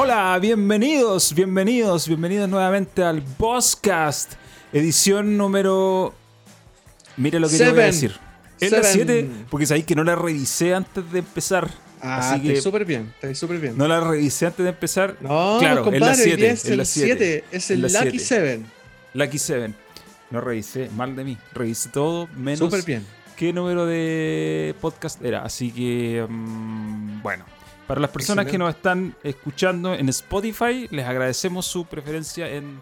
Hola, 0.00 0.38
bienvenidos, 0.40 1.34
bienvenidos, 1.34 2.06
bienvenidos 2.06 2.48
nuevamente 2.48 3.02
al 3.02 3.20
Bosscast, 3.36 4.34
edición 4.72 5.36
número. 5.36 6.14
Mire 7.16 7.40
lo 7.40 7.48
que 7.48 7.56
te 7.58 7.64
voy 7.64 7.70
a 7.70 7.74
Seven. 7.74 7.86
decir. 7.86 8.16
Es 8.60 8.70
la 8.70 8.84
Seven. 8.84 9.06
7, 9.08 9.46
porque 9.50 9.66
sabéis 9.66 9.86
que 9.86 9.96
no 9.96 10.04
la 10.04 10.14
revisé 10.14 10.72
antes 10.72 11.10
de 11.10 11.18
empezar. 11.18 11.68
Ah, 12.00 12.34
así 12.34 12.42
que 12.42 12.60
súper 12.60 12.84
bien, 12.84 13.12
está 13.20 13.34
súper 13.34 13.58
bien. 13.58 13.76
no 13.76 13.88
la 13.88 14.00
revisé 14.00 14.46
antes 14.46 14.62
de 14.62 14.70
empezar. 14.70 15.16
No, 15.20 15.56
claro, 15.58 15.82
compadre, 15.82 16.12
es 16.12 16.18
la 16.18 16.22
hoy 16.22 16.30
7. 16.30 16.36
día 16.36 16.52
es 16.52 16.64
el 16.64 16.86
7. 16.86 17.16
7, 17.18 17.44
es 17.50 17.70
el 17.72 17.82
Lucky 17.82 18.18
7. 18.18 18.18
7. 18.20 18.62
Lucky 19.14 19.38
7. 19.38 19.74
No 20.30 20.40
revisé, 20.40 20.90
mal 20.94 21.16
de 21.16 21.24
mí. 21.24 21.36
Revisé 21.54 21.88
todo, 21.88 22.28
menos 22.36 22.60
Súper 22.60 22.84
bien. 22.84 23.04
qué 23.36 23.52
número 23.52 23.84
de 23.84 24.76
podcast 24.80 25.20
era. 25.24 25.42
Así 25.42 25.72
que, 25.72 26.24
mm, 26.28 27.20
bueno, 27.22 27.44
para 27.88 28.02
las 28.02 28.10
personas 28.10 28.44
que 28.44 28.58
nos 28.58 28.74
están 28.74 29.16
escuchando 29.24 29.94
en 29.94 30.10
Spotify, 30.10 30.86
les 30.90 31.06
agradecemos 31.06 31.64
su 31.64 31.86
preferencia 31.86 32.46
en 32.46 32.78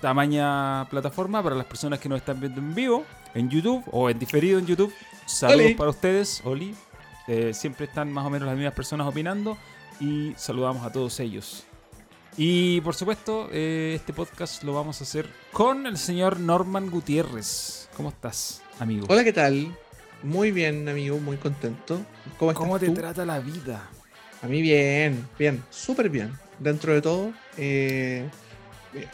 tamaña 0.00 0.88
plataforma. 0.88 1.42
Para 1.42 1.56
las 1.56 1.66
personas 1.66 1.98
que 1.98 2.08
nos 2.08 2.18
están 2.18 2.38
viendo 2.38 2.60
en 2.60 2.72
vivo, 2.72 3.04
en 3.34 3.50
YouTube 3.50 3.82
o 3.90 4.08
en 4.08 4.16
diferido 4.16 4.60
en 4.60 4.66
YouTube, 4.66 4.94
saludos 5.26 5.66
Oli. 5.66 5.74
para 5.74 5.90
ustedes, 5.90 6.40
Oli. 6.44 6.72
Eh, 7.26 7.52
siempre 7.52 7.86
están 7.86 8.12
más 8.12 8.24
o 8.24 8.30
menos 8.30 8.46
las 8.46 8.56
mismas 8.56 8.74
personas 8.74 9.08
opinando 9.08 9.58
y 9.98 10.32
saludamos 10.36 10.86
a 10.86 10.92
todos 10.92 11.18
ellos. 11.18 11.64
Y 12.36 12.80
por 12.82 12.94
supuesto, 12.94 13.48
eh, 13.50 13.94
este 13.96 14.12
podcast 14.12 14.62
lo 14.62 14.72
vamos 14.72 15.00
a 15.00 15.04
hacer 15.04 15.28
con 15.52 15.84
el 15.88 15.98
señor 15.98 16.38
Norman 16.38 16.90
Gutiérrez. 16.90 17.88
¿Cómo 17.96 18.10
estás, 18.10 18.62
amigo? 18.78 19.06
Hola, 19.08 19.24
¿qué 19.24 19.32
tal? 19.32 19.76
Muy 20.22 20.52
bien, 20.52 20.88
amigo, 20.88 21.18
muy 21.18 21.38
contento. 21.38 22.00
¿Cómo 22.38 22.52
estás 22.52 22.64
¿Cómo 22.64 22.78
te 22.78 22.86
tú? 22.86 22.94
trata 22.94 23.26
la 23.26 23.40
vida? 23.40 23.90
A 24.44 24.46
mí 24.46 24.60
bien, 24.60 25.26
bien, 25.38 25.64
súper 25.70 26.10
bien. 26.10 26.30
Dentro 26.58 26.92
de 26.92 27.00
todo, 27.00 27.32
eh, 27.56 28.28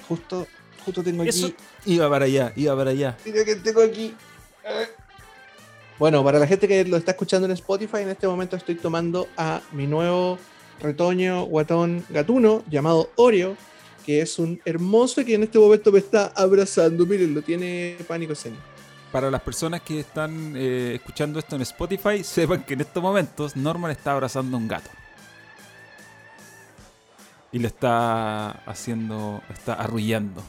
justo, 0.09 0.49
justo 0.85 1.05
tengo 1.05 1.23
aquí... 1.23 1.29
Eso 1.29 1.53
iba 1.87 2.11
para 2.11 2.25
allá, 2.25 2.53
iba 2.57 2.77
para 2.77 2.91
allá. 2.91 3.17
Mira 3.25 3.45
que 3.45 3.55
tengo 3.55 3.81
aquí. 3.81 4.13
Bueno, 6.01 6.25
para 6.25 6.41
la 6.41 6.49
gente 6.49 6.67
que 6.67 6.85
lo 6.85 6.97
está 6.97 7.13
escuchando 7.13 7.47
en 7.47 7.53
Spotify, 7.53 7.99
en 7.99 8.09
este 8.09 8.27
momento 8.27 8.57
estoy 8.57 8.75
tomando 8.75 9.29
a 9.37 9.63
mi 9.71 9.87
nuevo 9.87 10.37
retoño 10.81 11.45
guatón 11.45 12.05
gatuno 12.09 12.65
llamado 12.69 13.13
Oreo, 13.15 13.57
que 14.05 14.23
es 14.23 14.37
un 14.41 14.61
hermoso 14.65 15.25
que 15.25 15.37
en 15.37 15.45
este 15.45 15.61
momento 15.61 15.93
me 15.93 16.01
está 16.01 16.33
abrazando. 16.35 17.07
Miren, 17.07 17.35
lo 17.35 17.43
tiene 17.43 17.97
pánico 18.09 18.33
escénico. 18.33 18.63
Para 19.13 19.31
las 19.31 19.43
personas 19.43 19.83
que 19.83 20.01
están 20.01 20.55
eh, 20.57 20.95
escuchando 20.97 21.39
esto 21.39 21.55
en 21.55 21.63
Spotify, 21.63 22.25
sepan 22.25 22.65
que 22.65 22.75
en 22.75 22.81
estos 22.81 23.01
momentos 23.01 23.55
Norman 23.55 23.93
está 23.93 24.11
abrazando 24.11 24.57
a 24.57 24.61
un 24.61 24.67
gato. 24.67 24.91
Y 27.53 27.59
lo 27.59 27.67
está 27.67 28.51
haciendo, 28.67 29.43
está 29.53 29.75
arrullando. 29.75 30.43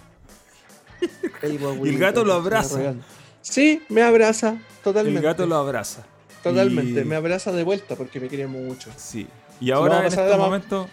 Y 1.85 1.89
el 1.89 1.97
gato 1.97 2.23
lo 2.23 2.33
abraza. 2.33 2.94
Sí, 3.41 3.81
me 3.89 4.03
abraza 4.03 4.57
totalmente. 4.83 5.17
El 5.19 5.23
gato 5.25 5.45
lo 5.47 5.55
abraza. 5.55 6.03
Totalmente, 6.44 7.02
Y- 7.02 7.05
me 7.05 7.16
abraza 7.16 7.52
de 7.52 7.63
vuelta 7.63 7.95
porque 7.95 8.19
me 8.19 8.27
quiere 8.27 8.47
mucho. 8.47 8.89
Sí. 8.97 9.27
Y 9.59 9.72
ahora 9.72 9.99
en 9.99 10.05
estos 10.07 10.38
momentos 10.38 10.88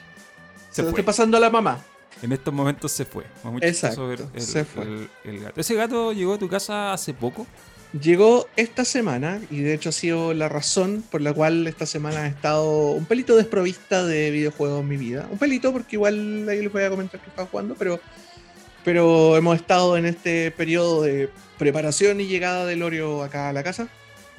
Se 0.71 0.83
lo 0.83 0.89
estoy 0.89 1.03
pasando 1.05 1.37
a 1.37 1.41
la 1.41 1.51
mamá. 1.51 1.79
En 2.23 2.33
estos 2.33 2.53
momentos 2.53 2.91
se 2.93 3.05
fue. 3.05 3.25
Exacto, 3.61 4.11
el, 4.13 4.41
se 4.41 4.65
fue. 4.65 4.83
el- 4.85 5.11
el 5.25 5.41
gato. 5.41 5.61
¿Ese 5.61 5.75
gato 5.75 6.13
llegó 6.13 6.35
a 6.35 6.39
tu 6.39 6.49
casa 6.49 6.93
hace 6.93 7.15
poco? 7.15 7.47
Llegó 7.93 8.47
esta 8.57 8.85
semana 8.85 9.41
y 9.51 9.63
de 9.63 9.73
hecho 9.73 9.89
ha 9.89 9.93
sido 9.93 10.35
la 10.35 10.51
razón 10.51 11.03
por 11.11 11.23
la 11.23 11.33
cual 11.33 11.67
esta 11.67 11.87
semana 11.87 12.27
he 12.27 12.29
estado 12.29 12.91
un 12.91 13.07
pelito 13.07 13.35
desprovista 13.35 14.05
de 14.05 14.31
videojuegos 14.31 14.83
en 14.83 14.89
mi 14.89 14.99
vida. 14.99 15.27
Un 15.31 15.39
pelito 15.39 15.73
porque 15.73 15.97
igual 15.97 16.47
ahí 16.51 16.61
les 16.61 16.71
voy 16.71 16.83
a 16.83 16.91
comentar 16.91 17.19
que 17.19 17.31
estaba 17.31 17.49
jugando, 17.49 17.77
pero, 17.79 17.99
pero 18.85 19.39
hemos 19.39 19.57
estado 19.57 19.97
en 19.97 20.05
este 20.05 20.51
periodo 20.51 21.03
de 21.03 21.31
preparación 21.57 22.21
y 22.21 22.27
llegada 22.27 22.67
del 22.67 22.83
Oreo 22.83 23.23
acá 23.23 23.49
a 23.49 23.55
la 23.55 23.63
casa. 23.63 23.89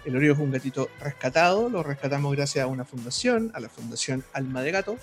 El 0.06 0.16
Oreo 0.16 0.34
es 0.34 0.40
un 0.40 0.52
gatito 0.52 0.88
rescatado, 1.02 1.70
lo 1.70 1.82
rescatamos 1.82 2.36
gracias 2.36 2.64
a 2.64 2.68
una 2.68 2.86
fundación, 2.86 3.52
a 3.56 3.60
la 3.60 3.70
Fundación 3.70 4.24
Alma 4.32 4.62
de 4.62 4.72
Gato. 4.72 4.98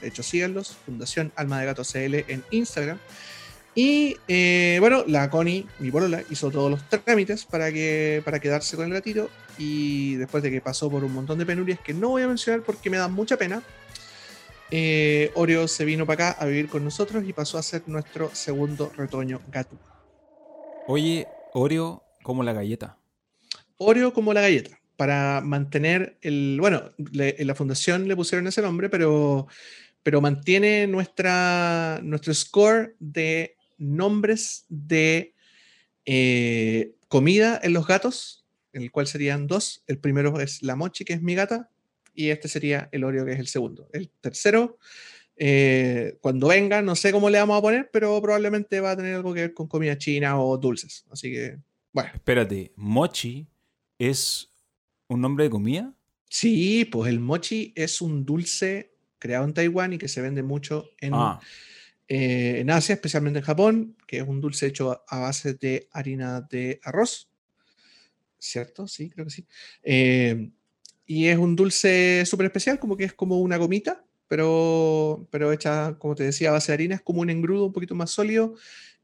De 0.00 0.08
hecho, 0.08 0.22
síganlos, 0.22 0.74
Fundación 0.86 1.32
Alma 1.36 1.60
de 1.60 1.66
Gato 1.66 1.82
CL 1.84 2.24
en 2.28 2.42
Instagram. 2.50 2.98
Y 3.82 4.18
eh, 4.28 4.76
bueno, 4.78 5.04
la 5.06 5.30
Connie, 5.30 5.66
mi 5.78 5.90
polola, 5.90 6.22
hizo 6.28 6.50
todos 6.50 6.70
los 6.70 6.86
trámites 6.86 7.46
para, 7.46 7.72
que, 7.72 8.20
para 8.26 8.38
quedarse 8.38 8.76
con 8.76 8.84
el 8.84 8.92
gatito. 8.92 9.30
Y 9.56 10.16
después 10.16 10.42
de 10.42 10.50
que 10.50 10.60
pasó 10.60 10.90
por 10.90 11.02
un 11.02 11.14
montón 11.14 11.38
de 11.38 11.46
penurias 11.46 11.80
que 11.80 11.94
no 11.94 12.10
voy 12.10 12.20
a 12.20 12.28
mencionar 12.28 12.60
porque 12.62 12.90
me 12.90 12.98
da 12.98 13.08
mucha 13.08 13.38
pena, 13.38 13.62
eh, 14.70 15.30
Oreo 15.34 15.66
se 15.66 15.86
vino 15.86 16.04
para 16.04 16.28
acá 16.32 16.42
a 16.42 16.44
vivir 16.44 16.68
con 16.68 16.84
nosotros 16.84 17.24
y 17.26 17.32
pasó 17.32 17.56
a 17.56 17.62
ser 17.62 17.82
nuestro 17.86 18.30
segundo 18.34 18.92
retoño 18.98 19.40
gato. 19.50 19.74
Oye, 20.86 21.26
Oreo 21.54 22.02
como 22.22 22.42
la 22.42 22.52
galleta. 22.52 22.98
Oreo 23.78 24.12
como 24.12 24.34
la 24.34 24.42
galleta. 24.42 24.78
Para 24.98 25.40
mantener 25.40 26.18
el. 26.20 26.58
Bueno, 26.60 26.82
le- 27.12 27.36
en 27.40 27.46
la 27.46 27.54
fundación 27.54 28.06
le 28.08 28.14
pusieron 28.14 28.46
ese 28.46 28.60
nombre, 28.60 28.90
pero, 28.90 29.46
pero 30.02 30.20
mantiene 30.20 30.86
nuestra, 30.86 31.98
nuestro 32.02 32.34
score 32.34 32.94
de 32.98 33.56
nombres 33.80 34.66
de 34.68 35.34
eh, 36.04 36.94
comida 37.08 37.58
en 37.62 37.72
los 37.72 37.86
gatos, 37.86 38.44
en 38.72 38.82
el 38.82 38.92
cual 38.92 39.06
serían 39.06 39.46
dos. 39.46 39.82
El 39.86 39.98
primero 39.98 40.38
es 40.40 40.62
la 40.62 40.76
Mochi, 40.76 41.04
que 41.04 41.14
es 41.14 41.22
mi 41.22 41.34
gata, 41.34 41.70
y 42.14 42.28
este 42.28 42.48
sería 42.48 42.88
el 42.92 43.04
Oreo, 43.04 43.24
que 43.24 43.32
es 43.32 43.40
el 43.40 43.48
segundo. 43.48 43.88
El 43.92 44.10
tercero, 44.20 44.78
eh, 45.36 46.18
cuando 46.20 46.48
venga, 46.48 46.82
no 46.82 46.94
sé 46.94 47.12
cómo 47.12 47.30
le 47.30 47.38
vamos 47.38 47.58
a 47.58 47.62
poner, 47.62 47.90
pero 47.92 48.20
probablemente 48.20 48.80
va 48.80 48.92
a 48.92 48.96
tener 48.96 49.14
algo 49.14 49.34
que 49.34 49.40
ver 49.40 49.54
con 49.54 49.66
comida 49.66 49.96
china 49.98 50.40
o 50.40 50.56
dulces. 50.58 51.04
Así 51.10 51.32
que, 51.32 51.58
bueno. 51.92 52.10
Espérate, 52.14 52.72
Mochi 52.76 53.46
es 53.98 54.50
un 55.08 55.20
nombre 55.20 55.44
de 55.44 55.50
comida. 55.50 55.94
Sí, 56.28 56.84
pues 56.84 57.10
el 57.10 57.18
mochi 57.18 57.72
es 57.74 58.00
un 58.00 58.24
dulce 58.24 58.94
creado 59.18 59.44
en 59.44 59.52
Taiwán 59.52 59.92
y 59.92 59.98
que 59.98 60.06
se 60.06 60.20
vende 60.20 60.42
mucho 60.44 60.88
en, 61.00 61.12
Ah, 61.12 61.40
eh, 62.10 62.58
en 62.60 62.70
Asia, 62.70 62.94
especialmente 62.94 63.38
en 63.38 63.44
Japón, 63.44 63.96
que 64.06 64.18
es 64.18 64.26
un 64.26 64.40
dulce 64.40 64.66
hecho 64.66 64.90
a, 64.90 65.04
a 65.08 65.20
base 65.20 65.54
de 65.54 65.88
harina 65.92 66.40
de 66.42 66.80
arroz. 66.82 67.30
¿Cierto? 68.38 68.88
Sí, 68.88 69.10
creo 69.10 69.26
que 69.26 69.30
sí. 69.30 69.46
Eh, 69.82 70.50
y 71.06 71.26
es 71.28 71.38
un 71.38 71.54
dulce 71.56 72.24
súper 72.26 72.46
especial, 72.46 72.78
como 72.78 72.96
que 72.96 73.04
es 73.04 73.12
como 73.12 73.38
una 73.40 73.56
gomita, 73.58 74.04
pero, 74.28 75.28
pero 75.30 75.52
hecha, 75.52 75.96
como 75.98 76.14
te 76.14 76.24
decía, 76.24 76.48
a 76.48 76.52
base 76.52 76.72
de 76.72 76.74
harina, 76.74 76.94
es 76.96 77.02
como 77.02 77.20
un 77.20 77.30
engrudo 77.30 77.66
un 77.66 77.72
poquito 77.72 77.94
más 77.94 78.10
sólido 78.10 78.54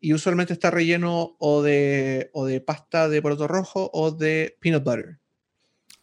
y 0.00 0.12
usualmente 0.12 0.53
está 0.53 0.71
relleno 0.71 1.37
o 1.38 1.62
de, 1.62 2.31
o 2.33 2.44
de 2.44 2.61
pasta 2.61 3.09
de 3.09 3.23
poroto 3.23 3.47
rojo 3.49 3.91
o 3.93 4.11
de 4.11 4.56
peanut 4.61 4.84
butter. 4.84 5.19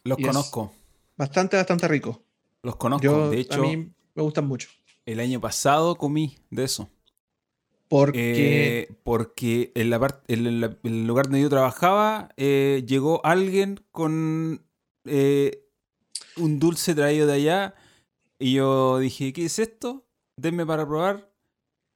los 0.04 0.18
Yes. 0.18 0.26
conozco. 0.26 0.74
Bastante, 1.16 1.56
bastante 1.56 1.86
rico. 1.88 2.24
Los 2.62 2.76
conozco. 2.76 3.04
Yo, 3.04 3.30
de 3.30 3.36
a 3.36 3.40
hecho, 3.40 3.62
mí 3.62 3.76
me 4.14 4.22
gustan 4.22 4.46
mucho. 4.46 4.68
el 5.06 5.20
año 5.20 5.40
pasado 5.40 5.96
comí 5.96 6.38
de 6.50 6.64
eso. 6.64 6.90
Porque 7.88 8.86
Eh, 8.88 8.88
porque 9.04 9.72
en, 9.74 9.90
la 9.90 10.00
part- 10.00 10.22
en 10.28 10.46
el, 10.46 10.64
en 10.64 10.78
el 10.94 11.06
lugar 11.06 11.26
donde 11.26 11.42
yo 11.42 11.48
trabajaba 11.50 12.30
eh, 12.36 12.82
llegó 12.86 13.24
alguien 13.24 13.80
con 13.92 14.62
eh, 15.04 15.62
un 16.36 16.58
dulce 16.58 16.94
traído 16.94 17.26
de 17.26 17.34
allá 17.34 17.74
y 18.38 18.54
yo 18.54 18.98
dije, 18.98 19.32
¿qué 19.32 19.44
es 19.46 19.58
esto? 19.58 20.04
Denme 20.36 20.66
para 20.66 20.86
probar 20.86 21.30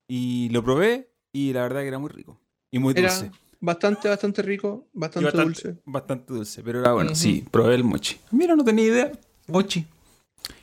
y 0.07 0.49
lo 0.51 0.63
probé 0.63 1.11
y 1.33 1.53
la 1.53 1.63
verdad 1.63 1.81
que 1.83 1.89
era 1.89 1.99
muy 1.99 2.11
rico 2.11 2.39
y 2.71 2.79
muy 2.79 2.95
era 2.97 3.09
dulce. 3.13 3.31
bastante, 3.61 4.09
bastante 4.09 4.43
rico, 4.43 4.87
bastante, 4.93 5.25
bastante, 5.27 5.43
dulce. 5.45 5.83
bastante 5.85 6.33
dulce, 6.35 6.63
pero 6.63 6.81
era 6.81 6.93
bueno, 6.93 7.15
sí, 7.15 7.45
probé 7.51 7.75
el 7.75 7.85
mochi. 7.85 8.19
Mira, 8.31 8.55
no 8.55 8.65
tenía 8.65 8.85
idea. 8.85 9.13
Mochi. 9.49 9.87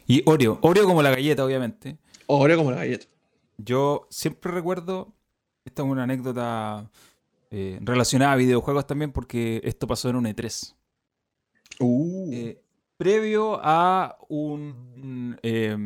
Y 0.07 0.21
Oreo, 0.27 0.59
Oreo 0.61 0.85
como 0.85 1.01
la 1.01 1.09
galleta, 1.11 1.43
obviamente. 1.43 1.97
Oreo 2.27 2.57
como 2.57 2.71
la 2.71 2.77
galleta. 2.77 3.07
Yo 3.57 4.07
siempre 4.09 4.51
recuerdo, 4.51 5.13
esta 5.63 5.83
es 5.83 5.87
una 5.87 6.03
anécdota 6.03 6.89
eh, 7.51 7.79
relacionada 7.81 8.33
a 8.33 8.35
videojuegos 8.35 8.85
también, 8.87 9.11
porque 9.11 9.61
esto 9.63 9.87
pasó 9.87 10.09
en 10.09 10.17
un 10.17 10.25
E3. 10.25 10.75
Uh, 11.79 12.33
Eh, 12.33 12.61
previo 12.97 13.59
a 13.61 14.17
un. 14.29 15.37
eh, 15.43 15.77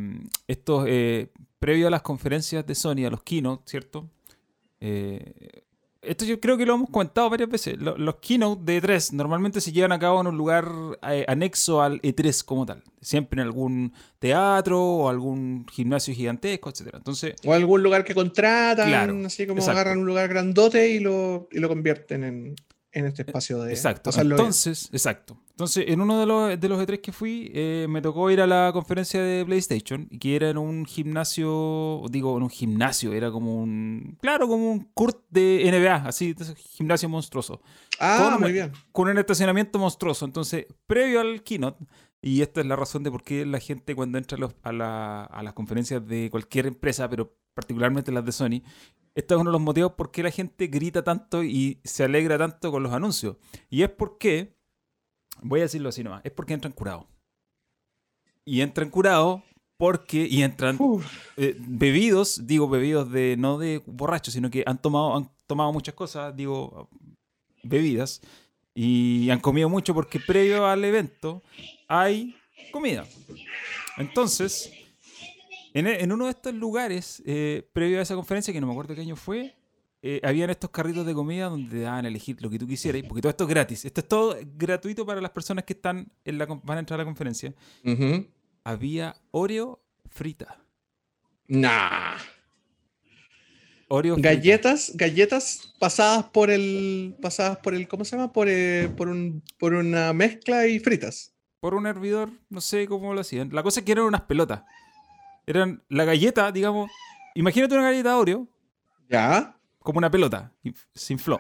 estos, 0.48 0.86
eh, 0.88 1.32
previo 1.60 1.88
a 1.88 1.92
las 1.92 2.02
conferencias 2.02 2.66
de 2.66 2.76
Sony, 2.76 3.06
a 3.06 3.10
los 3.10 3.24
keynote, 3.24 3.64
¿cierto? 3.66 4.10
Eh, 6.02 6.12
esto 6.12 6.26
yo 6.26 6.40
creo 6.40 6.58
que 6.58 6.66
lo 6.66 6.76
hemos 6.76 6.90
comentado 6.90 7.30
varias 7.30 7.50
veces. 7.50 7.78
Lo- 7.78 7.98
Los 7.98 8.16
keynote 8.16 8.62
de 8.64 8.82
E3 8.82 9.12
normalmente 9.14 9.62
se 9.62 9.72
llevan 9.72 9.92
a 9.92 10.00
cabo 10.00 10.22
en 10.22 10.28
un 10.28 10.38
lugar 10.38 10.70
eh, 11.10 11.26
anexo 11.28 11.82
al 11.82 12.02
E3 12.02 12.44
como 12.46 12.66
tal. 12.66 12.84
Siempre 13.02 13.42
en 13.42 13.48
algún 13.48 13.94
teatro 14.20 14.82
o 14.82 15.10
algún 15.10 15.66
gimnasio 15.72 16.14
gigantesco, 16.14 16.70
etc. 16.70 16.90
Entonces, 16.94 17.36
o 17.46 17.54
algún 17.54 17.82
lugar 17.84 18.04
que 18.04 18.14
contratan, 18.14 18.88
Claro, 18.88 19.18
así 19.26 19.46
como 19.48 19.60
exacto. 19.60 19.80
agarran 19.80 20.00
un 20.00 20.06
lugar 20.06 20.28
grandote 20.30 20.90
y 20.90 21.00
lo, 21.00 21.48
y 21.52 21.60
lo 21.60 21.68
convierten 21.70 22.24
en, 22.24 22.56
en 22.92 23.06
este 23.06 23.22
espacio 23.24 23.62
de 23.64 23.72
exacto. 23.74 24.10
pasarlo 24.10 24.36
bien. 24.36 24.40
Entonces, 24.46 24.90
exacto. 24.92 25.38
Entonces, 25.60 25.84
en 25.90 26.00
uno 26.00 26.18
de 26.22 26.26
los, 26.26 26.58
de 26.58 26.70
los 26.70 26.80
E3 26.80 27.02
que 27.02 27.12
fui, 27.12 27.52
eh, 27.54 27.86
me 27.90 28.02
tocó 28.02 28.32
ir 28.32 28.40
a 28.40 28.48
la 28.48 28.70
conferencia 28.72 29.22
de 29.22 29.44
PlayStation, 29.44 30.08
que 30.08 30.38
era 30.38 30.50
en 30.50 30.58
un 30.58 30.86
gimnasio, 30.86 32.02
digo, 32.10 32.38
en 32.38 32.44
un 32.44 32.50
gimnasio, 32.50 33.12
era 33.12 33.30
como 33.30 33.62
un, 33.62 34.18
claro, 34.22 34.48
como 34.48 34.72
un 34.72 34.90
court 34.94 35.18
de 35.30 35.64
NBA, 35.70 36.08
así, 36.08 36.34
gimnasio 36.56 37.10
monstruoso. 37.10 37.62
Ah, 38.00 38.30
Con- 38.32 38.42
muy 38.42 38.54
bien. 38.54 38.72
Con 38.94 39.10
un 39.10 39.18
estacionamiento 39.18 39.78
monstruoso. 39.80 40.24
Entonces, 40.26 40.66
previo 40.88 41.20
al 41.20 41.44
keynote, 41.44 41.86
y 42.22 42.42
esta 42.42 42.62
es 42.62 42.66
la 42.68 42.78
razón 42.78 43.04
de 43.04 43.12
por 43.12 43.24
qué 43.24 43.46
la 43.46 43.60
gente 43.60 43.96
cuando 43.96 44.18
entra 44.18 44.38
a, 44.38 44.40
los- 44.40 44.56
a 44.64 44.72
la- 44.72 45.24
a 45.26 45.44
las 45.44 45.54
conferencias 45.54 46.08
de 46.08 46.30
cualquier 46.32 46.68
empresa, 46.68 47.10
pero 47.10 47.36
particularmente 47.54 48.12
las 48.14 48.24
de 48.24 48.32
Sony, 48.32 48.62
este 49.14 49.34
es 49.34 49.40
uno 49.42 49.50
de 49.50 49.54
los 49.54 49.62
motivos 49.62 49.92
por 49.98 50.12
qué 50.12 50.24
la 50.24 50.32
gente 50.32 50.68
grita 50.68 51.04
tanto 51.04 51.44
y 51.44 51.82
se 51.84 52.06
alegra 52.06 52.38
tanto 52.38 52.72
con 52.72 52.82
los 52.82 52.94
anuncios. 52.94 53.36
Y 53.70 53.82
es 53.84 53.90
porque, 53.90 54.58
voy 55.42 55.62
a 55.62 55.64
decirlo 55.64 55.90
así 55.90 56.04
nomás, 56.04 56.22
es 56.24 56.32
porque 56.32 56.54
entran 56.54 56.74
curados. 56.74 57.06
Y 58.46 58.62
entran 58.62 58.90
curados 58.90 59.42
porque, 59.78 60.28
y 60.30 60.44
entran 60.44 60.78
eh, 61.38 61.56
bebidos, 61.58 62.46
digo 62.48 62.68
bebidos 62.68 63.12
de, 63.12 63.36
no 63.38 63.58
de 63.58 63.82
borrachos, 63.86 64.34
sino 64.34 64.50
que 64.50 64.64
han 64.66 64.82
tomado, 64.82 65.16
han 65.16 65.30
tomado 65.48 65.72
muchas 65.72 65.96
cosas, 65.96 66.36
digo 66.36 66.90
bebidas, 67.64 68.22
y 68.74 69.30
han 69.30 69.40
comido 69.40 69.70
mucho 69.70 69.94
porque 69.94 70.20
previo 70.20 70.66
al 70.66 70.84
evento 70.84 71.44
hay 71.88 72.36
comida. 72.72 73.06
Entonces, 73.98 74.72
en, 75.74 75.88
en 75.88 76.12
uno 76.12 76.26
de 76.26 76.32
estos 76.32 76.54
lugares, 76.54 77.22
eh, 77.26 77.68
previo 77.74 78.00
a 78.00 78.02
esa 78.02 78.16
conferencia, 78.16 78.54
que 78.54 78.62
no 78.62 78.68
me 78.68 78.74
acuerdo 78.74 78.96
qué 78.96 79.02
año 79.02 79.16
fue, 79.16 79.56
eh, 80.02 80.22
habían 80.24 80.50
estos 80.50 80.70
carritos 80.70 81.06
de 81.06 81.14
comida 81.14 81.50
donde 81.50 81.70
te 81.70 81.82
daban 81.82 82.06
a 82.06 82.08
elegir 82.08 82.42
lo 82.42 82.50
que 82.50 82.58
tú 82.58 82.66
quisieras, 82.66 83.04
porque 83.04 83.22
todo 83.22 83.32
esto 83.32 83.44
es 83.44 83.50
gratis. 83.50 83.86
Esto 83.86 84.00
es 84.00 84.08
todo 84.08 84.38
gratuito 84.56 85.06
para 85.06 85.20
las 85.20 85.32
personas 85.32 85.66
que 85.66 85.74
están 85.74 86.10
en 86.24 86.38
la, 86.38 86.46
van 86.46 86.78
a 86.78 86.80
entrar 86.80 87.00
a 87.00 87.04
la 87.04 87.06
conferencia. 87.06 87.54
Había 88.64 89.16
Oreo 89.32 89.82
frita. 90.10 90.58
Nah. 91.48 92.18
Oreo 93.90 94.14
frita. 94.16 94.30
Galletas, 94.30 94.92
galletas 94.96 95.74
pasadas 95.80 96.26
por 96.26 96.50
el, 96.50 97.18
pasadas 97.22 97.58
por 97.58 97.76
el, 97.76 97.88
¿cómo 97.90 98.06
se 98.06 98.16
llama? 98.16 98.32
Por, 98.32 98.48
eh, 98.48 98.90
por, 98.96 99.10
un, 99.10 99.44
por 99.58 99.74
una 99.74 100.14
mezcla 100.14 100.66
y 100.68 100.80
fritas. 100.80 101.34
por 101.60 101.74
un 101.74 101.88
hervidor, 101.88 102.30
no 102.50 102.62
sé 102.62 102.88
cómo 102.88 103.14
lo 103.14 103.20
hacían. 103.20 103.50
La 103.52 103.64
cosa 103.64 103.82
es 103.82 103.86
que 103.86 103.92
eran 103.92 104.06
unas 104.06 104.22
pelotas. 104.22 104.64
Eran 105.46 105.84
la 105.90 106.06
galleta, 106.06 106.54
digamos. 106.54 106.90
Imagínate 107.36 107.74
una 107.76 107.84
galleta 107.84 108.18
Oreo 108.18 108.48
Ya. 109.10 109.59
Como 109.80 109.98
una 109.98 110.12
pelota. 110.12 110.54
y 110.64 110.74
se 110.94 111.14
infló. 111.14 111.40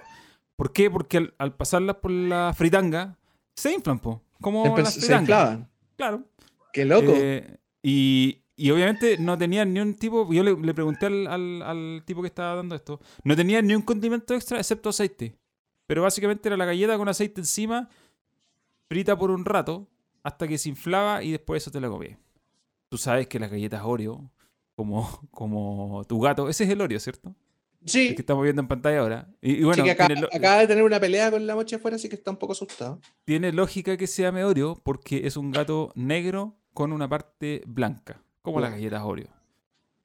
¿Por 0.56 0.74
qué? 0.74 0.90
Porque 0.92 1.18
al, 1.18 1.34
al 1.38 1.56
pasarlas 1.56 1.98
por 1.98 2.12
la 2.12 2.54
fritanga 2.56 3.18
se 3.56 3.74
inflan, 3.74 4.00
po. 4.00 4.22
Como 4.42 4.66
Empe- 4.66 4.84
las 4.84 4.94
se 4.94 5.16
inflaban. 5.16 5.70
Claro. 5.96 6.24
Qué 6.74 6.86
loco. 6.86 7.12
Eh, 7.16 7.58
y, 7.84 8.42
y 8.56 8.72
obviamente 8.72 9.18
no 9.18 9.38
tenían 9.38 9.74
ni 9.74 9.80
un 9.80 9.96
tipo. 9.96 10.32
Yo 10.34 10.44
le, 10.44 10.56
le 10.58 10.74
pregunté 10.74 11.06
al, 11.08 11.28
al- 11.28 11.62
al 11.64 12.04
tipo 12.06 12.22
que 12.22 12.28
estaba 12.28 12.56
dando 12.56 12.76
esto. 12.76 13.00
No 13.24 13.36
tenían 13.36 13.68
ni 13.68 13.76
un 13.76 13.82
condimento 13.82 14.34
extra 14.34 14.58
excepto 14.60 14.90
aceite. 14.90 15.36
Pero 15.88 16.04
básicamente 16.04 16.48
era 16.48 16.56
la 16.58 16.66
galleta 16.66 16.98
con 16.98 17.10
aceite 17.10 17.42
encima, 17.42 17.90
frita 18.88 19.18
por 19.18 19.32
un 19.32 19.44
rato, 19.46 19.88
hasta 20.24 20.48
que 20.48 20.58
se 20.58 20.70
inflaba 20.70 21.24
y 21.24 21.32
después 21.32 21.64
eso 21.64 21.72
te 21.72 21.82
la 21.82 21.90
comí. 21.90 22.16
Tú 22.90 22.98
sabes 22.98 23.28
que 23.28 23.40
las 23.40 23.50
galletas 23.50 23.82
Oreo, 23.84 24.30
como, 24.76 25.10
como 25.32 26.04
tu 26.08 26.20
gato, 26.20 26.48
ese 26.50 26.66
es 26.66 26.70
el 26.70 26.82
Oreo, 26.82 27.00
¿cierto? 27.00 27.34
El 27.82 27.90
sí. 27.90 28.16
que 28.16 28.22
estamos 28.22 28.44
viendo 28.44 28.62
en 28.62 28.68
pantalla 28.68 29.00
ahora. 29.00 29.30
Y, 29.42 29.54
y 29.54 29.64
bueno, 29.64 29.84
sí, 29.84 29.90
que 29.96 30.16
lo- 30.16 30.28
acaba 30.34 30.58
de 30.60 30.68
tener 30.68 30.84
una 30.84 31.00
pelea 31.00 31.32
con 31.32 31.46
la 31.48 31.56
mocha 31.56 31.78
afuera, 31.78 31.96
así 31.96 32.10
que 32.10 32.16
está 32.16 32.32
un 32.32 32.38
poco 32.38 32.54
asustado. 32.54 33.00
tiene 33.26 33.52
lógica 33.54 33.96
que 33.98 34.08
se 34.08 34.24
llame 34.24 34.44
Oreo 34.44 34.76
porque 34.84 35.26
es 35.26 35.38
un 35.38 35.52
gato 35.52 35.92
negro 35.96 36.58
con 36.74 36.92
una 36.94 37.08
parte 37.08 37.62
blanca, 37.66 38.22
como 38.42 38.60
las 38.60 38.72
galletas 38.72 39.02
Oreo. 39.04 39.30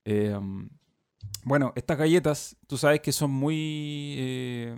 Eh, 0.04 0.34
um, 0.36 0.68
bueno, 1.44 1.72
estas 1.76 1.98
galletas, 1.98 2.56
tú 2.66 2.76
sabes 2.78 3.00
que 3.00 3.12
son 3.12 3.30
muy 3.30 4.14
eh, 4.18 4.76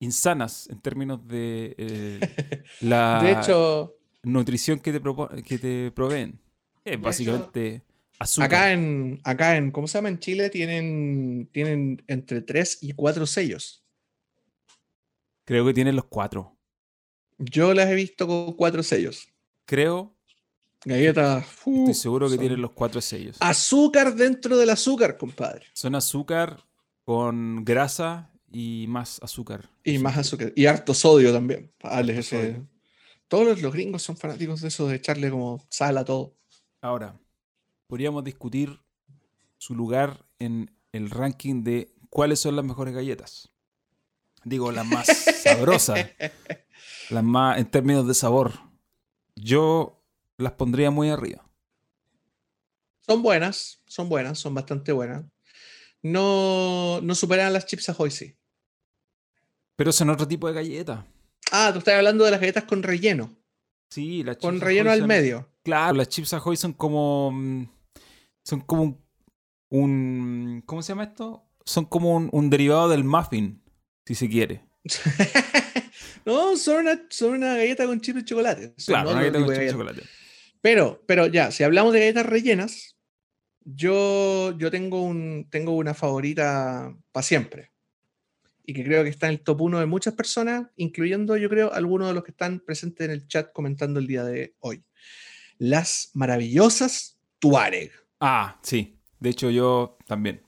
insanas 0.00 0.68
en 0.68 0.80
términos 0.80 1.26
de 1.26 1.74
eh, 1.78 2.64
la 2.80 3.20
De 3.22 3.32
hecho, 3.32 3.94
nutrición 4.22 4.80
que 4.80 4.92
te, 4.92 5.00
que 5.42 5.58
te 5.58 5.90
proveen. 5.92 6.38
Es 6.84 7.00
básicamente 7.00 7.82
azúcar. 8.22 8.46
acá 8.46 8.72
en, 8.72 9.20
acá 9.24 9.56
en, 9.56 9.70
¿cómo 9.70 9.86
se 9.88 9.98
llama? 9.98 10.08
En 10.08 10.18
Chile 10.18 10.50
tienen, 10.50 11.48
tienen 11.52 12.02
entre 12.06 12.40
3 12.42 12.78
y 12.82 12.92
4 12.92 13.26
sellos. 13.26 13.84
Creo 15.44 15.66
que 15.66 15.74
tienen 15.74 15.96
los 15.96 16.06
cuatro. 16.06 16.56
Yo 17.38 17.74
las 17.74 17.88
he 17.88 17.94
visto 17.94 18.26
con 18.26 18.52
4 18.54 18.82
sellos. 18.82 19.28
Creo, 19.64 20.14
Galletas. 20.84 21.44
estoy 21.46 21.72
uh, 21.90 21.94
seguro 21.94 22.26
que 22.26 22.34
son 22.34 22.40
tienen 22.40 22.60
los 22.60 22.72
cuatro 22.72 23.00
sellos. 23.00 23.36
Azúcar 23.40 24.14
dentro 24.14 24.56
del 24.56 24.70
azúcar, 24.70 25.16
compadre. 25.16 25.66
Son 25.72 25.94
azúcar 25.94 26.64
con 27.04 27.64
grasa 27.64 28.30
y 28.50 28.86
más 28.88 29.20
azúcar. 29.22 29.68
Y 29.84 29.98
más 29.98 30.18
azúcar. 30.18 30.52
Y 30.56 30.66
harto 30.66 30.94
sodio 30.94 31.32
también. 31.32 31.72
Harto 31.80 32.12
ese- 32.12 32.22
sodio. 32.22 32.68
Todos 33.28 33.46
los, 33.46 33.62
los 33.62 33.72
gringos 33.72 34.02
son 34.02 34.16
fanáticos 34.16 34.60
de 34.60 34.68
eso, 34.68 34.86
de 34.88 34.96
echarle 34.96 35.30
como 35.30 35.64
sal 35.70 35.96
a 35.96 36.04
todo. 36.04 36.36
Ahora, 36.82 37.18
podríamos 37.92 38.24
discutir 38.24 38.80
su 39.58 39.74
lugar 39.74 40.24
en 40.38 40.74
el 40.92 41.10
ranking 41.10 41.62
de 41.62 41.92
cuáles 42.08 42.40
son 42.40 42.56
las 42.56 42.64
mejores 42.64 42.94
galletas. 42.94 43.50
Digo, 44.44 44.72
las 44.72 44.86
más 44.86 45.06
sabrosas, 45.42 46.08
las 47.10 47.22
más 47.22 47.58
en 47.58 47.66
términos 47.70 48.08
de 48.08 48.14
sabor. 48.14 48.52
Yo 49.36 50.02
las 50.38 50.52
pondría 50.52 50.90
muy 50.90 51.10
arriba. 51.10 51.46
Son 53.06 53.22
buenas, 53.22 53.82
son 53.86 54.08
buenas, 54.08 54.38
son 54.38 54.54
bastante 54.54 54.92
buenas. 54.92 55.26
No, 56.00 56.98
no 57.02 57.14
superan 57.14 57.52
las 57.52 57.66
chips 57.66 57.90
Ahoy, 57.90 58.10
sí. 58.10 58.38
Pero 59.76 59.92
son 59.92 60.08
otro 60.08 60.26
tipo 60.26 60.48
de 60.48 60.54
galletas. 60.54 61.04
Ah, 61.50 61.68
tú 61.74 61.80
estás 61.80 61.96
hablando 61.96 62.24
de 62.24 62.30
las 62.30 62.40
galletas 62.40 62.64
con 62.64 62.82
relleno. 62.82 63.36
Sí, 63.90 64.22
las 64.22 64.38
Con 64.38 64.54
Chips 64.54 64.64
relleno 64.64 64.88
Ahoy 64.88 64.94
al 64.94 65.00
son- 65.00 65.08
medio. 65.08 65.48
Claro, 65.62 65.94
las 65.98 66.08
chips 66.08 66.32
Ahoy 66.32 66.56
son 66.56 66.72
como. 66.72 67.68
Son 68.44 68.60
como 68.60 68.82
un. 68.82 69.00
un- 69.70 70.62
¿Cómo 70.66 70.82
se 70.82 70.88
llama 70.92 71.04
esto? 71.04 71.48
Son 71.64 71.84
como 71.84 72.16
un, 72.16 72.28
un 72.32 72.50
derivado 72.50 72.88
del 72.88 73.04
muffin, 73.04 73.62
si 74.06 74.14
se 74.14 74.28
quiere. 74.28 74.64
no, 76.24 76.56
son 76.56 76.80
una, 76.86 77.02
son 77.08 77.34
una 77.34 77.56
galleta 77.56 77.86
con 77.86 78.00
chip 78.00 78.16
de 78.16 78.24
chocolate. 78.24 78.74
Son 78.76 78.94
Claro, 78.94 79.10
una 79.10 79.20
galleta 79.20 79.38
con 79.38 79.48
chip 79.54 79.58
de 79.64 79.70
chocolate. 79.70 80.02
Pero, 80.60 81.02
pero 81.06 81.26
ya, 81.26 81.50
si 81.50 81.62
hablamos 81.64 81.92
de 81.92 82.00
galletas 82.00 82.26
rellenas, 82.26 82.96
yo, 83.64 84.56
yo 84.58 84.70
tengo, 84.70 85.02
un, 85.02 85.48
tengo 85.50 85.72
una 85.76 85.94
favorita 85.94 86.96
para 87.12 87.22
siempre. 87.22 87.70
Y 88.64 88.74
que 88.74 88.84
creo 88.84 89.02
que 89.02 89.10
está 89.10 89.26
en 89.26 89.34
el 89.34 89.40
top 89.40 89.60
1 89.62 89.80
de 89.80 89.86
muchas 89.86 90.14
personas, 90.14 90.68
incluyendo, 90.76 91.36
yo 91.36 91.48
creo, 91.48 91.72
algunos 91.72 92.08
de 92.08 92.14
los 92.14 92.22
que 92.24 92.30
están 92.30 92.60
presentes 92.60 93.04
en 93.04 93.10
el 93.10 93.26
chat 93.26 93.52
comentando 93.52 93.98
el 93.98 94.06
día 94.06 94.24
de 94.24 94.54
hoy. 94.60 94.84
Las 95.58 96.10
maravillosas 96.14 97.18
Tuareg. 97.40 97.90
Ah, 98.24 98.58
sí. 98.62 98.96
De 99.18 99.30
hecho, 99.30 99.50
yo 99.50 99.98
también. 100.06 100.42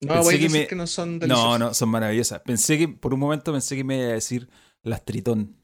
No 0.00 0.14
Pensé 0.14 0.22
voy 0.24 0.34
a 0.34 0.38
que 0.38 0.42
decir 0.44 0.60
me- 0.62 0.66
que 0.68 0.74
no 0.76 0.86
son 0.86 1.14
No, 1.14 1.18
deliciosas. 1.20 1.58
no, 1.60 1.74
son 1.74 1.88
maravillosas. 1.88 2.40
Pensé 2.40 2.78
que, 2.78 2.88
por 2.88 3.12
un 3.14 3.20
momento 3.20 3.52
pensé 3.52 3.76
que 3.76 3.84
me 3.84 3.98
iba 3.98 4.08
a 4.08 4.12
decir 4.14 4.48
las 4.82 5.04
Tritón. 5.04 5.56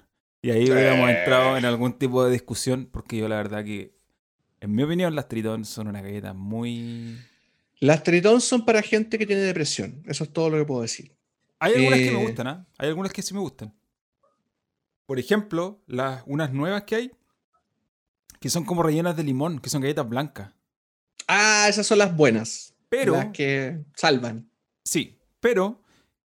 Y 0.43 0.51
ahí 0.51 0.71
hubiéramos 0.71 1.09
Eh. 1.11 1.19
entrado 1.19 1.57
en 1.57 1.65
algún 1.65 1.93
tipo 1.95 2.25
de 2.25 2.31
discusión, 2.33 2.89
porque 2.93 3.17
yo 3.17 3.29
la 3.29 3.37
verdad 3.37 3.65
que, 3.65 3.97
en 4.61 4.73
mi 4.75 4.83
opinión, 4.83 5.15
las 5.15 5.29
Tritón 5.29 5.65
son 5.65 5.89
una 5.89 6.01
galleta 6.03 6.33
muy... 6.35 7.19
Las 7.81 8.03
Tritón 8.03 8.41
son 8.41 8.65
para 8.65 8.83
gente 8.83 9.19
que 9.19 9.27
tiene 9.27 9.43
depresión. 9.43 10.03
Eso 10.07 10.25
es 10.25 10.33
todo 10.33 10.51
lo 10.51 10.59
que 10.59 10.65
puedo 10.65 10.83
decir. 10.83 11.13
Hay 11.61 11.75
algunas 11.75 11.99
que 11.99 12.11
me 12.13 12.21
Eh. 12.23 12.27
gustan, 12.27 12.47
¿ah? 12.49 12.67
Hay 12.79 12.89
algunas 12.89 13.13
que 13.13 13.23
sí 13.23 13.35
me 13.35 13.41
gustan. 13.41 13.75
Por 15.07 15.19
ejemplo, 15.19 15.83
las, 15.87 16.23
unas 16.27 16.53
nuevas 16.53 16.83
que 16.83 16.95
hay, 16.97 17.13
que 18.41 18.51
son 18.51 18.65
como 18.65 18.83
rellenas 18.85 19.17
de 19.17 19.25
limón, 19.25 19.59
que 19.59 19.71
son 19.71 19.81
galletas 19.83 20.09
blancas. 20.09 20.53
Ah, 21.29 21.67
esas 21.69 21.87
son 21.87 21.99
las 21.99 22.17
buenas. 22.17 22.75
Pero, 22.89 23.13
Las 23.13 23.27
que 23.33 23.79
salvan. 23.95 24.51
sí, 24.83 25.19
pero 25.41 25.83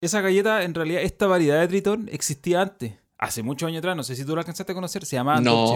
esa 0.01 0.19
galleta, 0.19 0.63
en 0.63 0.73
realidad, 0.73 1.03
esta 1.03 1.27
variedad 1.27 1.59
de 1.59 1.67
Tritón 1.67 2.09
existía 2.11 2.61
antes. 2.61 2.93
Hace 3.17 3.43
muchos 3.43 3.67
años 3.67 3.79
atrás, 3.79 3.95
no 3.95 4.03
sé 4.03 4.15
si 4.15 4.25
tú 4.25 4.33
la 4.33 4.41
alcanzaste 4.41 4.71
a 4.71 4.75
conocer, 4.75 5.05
se 5.05 5.15
llamaba 5.17 5.41
No. 5.41 5.73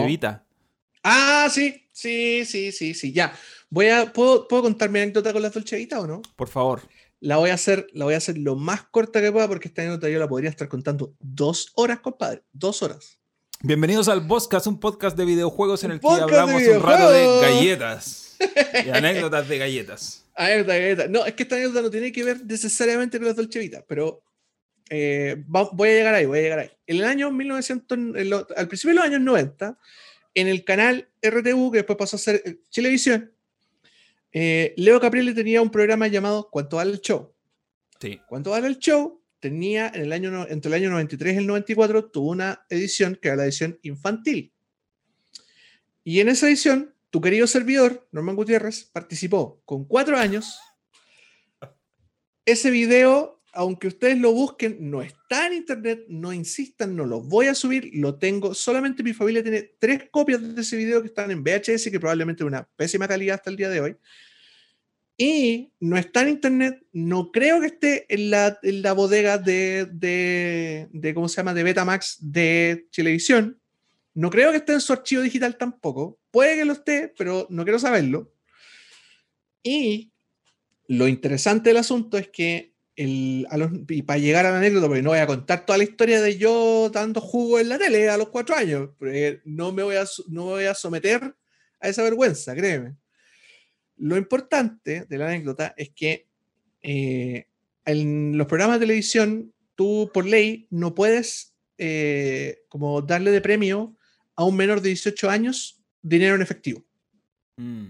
Ah, 1.04 1.48
sí, 1.50 1.88
sí, 1.92 2.44
sí, 2.44 2.72
sí, 2.72 2.94
sí. 2.94 3.12
Ya. 3.12 3.34
Voy 3.68 3.88
a, 3.88 4.12
¿puedo, 4.12 4.48
¿Puedo 4.48 4.62
contar 4.62 4.90
mi 4.90 4.98
anécdota 4.98 5.32
con 5.32 5.42
las 5.42 5.52
Dolce 5.52 5.76
Vita 5.76 6.00
o 6.00 6.06
no? 6.06 6.22
Por 6.36 6.48
favor. 6.48 6.80
La 7.20 7.36
voy 7.36 7.50
a 7.50 7.54
hacer, 7.54 7.86
la 7.92 8.06
voy 8.06 8.14
a 8.14 8.16
hacer 8.16 8.38
lo 8.38 8.56
más 8.56 8.82
corta 8.84 9.20
que 9.20 9.30
pueda 9.30 9.46
porque 9.46 9.68
esta 9.68 9.82
anécdota 9.82 10.08
yo 10.08 10.18
la 10.18 10.28
podría 10.28 10.50
estar 10.50 10.68
contando 10.68 11.14
dos 11.20 11.70
horas, 11.76 12.00
compadre. 12.00 12.42
Dos 12.52 12.82
horas. 12.82 13.18
Bienvenidos 13.60 14.08
al 14.08 14.26
Podcast, 14.26 14.66
un 14.66 14.80
podcast 14.80 15.16
de 15.16 15.24
videojuegos 15.24 15.84
en 15.84 15.92
el 15.92 15.98
que 15.98 16.02
podcast 16.02 16.22
hablamos 16.22 16.62
un 16.62 16.82
rato 16.82 17.10
de 17.10 17.40
galletas 17.42 18.23
y 18.86 18.90
anécdotas 18.90 19.48
de 19.48 19.58
galletas. 19.58 20.24
Anécdota, 20.34 20.74
anécdota. 20.74 21.08
No, 21.08 21.26
es 21.26 21.34
que 21.34 21.42
esta 21.44 21.56
anécdota 21.56 21.82
no 21.82 21.90
tiene 21.90 22.12
que 22.12 22.24
ver 22.24 22.44
necesariamente 22.44 23.18
con 23.18 23.26
las 23.26 23.36
Dolce 23.36 23.58
Vita, 23.58 23.84
pero 23.86 24.22
eh, 24.90 25.42
voy 25.46 25.88
a 25.88 25.92
llegar 25.92 26.14
ahí, 26.14 26.26
voy 26.26 26.38
a 26.38 26.42
llegar 26.42 26.58
ahí. 26.58 26.70
En 26.86 26.96
el 26.96 27.04
año 27.04 27.30
1900, 27.30 27.98
al 28.56 28.68
principio 28.68 28.90
de 28.90 28.96
los 28.96 29.04
años 29.04 29.20
90, 29.20 29.78
en 30.34 30.48
el 30.48 30.64
canal 30.64 31.08
RTU, 31.22 31.70
que 31.70 31.78
después 31.78 31.96
pasó 31.96 32.16
a 32.16 32.18
ser 32.18 32.42
eh, 32.44 32.58
Chilevisión, 32.70 33.32
eh, 34.32 34.74
Leo 34.76 35.00
Caprile 35.00 35.32
tenía 35.32 35.62
un 35.62 35.70
programa 35.70 36.08
llamado 36.08 36.48
¿Cuánto 36.50 36.76
vale 36.76 36.90
el 36.90 37.00
show? 37.00 37.32
Sí. 38.00 38.20
¿Cuánto 38.28 38.50
vale 38.50 38.66
el 38.66 38.78
show? 38.78 39.22
Tenía 39.38 39.92
en 39.94 40.02
el 40.02 40.12
año, 40.12 40.46
entre 40.48 40.68
el 40.70 40.74
año 40.74 40.90
93 40.90 41.34
y 41.34 41.36
el 41.36 41.46
94, 41.46 42.10
tuvo 42.10 42.30
una 42.30 42.66
edición 42.68 43.16
que 43.20 43.28
era 43.28 43.36
la 43.36 43.44
edición 43.44 43.78
infantil. 43.82 44.52
Y 46.02 46.20
en 46.20 46.28
esa 46.28 46.48
edición, 46.48 46.93
tu 47.14 47.20
querido 47.20 47.46
servidor, 47.46 48.08
Norman 48.10 48.34
Gutiérrez, 48.34 48.90
participó 48.92 49.62
con 49.64 49.84
cuatro 49.84 50.18
años. 50.18 50.58
Ese 52.44 52.72
video 52.72 53.40
aunque 53.52 53.86
ustedes 53.86 54.18
lo 54.18 54.32
busquen, 54.32 54.90
no 54.90 55.00
está 55.00 55.46
en 55.46 55.52
internet, 55.52 56.06
no 56.08 56.32
insistan, 56.32 56.96
no 56.96 57.06
lo 57.06 57.20
voy 57.20 57.46
a 57.46 57.54
subir, 57.54 57.88
lo 57.94 58.18
tengo. 58.18 58.52
Solamente 58.52 59.04
mi 59.04 59.12
familia 59.12 59.44
tiene 59.44 59.76
tres 59.78 60.08
copias 60.10 60.42
de 60.42 60.60
ese 60.60 60.76
video 60.76 61.02
que 61.02 61.06
están 61.06 61.30
en 61.30 61.44
VHS, 61.44 61.88
que 61.88 62.00
probablemente 62.00 62.42
es 62.42 62.48
una 62.48 62.68
pésima 62.74 63.06
calidad 63.06 63.36
hasta 63.36 63.50
el 63.50 63.56
día 63.58 63.70
de 63.70 63.80
hoy. 63.80 63.96
Y 65.16 65.72
no 65.78 65.96
está 65.96 66.22
en 66.22 66.30
internet, 66.30 66.84
no 66.92 67.30
creo 67.30 67.60
que 67.60 67.68
esté 67.68 68.12
en 68.12 68.30
la, 68.30 68.58
en 68.60 68.82
la 68.82 68.92
bodega 68.92 69.38
de, 69.38 69.86
de, 69.86 70.88
de, 70.90 71.14
¿cómo 71.14 71.28
se 71.28 71.36
llama?, 71.36 71.54
de 71.54 71.62
Betamax 71.62 72.16
de 72.20 72.88
Televisión. 72.90 73.60
No 74.14 74.30
creo 74.30 74.50
que 74.50 74.58
esté 74.58 74.72
en 74.72 74.80
su 74.80 74.92
archivo 74.92 75.22
digital 75.22 75.56
tampoco. 75.58 76.18
Puede 76.30 76.56
que 76.56 76.64
lo 76.64 76.72
esté, 76.72 77.12
pero 77.16 77.46
no 77.50 77.64
quiero 77.64 77.78
saberlo. 77.78 78.32
Y 79.62 80.12
lo 80.86 81.08
interesante 81.08 81.70
del 81.70 81.78
asunto 81.78 82.16
es 82.16 82.28
que 82.28 82.74
y 82.96 84.02
para 84.02 84.18
llegar 84.18 84.46
a 84.46 84.52
la 84.52 84.58
anécdota, 84.58 84.86
porque 84.86 85.02
no 85.02 85.10
voy 85.10 85.18
a 85.18 85.26
contar 85.26 85.66
toda 85.66 85.78
la 85.78 85.84
historia 85.84 86.20
de 86.20 86.36
yo 86.38 86.90
dando 86.92 87.20
jugo 87.20 87.58
en 87.58 87.68
la 87.68 87.78
tele 87.78 88.08
a 88.08 88.16
los 88.16 88.28
cuatro 88.28 88.54
años, 88.54 88.90
porque 88.98 89.40
no 89.44 89.72
me 89.72 89.82
voy 89.82 89.96
a, 89.96 90.04
no 90.28 90.44
voy 90.44 90.64
a 90.64 90.74
someter 90.74 91.34
a 91.80 91.88
esa 91.88 92.02
vergüenza, 92.02 92.54
créeme. 92.54 92.94
Lo 93.96 94.16
importante 94.16 95.06
de 95.08 95.18
la 95.18 95.26
anécdota 95.26 95.74
es 95.76 95.90
que 95.90 96.28
eh, 96.82 97.46
en 97.84 98.38
los 98.38 98.46
programas 98.46 98.78
de 98.78 98.86
televisión, 98.86 99.52
tú 99.74 100.10
por 100.14 100.24
ley 100.24 100.68
no 100.70 100.94
puedes 100.94 101.54
eh, 101.78 102.62
como 102.68 103.02
darle 103.02 103.32
de 103.32 103.40
premio 103.40 103.96
a 104.36 104.44
un 104.44 104.56
menor 104.56 104.80
de 104.80 104.90
18 104.90 105.30
años 105.30 105.82
dinero 106.02 106.34
en 106.34 106.42
efectivo. 106.42 106.84
Mm. 107.56 107.88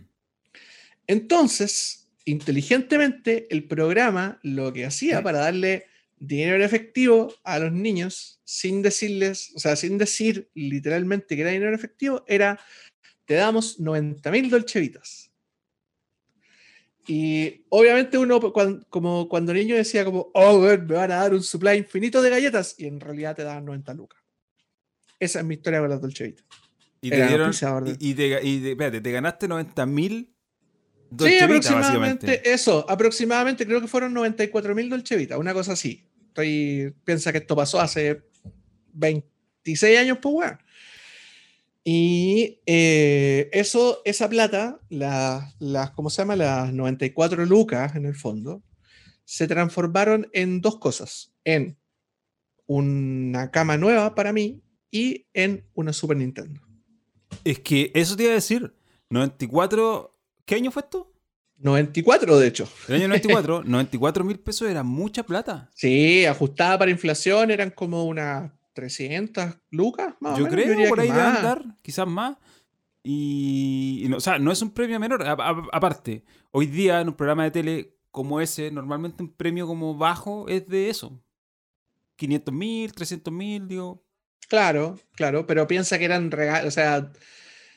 Entonces, 1.07 2.09
inteligentemente 2.25 3.47
el 3.51 3.65
programa 3.67 4.39
lo 4.43 4.73
que 4.73 4.87
hacía 4.87 5.23
para 5.23 5.41
darle 5.41 5.87
dinero 6.17 6.57
en 6.57 6.63
efectivo 6.63 7.35
a 7.43 7.59
los 7.59 7.73
niños 7.73 8.41
sin 8.45 8.83
decirles, 8.83 9.53
o 9.55 9.59
sea, 9.59 9.77
sin 9.77 9.99
decir 9.99 10.51
literalmente 10.55 11.35
que 11.35 11.43
era 11.43 11.51
dinero 11.51 11.71
en 11.71 11.75
efectivo, 11.75 12.25
era 12.27 12.59
te 13.27 13.35
damos 13.35 13.81
90 13.81 14.31
mil 14.31 14.51
dolchevitas. 14.51 15.31
Y 17.07 17.67
obviamente 17.69 18.17
uno 18.17 18.41
como 18.89 19.29
cuando 19.29 19.53
niño 19.53 19.77
decía 19.77 20.07
como, 20.07 20.31
oh, 20.33 20.61
me 20.61 20.77
van 20.79 21.13
a 21.13 21.17
dar 21.17 21.35
un 21.35 21.43
supply 21.43 21.77
infinito 21.77 22.23
de 22.23 22.31
galletas 22.31 22.75
y 22.79 22.87
en 22.87 22.99
realidad 22.99 23.37
te 23.37 23.45
daban 23.45 23.67
90 23.67 23.93
lucas. 23.95 24.24
Esa 25.25 25.39
es 25.41 25.45
mi 25.45 25.55
historia 25.55 25.81
con 25.81 25.89
las 25.89 26.01
dolchevitas. 26.01 26.45
Y 27.01 27.11
te 27.11 27.27
dieron, 27.27 27.53
y, 27.99 28.15
te 28.15 29.13
ganaste 29.13 29.47
90 29.47 29.87
mil 29.87 30.35
sí, 31.19 31.39
aproximadamente 31.39 32.53
eso, 32.53 32.85
aproximadamente 32.89 33.67
creo 33.67 33.81
que 33.81 33.89
fueron 33.89 34.13
94 34.15 34.75
mil 34.75 34.89
Dolce 34.89 35.29
una 35.37 35.53
cosa 35.53 35.73
así. 35.73 36.09
Estoy, 36.29 36.95
piensa 37.05 37.31
que 37.31 37.39
esto 37.39 37.55
pasó 37.55 37.81
hace 37.81 38.23
26 38.93 39.99
años, 39.99 40.19
pues 40.21 40.33
bueno. 40.33 40.59
Y 41.85 42.61
eh, 42.67 43.51
eso, 43.53 44.01
esa 44.05 44.29
plata, 44.29 44.81
las, 44.89 45.91
¿cómo 45.95 46.11
se 46.11 46.23
llama? 46.23 46.35
Las 46.35 46.73
94 46.73 47.45
lucas 47.45 47.95
en 47.95 48.07
el 48.07 48.15
fondo, 48.15 48.63
se 49.25 49.47
transformaron 49.47 50.29
en 50.33 50.61
dos 50.61 50.79
cosas. 50.79 51.33
En 51.45 51.77
una 52.67 53.51
cama 53.51 53.77
nueva 53.77 54.15
para 54.15 54.33
mí 54.33 54.63
y 54.95 55.27
en 55.35 55.67
una 55.75 55.93
Super 55.93 56.17
Nintendo. 56.17 56.61
Es 57.43 57.59
que 57.59 57.91
eso 57.95 58.17
te 58.17 58.23
iba 58.23 58.33
a 58.33 58.37
decir. 58.37 58.73
94 59.11 60.17
¿Qué 60.45 60.55
año 60.55 60.71
fue 60.71 60.83
esto? 60.83 61.13
94, 61.59 62.39
de 62.39 62.47
hecho. 62.47 62.69
El 62.89 62.95
año 62.97 63.09
94, 63.09 63.65
94 63.65 64.25
mil 64.25 64.39
pesos 64.39 64.69
era 64.69 64.85
mucha 64.85 65.25
plata. 65.25 65.69
Sí, 65.75 66.25
ajustada 66.27 66.79
para 66.79 66.93
inflación 66.93 67.51
eran 67.51 67.71
como 67.71 68.05
unas 68.05 68.53
300 68.75 69.57
lucas, 69.71 70.15
más 70.21 70.39
Yo 70.39 70.45
o 70.45 70.49
menos. 70.49 70.65
creo, 70.65 70.89
por 70.89 71.01
ahí 71.01 71.09
debe 71.09 71.23
andar, 71.23 71.65
quizás 71.83 72.07
más. 72.07 72.37
Y, 73.03 74.07
no, 74.09 74.19
o 74.19 74.21
sea, 74.21 74.39
no 74.39 74.53
es 74.53 74.63
un 74.63 74.71
premio 74.71 75.01
menor. 75.01 75.25
aparte, 75.27 76.25
hoy 76.53 76.67
día 76.67 77.01
en 77.01 77.09
un 77.09 77.15
programa 77.15 77.43
de 77.45 77.51
tele 77.51 77.99
como 78.13 78.41
ese, 78.41 78.71
normalmente 78.71 79.25
un 79.25 79.33
premio 79.33 79.67
como 79.67 79.97
bajo 79.97 80.47
es 80.49 80.69
de 80.69 80.89
eso. 80.89 81.21
500 82.17 82.55
mil, 82.55 82.93
300 82.93 83.35
mil, 83.35 83.67
digo. 83.67 84.04
Claro, 84.49 84.99
claro, 85.15 85.47
pero 85.47 85.67
piensa 85.67 85.99
que 85.99 86.05
eran 86.05 86.31
regalos, 86.31 86.69
o 86.69 86.71
sea, 86.71 87.11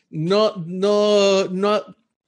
no, 0.09 0.55
no, 0.65 1.45
no, 1.45 1.83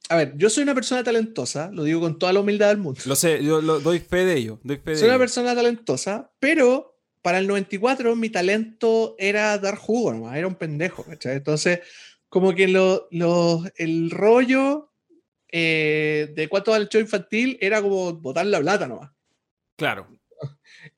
a 0.08 0.16
ver, 0.16 0.34
yo 0.36 0.50
soy 0.50 0.64
una 0.64 0.74
persona 0.74 1.04
talentosa, 1.04 1.70
lo 1.72 1.84
digo 1.84 2.00
con 2.00 2.18
toda 2.18 2.32
la 2.32 2.40
humildad 2.40 2.68
del 2.68 2.78
mundo. 2.78 3.00
Lo 3.06 3.14
sé, 3.14 3.44
yo 3.44 3.60
lo, 3.60 3.80
doy 3.80 4.00
fe 4.00 4.24
de 4.24 4.34
ello. 4.34 4.60
soy 4.64 5.08
una 5.08 5.18
persona 5.18 5.54
talentosa, 5.54 6.32
pero 6.40 7.00
para 7.22 7.38
el 7.38 7.46
94 7.46 8.16
mi 8.16 8.30
talento 8.30 9.14
era 9.18 9.56
dar 9.58 9.76
jugo 9.76 10.12
nomás, 10.12 10.36
era 10.36 10.46
un 10.46 10.56
pendejo, 10.56 11.06
Entonces, 11.22 11.80
como 12.28 12.54
que 12.54 12.66
lo, 12.66 13.08
el 13.76 14.10
rollo 14.10 14.90
eh, 15.48 16.32
de 16.34 16.48
cuánto 16.48 16.74
el 16.74 16.88
show 16.88 17.00
infantil 17.00 17.58
era 17.60 17.82
como 17.82 18.12
botar 18.14 18.46
la 18.46 18.60
plata 18.60 18.88
nomás. 18.88 19.10
Claro. 19.76 20.19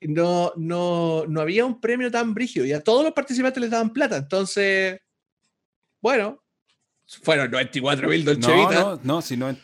No, 0.01 0.53
no, 0.55 1.25
no 1.27 1.41
había 1.41 1.65
un 1.65 1.79
premio 1.79 2.11
tan 2.11 2.33
brígido 2.33 2.65
y 2.65 2.73
a 2.73 2.81
todos 2.81 3.03
los 3.03 3.13
participantes 3.13 3.61
les 3.61 3.71
daban 3.71 3.91
plata. 3.91 4.17
Entonces, 4.17 4.99
bueno, 6.01 6.43
fueron 7.05 7.51
94 7.51 8.09
mil 8.09 8.25
Dolce 8.25 8.49
no, 8.49 8.71
No, 8.71 8.99
no, 9.03 9.21
si 9.21 9.37
no, 9.37 9.55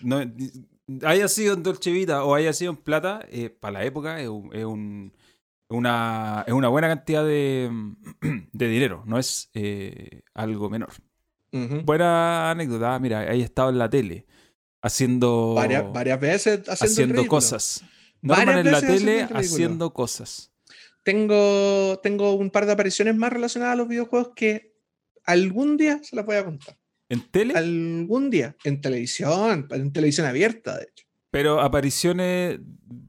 haya 1.04 1.28
sido 1.28 1.54
en 1.54 1.64
Dolce 1.64 1.92
Vita 1.92 2.24
o 2.24 2.36
haya 2.36 2.54
sido 2.54 2.72
en 2.72 2.78
plata, 2.78 3.26
eh, 3.30 3.50
para 3.50 3.80
la 3.80 3.86
época 3.86 4.20
es, 4.20 4.28
un, 4.28 5.14
una, 5.68 6.44
es 6.48 6.54
una 6.54 6.68
buena 6.68 6.88
cantidad 6.88 7.24
de, 7.24 7.70
de 8.52 8.68
dinero, 8.68 9.04
no 9.06 9.20
es 9.20 9.50
eh, 9.54 10.22
algo 10.34 10.70
menor. 10.70 10.90
Buena 11.52 12.52
anécdota, 12.52 13.00
mira, 13.00 13.22
ahí 13.22 13.42
estado 13.42 13.70
en 13.70 13.80
la 13.80 13.90
tele 13.90 14.28
haciendo 14.82 15.56
varias, 15.56 15.92
varias 15.92 16.20
veces 16.20 16.62
haciendo, 16.70 17.26
cosas. 17.28 17.84
Norman 18.22 18.66
en 18.66 18.72
la 18.72 18.82
tele 18.82 19.28
haciendo 19.34 19.94
cosas. 19.94 20.52
Tengo, 21.04 22.00
tengo 22.04 22.34
un 22.34 22.50
par 22.50 22.66
de 22.66 22.74
apariciones 22.74 23.16
más 23.16 23.32
relacionadas 23.32 23.74
a 23.74 23.78
los 23.78 23.88
videojuegos 23.88 24.32
que 24.36 24.74
algún 25.26 25.78
día 25.78 26.00
se 26.04 26.16
las 26.16 26.26
voy 26.26 26.36
a 26.36 26.46
contar. 26.46 26.78
¿En 27.08 27.22
tele? 27.32 27.54
Algún 27.56 28.30
día. 28.30 28.56
En 28.64 28.82
televisión, 28.82 29.68
en 29.72 29.92
televisión 29.92 30.28
abierta, 30.28 30.78
de 30.78 30.84
hecho. 30.84 31.06
Pero 31.32 31.62
apariciones, 31.62 32.60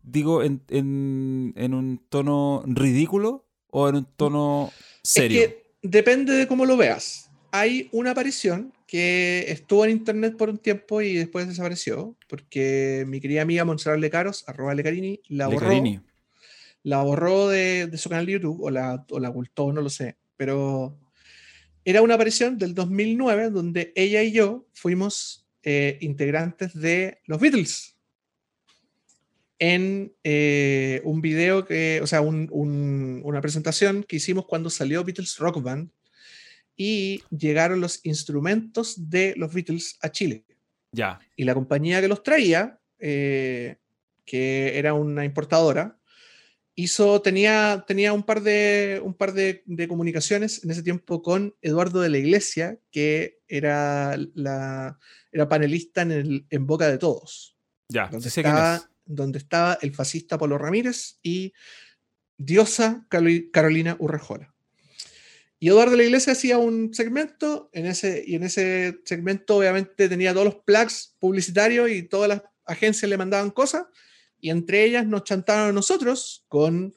digo, 0.02 0.42
en, 0.42 0.62
un 0.70 2.06
tono 2.08 2.62
ridículo 2.66 3.48
o 3.68 3.88
en 3.88 3.96
un 3.96 4.04
tono 4.16 4.72
serio. 5.02 5.40
Es 5.40 5.48
que 5.48 5.66
depende 5.82 6.34
de 6.34 6.46
cómo 6.46 6.66
lo 6.66 6.76
veas. 6.76 7.30
Hay 7.50 7.88
una 7.92 8.10
aparición 8.10 8.72
que 8.90 9.44
estuvo 9.46 9.84
en 9.84 9.92
internet 9.92 10.36
por 10.36 10.50
un 10.50 10.58
tiempo 10.58 11.00
y 11.00 11.14
después 11.14 11.46
desapareció, 11.46 12.16
porque 12.28 13.04
mi 13.06 13.20
querida 13.20 13.42
amiga 13.42 13.64
Montserrat 13.64 14.00
Lecaros, 14.00 14.42
arroba 14.48 14.74
Lecarini, 14.74 15.20
la 15.28 15.46
borró. 15.46 16.02
La 16.82 17.00
borró 17.04 17.48
de, 17.48 17.88
su 17.96 18.08
canal 18.08 18.26
de 18.26 18.32
YouTube, 18.32 18.60
o 18.60 18.68
la, 18.68 19.06
o 19.08 19.20
la 19.20 19.28
ocultó, 19.28 19.72
no 19.72 19.80
lo 19.80 19.90
sé. 19.90 20.16
Pero 20.36 20.98
era 21.84 22.02
una 22.02 22.14
aparición 22.14 22.58
del 22.58 22.74
2009 22.74 23.50
donde 23.50 23.92
ella 23.94 24.24
y 24.24 24.32
yo 24.32 24.66
fuimos 24.72 25.46
eh, 25.62 25.96
integrantes 26.00 26.74
de 26.74 27.20
los 27.26 27.38
Beatles 27.38 27.96
en 29.60 30.12
eh, 30.24 31.00
un 31.04 31.20
video 31.20 31.64
que, 31.64 32.00
o 32.02 32.08
sea, 32.08 32.22
una 32.22 33.40
presentación 33.40 34.02
que 34.02 34.16
hicimos 34.16 34.46
cuando 34.46 34.68
salió 34.68 35.04
Beatles 35.04 35.38
Rock 35.38 35.62
Band 35.62 35.90
y 36.76 37.22
llegaron 37.30 37.80
los 37.80 38.00
instrumentos 38.04 39.10
de 39.10 39.34
los 39.36 39.52
Beatles 39.52 39.98
a 40.00 40.10
Chile. 40.10 40.44
Ya. 40.92 41.20
Y 41.36 41.44
la 41.44 41.54
compañía 41.54 42.00
que 42.00 42.08
los 42.08 42.22
traía, 42.22 42.80
eh, 42.98 43.76
que 44.24 44.78
era 44.78 44.94
una 44.94 45.24
importadora, 45.24 45.98
hizo, 46.74 47.20
tenía, 47.20 47.84
tenía 47.86 48.12
un 48.12 48.22
par, 48.22 48.42
de, 48.42 49.00
un 49.04 49.14
par 49.14 49.32
de, 49.32 49.62
comunicaciones 49.88 50.64
en 50.64 50.70
ese 50.70 50.82
tiempo 50.82 51.22
con 51.22 51.54
Eduardo 51.60 52.00
de 52.00 52.08
la 52.08 52.18
Iglesia, 52.18 52.78
que 52.90 53.40
era, 53.48 54.16
la, 54.34 54.98
era 55.32 55.48
panelista 55.48 56.02
en, 56.02 56.12
el, 56.12 56.46
en 56.48 56.66
Boca 56.66 56.88
de 56.88 56.98
Todos. 56.98 57.56
Ya, 57.88 58.06
donde, 58.06 58.28
estaba, 58.28 58.88
donde 59.04 59.38
estaba 59.38 59.78
el 59.82 59.92
fascista 59.92 60.38
Pablo 60.38 60.58
Ramírez 60.58 61.18
y 61.22 61.52
diosa 62.38 63.06
Carolina 63.08 63.96
Urrejola. 63.98 64.49
Y 65.62 65.68
Eduardo 65.68 65.90
de 65.90 65.98
la 65.98 66.04
Iglesia 66.04 66.32
hacía 66.32 66.56
un 66.56 66.94
segmento, 66.94 67.68
en 67.74 67.84
ese, 67.84 68.24
y 68.26 68.34
en 68.34 68.44
ese 68.44 68.98
segmento 69.04 69.58
obviamente 69.58 70.08
tenía 70.08 70.32
todos 70.32 70.46
los 70.46 70.54
plugs 70.64 71.14
publicitarios 71.18 71.90
y 71.90 72.02
todas 72.02 72.30
las 72.30 72.42
agencias 72.64 73.10
le 73.10 73.18
mandaban 73.18 73.50
cosas, 73.50 73.84
y 74.40 74.48
entre 74.48 74.84
ellas 74.84 75.06
nos 75.06 75.24
chantaron 75.24 75.68
a 75.68 75.72
nosotros 75.72 76.46
con, 76.48 76.96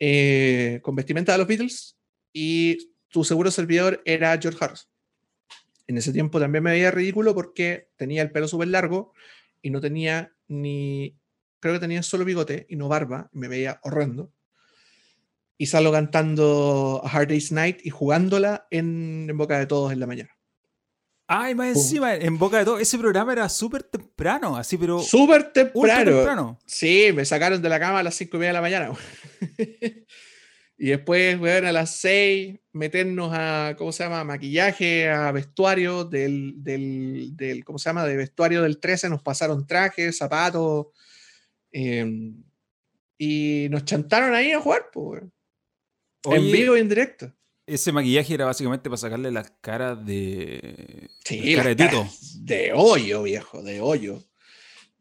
eh, 0.00 0.80
con 0.82 0.96
vestimenta 0.96 1.30
de 1.30 1.38
los 1.38 1.46
Beatles, 1.46 1.96
y 2.32 2.92
tu 3.06 3.22
seguro 3.22 3.52
servidor 3.52 4.02
era 4.04 4.36
George 4.36 4.58
Harrison. 4.60 4.90
En 5.86 5.96
ese 5.96 6.12
tiempo 6.12 6.40
también 6.40 6.64
me 6.64 6.72
veía 6.72 6.90
ridículo 6.90 7.36
porque 7.36 7.90
tenía 7.94 8.22
el 8.22 8.32
pelo 8.32 8.48
súper 8.48 8.66
largo 8.68 9.12
y 9.60 9.70
no 9.70 9.80
tenía 9.80 10.34
ni, 10.48 11.16
creo 11.60 11.74
que 11.74 11.80
tenía 11.80 12.02
solo 12.02 12.24
bigote 12.24 12.66
y 12.68 12.74
no 12.74 12.88
barba, 12.88 13.30
me 13.32 13.46
veía 13.46 13.78
horrendo 13.84 14.32
y 15.62 15.66
salgo 15.66 15.92
cantando 15.92 17.00
A 17.04 17.08
Hard 17.08 17.28
Day's 17.28 17.52
Night 17.52 17.86
y 17.86 17.90
jugándola 17.90 18.66
en, 18.72 19.30
boca 19.36 19.60
de 19.60 19.66
todos 19.66 19.92
en 19.92 20.00
la 20.00 20.08
mañana. 20.08 20.36
Ay, 21.28 21.54
más 21.54 21.76
encima, 21.76 22.16
en 22.16 22.36
boca 22.36 22.58
de 22.58 22.64
todos. 22.64 22.80
Ese 22.80 22.98
programa 22.98 23.32
era 23.32 23.48
súper 23.48 23.84
temprano, 23.84 24.56
así, 24.56 24.76
pero. 24.76 24.98
Súper 24.98 25.52
temprano. 25.52 26.58
Sí, 26.66 27.10
me 27.14 27.24
sacaron 27.24 27.62
de 27.62 27.68
la 27.68 27.78
cama 27.78 28.00
a 28.00 28.02
las 28.02 28.16
5 28.16 28.36
y 28.36 28.40
media 28.40 28.48
de 28.48 28.54
la 28.54 28.60
mañana. 28.60 28.92
y 30.78 30.86
después, 30.88 31.38
weón, 31.38 31.64
a 31.64 31.70
las 31.70 31.94
6, 31.94 32.58
meternos 32.72 33.30
a, 33.32 33.76
¿cómo 33.78 33.92
se 33.92 34.02
llama? 34.02 34.24
Maquillaje, 34.24 35.10
a 35.10 35.30
vestuario 35.30 36.04
del, 36.04 36.54
del, 36.56 37.36
del 37.36 37.64
¿cómo 37.64 37.78
se 37.78 37.88
llama? 37.88 38.04
De 38.04 38.16
vestuario 38.16 38.62
del 38.62 38.80
13, 38.80 39.10
nos 39.10 39.22
pasaron 39.22 39.64
trajes, 39.64 40.18
zapatos. 40.18 40.86
Em, 41.70 42.34
y 43.16 43.68
nos 43.70 43.84
chantaron 43.84 44.34
ahí 44.34 44.50
a 44.50 44.60
jugar, 44.60 44.90
pues, 44.92 45.22
en 46.24 46.52
vivo 46.52 46.76
y 46.76 46.80
en 46.80 46.88
directo. 46.88 47.32
Ese 47.66 47.92
maquillaje 47.92 48.34
era 48.34 48.46
básicamente 48.46 48.90
para 48.90 48.98
sacarle 48.98 49.30
las 49.30 49.50
caras 49.60 50.04
de. 50.04 51.08
Sí, 51.24 51.54
cara 51.54 51.74
de, 51.74 52.06
de 52.40 52.72
hoyo, 52.74 53.22
viejo, 53.22 53.62
de 53.62 53.80
hoyo. 53.80 54.22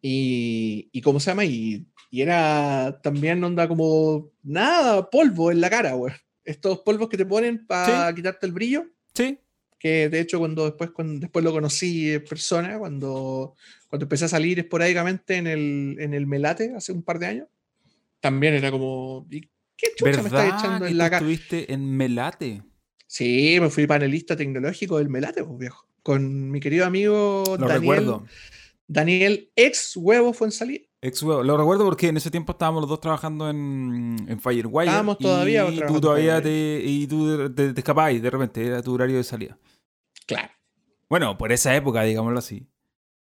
Y, 0.02 0.90
y 0.92 1.02
¿cómo 1.02 1.20
se 1.20 1.32
llama? 1.32 1.46
Y, 1.46 1.88
y, 2.10 2.22
era 2.22 3.00
también 3.02 3.44
onda 3.44 3.68
como 3.68 4.32
nada, 4.44 5.10
polvo 5.10 5.52
en 5.52 5.62
la 5.62 5.70
cara, 5.70 5.94
güey. 5.94 6.14
Estos 6.44 6.80
polvos 6.80 7.10
que 7.10 7.18
te 7.18 7.26
ponen 7.26 7.66
para 7.66 8.14
quitarte 8.14 8.46
el 8.46 8.52
brillo. 8.52 8.86
Sí. 9.14 9.40
Que 9.80 10.10
de 10.10 10.20
hecho, 10.20 10.38
cuando 10.38 10.66
después, 10.66 10.92
cuando 10.92 11.20
después 11.20 11.44
lo 11.44 11.52
conocí 11.52 12.12
en 12.12 12.24
persona, 12.24 12.78
cuando, 12.78 13.56
cuando 13.88 14.06
empecé 14.06 14.26
a 14.26 14.30
salir 14.30 14.60
esporádicamente 14.60 15.38
en 15.38 15.48
el, 15.48 15.96
en 16.00 16.14
el 16.14 16.28
Melate 16.28 16.74
hace 16.76 16.92
un 16.92 17.02
par 17.02 17.18
de 17.18 17.26
años, 17.26 17.48
también 18.20 18.54
era 18.54 18.70
como, 18.70 19.28
¿Qué 19.82 19.88
chucha 19.96 20.22
me 20.22 20.28
estás 20.28 20.60
echando 20.60 20.86
en 20.86 20.98
la 20.98 21.06
cara? 21.10 21.18
estuviste 21.18 21.74
en 21.74 21.98
Melate? 21.98 22.62
Sí, 23.08 23.58
me 23.60 23.70
fui 23.70 23.88
panelista 23.88 24.36
tecnológico 24.36 25.00
del 25.00 25.10
Melate, 25.10 25.44
pues, 25.44 25.58
viejo. 25.58 25.88
Con 26.04 26.52
mi 26.52 26.60
querido 26.60 26.86
amigo 26.86 27.44
lo 27.48 27.68
Daniel. 27.68 27.80
Recuerdo. 27.80 28.26
Daniel, 28.88 29.52
ex 29.56 29.98
huevo 29.98 30.34
fue 30.34 30.48
en 30.48 30.52
salir. 30.52 30.90
Ex 31.02 31.24
huevo. 31.24 31.44
Lo 31.44 31.58
recuerdo 31.58 31.84
porque 31.86 32.10
en 32.10 32.18
ese 32.18 32.30
tiempo 32.30 32.52
estábamos 32.52 32.82
los 32.82 32.90
dos 32.90 33.02
trabajando 33.02 33.50
en, 33.50 34.18
en 34.28 34.40
Firewire. 34.40 34.88
Estábamos 34.88 35.18
todavía. 35.18 35.68
Y 35.70 35.82
tú 35.88 36.00
todavía 36.00 36.42
te, 36.42 36.82
y 36.84 37.08
tú 37.08 37.52
te, 37.54 37.74
escapabas 37.76 38.22
de 38.22 38.30
repente, 38.30 38.66
era 38.66 38.84
tu 38.84 38.94
horario 38.94 39.18
de 39.18 39.24
salida. 39.24 39.58
Claro. 40.28 40.52
Bueno, 41.10 41.38
por 41.38 41.52
esa 41.52 41.76
época, 41.76 42.04
digámoslo 42.04 42.40
así. 42.40 42.68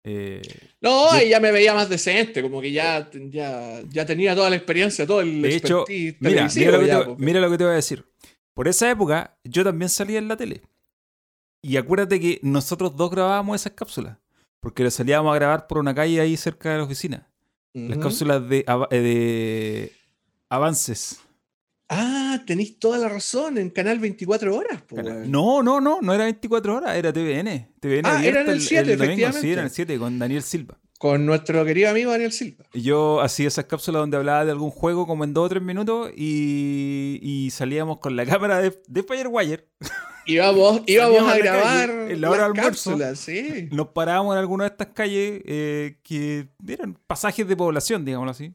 Eh, 0.04 0.42
no, 0.82 1.22
y 1.22 1.30
ya 1.30 1.40
me 1.40 1.52
veía 1.52 1.74
más 1.74 1.88
decente, 1.88 2.42
como 2.42 2.60
que 2.60 2.72
ya, 2.72 3.10
ya, 3.12 4.06
tenía 4.06 4.34
toda 4.36 4.50
la 4.50 4.56
experiencia, 4.56 5.06
todo 5.06 5.22
el 5.22 5.42
De 5.42 5.56
hecho, 5.56 5.86
mira, 5.88 6.48
mira, 6.56 6.72
lo 6.72 6.80
que 6.80 6.88
te, 6.88 7.24
mira 7.24 7.40
lo 7.40 7.52
que 7.52 7.58
te 7.58 7.64
voy 7.64 7.74
a 7.74 7.76
decir. 7.76 8.06
Por 8.54 8.68
esa 8.68 8.90
época, 8.90 9.38
yo 9.44 9.64
también 9.64 9.90
salía 9.90 10.18
en 10.18 10.28
la 10.28 10.38
tele. 10.38 10.62
Y 11.62 11.78
acuérdate 11.78 12.20
que 12.20 12.40
nosotros 12.42 12.96
dos 12.96 13.12
grabábamos 13.12 13.62
esas 13.62 13.74
cápsulas. 13.74 14.18
Porque 14.60 14.84
lo 14.84 14.92
salíamos 14.92 15.32
a 15.32 15.36
grabar 15.36 15.68
por 15.68 15.78
una 15.78 15.94
calle 15.94 16.20
ahí 16.20 16.38
cerca 16.38 16.72
de 16.72 16.78
la 16.78 16.84
oficina. 16.84 17.28
Las 17.74 17.98
cápsulas 18.00 18.48
de, 18.50 18.66
eh, 18.92 19.00
de 19.00 19.92
avances. 20.50 21.22
Ah, 21.94 22.42
tenéis 22.48 22.80
toda 22.80 22.98
la 22.98 23.10
razón, 23.10 23.58
en 23.58 23.70
Canal 23.70 24.00
24 24.00 24.56
Horas. 24.56 24.82
no, 25.28 25.62
no, 25.62 25.82
no, 25.82 26.00
no 26.02 26.14
era 26.14 26.24
24 26.24 26.78
horas, 26.78 26.96
era 26.96 27.12
TVN. 27.12 27.68
TVN 27.82 28.06
ah, 28.06 28.26
era 28.26 28.42
en 28.42 28.50
el 28.50 28.62
7, 28.62 28.94
efectivamente. 28.94 29.42
Sí, 29.42 29.52
era 29.52 29.62
en 29.62 29.66
el 29.66 29.74
7, 29.74 30.00
con 30.00 30.18
Daniel 30.18 30.42
Silva. 30.42 30.80
Con 30.98 31.26
nuestro 31.26 31.66
querido 31.66 31.90
amigo 31.90 32.12
Daniel 32.12 32.32
Silva. 32.32 32.64
Yo 32.74 33.20
hacía 33.20 33.50
esas 33.50 33.66
cápsulas 33.66 34.04
donde 34.04 34.16
hablaba 34.16 34.46
de 34.46 34.52
algún 34.52 34.72
juego 34.72 35.06
como 35.06 35.26
en 35.26 35.34
2 35.34 35.46
o 35.46 35.50
3 35.50 35.62
minutos 35.62 36.12
y, 36.16 37.50
salíamos 37.52 38.00
con 38.00 38.16
la 38.16 38.26
cámara 38.28 38.62
de, 38.62 38.82
de 38.88 39.04
Firewire. 39.04 39.68
Íbamos, 40.26 40.84
íbamos 40.88 41.24
a, 41.30 41.38
grabar 41.40 41.90
en 41.90 42.22
la 42.22 42.30
hora 42.30 42.44
de 42.44 42.46
almuerzo. 42.46 42.98
Sí. 43.16 43.68
Nos 43.70 43.90
parábamos 43.90 44.36
en 44.36 44.40
alguna 44.40 44.64
de 44.64 44.70
estas 44.70 44.88
calles 44.94 45.42
eh, 45.44 45.98
que 46.04 46.48
eran 46.66 46.98
pasajes 47.06 47.46
de 47.46 47.58
población, 47.58 48.06
digámoslo 48.06 48.32
así. 48.32 48.54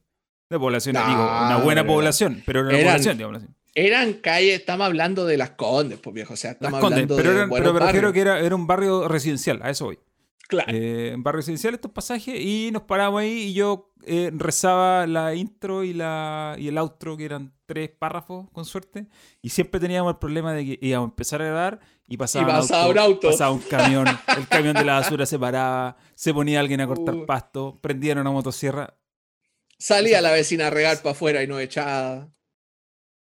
De 0.49 0.59
población, 0.59 0.95
digo, 0.95 1.23
una 1.23 1.59
buena 1.59 1.87
población, 1.87 2.43
pero 2.47 2.61
una 2.61 2.71
eran, 2.71 2.83
población, 2.83 3.17
digamos 3.17 3.43
así. 3.43 3.53
Eran 3.75 4.13
calles, 4.15 4.61
estamos 4.61 4.87
hablando 4.87 5.27
de 5.27 5.37
las 5.37 5.51
Condes, 5.51 5.99
pues 5.99 6.15
viejo, 6.15 6.35
o 6.35 6.37
sea, 6.37 6.53
estamos 6.53 6.83
hablando 6.83 7.17
pero, 7.17 7.33
de 7.33 7.49
pero 7.49 7.75
me 7.75 7.81
refiero 7.81 8.13
que 8.13 8.21
era, 8.21 8.39
era 8.39 8.55
un 8.55 8.67
barrio 8.67 9.09
residencial, 9.09 9.61
a 9.63 9.71
eso 9.71 9.87
voy. 9.87 9.99
Claro. 10.49 10.73
Eh, 10.73 11.11
en 11.13 11.23
barrio 11.23 11.39
residencial 11.39 11.75
estos 11.75 11.91
pasajes 11.91 12.41
y 12.41 12.71
nos 12.73 12.83
paramos 12.83 13.21
ahí 13.21 13.49
y 13.49 13.53
yo 13.55 13.91
eh, 14.05 14.31
rezaba 14.33 15.07
la 15.09 15.35
intro 15.35 15.83
y, 15.83 15.93
la, 15.93 16.55
y 16.57 16.69
el 16.69 16.79
outro, 16.79 17.17
que 17.17 17.25
eran 17.25 17.53
tres 17.67 17.91
párrafos, 17.91 18.49
con 18.53 18.65
suerte, 18.65 19.09
y 19.43 19.49
siempre 19.49 19.81
teníamos 19.81 20.13
el 20.13 20.19
problema 20.19 20.53
de 20.53 20.65
que 20.65 20.79
íbamos 20.81 21.09
a 21.09 21.11
empezar 21.11 21.43
a 21.43 21.47
grabar 21.47 21.81
y 22.07 22.17
pasaba, 22.17 22.63
un, 22.89 22.99
auto, 22.99 23.29
pasaba 23.29 23.51
un 23.51 23.59
camión, 23.59 24.07
el 24.39 24.47
camión 24.47 24.75
de 24.75 24.85
la 24.85 25.01
basura 25.01 25.27
se 25.27 25.39
paraba, 25.39 25.97
se 26.15 26.33
ponía 26.33 26.61
alguien 26.61 26.81
a 26.81 26.87
cortar 26.87 27.17
uh. 27.17 27.27
pasto, 27.27 27.79
prendían 27.83 28.19
una 28.19 28.31
motosierra, 28.31 28.95
Salía 29.79 30.21
la 30.21 30.33
vecina 30.33 30.69
a 30.69 30.71
regar 30.71 30.99
para 30.99 31.11
afuera 31.11 31.43
y 31.43 31.47
no 31.47 31.59
echaba. 31.59 32.33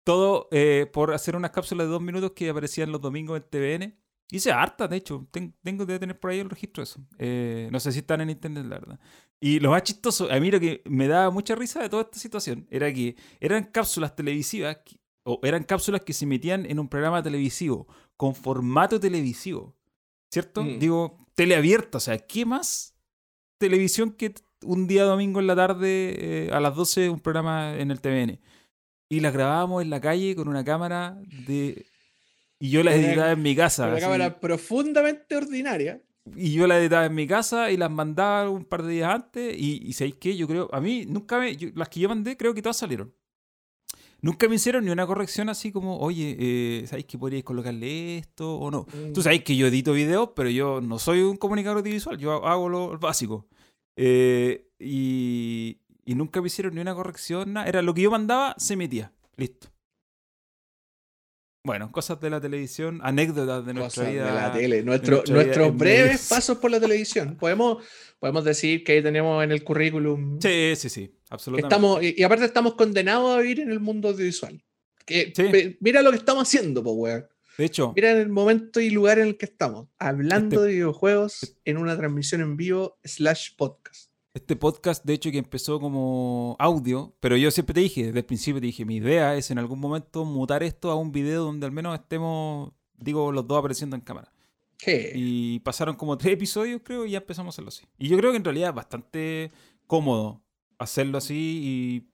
Todo 0.03 0.47
eh, 0.51 0.89
por 0.91 1.13
hacer 1.13 1.35
unas 1.35 1.51
cápsulas 1.51 1.87
de 1.87 1.91
dos 1.91 2.01
minutos 2.01 2.31
que 2.31 2.49
aparecían 2.49 2.91
los 2.91 3.01
domingos 3.01 3.37
en 3.37 3.49
TVN. 3.49 4.05
Hice 4.31 4.51
harta, 4.51 4.87
de 4.87 4.97
hecho. 4.97 5.27
tengo 5.31 5.85
que 5.85 5.99
tener 5.99 6.19
por 6.19 6.31
ahí 6.31 6.39
el 6.39 6.49
registro 6.49 6.81
de 6.81 6.83
eso. 6.85 6.99
Eh, 7.19 7.69
no 7.71 7.79
sé 7.79 7.91
si 7.91 7.99
están 7.99 8.21
en 8.21 8.29
internet, 8.29 8.65
la 8.65 8.79
verdad. 8.79 8.99
Y 9.39 9.59
lo 9.59 9.71
más 9.71 9.83
chistoso, 9.83 10.31
a 10.31 10.39
mí 10.39 10.49
lo 10.49 10.59
que 10.59 10.81
me 10.85 11.07
daba 11.07 11.29
mucha 11.29 11.55
risa 11.55 11.81
de 11.81 11.89
toda 11.89 12.03
esta 12.03 12.17
situación 12.17 12.67
era 12.71 12.91
que 12.91 13.15
eran 13.39 13.65
cápsulas 13.65 14.15
televisivas, 14.15 14.77
o 15.23 15.39
eran 15.43 15.63
cápsulas 15.63 16.01
que 16.01 16.13
se 16.13 16.25
metían 16.25 16.65
en 16.65 16.79
un 16.79 16.87
programa 16.87 17.21
televisivo, 17.21 17.87
con 18.17 18.33
formato 18.33 18.99
televisivo. 18.99 19.75
¿Cierto? 20.31 20.63
Mm. 20.63 20.79
Digo, 20.79 21.27
teleabierta. 21.35 21.97
O 21.97 22.01
sea, 22.01 22.17
¿qué 22.17 22.45
más 22.45 22.95
televisión 23.59 24.11
que 24.11 24.33
un 24.65 24.87
día 24.87 25.03
domingo 25.03 25.39
en 25.39 25.47
la 25.47 25.55
tarde 25.55 26.15
eh, 26.17 26.49
a 26.51 26.59
las 26.59 26.75
12 26.75 27.09
un 27.09 27.19
programa 27.19 27.75
en 27.77 27.91
el 27.91 28.01
TVN. 28.01 28.39
Y 29.09 29.19
las 29.19 29.33
grabábamos 29.33 29.83
en 29.83 29.89
la 29.89 30.01
calle 30.01 30.35
con 30.35 30.47
una 30.47 30.63
cámara 30.63 31.17
de... 31.47 31.85
Y 32.59 32.69
yo 32.69 32.83
las 32.83 32.95
editaba 32.95 33.31
en 33.31 33.41
mi 33.41 33.55
casa. 33.55 33.87
Una 33.87 33.99
cámara 33.99 34.39
profundamente 34.39 35.35
ordinaria. 35.35 36.01
Y 36.35 36.53
yo 36.53 36.65
las 36.65 36.79
editaba 36.79 37.05
en 37.05 37.13
mi 37.13 37.27
casa 37.27 37.69
y 37.69 37.77
las 37.77 37.91
mandaba 37.91 38.49
un 38.49 38.65
par 38.65 38.83
de 38.83 38.93
días 38.93 39.13
antes. 39.13 39.55
Y, 39.57 39.81
y 39.85 39.93
¿sabéis 39.93 40.15
qué? 40.15 40.35
Yo 40.35 40.47
creo, 40.47 40.69
a 40.73 40.81
mí 40.81 41.05
nunca 41.05 41.39
me... 41.39 41.55
las 41.75 41.89
que 41.89 41.99
yo 41.99 42.09
mandé 42.09 42.35
creo 42.35 42.53
que 42.53 42.61
todas 42.61 42.77
salieron. 42.77 43.13
Nunca 44.21 44.49
me 44.49 44.55
hicieron 44.55 44.83
ni 44.83 44.89
una 44.89 45.05
corrección 45.05 45.49
así 45.49 45.71
como, 45.71 45.99
oye, 45.99 46.35
eh, 46.39 46.87
¿sabéis 46.87 47.05
que 47.05 47.17
podríais 47.17 47.43
colocarle 47.43 48.17
esto 48.17 48.55
o 48.57 48.71
no? 48.71 48.87
Tú 49.13 49.19
mm. 49.19 49.23
sabéis 49.23 49.43
que 49.43 49.55
yo 49.55 49.67
edito 49.67 49.93
videos, 49.93 50.29
pero 50.35 50.49
yo 50.49 50.81
no 50.81 50.97
soy 50.97 51.21
un 51.21 51.37
comunicador 51.37 51.77
audiovisual, 51.77 52.17
yo 52.17 52.43
hago 52.43 52.67
lo 52.67 52.97
básico. 52.97 53.45
Eh, 53.95 54.67
y, 54.79 55.77
nunca 56.05 56.41
me 56.41 56.47
hicieron 56.47 56.75
ni 56.75 56.81
una 56.81 56.95
corrección, 56.95 57.53
nada. 57.53 57.67
Era 57.67 57.81
lo 57.81 57.93
que 57.93 58.01
yo 58.01 58.11
mandaba, 58.11 58.55
se 58.57 58.73
emitía. 58.73 59.11
Listo. 59.37 59.69
Bueno, 61.63 61.91
cosas 61.91 62.21
de 62.21 62.29
la 62.29 62.39
televisión, 62.39 62.99
anécdotas 63.01 63.65
de 63.65 63.73
nuestra 63.73 64.07
vida. 64.07 64.25
De 64.27 64.33
la 64.33 64.53
tele, 64.53 64.83
nuestros 64.83 65.75
breves 65.75 66.27
pasos 66.29 66.59
por 66.59 66.69
la 66.69 66.79
televisión. 66.79 67.37
Podemos, 67.37 67.83
podemos 68.19 68.43
decir 68.45 68.83
que 68.83 68.93
ahí 68.93 69.03
tenemos 69.03 69.43
en 69.43 69.51
el 69.51 69.63
currículum. 69.63 70.39
Sí, 70.39 70.73
sí, 70.75 70.89
sí, 70.89 71.11
absolutamente. 71.27 71.73
Estamos, 71.73 72.03
y, 72.03 72.21
aparte 72.21 72.45
estamos 72.45 72.75
condenados 72.75 73.35
a 73.35 73.41
vivir 73.41 73.61
en 73.61 73.71
el 73.71 73.79
mundo 73.79 74.09
audiovisual. 74.09 74.63
Que, 75.07 75.77
Mira 75.79 76.03
lo 76.03 76.11
que 76.11 76.17
estamos 76.17 76.47
haciendo, 76.47 76.83
po, 76.83 76.91
weón. 76.91 77.25
De 77.57 77.65
hecho. 77.65 77.93
Mira 77.95 78.11
el 78.11 78.29
momento 78.29 78.79
y 78.79 78.89
lugar 78.89 79.19
en 79.19 79.27
el 79.27 79.37
que 79.37 79.45
estamos, 79.45 79.87
hablando 79.97 80.55
este 80.55 80.67
de 80.67 80.73
videojuegos 80.73 81.57
en 81.63 81.77
una 81.77 81.97
transmisión 81.97 82.41
en 82.41 82.57
vivo 82.57 82.97
slash 83.03 83.55
podcast. 83.55 84.11
Este 84.33 84.57
podcast, 84.57 85.05
de 85.05 85.13
hecho, 85.13 85.31
que 85.31 85.37
empezó 85.37 85.79
como 85.79 86.57
audio, 86.59 87.15
pero 87.21 87.37
yo 87.37 87.49
siempre 87.51 87.73
te 87.73 87.79
dije, 87.79 88.07
desde 88.07 88.19
el 88.19 88.25
principio 88.25 88.59
te 88.59 88.67
dije, 88.67 88.83
mi 88.83 88.97
idea 88.97 89.35
es 89.35 89.49
en 89.49 89.59
algún 89.59 89.79
momento 89.79 90.25
mutar 90.25 90.61
esto 90.61 90.91
a 90.91 90.95
un 90.95 91.13
video 91.13 91.45
donde 91.45 91.65
al 91.65 91.71
menos 91.71 91.97
estemos, 91.97 92.73
digo, 92.97 93.31
los 93.31 93.47
dos 93.47 93.59
apareciendo 93.59 93.95
en 93.95 94.01
cámara. 94.01 94.33
¿Qué? 94.77 95.13
Y 95.15 95.59
pasaron 95.59 95.95
como 95.95 96.17
tres 96.17 96.33
episodios, 96.33 96.81
creo, 96.83 97.05
y 97.05 97.11
ya 97.11 97.19
empezamos 97.19 97.53
a 97.53 97.55
hacerlo 97.55 97.69
así. 97.69 97.85
Y 97.97 98.09
yo 98.09 98.17
creo 98.17 98.31
que 98.31 98.37
en 98.37 98.43
realidad 98.43 98.69
es 98.71 98.75
bastante 98.75 99.51
cómodo 99.87 100.43
hacerlo 100.77 101.17
así 101.17 101.61
y 101.63 102.09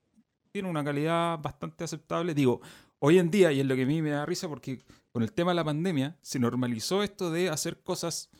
tiene 0.52 0.68
una 0.68 0.84
calidad 0.84 1.38
bastante 1.40 1.84
aceptable. 1.84 2.34
Digo, 2.34 2.60
hoy 3.04 3.18
en 3.18 3.30
día, 3.30 3.50
y 3.50 3.58
es 3.58 3.66
lo 3.66 3.74
que 3.74 3.82
a 3.82 3.86
mí 3.86 4.00
me 4.00 4.10
da 4.10 4.24
risa, 4.24 4.48
porque 4.48 4.78
con 5.10 5.24
el 5.24 5.32
tema 5.32 5.50
de 5.50 5.56
la 5.56 5.64
pandemia 5.64 6.16
se 6.22 6.38
normalizó 6.38 7.02
esto 7.02 7.32
de 7.32 7.48
hacer 7.48 7.82
cosas, 7.82 8.30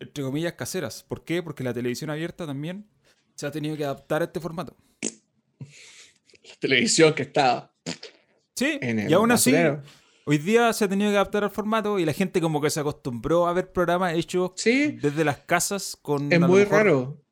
entre 0.00 0.24
comillas, 0.24 0.54
caseras. 0.54 1.04
¿Por 1.06 1.24
qué? 1.24 1.42
Porque 1.42 1.62
la 1.62 1.74
televisión 1.74 2.08
abierta 2.08 2.46
también 2.46 2.88
se 3.34 3.46
ha 3.46 3.50
tenido 3.50 3.76
que 3.76 3.84
adaptar 3.84 4.22
a 4.22 4.24
este 4.24 4.40
formato. 4.40 4.74
La 5.60 6.54
televisión 6.58 7.12
que 7.12 7.22
está. 7.22 7.74
Sí, 8.56 8.80
y 8.82 9.12
aún 9.12 9.30
así, 9.30 9.54
hoy 10.24 10.38
día 10.38 10.72
se 10.72 10.86
ha 10.86 10.88
tenido 10.88 11.10
que 11.10 11.16
adaptar 11.16 11.44
al 11.44 11.50
formato 11.50 11.98
y 11.98 12.06
la 12.06 12.14
gente 12.14 12.40
como 12.40 12.62
que 12.62 12.70
se 12.70 12.80
acostumbró 12.80 13.46
a 13.46 13.52
ver 13.52 13.72
programas 13.72 14.14
hechos 14.14 14.52
Sí, 14.56 14.92
desde 15.02 15.22
las 15.22 15.40
casas 15.40 15.98
con 16.00 16.32
es 16.32 16.40
muy 16.40 16.60
mejor 16.60 16.72
raro. 16.78 17.24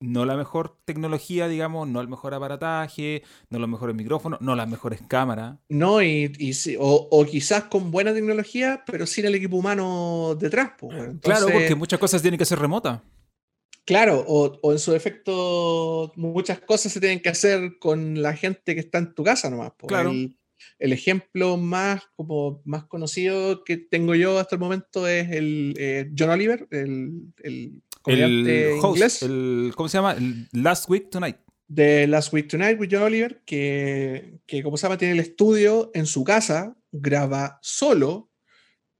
No 0.00 0.24
la 0.24 0.36
mejor 0.36 0.78
tecnología, 0.84 1.46
digamos, 1.46 1.86
no 1.86 2.00
el 2.00 2.08
mejor 2.08 2.34
aparataje, 2.34 3.22
no 3.50 3.58
los 3.58 3.68
mejores 3.68 3.94
micrófonos, 3.94 4.40
no 4.40 4.56
las 4.56 4.68
mejores 4.68 5.00
cámaras. 5.06 5.58
No, 5.68 6.02
y, 6.02 6.32
y 6.38 6.54
sí, 6.54 6.76
o, 6.78 7.08
o 7.10 7.24
quizás 7.26 7.64
con 7.64 7.90
buena 7.90 8.14
tecnología, 8.14 8.82
pero 8.86 9.06
sin 9.06 9.26
el 9.26 9.34
equipo 9.34 9.56
humano 9.56 10.36
detrás. 10.38 10.72
weón. 10.80 11.18
claro, 11.18 11.46
porque 11.52 11.74
muchas 11.74 12.00
cosas 12.00 12.22
tienen 12.22 12.38
que 12.38 12.46
ser 12.46 12.58
remotas. 12.58 13.00
Claro, 13.84 14.24
o, 14.26 14.58
o 14.62 14.72
en 14.72 14.78
su 14.78 14.92
defecto, 14.92 16.12
muchas 16.16 16.60
cosas 16.60 16.92
se 16.92 17.00
tienen 17.00 17.20
que 17.20 17.28
hacer 17.28 17.78
con 17.78 18.22
la 18.22 18.34
gente 18.34 18.74
que 18.74 18.80
está 18.80 18.98
en 18.98 19.14
tu 19.14 19.22
casa 19.22 19.50
nomás. 19.50 19.72
po. 19.72 19.86
Claro. 19.86 20.10
El, 20.10 20.38
el 20.78 20.92
ejemplo 20.92 21.56
más, 21.56 22.02
como, 22.16 22.62
más 22.64 22.84
conocido 22.84 23.64
que 23.64 23.76
tengo 23.76 24.14
yo 24.14 24.38
hasta 24.38 24.56
el 24.56 24.60
momento 24.60 25.06
es 25.06 25.30
el 25.30 25.74
eh, 25.78 26.10
John 26.16 26.30
Oliver, 26.30 26.66
el, 26.70 27.32
el 27.42 27.82
comediante 28.02 28.72
El 28.74 28.78
host, 28.80 28.96
inglés 28.96 29.22
el, 29.22 29.72
¿cómo 29.76 29.88
se 29.88 29.98
llama? 29.98 30.12
El 30.14 30.48
Last 30.52 30.88
Week 30.90 31.08
Tonight. 31.10 31.36
de 31.68 32.06
Last 32.06 32.32
Week 32.32 32.48
Tonight 32.48 32.78
with 32.80 32.88
John 32.90 33.02
Oliver, 33.02 33.42
que, 33.44 34.38
que 34.46 34.62
como 34.62 34.76
se 34.76 34.82
llama, 34.84 34.98
tiene 34.98 35.14
el 35.14 35.20
estudio 35.20 35.90
en 35.94 36.06
su 36.06 36.24
casa, 36.24 36.76
graba 36.92 37.58
solo 37.62 38.30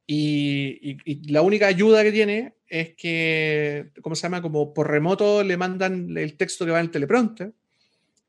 y, 0.06 0.90
y- 0.90 0.96
y 1.04 1.32
la 1.32 1.42
única 1.42 1.66
ayuda 1.66 2.02
que 2.02 2.12
tiene 2.12 2.54
es 2.68 2.94
que, 2.96 3.90
¿cómo 4.02 4.14
se 4.14 4.22
llama? 4.22 4.42
Como 4.42 4.72
por 4.72 4.88
remoto 4.90 5.42
le 5.42 5.56
mandan 5.56 6.16
el 6.16 6.36
texto 6.36 6.64
que 6.64 6.70
va 6.72 6.78
en 6.80 6.86
el 6.86 6.90
teleprompter 6.92 7.52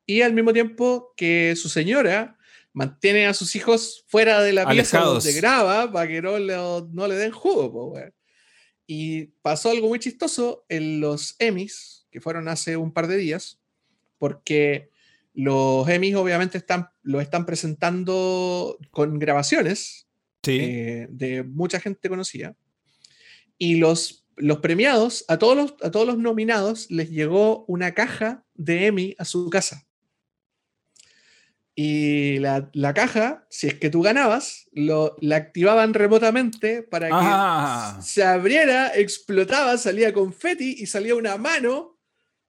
y 0.05 0.21
al 0.21 0.33
mismo 0.33 0.51
tiempo 0.53 1.13
que 1.15 1.53
su 1.55 1.69
señora 1.69 2.37
mantiene 2.73 3.27
a 3.27 3.33
sus 3.33 3.55
hijos 3.55 4.03
fuera 4.07 4.41
de 4.41 4.53
la 4.53 4.67
pieza 4.67 4.97
Alejados. 4.97 5.23
donde 5.23 5.39
graba 5.39 5.91
para 5.91 6.07
que 6.07 6.21
no 6.21 6.39
le, 6.39 6.55
no 6.55 7.07
le 7.07 7.15
den 7.15 7.31
jugo. 7.31 7.71
po. 7.71 7.99
Y 8.93 9.27
pasó 9.41 9.69
algo 9.69 9.87
muy 9.87 9.99
chistoso 9.99 10.65
en 10.67 10.99
los 10.99 11.37
Emmys, 11.39 12.07
que 12.11 12.19
fueron 12.19 12.49
hace 12.49 12.75
un 12.75 12.91
par 12.91 13.07
de 13.07 13.15
días, 13.15 13.57
porque 14.17 14.89
los 15.33 15.87
Emmys 15.87 16.15
obviamente 16.15 16.57
están, 16.57 16.89
lo 17.01 17.21
están 17.21 17.45
presentando 17.45 18.77
con 18.91 19.17
grabaciones 19.17 20.09
Sí. 20.43 20.57
eh, 20.59 21.07
de 21.09 21.43
mucha 21.43 21.79
gente 21.79 22.09
conocida. 22.09 22.57
Y 23.57 23.75
los, 23.75 24.25
los 24.35 24.57
premiados, 24.57 25.23
a 25.29 25.37
todos 25.39 25.55
los, 25.55 25.75
a 25.83 25.89
todos 25.89 26.05
los 26.05 26.17
nominados, 26.17 26.91
les 26.91 27.11
llegó 27.11 27.63
una 27.69 27.93
caja 27.93 28.43
de 28.55 28.87
Emmy 28.87 29.15
a 29.17 29.23
su 29.23 29.49
casa. 29.49 29.87
Y 31.75 32.37
la, 32.39 32.69
la 32.73 32.93
caja, 32.93 33.45
si 33.49 33.67
es 33.67 33.75
que 33.75 33.89
tú 33.89 34.01
ganabas, 34.01 34.67
lo, 34.73 35.15
la 35.21 35.37
activaban 35.37 35.93
remotamente 35.93 36.83
para 36.83 37.07
que 37.07 37.13
Ah. 37.15 37.97
se 38.01 38.23
abriera, 38.23 38.91
explotaba, 38.95 39.77
salía 39.77 40.11
confeti 40.13 40.75
y 40.79 40.85
salía 40.85 41.15
una 41.15 41.37
mano, 41.37 41.97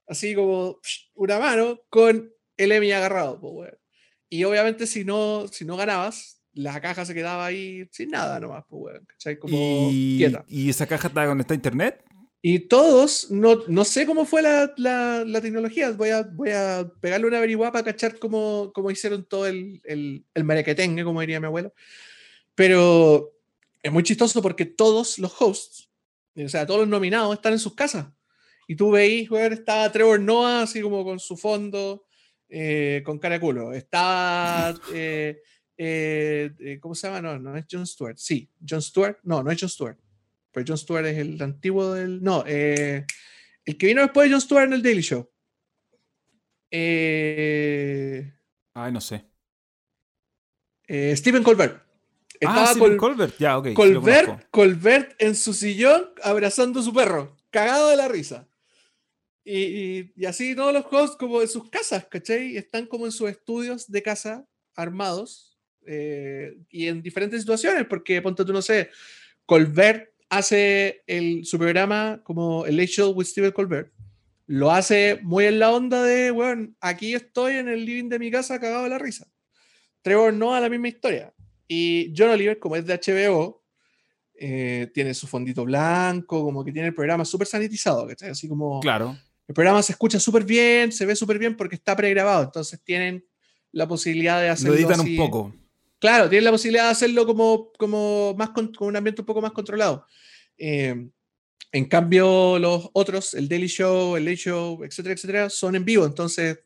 así 0.08 0.34
como 0.34 0.80
una 1.14 1.38
mano, 1.38 1.80
con 1.88 2.32
el 2.56 2.72
Emmy 2.72 2.90
agarrado. 2.92 3.40
po, 3.40 3.50
weón. 3.50 3.78
Y 4.28 4.44
obviamente 4.44 4.86
si 4.86 5.04
no, 5.04 5.46
si 5.48 5.64
no 5.64 5.76
ganabas, 5.76 6.42
la 6.54 6.80
caja 6.80 7.04
se 7.04 7.14
quedaba 7.14 7.46
ahí 7.46 7.86
sin 7.92 8.10
nada 8.10 8.40
nomás, 8.40 8.64
pues, 8.68 9.00
¿cachai? 9.06 9.38
Como 9.38 9.54
y, 9.90 10.16
quieta. 10.18 10.44
y 10.48 10.68
esa 10.68 10.86
caja 10.86 11.08
está 11.08 11.26
conectada 11.26 11.54
a 11.54 11.56
internet. 11.56 12.04
Y 12.44 12.58
todos, 12.66 13.30
no, 13.30 13.62
no 13.68 13.84
sé 13.84 14.04
cómo 14.04 14.24
fue 14.24 14.42
la, 14.42 14.72
la- 14.76 15.24
la 15.24 15.40
tecnología, 15.40 15.92
voy 15.92 16.08
a, 16.10 16.22
voy 16.24 16.50
a 16.50 16.90
pegarle 17.00 17.28
una 17.28 17.38
averiguada 17.38 17.70
para 17.70 17.84
cachar 17.84 18.18
cómo, 18.18 18.72
cómo 18.74 18.90
hicieron 18.90 19.24
todo 19.24 19.46
el, 19.46 19.80
el, 19.84 20.24
el 20.34 20.44
merequetengue, 20.44 21.04
como 21.04 21.20
diría 21.20 21.38
mi 21.38 21.46
abuelo. 21.46 21.72
Pero 22.54 23.32
es 23.82 23.92
muy 23.92 24.02
chistoso 24.02 24.42
porque 24.42 24.64
todos 24.66 25.18
los 25.18 25.32
hosts, 25.40 25.88
o 26.36 26.48
sea, 26.48 26.66
todos 26.66 26.80
los 26.80 26.88
nominados 26.88 27.34
están 27.34 27.52
en 27.52 27.58
sus 27.58 27.74
casas. 27.74 28.06
Y 28.68 28.76
tú 28.76 28.90
veis, 28.90 29.30
weón, 29.30 29.52
estaba 29.52 29.90
Trevor 29.92 30.20
Noah 30.20 30.62
así 30.62 30.80
como 30.80 31.04
con 31.04 31.18
su 31.20 31.36
fondo, 31.36 32.06
eh, 32.48 33.02
con 33.04 33.18
cara 33.18 33.34
de 33.36 33.40
culo. 33.40 33.72
Estaba, 33.72 34.74
eh, 34.92 35.40
eh, 35.76 36.50
eh, 36.58 36.78
¿cómo 36.80 36.94
se 36.94 37.06
llama? 37.06 37.20
No, 37.22 37.38
no 37.38 37.56
es 37.56 37.66
John 37.70 37.86
Stewart. 37.86 38.16
Sí, 38.18 38.48
John 38.68 38.82
Stewart. 38.82 39.18
No, 39.22 39.42
no 39.42 39.50
es 39.50 39.58
John 39.60 39.68
Stewart. 39.68 39.96
Pero 40.52 40.64
John 40.68 40.78
Stewart 40.78 41.06
es 41.06 41.18
el 41.18 41.40
antiguo 41.42 41.92
del. 41.94 42.22
No, 42.22 42.44
eh, 42.46 43.06
el 43.64 43.78
que 43.78 43.86
vino 43.86 44.02
después 44.02 44.28
de 44.28 44.32
John 44.34 44.40
Stewart 44.40 44.64
en 44.66 44.72
el 44.74 44.82
Daily 44.82 45.02
Show. 45.02 45.28
Eh, 47.14 48.32
Ay, 48.74 48.92
no 48.92 49.00
sé. 49.00 49.24
eh, 50.86 51.14
Stephen 51.16 51.42
Colbert. 51.42 51.82
Estaba 52.40 52.64
ah, 52.64 52.66
Stephen 52.74 52.96
Col- 52.96 53.10
Colbert. 53.12 53.34
Ya, 53.38 53.58
ok. 53.58 53.72
Colbert. 53.74 54.48
Colbert 54.50 55.14
en 55.22 55.34
su 55.36 55.52
sillón 55.54 56.10
abrazando 56.22 56.80
a 56.80 56.82
su 56.82 56.92
perro, 56.92 57.36
cagado 57.50 57.90
de 57.90 57.96
la 57.96 58.08
risa. 58.08 58.48
Y, 59.44 59.58
y- 59.62 60.12
y 60.16 60.24
así 60.26 60.54
todos 60.54 60.72
los 60.72 60.84
hosts 60.90 61.16
como 61.16 61.40
en 61.42 61.48
sus 61.48 61.68
casas, 61.70 62.06
¿cachai? 62.06 62.56
Están 62.56 62.86
como 62.86 63.06
en 63.06 63.12
sus 63.12 63.30
estudios 63.30 63.90
de 63.90 64.02
casa 64.02 64.46
armados 64.74 65.58
eh, 65.86 66.56
y 66.70 66.86
en 66.88 67.02
diferentes 67.02 67.40
situaciones, 67.40 67.86
porque 67.86 68.22
ponte 68.22 68.44
tú, 68.44 68.52
no 68.52 68.62
sé, 68.62 68.90
Colbert 69.46 70.11
hace 70.32 71.02
el, 71.06 71.44
su 71.44 71.58
programa 71.58 72.22
como 72.24 72.64
el 72.64 72.76
Late 72.78 72.88
Show 72.88 73.12
with 73.12 73.26
Stephen 73.26 73.52
Colbert. 73.52 73.92
Lo 74.46 74.70
hace 74.70 75.18
muy 75.22 75.44
en 75.44 75.58
la 75.58 75.70
onda 75.70 76.02
de, 76.02 76.30
bueno, 76.30 76.74
aquí 76.80 77.14
estoy 77.14 77.56
en 77.56 77.68
el 77.68 77.84
living 77.84 78.08
de 78.08 78.18
mi 78.18 78.30
casa 78.30 78.58
cagado 78.58 78.84
de 78.84 78.88
la 78.88 78.98
risa. 78.98 79.26
Trevor 80.00 80.32
no 80.32 80.54
a 80.54 80.60
la 80.60 80.70
misma 80.70 80.88
historia. 80.88 81.32
Y 81.68 82.12
John 82.16 82.30
Oliver, 82.30 82.58
como 82.58 82.76
es 82.76 82.86
de 82.86 82.94
HBO, 82.98 83.62
eh, 84.34 84.90
tiene 84.94 85.12
su 85.12 85.26
fondito 85.26 85.64
blanco, 85.66 86.42
como 86.42 86.64
que 86.64 86.72
tiene 86.72 86.88
el 86.88 86.94
programa 86.94 87.24
súper 87.26 87.46
sanitizado, 87.46 88.06
¿cachai? 88.08 88.30
Así 88.30 88.48
como 88.48 88.80
Claro. 88.80 89.16
el 89.46 89.54
programa 89.54 89.82
se 89.82 89.92
escucha 89.92 90.18
súper 90.18 90.44
bien, 90.44 90.92
se 90.92 91.04
ve 91.06 91.14
súper 91.14 91.38
bien 91.38 91.56
porque 91.56 91.76
está 91.76 91.94
pregrabado, 91.94 92.42
entonces 92.44 92.82
tienen 92.82 93.24
la 93.70 93.86
posibilidad 93.86 94.40
de 94.40 94.48
hacerlo 94.48 94.74
Lo 94.74 94.80
editan 94.80 95.00
así. 95.00 95.10
un 95.10 95.16
poco. 95.24 95.54
Claro, 96.02 96.28
tienen 96.28 96.44
la 96.44 96.50
posibilidad 96.50 96.84
de 96.86 96.90
hacerlo 96.90 97.24
como, 97.24 97.70
como 97.78 98.34
más 98.36 98.50
con, 98.50 98.74
con 98.74 98.88
un 98.88 98.96
ambiente 98.96 99.22
un 99.22 99.26
poco 99.26 99.40
más 99.40 99.52
controlado. 99.52 100.04
Eh, 100.58 101.08
en 101.70 101.84
cambio, 101.86 102.58
los 102.58 102.90
otros, 102.92 103.34
el 103.34 103.48
Daily 103.48 103.68
Show, 103.68 104.16
el 104.16 104.24
Late 104.24 104.36
Show, 104.36 104.82
etcétera, 104.84 105.14
etcétera, 105.14 105.48
son 105.48 105.76
en 105.76 105.84
vivo, 105.84 106.04
entonces 106.04 106.58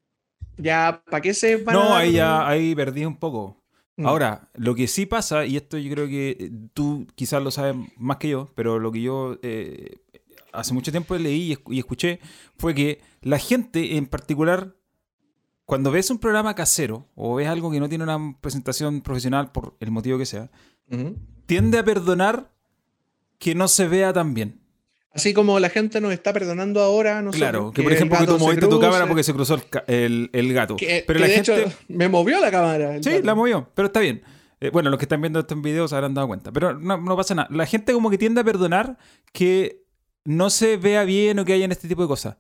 ya, 0.56 1.02
¿para 1.08 1.20
qué 1.20 1.34
se 1.34 1.56
van 1.56 1.76
a 1.76 1.78
No, 1.78 1.84
dar- 1.90 2.00
ahí 2.00 2.12
ya 2.12 2.48
ahí 2.48 2.74
perdí 2.74 3.04
un 3.04 3.18
poco. 3.18 3.62
Mm. 3.98 4.06
Ahora, 4.06 4.50
lo 4.54 4.74
que 4.74 4.88
sí 4.88 5.04
pasa, 5.06 5.44
y 5.44 5.56
esto 5.56 5.76
yo 5.78 5.92
creo 5.92 6.08
que 6.08 6.30
eh, 6.40 6.50
tú 6.74 7.06
quizás 7.14 7.42
lo 7.42 7.50
sabes 7.50 7.76
más 7.98 8.16
que 8.16 8.30
yo, 8.30 8.50
pero 8.56 8.78
lo 8.78 8.90
que 8.90 9.02
yo 9.02 9.38
eh, 9.42 9.98
hace 10.52 10.72
mucho 10.72 10.90
tiempo 10.90 11.14
leí 11.16 11.54
y 11.68 11.78
escuché 11.78 12.20
fue 12.58 12.74
que 12.74 13.00
la 13.20 13.38
gente 13.38 13.96
en 13.98 14.06
particular, 14.06 14.74
cuando 15.66 15.90
ves 15.90 16.08
un 16.10 16.18
programa 16.18 16.54
casero 16.54 17.06
o 17.14 17.34
ves 17.34 17.48
algo 17.48 17.70
que 17.70 17.80
no 17.80 17.88
tiene 17.88 18.04
una 18.04 18.18
presentación 18.40 19.02
profesional 19.02 19.52
por 19.52 19.76
el 19.80 19.90
motivo 19.90 20.16
que 20.16 20.24
sea, 20.26 20.50
tiende 21.46 21.78
a 21.78 21.84
perdonar 21.84 22.50
que 23.38 23.54
no 23.54 23.68
se 23.68 23.86
vea 23.88 24.12
tan 24.12 24.32
bien. 24.32 24.60
Así 25.12 25.32
como 25.32 25.58
la 25.60 25.70
gente 25.70 26.00
nos 26.00 26.12
está 26.12 26.32
perdonando 26.32 26.80
ahora, 26.82 27.22
no 27.22 27.30
Claro, 27.30 27.72
que 27.72 27.82
por 27.82 27.92
ejemplo 27.92 28.18
que 28.18 28.26
tú 28.26 28.38
moviste 28.38 28.66
tu 28.66 28.78
cámara 28.78 29.06
porque 29.06 29.22
se 29.22 29.32
cruzó 29.32 29.54
el, 29.54 29.66
ca- 29.68 29.84
el- 29.86 30.28
el 30.32 30.52
gato. 30.52 30.76
Que, 30.76 31.04
pero 31.06 31.16
que 31.18 31.20
la 31.22 31.28
de 31.28 31.34
gente... 31.34 31.62
hecho 31.62 31.72
me 31.88 32.08
movió 32.08 32.38
la 32.40 32.50
cámara. 32.50 33.02
Sí, 33.02 33.10
gato. 33.10 33.24
la 33.24 33.34
movió, 33.34 33.70
pero 33.74 33.86
está 33.86 34.00
bien. 34.00 34.22
Eh, 34.60 34.70
bueno, 34.70 34.90
los 34.90 34.98
que 34.98 35.04
están 35.06 35.20
viendo 35.20 35.40
estos 35.40 35.60
videos 35.62 35.90
se 35.90 35.96
habrán 35.96 36.12
dado 36.14 36.28
cuenta, 36.28 36.52
pero 36.52 36.78
no, 36.78 36.98
no 36.98 37.16
pasa 37.16 37.34
nada. 37.34 37.48
La 37.50 37.66
gente 37.66 37.92
como 37.94 38.10
que 38.10 38.18
tiende 38.18 38.42
a 38.42 38.44
perdonar 38.44 38.98
que 39.32 39.84
no 40.24 40.50
se 40.50 40.76
vea 40.76 41.04
bien 41.04 41.38
o 41.38 41.44
que 41.46 41.52
hayan 41.54 41.72
este 41.72 41.88
tipo 41.88 42.02
de 42.02 42.08
cosas. 42.08 42.36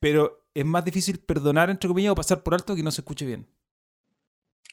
Pero 0.00 0.46
es 0.54 0.64
más 0.64 0.84
difícil 0.84 1.18
perdonar, 1.20 1.70
entre 1.70 1.88
comillas, 1.88 2.10
o 2.12 2.14
pasar 2.16 2.42
por 2.42 2.54
alto 2.54 2.74
que 2.74 2.82
no 2.82 2.90
se 2.90 3.02
escuche 3.02 3.24
bien. 3.26 3.46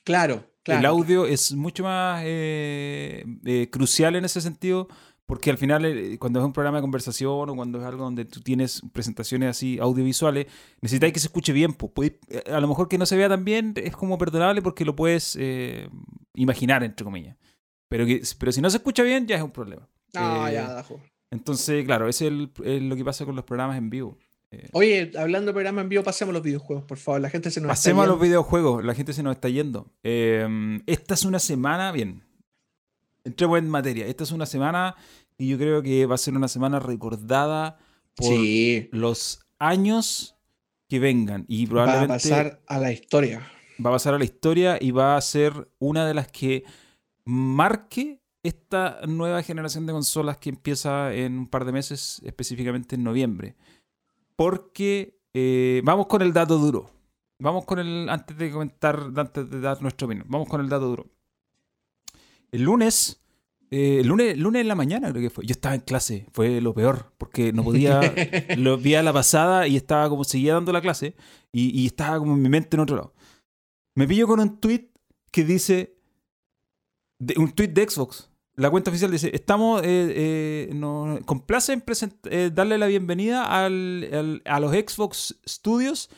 Claro, 0.04 0.50
claro. 0.64 0.80
El 0.80 0.86
audio 0.86 1.26
es 1.26 1.54
mucho 1.54 1.84
más 1.84 2.22
eh, 2.26 3.26
eh, 3.46 3.70
crucial 3.70 4.16
en 4.16 4.24
ese 4.26 4.40
sentido, 4.40 4.88
porque 5.26 5.50
al 5.50 5.58
final, 5.58 5.84
eh, 5.86 6.18
cuando 6.18 6.40
es 6.40 6.46
un 6.46 6.54
programa 6.54 6.78
de 6.78 6.82
conversación 6.84 7.50
o 7.50 7.56
cuando 7.56 7.80
es 7.80 7.86
algo 7.86 8.06
donde 8.06 8.24
tú 8.24 8.40
tienes 8.42 8.82
presentaciones 8.94 9.50
así 9.50 9.78
audiovisuales, 9.80 10.48
necesitáis 10.82 11.12
que 11.14 11.20
se 11.20 11.28
escuche 11.28 11.52
bien. 11.52 11.74
pues. 11.74 11.92
Podéis- 11.94 12.50
a 12.50 12.60
lo 12.62 12.68
mejor 12.70 12.88
que 12.88 12.98
no 12.98 13.06
se 13.06 13.18
vea 13.18 13.28
tan 13.28 13.44
bien 13.44 13.74
es 13.76 13.96
como 13.96 14.18
perdonable 14.18 14.62
porque 14.62 14.86
lo 14.86 14.96
puedes 14.96 15.38
imaginar, 16.34 16.84
entre 16.84 17.04
comillas. 17.04 17.36
Pero, 17.90 18.06
que, 18.06 18.22
pero 18.40 18.52
si 18.54 18.62
no 18.62 18.70
se 18.70 18.78
escucha 18.78 19.04
bien, 19.04 19.28
ya 19.28 19.36
es 19.36 19.42
un 19.44 19.52
problema. 19.52 19.88
Ah, 20.16 20.50
ya, 20.52 20.70
Dajo. 20.74 21.02
Entonces, 21.32 21.84
claro, 21.86 22.08
ese 22.08 22.28
es, 22.28 22.32
el- 22.32 22.52
es 22.64 22.82
lo 22.82 22.96
que 22.96 23.04
pasa 23.04 23.26
con 23.26 23.36
los 23.36 23.44
programas 23.44 23.78
en 23.78 23.90
vivo. 23.90 24.18
Eh, 24.52 24.70
Oye, 24.72 25.12
hablando 25.18 25.48
de 25.48 25.54
programa 25.54 25.82
en 25.82 25.90
vivo, 25.90 26.04
pasemos 26.04 26.34
los 26.34 26.44
videojuegos, 26.44 26.86
por 26.86 26.98
favor. 26.98 27.20
La 27.22 27.30
gente 27.30 27.52
se 27.52 27.60
nos 27.60 27.68
pasemos 27.70 28.02
a 28.02 28.06
está 28.06 28.14
los 28.14 28.22
videojuegos, 28.22 28.84
la 28.84 28.94
gente 28.96 29.14
se 29.14 29.24
nos 29.24 29.36
está 29.36 29.50
yendo. 29.50 29.92
Eh, 30.04 30.80
esta 30.86 31.16
es 31.16 31.26
una 31.26 31.40
semana, 31.40 31.92
bien, 31.92 32.24
entremos 33.26 33.60
en 33.60 33.70
materia. 33.70 34.06
Esta 34.08 34.24
es 34.24 34.32
una 34.32 34.46
semana 34.46 34.96
y 35.38 35.50
yo 35.50 35.58
creo 35.58 35.84
que 35.84 36.06
va 36.06 36.16
a 36.16 36.18
ser 36.18 36.34
una 36.36 36.48
semana 36.48 36.80
recordada 36.80 37.78
por 38.16 38.28
Sí, 38.28 38.90
los 38.92 39.42
años 39.60 40.36
que 40.88 41.00
vengan. 41.00 41.44
Y 41.48 41.66
va 41.66 41.84
a 41.84 41.86
probablemente 41.86 42.14
pasar 42.14 42.62
a 42.68 42.80
la 42.80 42.92
historia. 42.92 43.46
va 43.86 43.90
a 43.90 43.94
pasar 43.94 44.14
a 44.14 44.18
la 44.18 44.24
historia 44.24 44.78
y 44.80 44.92
va 44.92 45.18
a 45.18 45.22
ser 45.22 45.70
una 45.80 46.08
de 46.08 46.14
las 46.14 46.30
que 46.32 46.64
marque 47.26 48.22
esta 48.44 49.02
nueva 49.06 49.44
generación 49.44 49.86
de 49.86 49.92
consolas 49.94 50.38
que 50.38 50.50
empieza 50.50 51.14
en 51.14 51.38
un 51.40 51.48
par 51.48 51.66
de 51.66 51.74
meses, 51.74 52.22
específicamente 52.24 52.96
en 52.96 53.04
noviembre. 53.04 53.56
Porque 54.38 55.20
eh, 55.34 55.82
vamos 55.84 56.08
con 56.08 56.22
el 56.22 56.32
dato 56.32 56.58
duro. 56.58 56.90
Vamos 57.42 57.66
con 57.66 57.80
el, 57.80 58.08
antes 58.10 58.38
de 58.38 58.52
comentar, 58.52 59.12
antes 59.16 59.50
de 59.50 59.60
dar 59.60 59.82
nuestra 59.82 60.06
opinión, 60.06 60.26
vamos 60.30 60.48
con 60.48 60.62
el 60.62 60.70
dato 60.70 60.88
duro. 60.88 61.08
El 62.52 62.64
lunes, 62.64 63.22
eh, 63.70 64.00
el 64.00 64.08
lunes, 64.08 64.38
lunes 64.38 64.62
en 64.62 64.68
la 64.68 64.76
mañana 64.76 65.10
creo 65.12 65.22
que 65.22 65.30
fue, 65.30 65.46
yo 65.46 65.52
estaba 65.52 65.76
en 65.76 65.82
clase, 65.82 66.26
fue 66.34 66.62
lo 66.62 66.74
peor, 66.74 67.14
porque 67.18 67.52
no 67.54 67.64
podía, 67.64 68.00
lo 68.58 68.78
vi 68.78 68.96
a 68.96 69.04
la 69.04 69.14
pasada 69.14 69.68
y 69.68 69.76
estaba 69.76 70.10
como, 70.10 70.24
seguía 70.24 70.54
dando 70.54 70.72
la 70.72 70.82
clase 70.82 71.16
y, 71.52 71.80
y 71.80 71.86
estaba 71.88 72.18
como 72.18 72.34
en 72.34 72.42
mi 72.42 72.50
mente 72.50 72.76
en 72.78 72.82
otro 72.82 72.96
lado. 72.96 73.14
Me 73.96 74.08
pillo 74.08 74.26
con 74.28 74.40
un 74.40 74.60
tweet 74.60 74.90
que 75.32 75.44
dice, 75.44 75.96
de- 77.20 77.36
un 77.38 77.52
tweet 77.52 77.68
de 77.70 77.88
Xbox. 77.88 78.32
La 78.60 78.72
cuenta 78.72 78.90
oficial 78.90 79.12
dice, 79.12 79.30
estamos, 79.36 79.82
eh, 79.84 79.86
eh, 79.86 80.70
nos 80.74 81.20
complace 81.26 81.74
en 81.74 81.84
eh, 82.26 82.50
darle 82.52 82.80
la 82.80 82.88
bienvenida 82.88 83.44
al- 83.44 84.10
al- 84.12 84.42
a 84.46 84.60
los 84.60 84.72
Xbox 84.72 85.36
Studios 85.48 86.10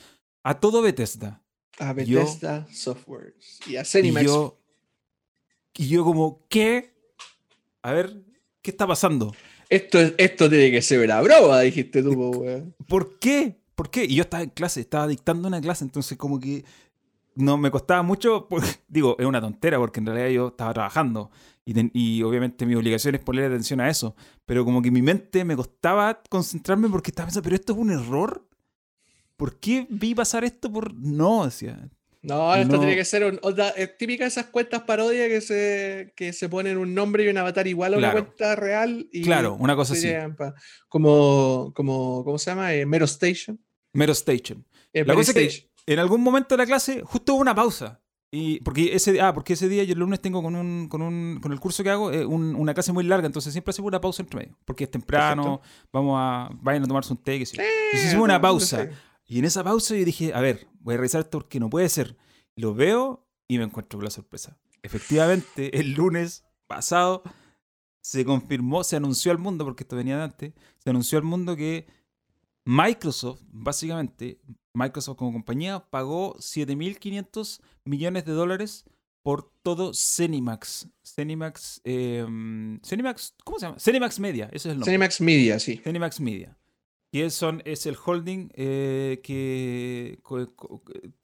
a 0.44 0.58
todo 0.60 0.82
Bethesda. 0.82 1.44
A 1.80 1.94
Yo- 1.94 2.20
Bethesda 2.20 2.66
Softworks 2.72 3.60
y 3.68 3.76
a 3.76 3.82
Y 3.82 3.86
Zenimax. 3.86 4.26
yo, 4.26 4.58
y 5.76 5.90
yo 5.90 6.06
como, 6.06 6.46
¿qué? 6.48 6.94
A 7.82 7.92
ver, 7.92 8.16
¿qué 8.62 8.72
está 8.72 8.88
pasando? 8.88 9.34
Esto, 9.70 10.00
es- 10.00 10.14
esto 10.18 10.50
tiene 10.50 10.72
que 10.72 10.82
ser 10.82 11.04
una 11.04 11.22
broma, 11.22 11.60
dijiste 11.60 12.02
tú, 12.02 12.14
weón. 12.14 12.74
¿Por 12.88 13.20
qué? 13.20 13.60
¿Por 13.76 13.90
qué? 13.90 14.06
Y 14.06 14.16
yo 14.16 14.22
estaba 14.24 14.44
en 14.44 14.50
clase, 14.52 14.80
estaba 14.80 15.08
dictando 15.08 15.46
una 15.50 15.60
clase, 15.60 15.84
entonces 15.84 16.18
como 16.18 16.40
que 16.40 16.64
no 17.36 17.58
me 17.58 17.70
costaba 17.70 18.02
mucho, 18.02 18.48
pues, 18.50 18.80
digo, 18.88 19.18
es 19.20 19.26
una 19.26 19.42
tontera 19.42 19.78
porque 19.78 20.00
en 20.00 20.06
realidad 20.06 20.30
yo 20.30 20.48
estaba 20.48 20.74
trabajando 20.74 21.32
y, 21.70 21.74
ten- 21.74 21.92
y 21.94 22.24
obviamente 22.24 22.66
mi 22.66 22.74
obligación 22.76 23.14
es 23.16 23.22
ponerle 23.22 23.48
atención 23.54 23.80
a 23.80 23.90
eso, 23.90 24.16
pero 24.46 24.66
como 24.66 24.82
que 24.82 24.90
mi 24.92 25.02
mente 25.02 25.46
me 25.46 25.56
costaba 25.56 26.22
concentrarme 26.30 26.90
porque 26.90 27.12
estaba 27.12 27.28
pensando, 27.28 27.44
pero 27.44 27.56
esto 27.56 27.74
es 27.74 27.80
un 27.80 27.92
error. 27.92 28.48
¿Por 29.38 29.60
qué 29.60 29.86
vi 29.90 30.16
pasar 30.16 30.44
esto 30.44 30.72
por...? 30.72 30.94
No, 30.96 31.46
decía. 31.46 31.90
No, 32.22 32.54
esto 32.56 32.74
no- 32.74 32.80
tiene 32.80 32.96
que 32.96 33.06
ser 33.06 33.24
un, 33.24 33.40
onda, 33.44 33.70
es 33.70 33.98
típica 33.98 34.26
esas 34.26 34.48
cuentas 34.48 34.82
parodia 34.82 35.28
que 35.30 35.40
se, 35.42 36.12
que 36.16 36.34
se 36.34 36.50
ponen 36.50 36.78
un 36.78 36.94
nombre 36.94 37.24
y 37.24 37.28
un 37.30 37.38
avatar 37.38 37.66
igual 37.68 37.94
a 37.94 37.98
una 37.98 38.12
cuenta 38.12 38.56
real. 38.56 39.08
Y 39.12 39.22
Claro, 39.22 39.54
una 39.60 39.76
cosa 39.76 39.94
así. 39.94 40.10
pa- 40.38 40.54
como, 40.90 41.72
como, 41.76 42.24
¿cómo 42.26 42.38
se 42.38 42.52
llama? 42.52 42.74
Eh, 42.74 42.86
Mero 42.86 43.06
Station. 43.06 43.58
Mero 43.94 44.12
Station. 44.14 44.66
Eh, 44.92 45.06
La 45.06 45.14
cosa 45.14 45.32
es 45.40 45.62
que 45.86 45.94
en 45.94 46.00
algún 46.00 46.22
momento 46.22 46.56
de 46.56 46.58
la 46.58 46.66
clase 46.66 47.02
justo 47.04 47.34
hubo 47.36 47.42
una 47.42 47.56
pausa. 47.56 48.02
Y 48.32 48.60
porque 48.60 48.94
ese, 48.96 49.20
ah, 49.22 49.34
porque 49.34 49.54
ese 49.54 49.68
día 49.68 49.84
yo 49.84 49.94
el 49.94 50.00
lunes 50.00 50.22
tengo 50.22 50.44
con, 50.44 50.56
un, 50.56 50.88
con, 50.88 51.02
un, 51.02 51.40
con 51.42 51.52
el 51.52 51.60
curso 51.60 51.84
que 51.84 51.90
hago 51.90 52.12
eh, 52.12 52.26
un- 52.26 52.54
una 52.56 52.74
clase 52.76 52.92
muy 52.94 53.04
larga, 53.04 53.26
entonces 53.26 53.52
siempre 53.54 53.72
hacemos 53.72 53.88
una 53.90 54.00
pausa 54.00 54.22
entre 54.22 54.40
medio. 54.42 54.58
Porque 54.66 54.84
es 54.84 54.92
temprano, 54.92 55.62
vamos 55.92 56.16
a, 56.20 56.50
vayan 56.62 56.84
a 56.84 56.88
tomarse 56.88 57.12
un 57.12 57.18
té, 57.18 57.40
que 57.40 57.46
sí. 57.48 57.58
Entonces 57.60 58.06
hicimos 58.08 58.26
una 58.26 58.40
pausa. 58.42 58.88
Y 59.26 59.40
en 59.40 59.46
esa 59.46 59.64
pausa 59.64 59.96
yo 59.96 60.06
dije, 60.06 60.32
a 60.34 60.42
ver, 60.42 60.68
voy 60.80 60.94
a 60.94 60.98
revisar 60.98 61.22
esto 61.22 61.40
porque 61.40 61.60
no 61.60 61.70
puede 61.72 61.90
ser. 61.90 62.18
Lo 62.56 62.74
veo 62.76 63.26
y 63.48 63.58
me 63.58 63.64
encuentro 63.64 63.98
con 63.98 64.06
la 64.06 64.12
sorpresa. 64.12 64.58
Efectivamente, 64.84 65.80
el 65.80 65.94
lunes 65.94 66.44
pasado 66.68 67.24
se 68.02 68.24
confirmó, 68.26 68.84
se 68.84 68.96
anunció 68.96 69.32
al 69.32 69.40
mundo, 69.40 69.66
porque 69.66 69.84
esto 69.84 69.96
venía 69.96 70.18
de 70.18 70.24
antes, 70.24 70.54
se 70.78 70.90
anunció 70.90 71.18
al 71.18 71.24
mundo 71.26 71.56
que 71.56 71.88
Microsoft, 72.66 73.42
básicamente, 73.52 74.40
Microsoft 74.74 75.18
como 75.18 75.32
compañía, 75.34 75.80
pagó 75.90 76.36
7.500 76.38 77.62
millones 77.86 78.26
de 78.26 78.34
dólares 78.34 78.86
por 79.24 79.52
todo 79.64 79.92
Cenimax. 79.94 80.88
Cenimax, 81.04 81.82
eh, 81.84 82.26
¿cómo 83.44 83.60
se 83.60 83.66
llama? 83.66 83.80
Cenimax 83.80 84.20
Media, 84.20 84.46
ese 84.48 84.56
es 84.56 84.66
el 84.68 84.72
nombre. 84.80 84.92
Cinemax 84.92 85.22
Media, 85.22 85.60
sí. 85.60 85.78
Cenimax 85.78 86.20
Media. 86.20 86.56
Y 87.12 87.22
es, 87.22 87.34
son, 87.34 87.64
es 87.66 87.88
el 87.88 87.98
holding 88.06 88.52
eh, 88.54 89.20
que, 89.24 90.20
por 90.24 90.40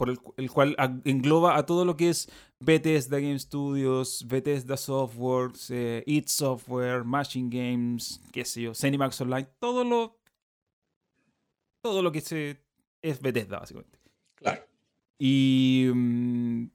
el, 0.10 0.18
cu- 0.20 0.34
el 0.36 0.50
cual 0.50 0.76
engloba 1.06 1.58
a 1.58 1.68
todo 1.68 1.86
lo 1.86 1.96
que 1.96 2.10
es 2.10 2.28
Bethesda 2.60 3.20
Game 3.20 3.38
Studios, 3.38 4.26
Bethesda 4.28 4.78
Softworks, 4.78 5.70
eh, 5.70 6.04
It 6.08 6.28
Software, 6.28 7.04
Machine 7.04 7.50
Games, 7.56 8.20
qué 8.32 8.44
sé 8.46 8.64
yo, 8.64 8.74
Cenimax 8.74 9.22
Online, 9.22 9.48
todo 9.60 9.84
lo, 9.84 10.18
todo 11.82 12.02
lo 12.02 12.12
que 12.12 12.22
se, 12.22 12.58
es 13.06 13.22
Bethesda, 13.22 13.60
básicamente. 13.60 14.00
Claro. 14.36 14.64
Y 15.20 15.88
mm, 15.94 16.66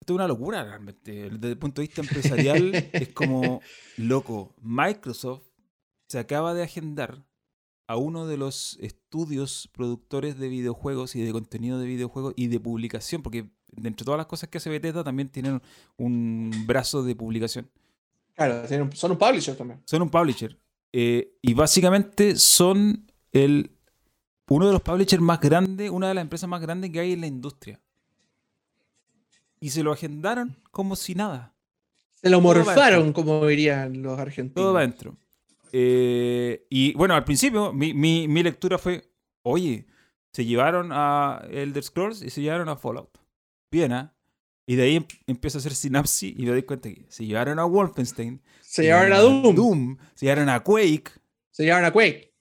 esto 0.00 0.12
es 0.12 0.14
una 0.14 0.26
locura 0.26 0.64
realmente. 0.64 1.30
Desde 1.30 1.50
el 1.50 1.58
punto 1.58 1.80
de 1.80 1.86
vista 1.86 2.00
empresarial 2.00 2.74
es 2.92 3.10
como 3.10 3.60
loco. 3.96 4.54
Microsoft 4.60 5.44
se 6.08 6.18
acaba 6.18 6.54
de 6.54 6.62
agendar 6.62 7.24
a 7.86 7.96
uno 7.96 8.26
de 8.26 8.36
los 8.36 8.78
estudios 8.80 9.68
productores 9.72 10.38
de 10.38 10.48
videojuegos 10.48 11.16
y 11.16 11.22
de 11.22 11.32
contenido 11.32 11.78
de 11.78 11.86
videojuegos 11.86 12.34
y 12.36 12.48
de 12.48 12.60
publicación, 12.60 13.22
porque 13.22 13.50
de 13.68 13.88
entre 13.88 14.04
todas 14.04 14.18
las 14.18 14.26
cosas 14.26 14.48
que 14.48 14.58
hace 14.58 14.70
Bethesda 14.70 15.04
también 15.04 15.28
tienen 15.28 15.62
un 15.96 16.50
brazo 16.66 17.02
de 17.02 17.14
publicación. 17.14 17.70
Claro, 18.34 18.66
son 18.94 19.12
un 19.12 19.18
publisher 19.18 19.56
también. 19.56 19.82
Son 19.84 20.02
un 20.02 20.10
publisher. 20.10 20.58
eh, 20.92 21.36
y 21.42 21.54
básicamente 21.54 22.36
son 22.36 23.10
el, 23.32 23.77
uno 24.48 24.66
de 24.66 24.72
los 24.72 24.82
publishers 24.82 25.22
más 25.22 25.40
grandes, 25.40 25.90
una 25.90 26.08
de 26.08 26.14
las 26.14 26.22
empresas 26.22 26.48
más 26.48 26.60
grandes 26.60 26.90
que 26.90 27.00
hay 27.00 27.12
en 27.12 27.20
la 27.20 27.26
industria. 27.26 27.80
Y 29.60 29.70
se 29.70 29.82
lo 29.82 29.92
agendaron 29.92 30.56
como 30.70 30.96
si 30.96 31.14
nada. 31.14 31.54
Se 32.14 32.30
lo 32.30 32.40
morfaron, 32.40 33.12
como 33.12 33.44
dirían 33.46 34.02
los 34.02 34.18
argentinos. 34.18 34.54
Todo 34.54 34.76
adentro. 34.78 35.16
Eh, 35.72 36.66
y 36.70 36.94
bueno, 36.94 37.14
al 37.14 37.24
principio 37.24 37.72
mi, 37.72 37.92
mi- 37.92 38.26
mi 38.28 38.42
lectura 38.42 38.78
fue, 38.78 39.10
oye, 39.42 39.86
se 40.32 40.44
llevaron 40.44 40.90
a 40.92 41.42
Elder 41.50 41.82
Scrolls 41.82 42.22
y 42.22 42.30
se 42.30 42.40
llevaron 42.42 42.68
a 42.68 42.76
Fallout. 42.76 43.18
Bien, 43.70 43.92
¿ah? 43.92 44.14
Y 44.66 44.76
de 44.76 44.82
ahí 44.82 44.96
em- 44.96 45.06
empiezo 45.26 45.58
a 45.58 45.60
hacer 45.60 45.74
sinapsis 45.74 46.34
y 46.36 46.42
me 46.44 46.50
doy 46.50 46.62
cuenta 46.62 46.88
que 46.88 47.06
se 47.08 47.24
llevaron 47.26 47.58
a 47.58 47.64
Wolfenstein. 47.64 48.40
Se 48.62 48.82
llevaron 48.84 49.12
a 49.12 49.18
Doom. 49.18 49.54
Doom. 49.54 49.96
Se 50.14 50.26
llevaron 50.26 50.48
a 50.48 50.60
Quake. 50.60 51.10
Se 51.50 51.64
llevaron 51.64 51.86
a 51.86 51.90
Quake. 51.92 52.32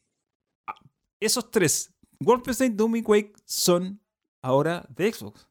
Esos 1.19 1.49
tres, 1.49 1.91
Wolfenstein, 2.19 2.75
Doom 2.77 2.97
y 2.97 3.01
Quake, 3.03 3.33
son 3.45 3.99
ahora 4.41 4.85
de 4.95 5.11
Xbox. 5.11 5.47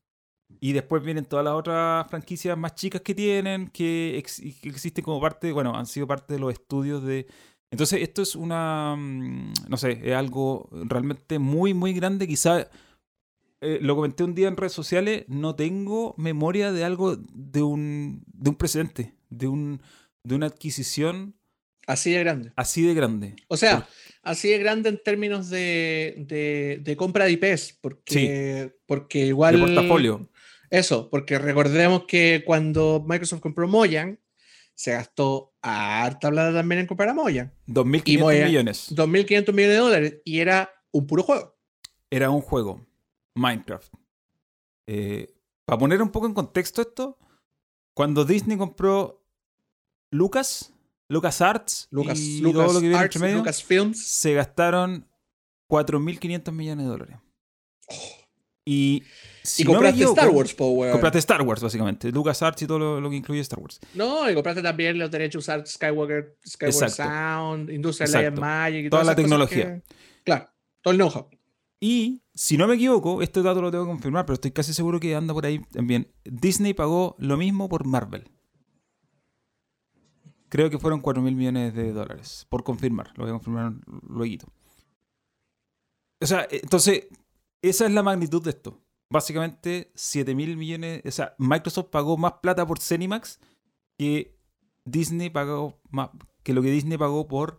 Y 0.61 0.73
después 0.73 1.03
vienen 1.03 1.25
todas 1.25 1.45
las 1.45 1.55
otras 1.55 2.09
franquicias 2.09 2.57
más 2.57 2.75
chicas 2.75 3.03
que 3.03 3.15
tienen, 3.15 3.69
que, 3.69 4.17
ex- 4.17 4.41
que 4.61 4.69
existen 4.69 5.05
como 5.05 5.21
parte, 5.21 5.53
bueno, 5.53 5.75
han 5.77 5.87
sido 5.87 6.07
parte 6.07 6.35
de 6.35 6.41
los 6.41 6.53
estudios 6.53 7.03
de... 7.05 7.27
Entonces 7.71 8.01
esto 8.01 8.23
es 8.23 8.37
una, 8.37 8.95
mm, 8.97 9.53
no 9.69 9.77
sé, 9.77 10.01
es 10.05 10.15
algo 10.15 10.69
realmente 10.73 11.39
muy, 11.41 11.75
muy 11.75 11.93
grande. 11.93 12.29
Quizá, 12.29 12.69
eh, 13.61 13.79
lo 13.83 13.97
comenté 13.97 14.23
un 14.23 14.35
día 14.37 14.47
en 14.49 14.57
redes 14.57 14.73
sociales, 14.73 15.25
no 15.29 15.57
tengo 15.57 16.15
memoria 16.17 16.71
de 16.73 16.85
algo, 16.85 17.17
de 17.17 17.63
un, 17.63 18.23
de 18.33 18.51
un 18.51 18.57
precedente, 18.57 19.15
de, 19.31 19.49
un, 19.49 19.83
de 20.23 20.35
una 20.37 20.47
adquisición 20.47 21.35
Así 21.89 22.13
de 22.13 22.21
grande. 22.21 22.53
así 22.57 22.83
de 22.83 22.95
grande. 22.95 23.37
O 23.49 23.57
sea, 23.57 23.87
así 24.27 24.49
de 24.51 24.59
grande 24.59 24.89
en 24.91 25.03
términos 25.03 25.49
de, 25.51 26.15
de- 26.27 26.81
de 26.83 26.97
compra 26.97 27.25
de 27.25 27.33
IPs, 27.33 27.79
porque, 27.81 28.75
porque 28.87 29.27
igual... 29.27 29.55
De 29.55 29.61
portafolio. 29.67 30.29
Eso, 30.71 31.09
porque 31.11 31.39
recordemos 31.39 32.05
que 32.07 32.43
cuando 32.45 33.05
Microsoft 33.07 33.41
compró 33.41 33.69
Mojang, 33.69 34.19
se 34.75 34.93
gastó 34.93 35.55
harta 35.63 36.29
plata 36.31 36.53
también 36.53 36.81
en 36.83 36.87
comprar 36.87 37.09
a 37.09 37.15
Mojang. 37.15 37.51
2.500 37.69 38.19
Moya- 38.21 38.47
millones. 38.47 38.93
2.500 38.95 39.53
millones 39.53 39.69
de 39.69 39.77
dólares 39.77 40.21
y 40.25 40.41
era 40.41 40.71
un 40.93 41.07
puro 41.07 41.23
juego. 41.23 41.57
era 42.11 42.31
un 42.31 42.41
juego, 42.41 42.85
Minecraft. 43.35 43.93
Eh, 44.89 45.35
para 45.65 45.79
poner 45.79 46.03
un 46.03 46.11
poco 46.11 46.27
en 46.27 46.35
contexto 46.35 46.83
esto, 46.83 47.19
cuando 47.95 48.25
Disney 48.25 48.57
compró 48.57 49.25
Lucas, 50.11 50.73
Lucas 51.09 51.41
Arts 51.41 51.89
Lucas, 51.91 52.19
y 52.19 52.41
Lucas 52.41 52.65
todo 52.65 52.75
lo 52.75 52.81
que 52.81 52.89
viene 52.89 53.03
Arts, 53.03 53.17
entre 53.17 53.29
medio, 53.29 53.39
Lucas 53.39 53.63
Films. 53.63 54.05
se 54.05 54.35
gastaron 54.35 55.07
4.500 55.71 56.53
millones 56.53 56.85
de 56.85 56.91
dólares. 56.91 57.17
Y 58.69 59.05
si 59.45 59.63
y 59.63 59.65
no 59.65 59.71
me 59.71 59.75
compraste 59.77 59.99
equivoco, 60.01 60.21
Star 60.21 60.35
Wars, 60.35 60.55
po, 60.55 60.69
weón. 60.71 60.93
Compraste 60.93 61.19
Star 61.21 61.43
Wars, 61.43 61.63
básicamente. 61.63 62.11
Lucas 62.11 62.43
Arts 62.43 62.63
y 62.63 62.67
todo 62.67 62.81
lo, 62.81 63.01
lo 63.01 63.11
que 63.11 63.17
incluye 63.17 63.41
Star 63.41 63.61
Wars. 63.61 63.79
No, 63.95 64.29
y 64.29 64.35
compraste 64.35 64.61
también 64.63 64.99
los 64.99 65.09
derechos 65.11 65.35
de 65.47 65.53
usar 65.53 65.67
Skywalker, 65.67 66.37
Skywalker 66.45 66.89
Exacto. 66.89 67.13
Sound, 67.13 67.71
Industrial. 67.71 68.13
Light 68.13 68.39
Magic 68.39 68.87
y 68.87 68.91
Toda 68.91 69.03
todas 69.03 69.07
la 69.07 69.15
tecnología. 69.23 69.65
que- 69.77 69.83
claro, 70.25 70.49
todo 70.83 70.93
el 70.93 70.99
know-how. 70.99 71.29
Y, 71.81 72.23
si 72.35 72.57
no 72.57 72.67
me 72.67 72.75
equivoco, 72.75 73.23
este 73.23 73.43
dato 73.43 73.63
lo 73.63 73.71
tengo 73.71 73.85
que 73.85 73.91
confirmar, 73.91 74.27
pero 74.27 74.35
estoy 74.35 74.51
casi 74.51 74.75
seguro 74.75 74.99
que 74.99 75.15
anda 75.15 75.33
por 75.33 75.47
ahí 75.47 75.61
también. 75.73 76.11
Disney 76.25 76.75
pagó 76.75 77.15
lo 77.21 77.37
mismo 77.37 77.69
por 77.69 77.85
Marvel. 77.85 78.29
Creo 80.49 80.71
que 80.71 80.79
fueron 80.79 81.01
4 81.01 81.23
mil 81.23 81.35
millones 81.35 81.75
de 81.75 81.93
dólares. 81.93 82.47
Por 82.49 82.63
confirmar. 82.65 83.13
Lo 83.17 83.25
voy 83.25 83.31
a 83.31 83.35
confirmar 83.35 83.73
luego. 84.09 84.47
O 86.21 86.27
sea, 86.27 86.47
entonces, 86.51 87.09
esa 87.63 87.87
es 87.87 87.93
la 87.93 88.03
magnitud 88.03 88.43
de 88.43 88.51
esto. 88.51 88.81
Básicamente, 89.11 89.93
7 89.95 90.35
mil 90.35 90.57
millones. 90.57 91.03
O 91.05 91.11
sea, 91.11 91.35
Microsoft 91.39 91.91
pagó 91.91 92.17
más 92.17 92.35
plata 92.43 92.67
por 92.67 92.81
Cenimax 92.81 93.41
que 93.99 94.39
Disney 94.85 95.31
pagó 95.31 95.81
más. 95.91 96.11
Que 96.43 96.55
lo 96.55 96.63
que 96.63 96.71
Disney 96.71 96.97
pagó 96.97 97.27
por 97.27 97.59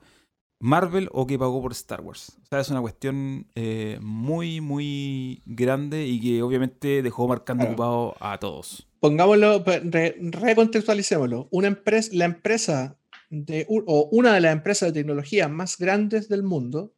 Marvel 0.59 1.09
o 1.11 1.27
que 1.27 1.37
pagó 1.37 1.61
por 1.61 1.71
Star 1.73 2.01
Wars. 2.01 2.37
O 2.43 2.45
sea, 2.47 2.59
es 2.59 2.69
una 2.69 2.81
cuestión 2.81 3.47
eh, 3.55 3.99
muy, 4.01 4.59
muy 4.61 5.41
grande 5.45 6.05
y 6.05 6.19
que 6.19 6.41
obviamente 6.41 7.01
dejó 7.03 7.27
marcando 7.27 7.65
ocupado 7.65 8.15
a 8.19 8.39
todos. 8.39 8.87
Pongámoslo, 8.99 9.63
recontextualicémoslo. 9.63 11.47
Una 11.51 11.67
empresa, 11.67 12.09
la 12.13 12.25
empresa 12.25 12.97
de, 13.29 13.65
o 13.69 14.09
una 14.11 14.33
de 14.33 14.41
las 14.41 14.53
empresas 14.53 14.89
de 14.89 14.99
tecnología 14.99 15.47
más 15.47 15.77
grandes 15.77 16.27
del 16.29 16.43
mundo, 16.43 16.93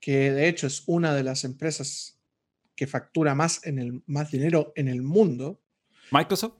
que 0.00 0.32
de 0.32 0.48
hecho 0.48 0.66
es 0.66 0.82
una 0.86 1.14
de 1.14 1.22
las 1.22 1.44
empresas 1.44 2.18
que 2.74 2.86
factura 2.86 3.34
más, 3.34 3.66
en 3.66 3.78
el, 3.78 4.02
más 4.06 4.30
dinero 4.30 4.72
en 4.74 4.88
el 4.88 5.02
mundo. 5.02 5.60
Microsoft. 6.10 6.54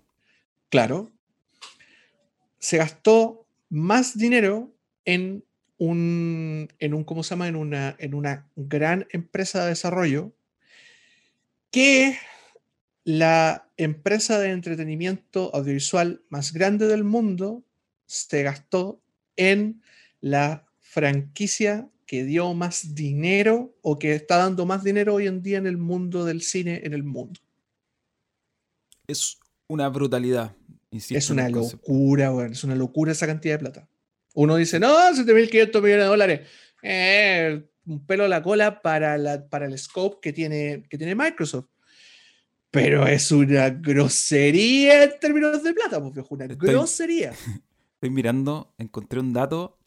Claro. 0.68 1.11
Se 2.59 2.76
gastó 2.76 3.46
más 3.70 4.18
dinero 4.18 4.74
en 5.06 5.44
un, 5.81 6.69
en 6.79 6.93
un, 6.93 7.05
¿cómo 7.05 7.23
se 7.23 7.31
llama? 7.31 7.49
En 7.49 7.57
una, 7.57 7.97
en 7.99 8.12
una 8.12 8.47
gran 8.55 9.07
empresa 9.12 9.62
de 9.62 9.71
desarrollo 9.71 10.35
que 11.71 12.19
la 13.05 13.66
empresa 13.79 14.38
de 14.38 14.51
entretenimiento 14.51 15.51
audiovisual 15.55 16.23
más 16.29 16.53
grande 16.53 16.87
del 16.87 17.03
mundo 17.03 17.64
se 18.05 18.43
gastó 18.43 19.01
en 19.37 19.81
la 20.21 20.66
franquicia 20.81 21.88
que 22.05 22.25
dio 22.25 22.53
más 22.53 22.95
dinero 22.95 23.75
o 23.81 23.99
que 23.99 24.14
está 24.14 24.37
dando 24.37 24.66
más 24.66 24.85
dinero 24.85 25.14
hoy 25.14 25.29
en 25.29 25.43
día 25.43 25.57
en 25.57 25.66
el 25.66 25.79
mundo 25.79 26.27
del 26.27 26.43
cine 26.43 26.83
en 26.85 26.93
el 26.93 27.05
mundo. 27.05 27.40
Es 29.07 29.38
una 29.66 29.88
brutalidad. 29.88 30.55
es 30.90 31.31
una 31.31 31.49
locura, 31.49 32.31
bueno, 32.31 32.53
es 32.53 32.64
una 32.64 32.75
locura 32.75 33.12
esa 33.12 33.27
cantidad 33.27 33.55
de 33.55 33.59
plata. 33.61 33.89
Uno 34.35 34.57
dice, 34.57 34.79
no, 34.79 34.88
7.500 34.88 35.83
millones 35.83 36.05
de 36.05 36.05
dólares. 36.05 36.49
Eh, 36.83 37.66
un 37.87 38.07
pelo 38.07 38.25
a 38.25 38.29
la 38.29 38.43
cola 38.43 38.83
para, 38.83 39.19
la, 39.19 39.49
para 39.49 39.66
el 39.66 39.79
scope 39.79 40.19
que 40.23 40.33
tiene, 40.33 40.85
que 40.88 40.99
tiene 40.99 41.14
Microsoft. 41.14 41.66
Pero 42.71 43.07
es 43.07 43.33
una 43.33 43.71
grosería 43.71 45.05
en 45.05 45.19
términos 45.19 45.62
de 45.62 45.75
plata, 45.75 46.01
pues, 46.01 46.25
una 46.31 46.47
grosería. 46.49 47.33
Estoy 47.95 48.11
mirando, 48.11 48.73
encontré 48.79 49.19
un 49.21 49.33
dato 49.33 49.79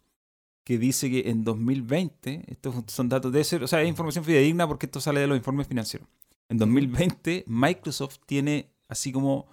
que 0.63 0.77
dice 0.77 1.09
que 1.09 1.29
en 1.29 1.43
2020, 1.43 2.43
estos 2.47 2.75
son 2.87 3.09
datos 3.09 3.31
de 3.31 3.43
ser, 3.43 3.63
o 3.63 3.67
sea, 3.67 3.81
es 3.81 3.87
información 3.87 4.23
fidedigna 4.23 4.67
porque 4.67 4.85
esto 4.85 5.01
sale 5.01 5.19
de 5.19 5.27
los 5.27 5.37
informes 5.37 5.67
financieros. 5.67 6.07
En 6.49 6.57
2020, 6.57 7.45
Microsoft 7.47 8.19
tiene 8.25 8.69
así 8.87 9.11
como 9.11 9.47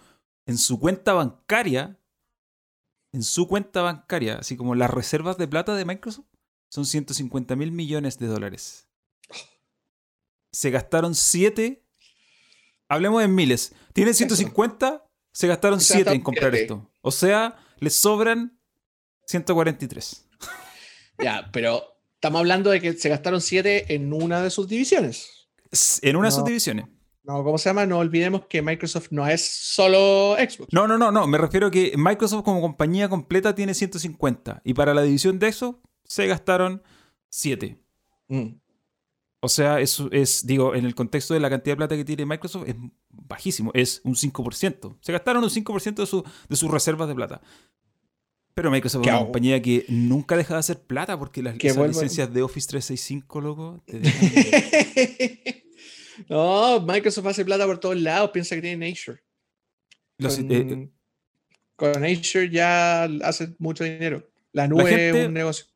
en 0.46 0.58
su 0.58 0.78
cuenta 0.78 1.12
bancaria 1.12 1.99
en 3.12 3.22
su 3.22 3.48
cuenta 3.48 3.82
bancaria, 3.82 4.36
así 4.36 4.56
como 4.56 4.74
las 4.74 4.90
reservas 4.90 5.36
de 5.38 5.48
plata 5.48 5.74
de 5.74 5.84
Microsoft, 5.84 6.26
son 6.70 6.86
150 6.86 7.56
mil 7.56 7.72
millones 7.72 8.18
de 8.18 8.26
dólares. 8.26 8.88
Se 10.52 10.70
gastaron 10.70 11.14
7. 11.14 11.84
Hablemos 12.88 13.22
en 13.22 13.34
miles. 13.34 13.72
Tienen 13.92 14.14
150, 14.14 15.06
se 15.32 15.46
gastaron 15.46 15.80
7 15.80 16.12
en 16.12 16.22
comprar 16.22 16.54
esto. 16.54 16.90
O 17.02 17.10
sea, 17.10 17.56
les 17.78 17.94
sobran 17.94 18.60
143. 19.26 20.28
Ya, 21.18 21.50
pero 21.52 21.82
estamos 22.14 22.40
hablando 22.40 22.70
de 22.70 22.80
que 22.80 22.92
se 22.94 23.08
gastaron 23.08 23.40
7 23.40 23.94
en 23.94 24.12
una 24.12 24.42
de 24.42 24.50
sus 24.50 24.68
divisiones. 24.68 25.48
En 26.02 26.16
una 26.16 26.28
de 26.28 26.32
sus 26.32 26.44
divisiones. 26.44 26.86
No, 27.22 27.44
¿cómo 27.44 27.58
se 27.58 27.68
llama? 27.68 27.86
No 27.86 27.98
olvidemos 27.98 28.46
que 28.46 28.62
Microsoft 28.62 29.08
no 29.10 29.26
es 29.26 29.46
solo 29.46 30.36
Xbox. 30.36 30.72
No, 30.72 30.88
no, 30.88 30.96
no, 30.96 31.10
no. 31.12 31.26
Me 31.26 31.38
refiero 31.38 31.66
a 31.66 31.70
que 31.70 31.92
Microsoft 31.96 32.44
como 32.44 32.60
compañía 32.60 33.08
completa 33.08 33.54
tiene 33.54 33.74
150. 33.74 34.62
Y 34.64 34.74
para 34.74 34.94
la 34.94 35.02
división 35.02 35.38
de 35.38 35.48
eso 35.48 35.80
se 36.04 36.26
gastaron 36.26 36.82
7. 37.28 37.78
Mm. 38.28 38.48
O 39.42 39.48
sea, 39.48 39.80
eso 39.80 40.08
es, 40.12 40.46
digo, 40.46 40.74
en 40.74 40.84
el 40.84 40.94
contexto 40.94 41.34
de 41.34 41.40
la 41.40 41.50
cantidad 41.50 41.72
de 41.72 41.78
plata 41.78 41.96
que 41.96 42.04
tiene 42.04 42.26
Microsoft, 42.26 42.68
es 42.68 42.76
bajísimo. 43.08 43.70
Es 43.74 44.00
un 44.04 44.14
5%. 44.14 44.96
Se 45.00 45.12
gastaron 45.12 45.42
un 45.44 45.50
5% 45.50 45.94
de, 45.94 46.06
su, 46.06 46.24
de 46.48 46.56
sus 46.56 46.70
reservas 46.70 47.08
de 47.08 47.14
plata. 47.14 47.40
Pero 48.54 48.70
Microsoft 48.70 49.06
es 49.06 49.12
una 49.12 49.20
compañía 49.20 49.62
que 49.62 49.84
nunca 49.88 50.36
deja 50.36 50.54
de 50.54 50.60
hacer 50.60 50.82
plata 50.82 51.18
porque 51.18 51.42
las 51.42 51.56
licencias 51.56 52.32
de 52.32 52.42
Office 52.42 52.68
365, 52.68 53.40
loco. 53.40 53.82
No, 56.28 56.80
Microsoft 56.80 57.26
hace 57.26 57.44
plata 57.44 57.66
por 57.66 57.78
todos 57.78 58.00
lados, 58.00 58.30
piensa 58.30 58.54
que 58.54 58.62
tiene 58.62 58.92
Azure. 58.92 59.22
Con, 60.18 60.52
eh, 60.52 60.90
con 61.76 62.04
Azure 62.04 62.50
ya 62.50 63.04
hace 63.24 63.54
mucho 63.58 63.84
dinero. 63.84 64.28
La 64.52 64.68
nube 64.68 65.08
es 65.08 65.26
un 65.26 65.34
negocio. 65.34 65.66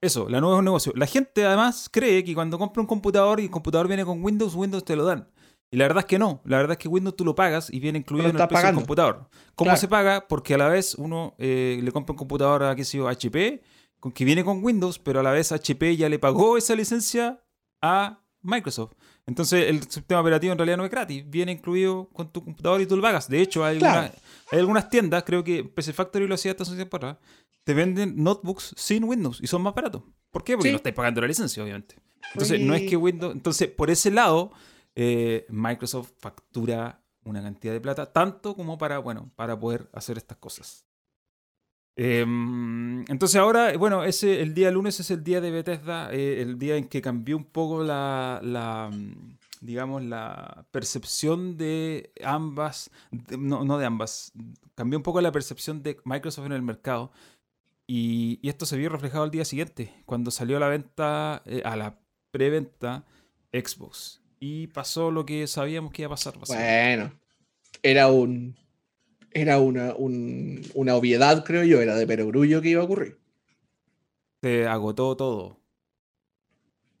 Eso, 0.00 0.28
la 0.28 0.40
nube 0.40 0.52
es 0.52 0.58
un 0.58 0.64
negocio. 0.64 0.92
La 0.96 1.06
gente 1.06 1.44
además 1.44 1.88
cree 1.90 2.24
que 2.24 2.34
cuando 2.34 2.58
compra 2.58 2.80
un 2.80 2.86
computador 2.86 3.40
y 3.40 3.44
el 3.44 3.50
computador 3.50 3.88
viene 3.88 4.04
con 4.04 4.22
Windows, 4.22 4.54
Windows 4.54 4.84
te 4.84 4.96
lo 4.96 5.04
dan. 5.04 5.28
Y 5.70 5.76
la 5.76 5.84
verdad 5.86 6.00
es 6.00 6.04
que 6.06 6.18
no. 6.18 6.40
La 6.44 6.58
verdad 6.58 6.72
es 6.72 6.78
que 6.78 6.88
Windows 6.88 7.16
tú 7.16 7.24
lo 7.24 7.34
pagas 7.34 7.68
y 7.68 7.80
viene 7.80 7.98
incluido 7.98 8.28
en 8.28 8.38
el 8.38 8.46
precio 8.46 8.66
del 8.66 8.76
computador. 8.76 9.28
¿Cómo 9.54 9.76
se 9.76 9.88
paga? 9.88 10.28
Porque 10.28 10.54
a 10.54 10.58
la 10.58 10.68
vez 10.68 10.94
uno 10.94 11.34
eh, 11.38 11.80
le 11.82 11.90
compra 11.90 12.12
un 12.12 12.18
computador 12.18 12.62
a, 12.62 12.76
qué 12.76 12.84
sé 12.84 12.98
yo, 12.98 13.08
HP, 13.08 13.62
con, 13.98 14.12
que 14.12 14.24
viene 14.24 14.44
con 14.44 14.62
Windows, 14.62 14.98
pero 14.98 15.20
a 15.20 15.22
la 15.22 15.32
vez 15.32 15.52
HP 15.52 15.96
ya 15.96 16.08
le 16.08 16.18
pagó 16.18 16.56
esa 16.56 16.76
licencia 16.76 17.42
a 17.80 18.20
Microsoft. 18.42 18.92
Entonces 19.26 19.68
el 19.68 19.82
sistema 19.84 20.20
operativo 20.20 20.52
en 20.52 20.58
realidad 20.58 20.76
no 20.76 20.84
es 20.84 20.90
gratis, 20.90 21.24
viene 21.26 21.52
incluido 21.52 22.10
con 22.12 22.30
tu 22.30 22.44
computador 22.44 22.80
y 22.80 22.86
tú 22.86 22.96
lo 22.96 23.02
pagas. 23.02 23.28
De 23.28 23.40
hecho, 23.40 23.64
hay, 23.64 23.82
hay 23.82 24.58
algunas 24.58 24.90
tiendas, 24.90 25.24
creo 25.24 25.42
que 25.42 25.64
PC 25.64 25.92
Factory 25.92 26.26
lo 26.26 26.34
hacía 26.34 26.50
hasta 26.50 26.64
su 26.64 26.74
tiempo 26.74 26.98
atrás, 26.98 27.16
te 27.64 27.72
venden 27.72 28.22
notebooks 28.22 28.74
sin 28.76 29.04
Windows 29.04 29.40
y 29.42 29.46
son 29.46 29.62
más 29.62 29.74
baratos. 29.74 30.02
¿Por 30.30 30.44
qué? 30.44 30.56
Porque 30.56 30.70
no 30.70 30.76
estáis 30.76 30.94
pagando 30.94 31.20
la 31.20 31.26
licencia, 31.26 31.62
obviamente. 31.62 31.96
Entonces, 32.32 32.60
no 32.60 32.74
es 32.74 32.88
que 32.88 32.96
Windows. 32.96 33.32
Entonces, 33.34 33.68
por 33.68 33.90
ese 33.90 34.10
lado, 34.10 34.52
eh, 34.94 35.46
Microsoft 35.48 36.10
factura 36.18 37.02
una 37.24 37.42
cantidad 37.42 37.72
de 37.72 37.80
plata, 37.80 38.12
tanto 38.12 38.54
como 38.54 38.76
para, 38.76 38.98
bueno, 38.98 39.32
para 39.36 39.58
poder 39.58 39.88
hacer 39.92 40.18
estas 40.18 40.36
cosas. 40.38 40.86
Em, 41.96 43.04
entonces 43.08 43.36
ahora, 43.36 43.76
bueno, 43.76 44.02
ese, 44.04 44.42
el 44.42 44.52
día 44.52 44.70
lunes 44.70 44.98
es 44.98 45.10
el 45.10 45.22
día 45.22 45.40
de 45.40 45.50
Bethesda, 45.52 46.12
eh, 46.12 46.42
el 46.42 46.58
día 46.58 46.76
en 46.76 46.88
que 46.88 47.00
cambió 47.00 47.36
un 47.36 47.44
poco 47.44 47.84
la, 47.84 48.40
mm, 48.92 49.36
digamos, 49.60 50.02
la 50.02 50.66
percepción 50.72 51.56
de 51.56 52.10
ambas, 52.24 52.90
no, 53.38 53.64
no, 53.64 53.78
de 53.78 53.86
ambas, 53.86 54.32
cambió 54.74 54.98
un 54.98 55.04
poco 55.04 55.20
la 55.20 55.32
percepción 55.32 55.82
de 55.82 55.96
Microsoft 56.04 56.46
en 56.46 56.52
el 56.52 56.62
mercado. 56.62 57.12
Y, 57.86 58.40
esto 58.48 58.66
se 58.66 58.78
vio 58.78 58.88
reflejado 58.88 59.24
al 59.24 59.30
día 59.30 59.44
siguiente, 59.44 59.92
cuando 60.06 60.30
salió 60.30 60.56
a 60.56 60.60
la 60.60 60.68
venta, 60.68 61.42
eh, 61.44 61.62
a 61.64 61.76
la 61.76 61.98
preventa 62.30 63.04
Xbox. 63.52 64.20
Y 64.40 64.66
pasó 64.68 65.10
lo 65.10 65.24
que 65.24 65.46
sabíamos 65.46 65.92
que 65.92 66.02
iba 66.02 66.08
a 66.08 66.16
pasar. 66.16 66.34
Bueno, 66.48 67.12
era 67.82 68.08
un 68.08 68.56
era 69.34 69.58
una, 69.58 69.94
una 69.98 70.94
obviedad, 70.94 71.44
creo 71.44 71.64
yo, 71.64 71.82
era 71.82 71.96
de 71.96 72.06
perogrullo 72.06 72.62
que 72.62 72.70
iba 72.70 72.80
a 72.80 72.84
ocurrir. 72.84 73.18
Se 74.40 74.66
agotó 74.66 75.16
todo. 75.16 75.60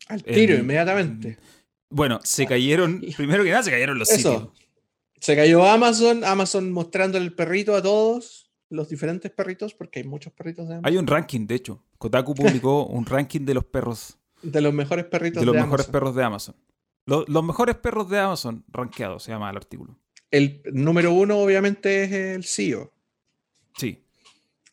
Al 0.08 0.22
tiro, 0.22 0.56
inmediatamente. 0.56 1.38
Bueno, 1.88 2.20
se 2.24 2.46
cayeron, 2.46 3.02
primero 3.16 3.44
que 3.44 3.50
nada, 3.50 3.62
se 3.62 3.70
cayeron 3.70 3.98
los 3.98 4.10
Eso. 4.10 4.52
Se 5.20 5.36
cayó 5.36 5.64
Amazon, 5.64 6.24
Amazon 6.24 6.70
mostrando 6.72 7.16
el 7.16 7.34
perrito 7.34 7.74
a 7.74 7.82
todos, 7.82 8.50
los 8.68 8.88
diferentes 8.88 9.30
perritos, 9.30 9.72
porque 9.72 10.00
hay 10.00 10.04
muchos 10.04 10.32
perritos 10.32 10.68
de 10.68 10.74
Amazon. 10.74 10.92
Hay 10.92 10.98
un 10.98 11.06
ranking, 11.06 11.46
de 11.46 11.54
hecho. 11.54 11.82
Kotaku 11.96 12.34
publicó 12.34 12.86
un 12.88 13.06
ranking 13.06 13.40
de 13.42 13.54
los 13.54 13.64
perros. 13.64 14.18
De 14.42 14.60
los 14.60 14.74
mejores 14.74 15.06
perritos 15.06 15.40
de, 15.40 15.46
los 15.46 15.54
mejores 15.54 15.86
perros 15.86 16.14
de 16.14 16.24
Amazon. 16.24 16.56
Los, 17.06 17.28
los 17.28 17.44
mejores 17.44 17.76
perros 17.76 18.10
de 18.10 18.18
Amazon 18.18 18.64
rankeados, 18.68 19.22
se 19.22 19.30
llama 19.30 19.48
el 19.48 19.56
artículo. 19.56 19.96
El 20.34 20.62
número 20.72 21.12
uno, 21.12 21.38
obviamente, 21.38 22.02
es 22.02 22.10
el 22.10 22.44
CEO. 22.44 22.92
Sí. 23.78 24.02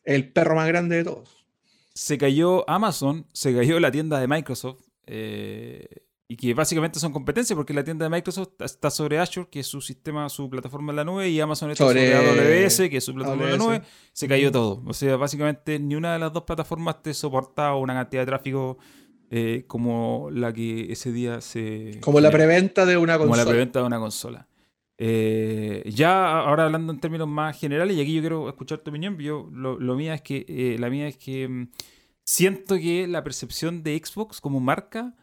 El 0.02 0.32
perro 0.32 0.56
más 0.56 0.66
grande 0.66 0.96
de 0.96 1.04
todos. 1.04 1.46
Se 1.94 2.18
cayó 2.18 2.68
Amazon, 2.68 3.26
se 3.32 3.54
cayó 3.54 3.78
la 3.78 3.92
tienda 3.92 4.18
de 4.18 4.26
Microsoft. 4.26 4.80
Eh, 5.06 5.86
y 6.26 6.36
que 6.36 6.52
básicamente 6.52 6.98
son 6.98 7.12
competencias 7.12 7.54
porque 7.54 7.72
la 7.72 7.84
tienda 7.84 8.06
de 8.06 8.10
Microsoft 8.10 8.60
está 8.60 8.90
sobre 8.90 9.20
Azure, 9.20 9.46
que 9.48 9.60
es 9.60 9.68
su 9.68 9.80
sistema, 9.80 10.28
su 10.30 10.50
plataforma 10.50 10.90
en 10.90 10.96
la 10.96 11.04
nube, 11.04 11.28
y 11.28 11.38
Amazon 11.38 11.70
está 11.70 11.86
sobre, 11.86 12.12
AWS, 12.12 12.88
que 12.90 12.96
es 12.96 13.04
su 13.04 13.14
plataforma 13.14 13.44
en 13.44 13.50
la 13.52 13.56
nube. 13.56 13.82
Se 14.12 14.26
cayó 14.26 14.50
todo. 14.50 14.82
O 14.84 14.92
sea, 14.92 15.14
básicamente 15.16 15.78
ni 15.78 15.94
una 15.94 16.14
de 16.14 16.18
las 16.18 16.32
dos 16.32 16.42
plataformas 16.42 17.04
te 17.04 17.14
soporta 17.14 17.72
una 17.76 17.94
cantidad 17.94 18.22
de 18.22 18.26
tráfico 18.26 18.78
eh, 19.30 19.62
como 19.68 20.28
la 20.32 20.52
que 20.52 20.90
ese 20.90 21.12
día 21.12 21.40
se... 21.40 22.00
Como 22.00 22.18
la 22.18 22.32
preventa 22.32 22.84
de 22.84 22.96
una 22.96 23.16
consola. 23.16 23.36
Como 23.36 23.44
la 23.44 23.48
preventa 23.48 23.78
de 23.78 23.86
una 23.86 24.00
consola. 24.00 24.48
Eh, 25.04 25.82
ya 25.86 26.42
ahora 26.42 26.66
hablando 26.66 26.92
en 26.92 27.00
términos 27.00 27.26
más 27.26 27.58
generales, 27.58 27.96
y 27.96 28.00
aquí 28.00 28.14
yo 28.14 28.20
quiero 28.20 28.48
escuchar 28.48 28.78
tu 28.78 28.90
opinión, 28.90 29.18
yo 29.18 29.48
lo, 29.52 29.96
mía 29.96 30.14
es 30.14 30.22
que, 30.22 30.46
eh, 30.48 30.76
la 30.78 30.90
mía 30.90 31.08
es 31.08 31.16
que 31.16 31.48
mm, 31.48 31.70
siento 32.24 32.76
que 32.76 33.08
la 33.08 33.24
percepción 33.24 33.82
de 33.82 33.98
Xbox 33.98 34.40
como 34.40 34.60
marca, 34.60 35.16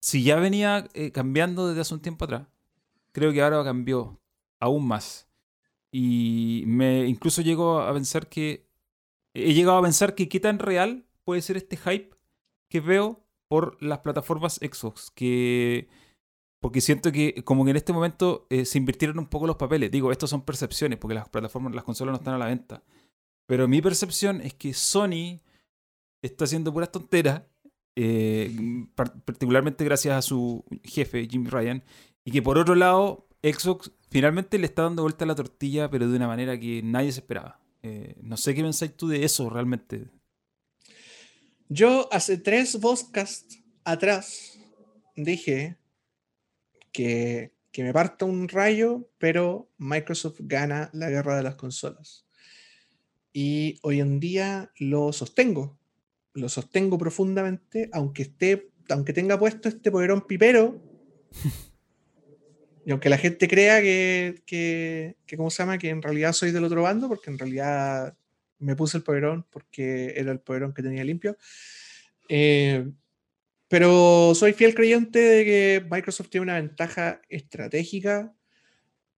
si 0.00 0.22
ya 0.24 0.36
venía 0.36 0.88
cambiando 1.12 1.68
desde 1.68 1.82
hace 1.82 1.94
un 1.94 2.00
tiempo 2.00 2.24
atrás, 2.24 2.48
creo 3.12 3.32
que 3.32 3.42
ahora 3.42 3.62
cambió 3.62 4.18
aún 4.58 4.86
más. 4.88 5.28
Y 5.92 6.64
me 6.66 7.06
incluso 7.06 7.42
llego 7.42 7.80
a 7.80 7.92
pensar 7.92 8.28
que 8.28 8.66
he 9.34 9.52
llegado 9.54 9.78
a 9.78 9.82
pensar 9.82 10.14
que 10.14 10.30
qué 10.30 10.40
tan 10.40 10.58
real 10.58 11.04
puede 11.24 11.42
ser 11.42 11.58
este 11.58 11.76
hype 11.76 12.16
que 12.70 12.80
veo 12.80 13.26
por 13.48 13.82
las 13.82 13.98
plataformas 13.98 14.54
Xbox, 14.62 15.10
que 15.10 15.88
porque 16.60 16.82
siento 16.82 17.10
que 17.10 17.42
como 17.42 17.64
que 17.64 17.70
en 17.70 17.76
este 17.76 17.92
momento 17.92 18.46
eh, 18.50 18.64
se 18.66 18.78
invirtieron 18.78 19.18
un 19.18 19.26
poco 19.26 19.46
los 19.46 19.56
papeles. 19.56 19.90
Digo, 19.90 20.12
estos 20.12 20.30
son 20.30 20.44
percepciones, 20.44 20.98
porque 20.98 21.14
las 21.14 21.28
plataformas, 21.28 21.74
las 21.74 21.84
consolas 21.84 22.12
no 22.12 22.18
están 22.18 22.34
a 22.34 22.38
la 22.38 22.46
venta. 22.46 22.82
Pero 23.46 23.66
mi 23.66 23.80
percepción 23.80 24.40
es 24.42 24.54
que 24.54 24.74
Sony 24.74 25.40
está 26.22 26.44
haciendo 26.44 26.72
puras 26.72 26.92
tonteras, 26.92 27.42
eh, 27.96 28.54
particularmente 28.94 29.84
gracias 29.84 30.14
a 30.14 30.22
su 30.22 30.64
jefe, 30.84 31.26
Jimmy 31.28 31.48
Ryan, 31.48 31.82
y 32.24 32.30
que 32.30 32.42
por 32.42 32.58
otro 32.58 32.74
lado, 32.74 33.26
Xbox 33.42 33.90
finalmente 34.10 34.58
le 34.58 34.66
está 34.66 34.82
dando 34.82 35.02
vuelta 35.02 35.24
a 35.24 35.28
la 35.28 35.34
tortilla, 35.34 35.90
pero 35.90 36.08
de 36.08 36.16
una 36.16 36.28
manera 36.28 36.60
que 36.60 36.82
nadie 36.82 37.10
se 37.10 37.20
esperaba. 37.20 37.58
Eh, 37.82 38.16
no 38.20 38.36
sé 38.36 38.54
qué 38.54 38.62
pensáis 38.62 38.94
tú 38.94 39.08
de 39.08 39.24
eso 39.24 39.48
realmente. 39.48 40.08
Yo 41.70 42.08
hace 42.12 42.36
tres 42.36 42.76
podcasts 42.76 43.58
atrás 43.84 44.58
dije 45.16 45.79
que, 46.92 47.52
que 47.72 47.82
me 47.82 47.92
parta 47.92 48.24
un 48.24 48.48
rayo, 48.48 49.08
pero 49.18 49.70
Microsoft 49.78 50.40
gana 50.40 50.90
la 50.92 51.10
guerra 51.10 51.36
de 51.36 51.42
las 51.42 51.56
consolas. 51.56 52.26
Y 53.32 53.78
hoy 53.82 54.00
en 54.00 54.18
día 54.18 54.72
lo 54.78 55.12
sostengo, 55.12 55.78
lo 56.34 56.48
sostengo 56.48 56.98
profundamente, 56.98 57.88
aunque 57.92 58.22
esté, 58.22 58.70
aunque 58.88 59.12
tenga 59.12 59.38
puesto 59.38 59.68
este 59.68 59.90
poderón 59.90 60.26
pipero, 60.26 60.82
y 62.84 62.90
aunque 62.90 63.08
la 63.08 63.18
gente 63.18 63.46
crea 63.46 63.80
que, 63.80 64.42
que, 64.46 65.16
que, 65.26 65.36
¿cómo 65.36 65.50
se 65.50 65.62
llama? 65.62 65.78
Que 65.78 65.90
en 65.90 66.02
realidad 66.02 66.32
soy 66.32 66.50
del 66.50 66.64
otro 66.64 66.82
bando, 66.82 67.08
porque 67.08 67.30
en 67.30 67.38
realidad 67.38 68.16
me 68.58 68.76
puse 68.76 68.98
el 68.98 69.02
poderón 69.02 69.46
porque 69.50 70.14
era 70.16 70.30
el 70.32 70.40
poderón 70.40 70.72
que 70.72 70.82
tenía 70.82 71.04
limpio. 71.04 71.36
Eh, 72.28 72.88
pero 73.70 74.34
soy 74.34 74.52
fiel 74.52 74.74
creyente 74.74 75.20
de 75.20 75.44
que 75.44 75.86
Microsoft 75.88 76.28
tiene 76.28 76.42
una 76.42 76.56
ventaja 76.56 77.22
estratégica 77.28 78.34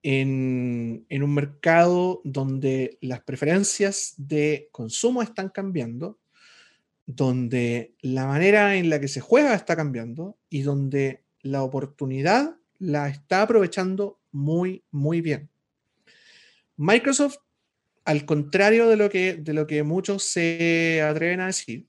en, 0.03 1.07
un 1.11 1.35
mercado 1.35 2.21
donde 2.23 2.99
las 3.01 3.23
preferencias 3.23 4.13
de 4.19 4.69
consumo 4.71 5.23
están 5.23 5.49
cambiando, 5.49 6.19
donde 7.07 7.95
la 8.03 8.27
manera 8.27 8.77
en 8.77 8.91
la 8.91 9.01
que 9.01 9.09
se 9.09 9.23
juega 9.23 9.55
está 9.55 9.75
cambiando 9.75 10.37
y 10.51 10.61
donde 10.61 11.25
la 11.41 11.63
oportunidad 11.63 12.57
la 12.79 13.09
está 13.09 13.41
aprovechando 13.41 14.21
muy, 14.33 14.85
muy 14.91 15.23
bien. 15.23 15.49
Microsoft 16.77 17.39
al 18.05 18.27
contrario 18.27 18.87
de 18.87 18.97
lo 18.97 19.09
que, 19.09 19.33
de 19.33 19.55
lo 19.55 19.67
que 19.67 19.83
muchos 19.83 20.25
se 20.25 21.01
atreven 21.01 21.41
a 21.41 21.47
decir, 21.47 21.87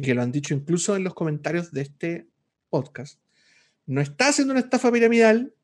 que 0.00 0.14
lo 0.14 0.22
han 0.22 0.32
dicho 0.32 0.54
incluso 0.54 0.96
en 0.96 1.04
los 1.04 1.14
comentarios 1.14 1.72
de 1.72 1.82
este 1.82 2.28
podcast, 2.68 3.20
no 3.86 4.00
está 4.00 4.28
haciendo 4.28 4.52
una 4.52 4.60
estafa 4.60 4.92
piramidal 4.92 5.54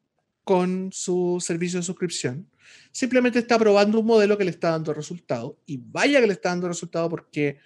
con 0.44 0.90
su 0.92 1.38
servicio 1.40 1.78
de 1.78 1.84
suscripción. 1.84 2.48
Simplemente 2.90 3.38
está 3.38 3.58
probando 3.58 4.00
un 4.00 4.06
modelo 4.06 4.38
que 4.38 4.44
le 4.44 4.50
está 4.50 4.70
dando 4.70 4.94
resultado. 4.94 5.58
Y 5.66 5.78
vaya 5.78 6.20
que 6.20 6.26
le 6.26 6.32
está 6.32 6.50
dando 6.50 6.68
resultado 6.68 7.08
porque 7.08 7.58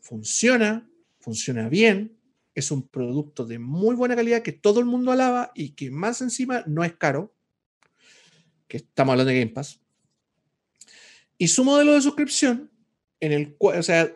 funciona, 0.00 0.88
funciona 1.20 1.68
bien, 1.68 2.16
es 2.54 2.70
un 2.70 2.86
producto 2.86 3.44
de 3.44 3.58
muy 3.58 3.96
buena 3.96 4.14
calidad 4.14 4.42
que 4.42 4.52
todo 4.52 4.80
el 4.80 4.86
mundo 4.86 5.10
alaba 5.10 5.50
y 5.54 5.70
que 5.70 5.90
más 5.90 6.20
encima 6.22 6.62
no 6.66 6.84
es 6.84 6.94
caro, 6.94 7.34
que 8.68 8.78
estamos 8.78 9.12
hablando 9.12 9.32
de 9.32 9.40
Game 9.40 9.52
Pass. 9.52 9.80
Y 11.36 11.48
su 11.48 11.64
modelo 11.64 11.94
de 11.94 12.02
suscripción, 12.02 12.70
en 13.18 13.32
el 13.32 13.54
cual, 13.56 13.80
o 13.80 13.82
sea, 13.82 14.14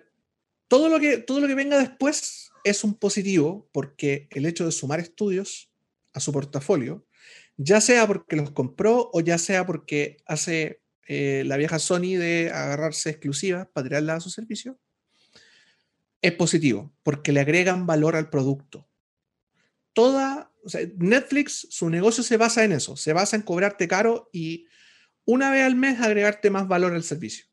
todo 0.69 0.89
lo, 0.89 1.01
que, 1.01 1.19
todo 1.19 1.41
lo 1.41 1.47
que 1.47 1.55
venga 1.55 1.79
después 1.79 2.51
es 2.65 2.85
un 2.85 2.95
positivo 2.95 3.69
porque 3.73 4.29
el 4.31 4.47
hecho 4.47 4.67
de 4.67 4.73
sumar 4.73 5.01
estudios 5.01 5.71
a 6.13 6.21
su 6.21 6.33
portafolio, 6.33 7.07
ya 7.57 7.81
sea 7.81 8.07
porque 8.07 8.37
los 8.37 8.51
compró 8.51 9.11
o 9.13 9.21
ya 9.21 9.39
sea 9.39 9.67
porque 9.67 10.19
hace 10.27 10.83
eh, 11.07 11.43
la 11.47 11.57
vieja 11.57 11.79
Sony 11.79 12.17
de 12.19 12.51
agarrarse 12.53 13.11
exclusivas 13.11 13.67
para 13.73 13.89
tirarla 13.89 14.15
a 14.15 14.21
su 14.21 14.31
servicio, 14.31 14.79
es 16.21 16.33
positivo 16.33 16.93
porque 17.03 17.33
le 17.33 17.41
agregan 17.41 17.87
valor 17.87 18.15
al 18.15 18.29
producto. 18.29 18.87
Toda, 19.95 20.53
o 20.65 20.69
sea, 20.69 20.83
Netflix, 20.99 21.67
su 21.71 21.89
negocio 21.89 22.23
se 22.23 22.37
basa 22.37 22.65
en 22.65 22.73
eso, 22.73 22.97
se 22.97 23.13
basa 23.13 23.37
en 23.37 23.43
cobrarte 23.43 23.89
caro 23.89 24.29
y 24.33 24.67
una 25.25 25.51
vez 25.51 25.65
al 25.65 25.77
mes 25.77 26.01
agregarte 26.01 26.51
más 26.51 26.69
valor 26.69 26.95
al 26.95 27.03
servicio. 27.03 27.47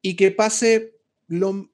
Y 0.00 0.16
que 0.16 0.30
pase 0.30 0.96
lo, 1.28 1.71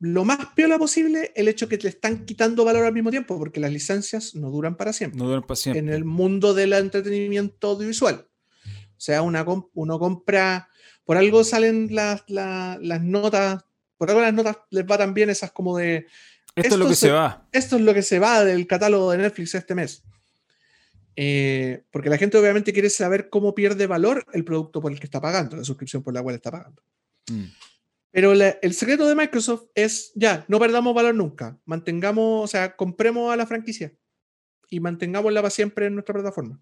lo 0.00 0.24
más 0.24 0.38
piola 0.54 0.78
posible 0.78 1.30
el 1.36 1.46
hecho 1.48 1.68
que 1.68 1.76
te 1.76 1.88
están 1.88 2.24
quitando 2.24 2.64
valor 2.64 2.86
al 2.86 2.92
mismo 2.92 3.10
tiempo, 3.10 3.38
porque 3.38 3.60
las 3.60 3.70
licencias 3.70 4.34
no 4.34 4.50
duran 4.50 4.74
para 4.76 4.94
siempre. 4.94 5.18
No 5.18 5.26
duran 5.26 5.42
para 5.42 5.56
siempre. 5.56 5.78
En 5.78 5.90
el 5.90 6.06
mundo 6.06 6.54
del 6.54 6.72
entretenimiento 6.72 7.68
audiovisual. 7.68 8.26
O 8.64 9.02
sea, 9.02 9.20
una, 9.20 9.44
uno 9.74 9.98
compra, 9.98 10.68
por 11.04 11.18
algo 11.18 11.44
salen 11.44 11.94
las, 11.94 12.22
las, 12.28 13.02
notas, 13.02 13.62
por 13.98 14.08
algo 14.08 14.22
las 14.22 14.32
notas 14.32 14.56
les 14.70 14.84
va 14.84 14.96
tan 14.96 15.12
bien 15.12 15.28
esas 15.28 15.52
como 15.52 15.76
de... 15.76 16.06
Esto, 16.56 16.74
es 16.74 16.80
lo 16.80 16.88
que 16.88 16.96
se, 16.96 17.10
va. 17.10 17.46
Esto 17.52 17.76
es 17.76 17.82
lo 17.82 17.94
que 17.94 18.02
se 18.02 18.18
va 18.18 18.42
del 18.42 18.66
catálogo 18.66 19.10
de 19.12 19.18
Netflix 19.18 19.54
este 19.54 19.74
mes. 19.74 20.02
Eh, 21.14 21.84
porque 21.90 22.08
la 22.08 22.16
gente 22.16 22.38
obviamente 22.38 22.72
quiere 22.72 22.88
saber 22.88 23.28
cómo 23.28 23.54
pierde 23.54 23.86
valor 23.86 24.24
el 24.32 24.44
producto 24.44 24.80
por 24.80 24.92
el 24.92 24.98
que 24.98 25.06
está 25.06 25.20
pagando, 25.20 25.56
la 25.56 25.64
suscripción 25.64 26.02
por 26.02 26.14
la 26.14 26.22
cual 26.22 26.36
está 26.36 26.50
pagando. 26.50 26.82
Mm. 27.30 27.44
Pero 28.12 28.32
el 28.32 28.74
secreto 28.74 29.06
de 29.06 29.14
Microsoft 29.14 29.66
es, 29.74 30.12
ya, 30.14 30.44
no 30.48 30.58
perdamos 30.58 30.94
valor 30.94 31.14
nunca, 31.14 31.60
mantengamos, 31.64 32.44
o 32.44 32.46
sea, 32.48 32.74
compremos 32.76 33.32
a 33.32 33.36
la 33.36 33.46
franquicia 33.46 33.94
y 34.68 34.80
mantengámosla 34.80 35.40
para 35.40 35.50
siempre 35.50 35.86
en 35.86 35.94
nuestra 35.94 36.14
plataforma. 36.14 36.60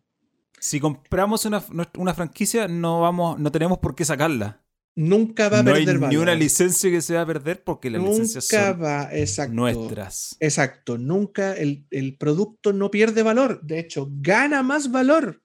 Si 0.61 0.79
compramos 0.81 1.47
una, 1.47 1.63
una 1.97 2.15
franquicia, 2.15 2.69
no, 2.69 3.01
vamos, 3.01 3.39
no 3.39 3.51
tenemos 3.51 3.79
por 3.79 3.95
qué 3.95 4.05
sacarla 4.05 4.63
nunca 4.99 5.49
va 5.49 5.61
a 5.61 5.65
perder 5.65 6.03
hay 6.03 6.09
Ni 6.09 6.17
una 6.17 6.35
licencia 6.35 6.91
que 6.91 7.01
se 7.01 7.15
va 7.15 7.23
a 7.23 7.27
perder 7.27 7.63
porque 7.63 7.89
las 7.89 8.03
licencias 8.03 8.47
son 8.47 8.83
va, 8.83 9.09
exacto, 9.13 9.55
nuestras. 9.55 10.37
Exacto, 10.41 10.99
nunca 10.99 11.55
el, 11.55 12.17
producto 12.19 12.73
no 12.73 12.91
pierde 12.91 13.23
valor, 13.23 13.63
de 13.63 13.79
hecho, 13.79 14.09
gana 14.11 14.63
más 14.63 14.91
valor. 14.91 15.43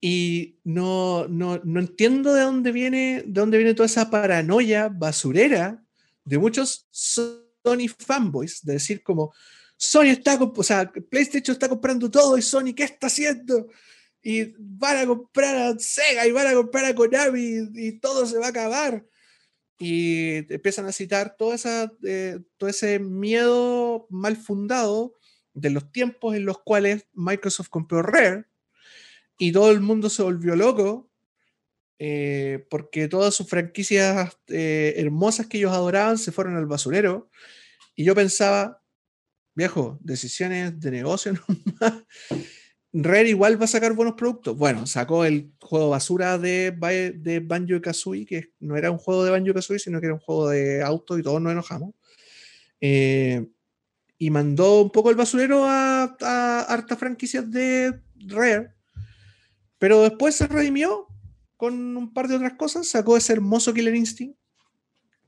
Y 0.00 0.58
no, 0.64 1.26
no, 1.28 1.60
no, 1.64 1.80
entiendo 1.80 2.34
de 2.34 2.42
dónde 2.42 2.70
viene, 2.72 3.22
de 3.26 3.40
dónde 3.40 3.56
viene 3.56 3.74
toda 3.74 3.86
esa 3.86 4.10
paranoia 4.10 4.88
basurera 4.88 5.82
de 6.24 6.38
muchos 6.38 6.86
Sony 6.90 7.88
fanboys, 7.98 8.62
de 8.64 8.74
decir 8.74 9.02
como 9.02 9.32
Sony 9.76 10.08
está, 10.08 10.38
o 10.40 10.62
sea, 10.62 10.90
PlayStation 11.10 11.54
está 11.54 11.68
comprando 11.68 12.10
todo 12.10 12.36
y 12.36 12.42
Sony, 12.42 12.74
¿qué 12.74 12.84
está 12.84 13.06
haciendo? 13.06 13.68
y 14.28 14.56
van 14.58 14.96
a 14.96 15.06
comprar 15.06 15.56
a 15.56 15.78
Sega 15.78 16.26
y 16.26 16.32
van 16.32 16.48
a 16.48 16.54
comprar 16.54 16.84
a 16.84 16.94
Konami 16.96 17.70
y, 17.74 18.00
todo 18.00 18.26
se 18.26 18.36
va 18.38 18.46
a 18.46 18.48
acabar. 18.48 19.06
Y 19.78 20.52
empiezan 20.52 20.86
a 20.86 20.92
citar 20.92 21.36
toda 21.38 21.54
esa, 21.54 21.92
eh, 22.02 22.40
todo 22.56 22.68
ese 22.68 22.98
miedo 22.98 24.08
mal 24.10 24.36
fundado 24.36 25.14
de 25.54 25.70
los 25.70 25.92
tiempos 25.92 26.34
en 26.34 26.44
los 26.44 26.58
cuales 26.58 27.06
Microsoft 27.12 27.68
compró 27.68 28.02
Rare 28.02 28.46
y 29.38 29.52
todo 29.52 29.70
el 29.70 29.80
mundo 29.80 30.10
se 30.10 30.22
volvió 30.22 30.56
loco 30.56 31.10
eh, 31.98 32.66
porque 32.68 33.08
todas 33.08 33.34
sus 33.34 33.48
franquicias 33.48 34.36
eh, 34.48 34.94
hermosas 34.96 35.46
que 35.46 35.58
ellos 35.58 35.72
adoraban 35.72 36.18
se 36.18 36.32
fueron 36.32 36.56
al 36.56 36.66
basurero. 36.66 37.30
Y 37.94 38.04
yo 38.04 38.14
pensaba, 38.14 38.82
viejo, 39.54 39.98
decisiones 40.02 40.78
de 40.78 40.90
negocio 40.90 41.32
nomás. 41.80 42.04
Rare 42.92 43.28
igual 43.28 43.60
va 43.60 43.64
a 43.64 43.68
sacar 43.68 43.92
buenos 43.92 44.14
productos. 44.14 44.56
Bueno, 44.56 44.86
sacó 44.86 45.24
el 45.24 45.52
juego 45.60 45.90
basura 45.90 46.38
de, 46.38 46.72
de 47.16 47.40
Banjo 47.40 47.80
Kazooie, 47.80 48.24
que 48.24 48.52
no 48.60 48.76
era 48.76 48.90
un 48.90 48.98
juego 48.98 49.24
de 49.24 49.30
Banjo 49.30 49.52
Kazooie, 49.52 49.78
sino 49.78 50.00
que 50.00 50.06
era 50.06 50.14
un 50.14 50.20
juego 50.20 50.48
de 50.48 50.82
auto 50.82 51.18
y 51.18 51.22
todos 51.22 51.40
nos 51.40 51.52
enojamos. 51.52 51.94
Eh, 52.80 53.46
y 54.18 54.30
mandó 54.30 54.82
un 54.82 54.90
poco 54.90 55.10
el 55.10 55.16
basurero 55.16 55.64
a, 55.66 56.16
a 56.20 56.60
hartas 56.68 56.98
franquicias 56.98 57.50
de 57.50 58.00
Rare. 58.28 58.75
Pero 59.78 60.02
después 60.02 60.34
se 60.34 60.46
redimió 60.46 61.06
con 61.56 61.96
un 61.96 62.12
par 62.12 62.28
de 62.28 62.36
otras 62.36 62.54
cosas. 62.54 62.88
Sacó 62.88 63.16
ese 63.16 63.32
hermoso 63.32 63.74
Killer 63.74 63.94
Instinct, 63.94 64.38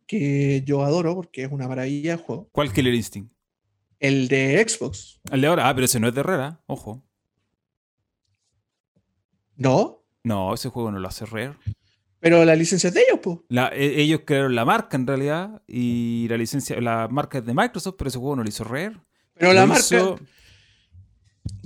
que 0.06 0.62
yo 0.66 0.82
adoro 0.84 1.14
porque 1.14 1.44
es 1.44 1.52
una 1.52 1.68
maravilla 1.68 2.16
de 2.16 2.22
juego. 2.22 2.48
¿Cuál 2.52 2.72
Killer 2.72 2.94
Instinct? 2.94 3.32
El 3.98 4.28
de 4.28 4.64
Xbox. 4.66 5.20
El 5.30 5.40
de 5.40 5.46
ahora, 5.48 5.68
ah, 5.68 5.74
pero 5.74 5.84
ese 5.86 5.98
no 5.98 6.08
es 6.08 6.14
de 6.14 6.20
Herrera, 6.20 6.62
ojo. 6.66 7.04
¿No? 9.56 10.04
No, 10.22 10.54
ese 10.54 10.68
juego 10.68 10.90
no 10.92 10.98
lo 10.98 11.08
hace 11.08 11.26
Rare. 11.26 11.56
Pero 12.20 12.44
la 12.44 12.54
licencia 12.54 12.88
es 12.88 12.94
de 12.94 13.02
ellos, 13.02 13.20
pues. 13.22 13.38
ellos 13.74 14.22
crearon 14.24 14.54
la 14.54 14.64
marca 14.64 14.96
en 14.96 15.06
realidad 15.06 15.62
y 15.66 16.26
la 16.28 16.36
licencia, 16.36 16.80
la 16.80 17.08
marca 17.08 17.38
es 17.38 17.44
de 17.44 17.54
Microsoft, 17.54 17.94
pero 17.96 18.08
ese 18.08 18.18
juego 18.18 18.36
no 18.36 18.42
lo 18.42 18.48
hizo 18.48 18.64
Rare. 18.64 19.00
Pero 19.34 19.52
la 19.52 19.66
marca. 19.66 20.16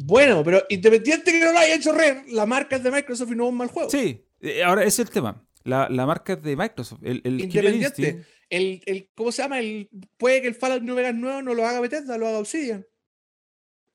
Bueno, 0.05 0.43
pero 0.45 0.63
independiente 0.69 1.33
que 1.33 1.41
no 1.41 1.53
lo 1.53 1.59
haya 1.59 1.75
hecho 1.75 1.93
Rare, 1.93 2.25
la 2.29 2.47
marca 2.47 2.77
es 2.77 2.83
de 2.83 2.91
Microsoft 2.91 3.31
y 3.31 3.35
no 3.35 3.45
es 3.45 3.51
un 3.51 3.57
mal 3.57 3.69
juego. 3.69 3.91
Sí, 3.91 4.25
eh, 4.41 4.63
ahora 4.63 4.83
ese 4.83 5.03
es 5.03 5.09
el 5.09 5.15
tema. 5.15 5.45
La, 5.65 5.89
marca 5.89 6.35
es 6.35 6.43
de 6.43 6.57
Microsoft. 6.57 7.01
El, 7.03 7.21
el 7.25 7.41
independiente. 7.41 8.27
El, 8.51 8.83
el, 8.85 9.11
¿Cómo 9.15 9.33
se 9.33 9.43
llama? 9.43 9.61
El, 9.61 9.89
puede 10.19 10.43
que 10.43 10.49
el 10.49 10.55
Fallout 10.55 10.83
New 10.83 10.95
Vegas 10.95 11.15
nuevo 11.15 11.41
no 11.41 11.55
lo 11.55 11.67
haga 11.67 11.81
Bethesda, 11.81 12.19
lo 12.19 12.27
haga 12.27 12.39
Obsidian. 12.39 12.87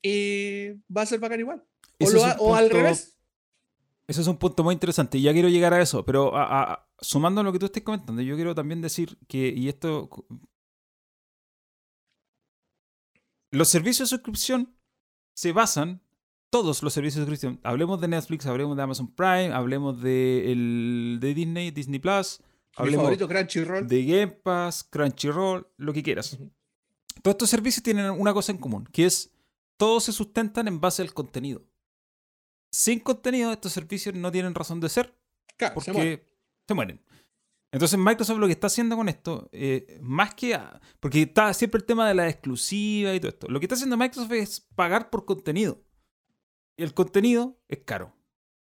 Y 0.02 0.70
va 0.94 1.02
a 1.02 1.06
ser 1.06 1.20
bacán 1.20 1.40
igual. 1.40 1.64
O, 2.38 2.54
al 2.54 2.70
revés. 2.70 3.18
Eso 4.06 4.22
es 4.22 4.26
un 4.26 4.38
punto 4.38 4.64
muy 4.64 4.72
interesante 4.72 5.18
y 5.18 5.22
ya 5.22 5.32
quiero 5.32 5.48
llegar 5.48 5.74
a 5.74 5.82
eso, 5.82 6.04
pero 6.04 6.32
sumando 6.98 7.42
a 7.42 7.44
lo 7.44 7.52
que 7.52 7.58
tú 7.58 7.66
estés 7.66 7.82
comentando, 7.82 8.22
yo 8.22 8.36
quiero 8.36 8.54
también 8.54 8.80
decir 8.80 9.18
que, 9.28 9.52
y 9.54 9.68
esto, 9.68 10.08
los 13.50 13.68
servicios 13.68 14.08
de 14.08 14.16
suscripción 14.16 14.77
se 15.38 15.52
basan, 15.52 16.02
todos 16.50 16.82
los 16.82 16.92
servicios 16.92 17.20
de 17.20 17.30
suscripción, 17.30 17.60
hablemos 17.62 18.00
de 18.00 18.08
Netflix, 18.08 18.46
hablemos 18.46 18.76
de 18.76 18.82
Amazon 18.82 19.14
Prime, 19.14 19.52
hablemos 19.52 20.02
de, 20.02 20.50
el, 20.50 21.18
de 21.20 21.34
Disney, 21.34 21.70
Disney 21.70 22.00
Plus, 22.00 22.40
hablemos 22.74 23.16
de 23.86 24.04
Game 24.04 24.32
Pass, 24.42 24.82
Crunchyroll, 24.82 25.68
lo 25.76 25.92
que 25.92 26.02
quieras. 26.02 26.38
Todos 27.22 27.34
estos 27.34 27.50
servicios 27.50 27.84
tienen 27.84 28.10
una 28.10 28.32
cosa 28.32 28.50
en 28.50 28.58
común, 28.58 28.88
que 28.90 29.06
es 29.06 29.30
todos 29.76 30.04
se 30.04 30.12
sustentan 30.12 30.66
en 30.66 30.80
base 30.80 31.02
al 31.02 31.14
contenido 31.14 31.62
sin 32.70 33.00
contenido, 33.00 33.52
estos 33.52 33.72
servicios 33.72 34.14
no 34.14 34.30
tienen 34.30 34.54
razón 34.54 34.80
de 34.80 34.88
ser. 34.88 35.14
porque 35.74 36.26
se 36.66 36.74
mueren. 36.74 37.00
Entonces 37.70 37.98
Microsoft 37.98 38.38
lo 38.38 38.46
que 38.46 38.52
está 38.52 38.68
haciendo 38.68 38.96
con 38.96 39.08
esto, 39.08 39.48
eh, 39.52 39.98
más 40.00 40.34
que... 40.34 40.58
porque 41.00 41.22
está 41.22 41.52
siempre 41.52 41.78
el 41.78 41.84
tema 41.84 42.08
de 42.08 42.14
la 42.14 42.28
exclusiva 42.28 43.14
y 43.14 43.20
todo 43.20 43.28
esto. 43.28 43.48
Lo 43.48 43.60
que 43.60 43.66
está 43.66 43.74
haciendo 43.74 43.96
Microsoft 43.96 44.32
es 44.32 44.60
pagar 44.74 45.10
por 45.10 45.26
contenido. 45.26 45.82
Y 46.76 46.82
el 46.82 46.94
contenido 46.94 47.60
es 47.68 47.80
caro. 47.84 48.14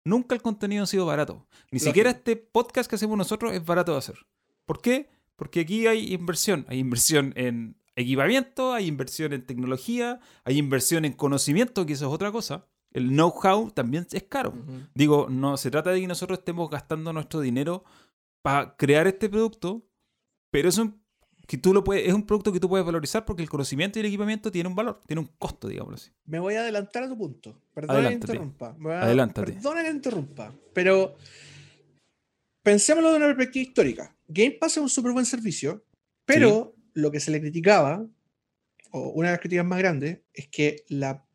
Nunca 0.04 0.34
el 0.34 0.40
contenido 0.40 0.84
ha 0.84 0.86
sido 0.86 1.04
barato. 1.04 1.46
Ni 1.70 1.80
siquiera 1.80 2.10
este 2.10 2.36
podcast 2.36 2.88
que 2.88 2.96
hacemos 2.96 3.18
nosotros 3.18 3.52
es 3.52 3.64
barato 3.64 3.92
de 3.92 3.98
hacer. 3.98 4.26
¿Por 4.64 4.80
qué? 4.80 5.10
Porque 5.34 5.60
aquí 5.60 5.86
hay 5.86 6.14
inversión. 6.14 6.64
Hay 6.68 6.78
inversión 6.78 7.32
en 7.36 7.76
equipamiento, 7.96 8.72
hay 8.72 8.86
inversión 8.86 9.32
en 9.32 9.44
tecnología, 9.44 10.20
hay 10.44 10.58
inversión 10.58 11.04
en 11.04 11.12
conocimiento, 11.12 11.84
que 11.84 11.94
eso 11.94 12.06
es 12.06 12.12
otra 12.12 12.30
cosa 12.30 12.66
el 12.96 13.08
know-how 13.10 13.70
también 13.72 14.06
es 14.10 14.22
caro. 14.22 14.54
Digo, 14.94 15.26
no 15.28 15.58
se 15.58 15.70
trata 15.70 15.90
de 15.90 16.00
que 16.00 16.06
nosotros 16.06 16.38
estemos 16.38 16.70
gastando 16.70 17.12
nuestro 17.12 17.40
dinero 17.40 17.84
para 18.46 18.76
crear 18.76 19.08
este 19.08 19.28
producto, 19.28 19.84
pero 20.52 20.68
es 20.68 20.78
un, 20.78 21.02
que 21.48 21.58
tú 21.58 21.74
lo 21.74 21.82
puedes, 21.82 22.06
es 22.06 22.14
un 22.14 22.24
producto 22.24 22.52
que 22.52 22.60
tú 22.60 22.68
puedes 22.68 22.86
valorizar 22.86 23.24
porque 23.24 23.42
el 23.42 23.48
conocimiento 23.48 23.98
y 23.98 24.02
el 24.02 24.06
equipamiento 24.06 24.52
tienen 24.52 24.70
un 24.70 24.76
valor, 24.76 25.02
tiene 25.04 25.18
un 25.18 25.26
costo, 25.36 25.66
digamos 25.66 25.94
así. 25.94 26.12
Me 26.26 26.38
voy 26.38 26.54
a 26.54 26.60
adelantar 26.60 27.02
a 27.02 27.08
tu 27.08 27.18
punto. 27.18 27.60
Perdona 27.74 28.06
que 28.06 28.14
interrumpa. 28.14 28.76
Perdona 28.76 29.82
que 29.82 29.90
interrumpa. 29.90 30.54
Pero 30.72 31.16
pensémoslo 32.62 33.10
de 33.10 33.16
una 33.16 33.26
perspectiva 33.26 33.64
histórica. 33.64 34.16
Game 34.28 34.52
Pass 34.52 34.76
es 34.76 34.82
un 34.84 34.90
súper 34.90 35.10
buen 35.10 35.26
servicio, 35.26 35.84
pero 36.24 36.76
lo 36.92 37.10
que 37.10 37.18
se 37.18 37.32
le 37.32 37.40
criticaba, 37.40 38.06
o 38.92 39.08
una 39.08 39.30
de 39.30 39.32
las 39.32 39.40
críticas 39.40 39.66
más 39.66 39.80
grandes, 39.80 40.20
es 40.32 40.46
que 40.46 40.84
la 40.88 41.26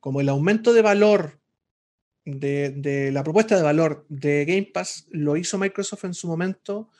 como 0.00 0.22
el 0.22 0.30
aumento 0.30 0.72
de 0.72 0.80
valor 0.80 1.38
de, 2.26 3.10
la 3.12 3.22
propuesta 3.22 3.56
de 3.56 3.62
valor 3.62 4.04
de 4.08 4.44
Game 4.44 4.70
Pass 4.72 5.06
lo 5.10 5.36
hizo 5.36 5.58
Microsoft 5.58 6.04
en 6.04 6.14
su 6.14 6.26
momento 6.26 6.90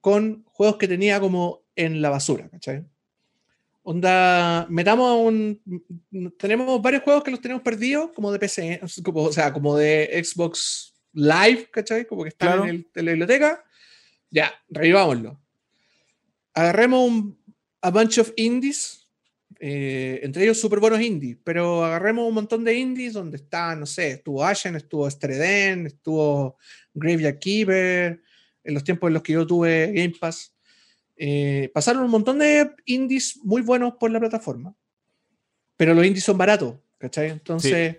con 0.00 0.44
juegos 0.46 0.78
que 0.78 0.88
tenía 0.88 1.20
como 1.20 1.62
en 1.76 2.02
la 2.02 2.10
basura, 2.10 2.48
¿cachai? 2.48 2.84
Onda, 3.84 4.66
metamos 4.70 5.26
un. 5.26 5.60
Tenemos 6.38 6.80
varios 6.80 7.02
juegos 7.02 7.24
que 7.24 7.32
los 7.32 7.40
tenemos 7.40 7.62
perdidos, 7.62 8.10
como 8.12 8.30
de 8.30 8.38
PC, 8.38 8.80
o 8.82 9.32
sea, 9.32 9.52
como 9.52 9.76
de 9.76 10.22
Xbox 10.24 10.94
Live, 11.12 11.68
¿cachai? 11.70 12.06
Como 12.06 12.22
que 12.22 12.28
están 12.28 12.68
en, 12.68 12.86
la 12.94 13.12
biblioteca. 13.12 13.64
Ya, 14.30 14.52
revivámoslo. 14.68 15.40
Agarremos 16.54 17.08
un, 17.08 17.38
a 17.80 17.90
bunch 17.90 18.18
of 18.18 18.32
indies 18.36 19.01
eh, 19.64 20.18
entre 20.24 20.42
ellos 20.42 20.58
súper 20.58 20.80
buenos 20.80 21.00
indies, 21.00 21.38
pero 21.44 21.84
agarremos 21.84 22.26
un 22.26 22.34
montón 22.34 22.64
de 22.64 22.74
indies 22.74 23.12
donde 23.12 23.36
está, 23.36 23.76
no 23.76 23.86
sé, 23.86 24.10
estuvo 24.10 24.44
Ashen, 24.44 24.74
estuvo 24.74 25.08
Streden, 25.08 25.86
estuvo 25.86 26.56
Graveyard 26.92 27.38
Keeper, 27.38 28.20
en 28.64 28.74
los 28.74 28.82
tiempos 28.82 29.06
en 29.06 29.14
los 29.14 29.22
que 29.22 29.34
yo 29.34 29.46
tuve 29.46 29.92
Game 29.94 30.14
Pass. 30.18 30.52
Eh, 31.16 31.70
pasaron 31.72 32.02
un 32.02 32.10
montón 32.10 32.40
de 32.40 32.72
indies 32.86 33.38
muy 33.44 33.62
buenos 33.62 33.94
por 34.00 34.10
la 34.10 34.18
plataforma, 34.18 34.74
pero 35.76 35.94
los 35.94 36.04
indies 36.04 36.24
son 36.24 36.36
baratos, 36.36 36.74
¿cachai? 36.98 37.30
Entonces, 37.30 37.98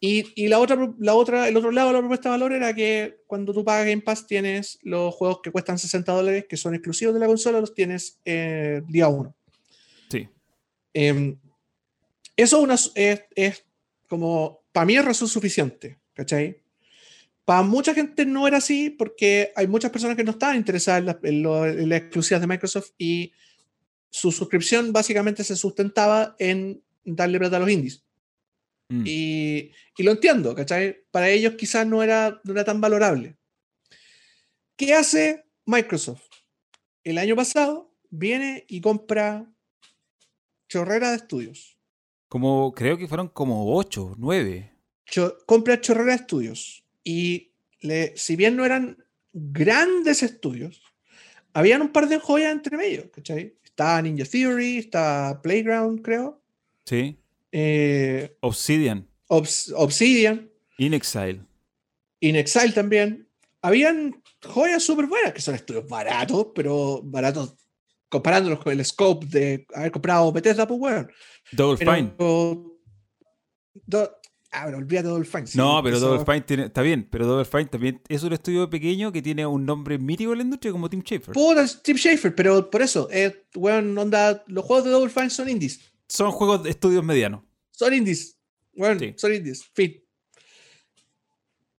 y, 0.00 0.32
y, 0.34 0.48
la 0.48 0.58
otra, 0.58 0.92
la 0.98 1.14
otra, 1.14 1.46
el 1.46 1.56
otro 1.56 1.70
lado 1.70 1.90
de 1.90 1.94
la 1.94 2.00
propuesta 2.00 2.30
de 2.30 2.32
valor 2.32 2.52
era 2.52 2.74
que 2.74 3.22
cuando 3.28 3.54
tú 3.54 3.64
pagas 3.64 3.86
Game 3.86 4.02
Pass 4.02 4.26
tienes 4.26 4.80
los 4.82 5.14
juegos 5.14 5.38
que 5.40 5.52
cuestan 5.52 5.78
60 5.78 6.10
dólares, 6.10 6.46
que 6.48 6.56
son 6.56 6.74
exclusivos 6.74 7.14
de 7.14 7.20
la 7.20 7.28
consola, 7.28 7.60
los 7.60 7.74
tienes 7.74 8.18
eh, 8.24 8.82
día 8.88 9.06
1. 9.06 9.36
Eh, 10.98 11.36
eso 12.36 12.60
una, 12.60 12.74
es, 12.74 13.22
es, 13.34 13.66
como, 14.08 14.64
para 14.72 14.86
mí 14.86 14.96
es 14.96 15.04
razón 15.04 15.28
suficiente, 15.28 15.98
¿cachai? 16.14 16.62
Para 17.44 17.62
mucha 17.62 17.92
gente 17.92 18.24
no 18.24 18.48
era 18.48 18.56
así 18.56 18.88
porque 18.88 19.52
hay 19.56 19.66
muchas 19.66 19.90
personas 19.90 20.16
que 20.16 20.24
no 20.24 20.30
estaban 20.30 20.56
interesadas 20.56 21.00
en, 21.00 21.06
la, 21.06 21.18
en, 21.22 21.42
lo, 21.42 21.66
en 21.66 21.88
las 21.90 22.00
exclusivas 22.00 22.40
de 22.40 22.46
Microsoft 22.46 22.92
y 22.96 23.32
su 24.08 24.32
suscripción 24.32 24.90
básicamente 24.90 25.44
se 25.44 25.54
sustentaba 25.54 26.34
en 26.38 26.82
darle 27.04 27.38
plata 27.38 27.58
a 27.58 27.60
los 27.60 27.70
indies. 27.70 28.02
Mm. 28.88 29.02
Y, 29.04 29.72
y, 29.98 30.02
lo 30.02 30.12
entiendo, 30.12 30.54
¿cachai? 30.54 31.04
Para 31.10 31.28
ellos 31.28 31.54
quizás 31.58 31.86
no 31.86 32.02
era, 32.02 32.40
no 32.42 32.52
era 32.52 32.64
tan 32.64 32.80
valorable. 32.80 33.36
¿Qué 34.76 34.94
hace 34.94 35.44
Microsoft? 35.66 36.24
El 37.04 37.18
año 37.18 37.36
pasado 37.36 37.92
viene 38.08 38.64
y 38.66 38.80
compra 38.80 39.46
chorrera 40.68 41.10
de 41.10 41.16
estudios. 41.16 41.76
Como, 42.28 42.72
creo 42.74 42.98
que 42.98 43.08
fueron 43.08 43.28
como 43.28 43.76
ocho, 43.76 44.14
nueve. 44.18 44.72
compra 45.46 45.80
chorrera 45.80 46.12
de 46.12 46.16
estudios. 46.16 46.84
Y 47.04 47.52
le, 47.80 48.16
si 48.16 48.36
bien 48.36 48.56
no 48.56 48.64
eran 48.64 49.04
grandes 49.32 50.22
estudios, 50.22 50.82
habían 51.52 51.82
un 51.82 51.88
par 51.90 52.08
de 52.08 52.18
joyas 52.18 52.52
entre 52.52 52.76
medio, 52.76 53.10
¿cachai? 53.10 53.56
Está 53.64 54.00
Ninja 54.02 54.24
Theory, 54.24 54.78
está 54.78 55.40
Playground, 55.42 56.02
creo. 56.02 56.42
Sí. 56.84 57.18
Eh, 57.52 58.36
Obsidian. 58.40 59.08
Obsidian. 59.28 60.50
In 60.78 60.94
Exile. 60.94 61.40
In 62.20 62.36
Exile 62.36 62.72
también. 62.72 63.28
Habían 63.62 64.22
joyas 64.44 64.82
súper 64.82 65.06
buenas, 65.06 65.32
que 65.32 65.40
son 65.40 65.54
estudios 65.54 65.86
baratos, 65.88 66.48
pero 66.54 67.00
baratos 67.02 67.54
comparándolos 68.08 68.60
con 68.60 68.72
el 68.72 68.84
scope 68.84 69.26
de 69.26 69.66
haber 69.74 69.90
comprado 69.90 70.32
Bethesda, 70.32 70.66
pues 70.66 70.78
bueno. 70.78 71.08
Double 71.52 71.76
Fine. 71.78 72.14
ah, 74.52 74.64
pero 74.64 74.78
olvídate 74.78 75.08
Double 75.08 75.24
Fine. 75.24 75.44
no, 75.54 75.82
pero 75.82 75.98
Double 76.00 76.24
Fine 76.24 76.40
tiene, 76.42 76.64
está 76.66 76.82
bien, 76.82 77.08
pero 77.10 77.26
Double 77.26 77.44
Fine 77.44 77.66
también 77.66 78.02
es 78.08 78.22
un 78.22 78.32
estudio 78.32 78.70
pequeño 78.70 79.12
que 79.12 79.22
tiene 79.22 79.44
un 79.46 79.64
nombre 79.66 79.98
mítico 79.98 80.32
en 80.32 80.38
la 80.38 80.44
industria 80.44 80.72
como 80.72 80.88
Tim 80.88 81.02
Schafer. 81.02 81.34
Puta, 81.34 81.66
Tim 81.82 81.96
Schafer, 81.96 82.34
pero 82.34 82.70
por 82.70 82.82
eso, 82.82 83.08
eh, 83.10 83.46
bueno, 83.54 84.00
onda, 84.00 84.44
los 84.46 84.64
juegos 84.64 84.84
de 84.84 84.90
Double 84.90 85.10
Fine 85.10 85.30
son 85.30 85.48
indies. 85.48 85.80
Son 86.08 86.30
juegos 86.30 86.62
de 86.62 86.70
estudios 86.70 87.04
medianos. 87.04 87.42
Son 87.72 87.92
indies. 87.92 88.38
Bueno, 88.74 89.00
son 89.16 89.34
indies. 89.34 89.64
Fin. 89.74 90.02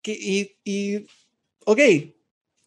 y, 0.04 0.56
y, 0.64 1.06
ok, 1.64 1.80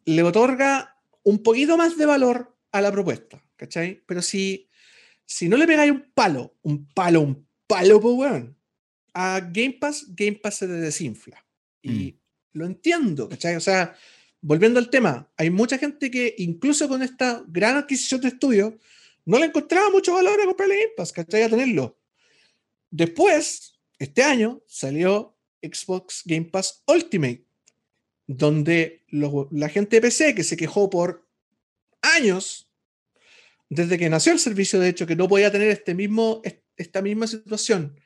le 0.06 0.24
otorga 0.24 0.96
un 1.24 1.44
poquito 1.44 1.78
más 1.78 1.98
de 1.98 2.06
valor 2.06 2.58
a 2.72 2.82
la 2.82 2.92
propuesta. 2.92 3.44
¿Cachai? 3.60 4.02
Pero 4.06 4.22
si, 4.22 4.70
si 5.26 5.50
no 5.50 5.58
le 5.58 5.68
pegáis 5.68 5.92
un 5.92 6.10
palo, 6.14 6.56
un 6.64 6.88
palo, 6.94 7.22
un 7.22 7.48
palo, 7.68 8.00
pues, 8.00 8.16
weón, 8.16 8.58
a 9.14 9.42
Game 9.42 9.78
Pass, 9.80 10.06
Game 10.16 10.40
Pass 10.42 10.56
se 10.60 10.68
desinfla. 10.68 11.46
Y 11.82 11.90
mm. 11.90 12.18
lo 12.54 12.66
entiendo, 12.66 13.28
¿cachai? 13.28 13.58
O 13.58 13.60
sea, 13.60 13.96
volviendo 14.42 14.80
al 14.80 14.90
tema, 14.90 15.30
hay 15.36 15.50
mucha 15.50 15.78
gente 15.78 16.10
que 16.10 16.36
incluso 16.38 16.88
con 16.88 17.04
esta 17.04 17.44
gran 17.48 17.76
adquisición 17.76 18.22
de 18.22 18.30
estudios, 18.30 18.74
no 19.26 19.38
le 19.38 19.48
encontraba 19.48 19.90
mucho 19.90 20.14
valor 20.14 20.42
a 20.42 20.46
comprarle 20.46 20.78
Game 20.78 20.94
Pass, 20.96 21.12
¿cachai? 21.12 21.44
A 21.44 21.50
tenerlo. 21.50 22.00
Después, 22.90 23.78
este 24.00 24.24
año, 24.24 24.64
salió 24.66 25.38
Xbox 25.62 26.24
Game 26.26 26.46
Pass 26.46 26.82
Ultimate, 26.88 27.46
donde 28.26 29.04
la 29.10 29.70
gente 29.70 29.98
de 29.98 30.02
PC 30.02 30.34
que 30.34 30.44
se 30.44 30.56
quejó 30.56 30.90
por 30.90 31.28
años 32.02 32.69
desde 33.70 33.98
que 33.98 34.10
nació 34.10 34.34
el 34.34 34.40
servicio, 34.40 34.80
de 34.80 34.90
hecho, 34.90 35.06
que 35.06 35.16
no 35.16 35.28
podía 35.28 35.52
tener 35.52 35.70
este 35.70 35.94
mismo, 35.94 36.42
esta 36.76 37.02
misma 37.02 37.28
situación 37.28 38.00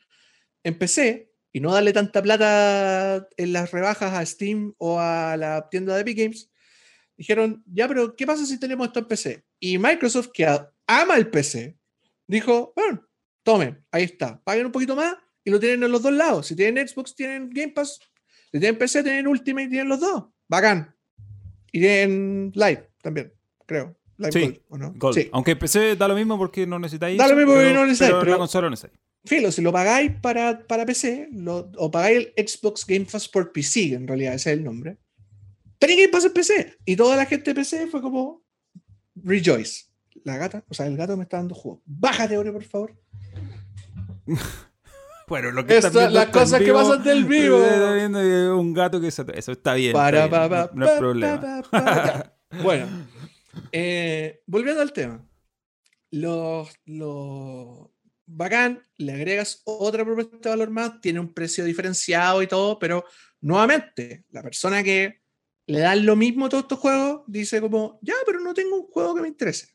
en 0.63 0.77
PC 0.77 1.31
y 1.53 1.59
no 1.59 1.71
darle 1.71 1.93
tanta 1.93 2.21
plata 2.21 3.27
en 3.37 3.53
las 3.53 3.71
rebajas 3.71 4.13
a 4.13 4.25
Steam 4.25 4.73
o 4.77 4.99
a 4.99 5.37
la 5.37 5.69
tienda 5.69 5.95
de 5.95 6.01
Epic 6.01 6.17
Games, 6.17 6.51
dijeron, 7.15 7.63
ya, 7.65 7.87
pero 7.87 8.15
¿qué 8.15 8.25
pasa 8.25 8.45
si 8.45 8.59
tenemos 8.59 8.87
esto 8.87 8.99
en 8.99 9.07
PC? 9.07 9.45
Y 9.59 9.77
Microsoft, 9.77 10.29
que 10.33 10.45
ama 10.87 11.15
el 11.15 11.29
PC, 11.29 11.77
dijo, 12.27 12.73
bueno, 12.75 13.07
tomen, 13.43 13.85
ahí 13.91 14.03
está, 14.03 14.41
paguen 14.43 14.65
un 14.65 14.71
poquito 14.71 14.95
más 14.95 15.15
y 15.43 15.51
lo 15.51 15.59
tienen 15.59 15.83
en 15.83 15.91
los 15.91 16.01
dos 16.01 16.13
lados. 16.13 16.47
Si 16.47 16.55
tienen 16.55 16.87
Xbox, 16.87 17.15
tienen 17.15 17.49
Game 17.49 17.73
Pass. 17.73 17.99
Si 18.51 18.59
tienen 18.59 18.77
PC, 18.77 19.03
tienen 19.03 19.27
Ultimate, 19.27 19.67
tienen 19.67 19.89
los 19.89 19.99
dos. 19.99 20.25
Bacán. 20.47 20.95
Y 21.71 21.79
tienen 21.79 22.51
Live 22.55 22.89
también, 23.01 23.33
creo. 23.65 23.97
Live 24.23 24.31
sí, 24.31 24.61
Gold, 24.67 24.97
¿no? 24.99 25.13
Sí. 25.13 25.29
Aunque 25.31 25.55
PC 25.55 25.95
da 25.95 26.07
lo 26.07 26.15
mismo 26.15 26.37
porque 26.37 26.65
no 26.65 26.79
necesitáis. 26.79 27.17
Da 27.17 27.27
lo 27.27 27.35
mismo 27.35 27.53
porque 27.53 27.73
no 27.73 27.85
necesitáis. 27.85 28.15
Pero, 28.19 28.31
la 28.31 28.37
consola 28.37 28.67
no 28.67 28.71
necesitáis. 28.71 28.99
Filo, 29.25 29.51
si 29.51 29.61
lo 29.61 29.71
pagáis 29.71 30.11
para, 30.21 30.65
para 30.67 30.85
PC, 30.85 31.29
o 31.77 31.91
pagáis 31.91 32.27
el 32.35 32.47
Xbox 32.47 32.85
Game 32.85 33.05
Pass 33.09 33.29
por 33.29 33.51
PC, 33.51 33.93
en 33.93 34.07
realidad 34.07 34.33
ese 34.33 34.51
es 34.51 34.57
el 34.57 34.63
nombre, 34.63 34.97
tenéis 35.79 35.99
Game 35.99 36.11
Pass 36.11 36.25
en 36.25 36.33
PC. 36.33 36.77
Y 36.85 36.95
toda 36.95 37.15
la 37.15 37.25
gente 37.25 37.51
de 37.51 37.55
PC 37.55 37.87
fue 37.87 38.01
como 38.01 38.43
rejoice. 39.15 39.85
La 40.25 40.37
gata, 40.37 40.63
o 40.67 40.73
sea, 40.73 40.87
el 40.87 40.97
gato 40.97 41.15
me 41.17 41.23
está 41.23 41.37
dando 41.37 41.55
juego. 41.55 41.81
Bájate, 41.85 42.37
Ore, 42.37 42.51
por 42.51 42.63
favor. 42.63 42.95
Bueno, 45.27 45.51
lo 45.51 45.65
que 45.65 45.77
Esto, 45.77 46.09
las 46.09 46.27
cosas 46.27 46.61
que 46.61 46.73
pasan 46.73 47.03
del 47.03 47.25
vivo. 47.25 47.59
viendo 47.95 48.19
un 48.59 48.73
gato 48.73 48.99
que 48.99 49.07
eso 49.07 49.25
está 49.51 49.73
bien. 49.73 49.93
Para, 49.93 50.25
está 50.25 50.47
bien, 50.47 50.69
no, 50.73 50.85
es 50.85 50.91
problema. 50.99 51.63
bueno, 52.61 52.87
eh, 53.71 54.41
volviendo 54.45 54.81
al 54.81 54.93
tema. 54.93 55.27
Los, 56.11 56.69
los 56.85 57.89
bacán, 58.25 58.81
le 58.97 59.13
agregas 59.13 59.61
otra 59.65 60.05
propuesta 60.05 60.37
de 60.37 60.49
valor 60.49 60.69
más, 60.69 61.01
tiene 61.01 61.19
un 61.19 61.33
precio 61.33 61.65
diferenciado 61.65 62.41
y 62.41 62.47
todo, 62.47 62.77
pero 62.79 63.05
nuevamente, 63.41 64.25
la 64.29 64.43
persona 64.43 64.83
que 64.83 65.21
le 65.65 65.79
da 65.79 65.95
lo 65.95 66.15
mismo 66.15 66.45
a 66.45 66.49
todos 66.49 66.63
estos 66.63 66.79
juegos 66.79 67.21
dice 67.27 67.61
como, 67.61 67.99
ya, 68.01 68.15
pero 68.25 68.39
no 68.39 68.53
tengo 68.53 68.75
un 68.75 68.87
juego 68.87 69.15
que 69.15 69.21
me 69.21 69.27
interese. 69.27 69.69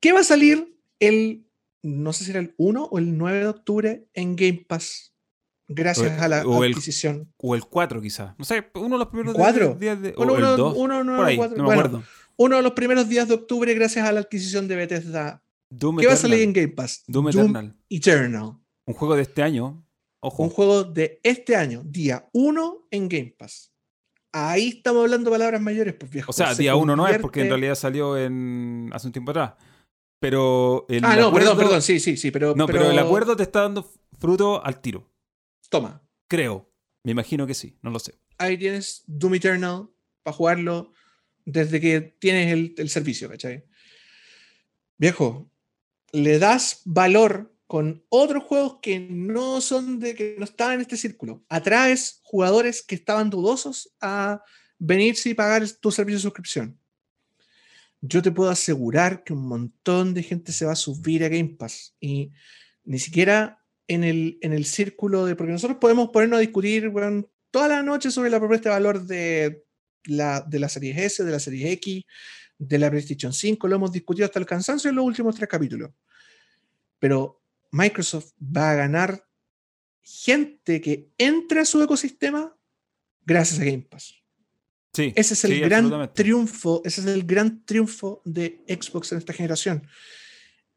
¿Qué 0.00 0.12
va 0.12 0.20
a 0.20 0.24
salir 0.24 0.76
el 0.98 1.46
no 1.82 2.12
sé 2.12 2.24
si 2.24 2.30
era 2.30 2.40
el 2.40 2.54
1 2.56 2.84
o 2.84 2.98
el 2.98 3.18
9 3.18 3.38
de 3.40 3.46
octubre 3.48 4.06
en 4.14 4.36
Game 4.36 4.64
Pass. 4.68 5.14
Gracias 5.68 6.20
a 6.20 6.28
la 6.28 6.40
adquisición. 6.40 7.32
o 7.38 7.54
el 7.54 7.64
4 7.64 8.00
quizás. 8.02 8.34
No 8.38 8.44
sé, 8.44 8.70
uno 8.74 8.96
de 8.96 8.98
los 8.98 9.08
primeros 9.08 9.34
días 9.78 10.02
de... 10.02 10.14
Uno, 10.16 10.36
el 10.36 10.42
2, 10.42 10.74
uno, 10.76 11.04
no, 11.04 11.16
bueno, 11.16 12.04
uno 12.36 12.56
de 12.56 12.62
los 12.62 12.72
primeros 12.72 13.08
días 13.08 13.28
de 13.28 13.34
octubre 13.34 13.72
gracias 13.74 14.06
a 14.06 14.12
la 14.12 14.20
adquisición 14.20 14.68
de 14.68 14.76
Bethesda. 14.76 15.42
¿Qué 15.98 16.06
va 16.06 16.12
a 16.12 16.16
salir 16.16 16.42
en 16.42 16.52
Game 16.52 16.68
Pass? 16.68 17.02
Doom, 17.06 17.28
Eternal. 17.28 17.76
Eternal. 17.88 18.58
Un 18.86 18.94
juego 18.94 19.16
de 19.16 19.22
este 19.22 19.42
año. 19.42 19.86
Ojo. 20.20 20.42
Un 20.42 20.50
juego 20.50 20.84
de 20.84 21.20
este 21.22 21.56
año, 21.56 21.82
día 21.84 22.28
1 22.32 22.88
en 22.90 23.08
Game 23.08 23.34
Pass. 23.36 23.72
Ahí 24.32 24.68
estamos 24.68 25.02
hablando 25.02 25.30
palabras 25.30 25.60
mayores, 25.60 25.94
pues 25.94 26.10
viejo. 26.10 26.30
O 26.30 26.32
sea, 26.32 26.54
día 26.54 26.76
1 26.76 26.96
no 26.96 27.06
es 27.06 27.18
porque 27.18 27.42
en 27.42 27.48
realidad 27.48 27.74
salió 27.74 28.16
en 28.16 28.90
hace 28.92 29.08
un 29.08 29.12
tiempo 29.12 29.30
atrás. 29.30 29.54
Pero 30.20 30.86
el 30.88 31.04
ah, 31.04 31.16
no, 31.16 31.32
perdón, 31.32 31.58
perdón, 31.58 31.82
sí, 31.82 31.98
sí, 31.98 32.16
sí, 32.16 32.30
pero, 32.30 32.54
no, 32.54 32.66
pero... 32.66 32.88
el 32.88 32.98
acuerdo 32.98 33.34
te 33.34 33.42
está 33.42 33.62
dando 33.62 33.90
fruto 34.18 34.64
al 34.64 34.80
tiro. 34.80 35.10
Toma. 35.68 36.06
Creo. 36.28 36.70
Me 37.02 37.10
imagino 37.10 37.46
que 37.46 37.54
sí, 37.54 37.76
no 37.82 37.90
lo 37.90 37.98
sé. 37.98 38.20
Ahí 38.38 38.56
tienes 38.56 39.02
Doom 39.06 39.34
Eternal 39.34 39.88
para 40.22 40.36
jugarlo 40.36 40.92
desde 41.44 41.80
que 41.80 42.00
tienes 42.00 42.52
el, 42.76 42.88
servicio, 42.88 43.28
¿cachai? 43.28 43.64
Viejo, 44.98 45.50
le 46.12 46.38
das 46.38 46.82
valor 46.84 47.54
con 47.66 48.04
otros 48.08 48.44
juegos 48.44 48.78
que 48.82 49.00
no 49.00 49.60
son 49.60 49.98
de 49.98 50.14
que 50.14 50.36
no 50.38 50.44
estaban 50.44 50.74
en 50.74 50.80
este 50.82 50.96
círculo. 50.96 51.44
Atraes 51.48 52.20
jugadores 52.22 52.82
que 52.82 52.94
estaban 52.94 53.30
dudosos 53.30 53.94
a 54.00 54.42
venirse 54.78 55.30
y 55.30 55.34
pagar 55.34 55.68
tu 55.80 55.90
servicio 55.90 56.18
de 56.18 56.22
suscripción 56.22 56.78
yo 58.02 58.20
te 58.20 58.32
puedo 58.32 58.50
asegurar 58.50 59.22
que 59.22 59.32
un 59.32 59.46
montón 59.46 60.12
de 60.12 60.24
gente 60.24 60.52
se 60.52 60.66
va 60.66 60.72
a 60.72 60.76
subir 60.76 61.24
a 61.24 61.28
Game 61.28 61.54
Pass 61.56 61.94
y 62.00 62.32
ni 62.84 62.98
siquiera 62.98 63.64
en 63.86 64.02
el, 64.02 64.38
en 64.42 64.52
el 64.52 64.64
círculo 64.64 65.24
de, 65.24 65.36
porque 65.36 65.52
nosotros 65.52 65.78
podemos 65.80 66.10
ponernos 66.10 66.38
a 66.38 66.40
discutir 66.40 66.92
toda 67.52 67.68
la 67.68 67.82
noche 67.82 68.10
sobre 68.10 68.30
la 68.30 68.40
propuesta 68.40 68.68
de 68.68 68.74
valor 68.74 69.06
de 69.06 69.64
la, 70.04 70.40
de 70.40 70.58
la 70.58 70.68
serie 70.68 71.04
S, 71.04 71.22
de 71.24 71.30
la 71.30 71.40
serie 71.40 71.72
X, 71.72 72.02
de 72.58 72.78
la 72.78 72.90
PlayStation 72.90 73.32
5, 73.32 73.66
lo 73.68 73.76
hemos 73.76 73.92
discutido 73.92 74.26
hasta 74.26 74.38
el 74.38 74.46
cansancio 74.46 74.90
en 74.90 74.96
los 74.96 75.04
últimos 75.04 75.34
tres 75.34 75.48
capítulos. 75.48 75.90
Pero 76.98 77.42
Microsoft 77.70 78.32
va 78.40 78.70
a 78.70 78.74
ganar 78.74 79.26
gente 80.02 80.80
que 80.80 81.10
entre 81.18 81.60
a 81.60 81.64
su 81.64 81.82
ecosistema 81.82 82.56
gracias 83.24 83.60
a 83.60 83.64
Game 83.64 83.86
Pass 83.88 84.22
ese 84.94 85.34
es 85.34 85.44
el 85.44 85.60
gran 85.60 86.12
triunfo, 86.12 86.82
ese 86.84 87.00
es 87.00 87.06
el 87.06 87.24
gran 87.24 87.64
triunfo 87.64 88.20
de 88.24 88.62
Xbox 88.68 89.12
en 89.12 89.18
esta 89.18 89.32
generación. 89.32 89.86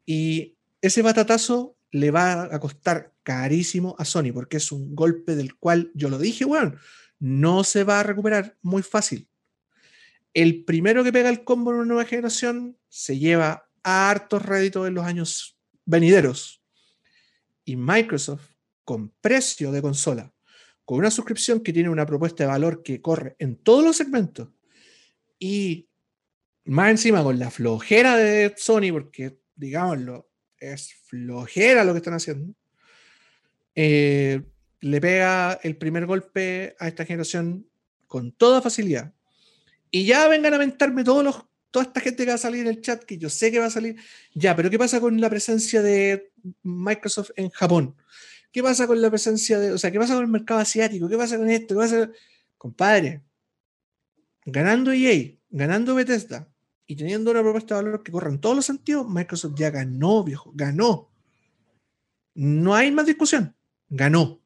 Y 0.06 0.56
ese 0.80 1.02
batatazo 1.02 1.76
le 1.90 2.10
va 2.10 2.44
a 2.44 2.58
costar 2.58 3.12
carísimo 3.22 3.94
a 3.98 4.04
Sony, 4.04 4.32
porque 4.32 4.56
es 4.56 4.72
un 4.72 4.94
golpe 4.94 5.36
del 5.36 5.56
cual 5.56 5.90
yo 5.94 6.08
lo 6.08 6.18
dije, 6.18 6.44
bueno, 6.44 6.74
no 7.18 7.64
se 7.64 7.84
va 7.84 8.00
a 8.00 8.02
recuperar 8.02 8.56
muy 8.62 8.82
fácil. 8.82 9.28
El 10.34 10.64
primero 10.64 11.02
que 11.02 11.12
pega 11.12 11.30
el 11.30 11.44
combo 11.44 11.70
en 11.70 11.78
una 11.78 11.86
nueva 11.86 12.04
generación 12.04 12.76
se 12.88 13.18
lleva 13.18 13.68
a 13.82 14.10
hartos 14.10 14.44
réditos 14.44 14.86
en 14.86 14.94
los 14.94 15.04
años 15.04 15.58
venideros. 15.84 16.62
Y 17.64 17.76
Microsoft, 17.76 18.50
con 18.84 19.10
precio 19.20 19.72
de 19.72 19.82
consola, 19.82 20.32
con 20.84 20.98
una 20.98 21.10
suscripción 21.10 21.60
que 21.60 21.72
tiene 21.72 21.88
una 21.88 22.06
propuesta 22.06 22.44
de 22.44 22.48
valor 22.48 22.82
que 22.82 23.00
corre 23.00 23.34
en 23.38 23.56
todos 23.56 23.82
los 23.82 23.96
segmentos 23.96 24.48
y 25.38 25.88
más 26.64 26.90
encima 26.90 27.22
con 27.22 27.38
la 27.38 27.50
flojera 27.50 28.16
de 28.16 28.54
Sony, 28.56 28.92
porque 28.92 29.38
digámoslo, 29.54 30.28
es 30.58 30.94
flojera 31.06 31.84
lo 31.84 31.92
que 31.92 31.98
están 31.98 32.14
haciendo, 32.14 32.54
eh, 33.74 34.42
le 34.80 35.00
pega 35.00 35.58
el 35.62 35.76
primer 35.76 36.06
golpe 36.06 36.76
a 36.78 36.88
esta 36.88 37.04
generación 37.04 37.68
con 38.06 38.32
toda 38.32 38.62
facilidad. 38.62 39.12
Y 39.90 40.04
ya 40.04 40.28
vengan 40.28 40.54
a 40.54 40.58
mentarme 40.58 41.04
todos 41.04 41.24
los, 41.24 41.44
toda 41.70 41.84
esta 41.84 42.00
gente 42.00 42.24
que 42.24 42.30
va 42.30 42.34
a 42.34 42.38
salir 42.38 42.62
en 42.62 42.68
el 42.68 42.80
chat, 42.80 43.04
que 43.04 43.18
yo 43.18 43.30
sé 43.30 43.50
que 43.50 43.58
va 43.58 43.66
a 43.66 43.70
salir. 43.70 43.96
Ya, 44.34 44.54
pero 44.56 44.70
¿qué 44.70 44.78
pasa 44.78 45.00
con 45.00 45.20
la 45.20 45.30
presencia 45.30 45.82
de 45.82 46.32
Microsoft 46.62 47.30
en 47.36 47.50
Japón? 47.50 47.96
¿Qué 48.52 48.62
pasa 48.62 48.86
con 48.86 49.00
la 49.00 49.10
presencia 49.10 49.58
de, 49.58 49.72
o 49.72 49.78
sea, 49.78 49.90
qué 49.90 49.98
pasa 49.98 50.14
con 50.14 50.24
el 50.24 50.30
mercado 50.30 50.60
asiático? 50.60 51.08
¿Qué 51.08 51.16
pasa 51.16 51.36
con 51.36 51.50
esto? 51.50 51.74
¿Qué 51.74 51.78
pasa? 51.78 52.10
Compadre, 52.56 53.22
ganando 54.46 54.92
EA, 54.92 55.36
ganando 55.50 55.94
Bethesda 55.94 56.48
y 56.86 56.96
teniendo 56.96 57.30
una 57.32 57.42
propuesta 57.42 57.76
de 57.76 57.82
valor 57.82 58.02
que 58.02 58.12
corra 58.12 58.30
en 58.30 58.40
todos 58.40 58.56
los 58.56 58.64
sentidos, 58.64 59.06
Microsoft 59.08 59.54
ya 59.56 59.70
ganó, 59.70 60.24
viejo, 60.24 60.52
ganó. 60.54 61.10
No 62.34 62.74
hay 62.74 62.90
más 62.92 63.06
discusión, 63.06 63.54
ganó. 63.88 64.40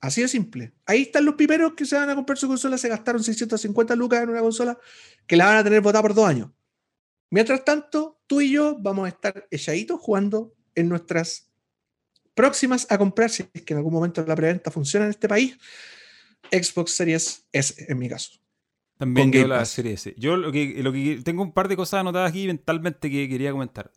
Así 0.00 0.22
de 0.22 0.28
simple. 0.28 0.74
Ahí 0.86 1.02
están 1.02 1.24
los 1.24 1.34
piperos 1.34 1.74
que 1.74 1.84
se 1.84 1.96
van 1.96 2.08
a 2.10 2.14
comprar 2.14 2.38
su 2.38 2.46
consola, 2.46 2.78
se 2.78 2.88
gastaron 2.88 3.22
650 3.22 3.96
lucas 3.96 4.22
en 4.22 4.30
una 4.30 4.40
consola 4.40 4.78
que 5.26 5.36
la 5.36 5.46
van 5.46 5.56
a 5.56 5.64
tener 5.64 5.80
votada 5.80 6.02
por 6.02 6.14
dos 6.14 6.28
años. 6.28 6.50
Mientras 7.30 7.64
tanto, 7.64 8.20
tú 8.26 8.40
y 8.40 8.52
yo 8.52 8.76
vamos 8.78 9.06
a 9.06 9.08
estar 9.08 9.46
echaditos 9.50 10.00
jugando 10.00 10.54
en 10.74 10.88
nuestras 10.88 11.50
próximas 12.34 12.86
a 12.90 12.96
comprar, 12.96 13.30
si 13.30 13.44
es 13.52 13.62
que 13.62 13.74
en 13.74 13.78
algún 13.78 13.92
momento 13.92 14.24
la 14.24 14.36
preventa 14.36 14.70
funciona 14.70 15.06
en 15.06 15.10
este 15.10 15.28
país, 15.28 15.58
Xbox 16.52 16.92
Series 16.92 17.46
S, 17.52 17.74
en 17.88 17.98
mi 17.98 18.08
caso. 18.08 18.38
También 18.96 19.30
yo 19.32 19.46
la 19.46 19.64
Series 19.64 20.06
S. 20.06 20.14
Yo 20.18 20.36
lo 20.36 20.50
que, 20.52 20.82
lo 20.82 20.92
que 20.92 21.20
tengo 21.24 21.42
un 21.42 21.52
par 21.52 21.68
de 21.68 21.76
cosas 21.76 22.00
anotadas 22.00 22.30
aquí 22.30 22.46
mentalmente 22.46 23.10
que 23.10 23.28
quería 23.28 23.52
comentar. 23.52 23.92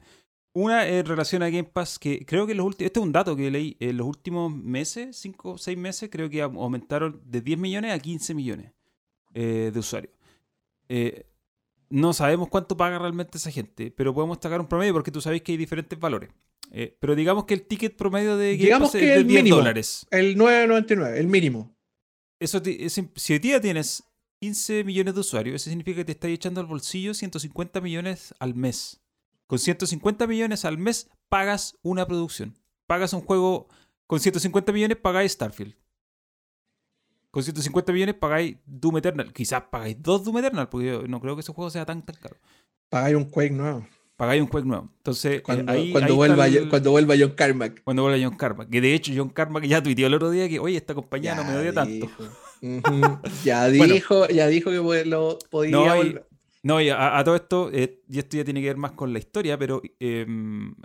Una 0.54 0.86
en 0.86 1.06
relación 1.06 1.44
a 1.44 1.50
Game 1.50 1.64
Pass, 1.64 1.98
que 1.98 2.26
creo 2.26 2.46
que 2.46 2.54
los 2.54 2.66
últimos, 2.66 2.88
este 2.88 3.00
es 3.00 3.06
un 3.06 3.14
dato 3.14 3.36
que 3.36 3.50
leí, 3.50 3.78
en 3.80 3.96
los 3.98 4.08
últimos 4.08 4.54
meses, 4.54 5.16
5 5.16 5.52
o 5.52 5.58
6 5.58 5.78
meses, 5.78 6.10
creo 6.12 6.30
que 6.30 6.42
aumentaron 6.42 7.22
de 7.26 7.40
10 7.40 7.58
millones 7.58 7.94
a 7.94 8.00
15 8.00 8.34
millones 8.34 8.72
eh, 9.34 9.72
de 9.74 9.80
usuarios. 9.80 10.14
Eh, 10.90 11.26
no 11.90 12.14
sabemos 12.14 12.50
cuánto 12.50 12.76
paga 12.76 13.00
realmente 13.00 13.38
esa 13.38 13.52
gente, 13.52 13.92
pero 13.92 14.14
podemos 14.14 14.40
sacar 14.42 14.60
un 14.60 14.68
promedio 14.68 14.94
porque 14.94 15.12
tú 15.12 15.22
sabes 15.22 15.42
que 15.42 15.54
hay 15.54 15.58
diferentes 15.58 15.98
valores. 16.00 16.30
Eh, 16.72 16.98
pero 17.00 17.16
digamos 17.16 17.46
que 17.46 17.54
el 17.54 17.64
ticket 17.64 17.96
promedio 17.96 18.38
de 18.38 18.58
Game 18.58 18.80
Pass 18.80 18.96
es 18.96 19.02
de 19.02 19.24
10 19.24 19.50
dólares. 19.50 20.08
El 20.10 20.38
9.99, 20.38 21.18
el 21.18 21.28
mínimo. 21.28 21.76
Eso 22.40 22.62
si 22.64 23.34
hoy 23.34 23.40
día 23.40 23.60
tienes 23.62 24.04
15 24.42 24.84
millones 24.84 25.14
de 25.14 25.20
usuarios, 25.20 25.56
eso 25.56 25.70
significa 25.70 25.98
que 25.98 26.06
te 26.06 26.14
estás 26.14 26.32
echando 26.32 26.62
al 26.62 26.68
bolsillo 26.68 27.14
150 27.14 27.82
millones 27.82 28.34
al 28.40 28.56
mes. 28.56 29.01
Con 29.52 29.60
150 29.60 30.28
millones 30.28 30.64
al 30.64 30.78
mes 30.78 31.10
pagas 31.28 31.78
una 31.82 32.08
producción. 32.08 32.58
Pagas 32.88 33.12
un 33.12 33.20
juego. 33.20 33.68
Con 34.08 34.22
150 34.22 34.72
millones 34.72 34.96
pagáis 34.96 35.34
Starfield. 35.34 35.76
Con 37.32 37.44
150 37.44 37.92
millones 37.92 38.16
pagáis 38.16 38.56
Doom 38.66 39.00
Eternal. 39.00 39.34
Quizás 39.34 39.64
pagáis 39.70 39.98
dos 40.02 40.24
Doom 40.24 40.38
Eternal, 40.38 40.70
porque 40.70 40.86
yo 40.88 41.06
no 41.06 41.20
creo 41.20 41.36
que 41.36 41.42
ese 41.42 41.52
juego 41.52 41.70
sea 41.70 41.86
tan, 41.86 42.02
tan 42.06 42.16
caro. 42.16 42.38
Pagáis 42.88 43.18
un 43.18 43.26
Quake 43.26 43.52
nuevo 43.52 43.86
pagáis 44.16 44.42
un 44.42 44.48
juego 44.48 44.68
nuevo. 44.68 44.90
Entonces, 44.98 45.40
eh, 45.40 45.42
Cuando, 45.42 45.70
ahí, 45.72 45.92
cuando 45.92 46.12
ahí 46.12 46.16
vuelva, 46.16 46.48
el- 46.48 46.70
cuando 46.70 46.92
vuelva 46.92 47.16
John 47.20 47.32
Carmack. 47.32 47.82
cuando 47.84 48.04
vuelva 48.04 48.24
John 48.24 48.38
Carmack. 48.38 48.70
Que 48.70 48.80
de 48.80 48.94
hecho, 48.94 49.12
John 49.16 49.30
Carmack 49.30 49.66
ya 49.66 49.82
tuiteó 49.84 50.06
el 50.08 50.14
otro 50.14 50.30
día 50.30 50.48
que, 50.48 50.60
oye, 50.60 50.78
esta 50.78 50.94
compañía 50.94 51.34
no 51.36 51.44
me 51.44 51.58
odia 51.58 51.74
tanto. 51.74 52.08
Ya 53.44 53.68
Bueno. 53.76 53.94
dijo, 53.96 54.28
ya 54.30 54.48
dijo 54.48 54.70
que 54.70 55.06
lo 55.06 55.40
podía 55.50 55.72
No, 55.72 56.04
y-. 56.04 56.20
No, 56.64 56.80
y 56.80 56.90
a, 56.90 57.18
a 57.18 57.24
todo 57.24 57.36
esto, 57.36 57.70
eh, 57.74 58.02
y 58.08 58.20
esto 58.20 58.38
ya 58.38 58.44
tiene 58.44 58.62
que 58.62 58.68
ver 58.68 58.78
más 58.78 58.92
con 58.92 59.12
la 59.14 59.20
historia, 59.20 59.58
pero 59.58 59.82
em, 60.00 60.76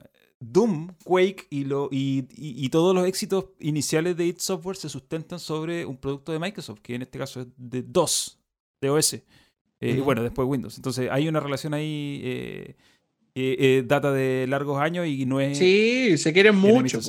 Doom, 0.40 0.88
Quake 1.04 1.46
y, 1.50 1.64
lo, 1.64 1.88
y, 1.90 2.26
y- 2.36 2.64
y 2.64 2.68
todos 2.70 2.94
los 2.94 3.06
éxitos 3.06 3.46
iniciales 3.60 4.16
de 4.16 4.26
id 4.26 4.36
Software 4.38 4.76
se 4.76 4.88
sustentan 4.88 5.38
sobre 5.38 5.84
un 5.84 5.96
producto 5.98 6.32
de 6.32 6.38
Microsoft, 6.38 6.80
que 6.80 6.94
en 6.94 7.02
este 7.02 7.18
caso 7.18 7.40
es 7.42 7.46
de 7.56 7.82
DOS, 7.82 8.38
de 8.80 8.90
OS. 8.90 9.14
Eh, 9.14 9.22
Y 9.80 10.00
bueno, 10.00 10.22
después 10.22 10.48
Windows. 10.48 10.76
Entonces 10.76 11.08
hay 11.10 11.28
una 11.28 11.40
relación 11.40 11.74
ahí 11.74 12.20
que 12.22 12.76
eh, 13.34 13.82
data 13.86 14.10
de 14.12 14.46
largos 14.48 14.80
años 14.80 15.06
y 15.06 15.26
no 15.26 15.40
es... 15.40 15.58
Sí, 15.58 16.16
se 16.16 16.32
quieren 16.32 16.56
mucho. 16.56 17.00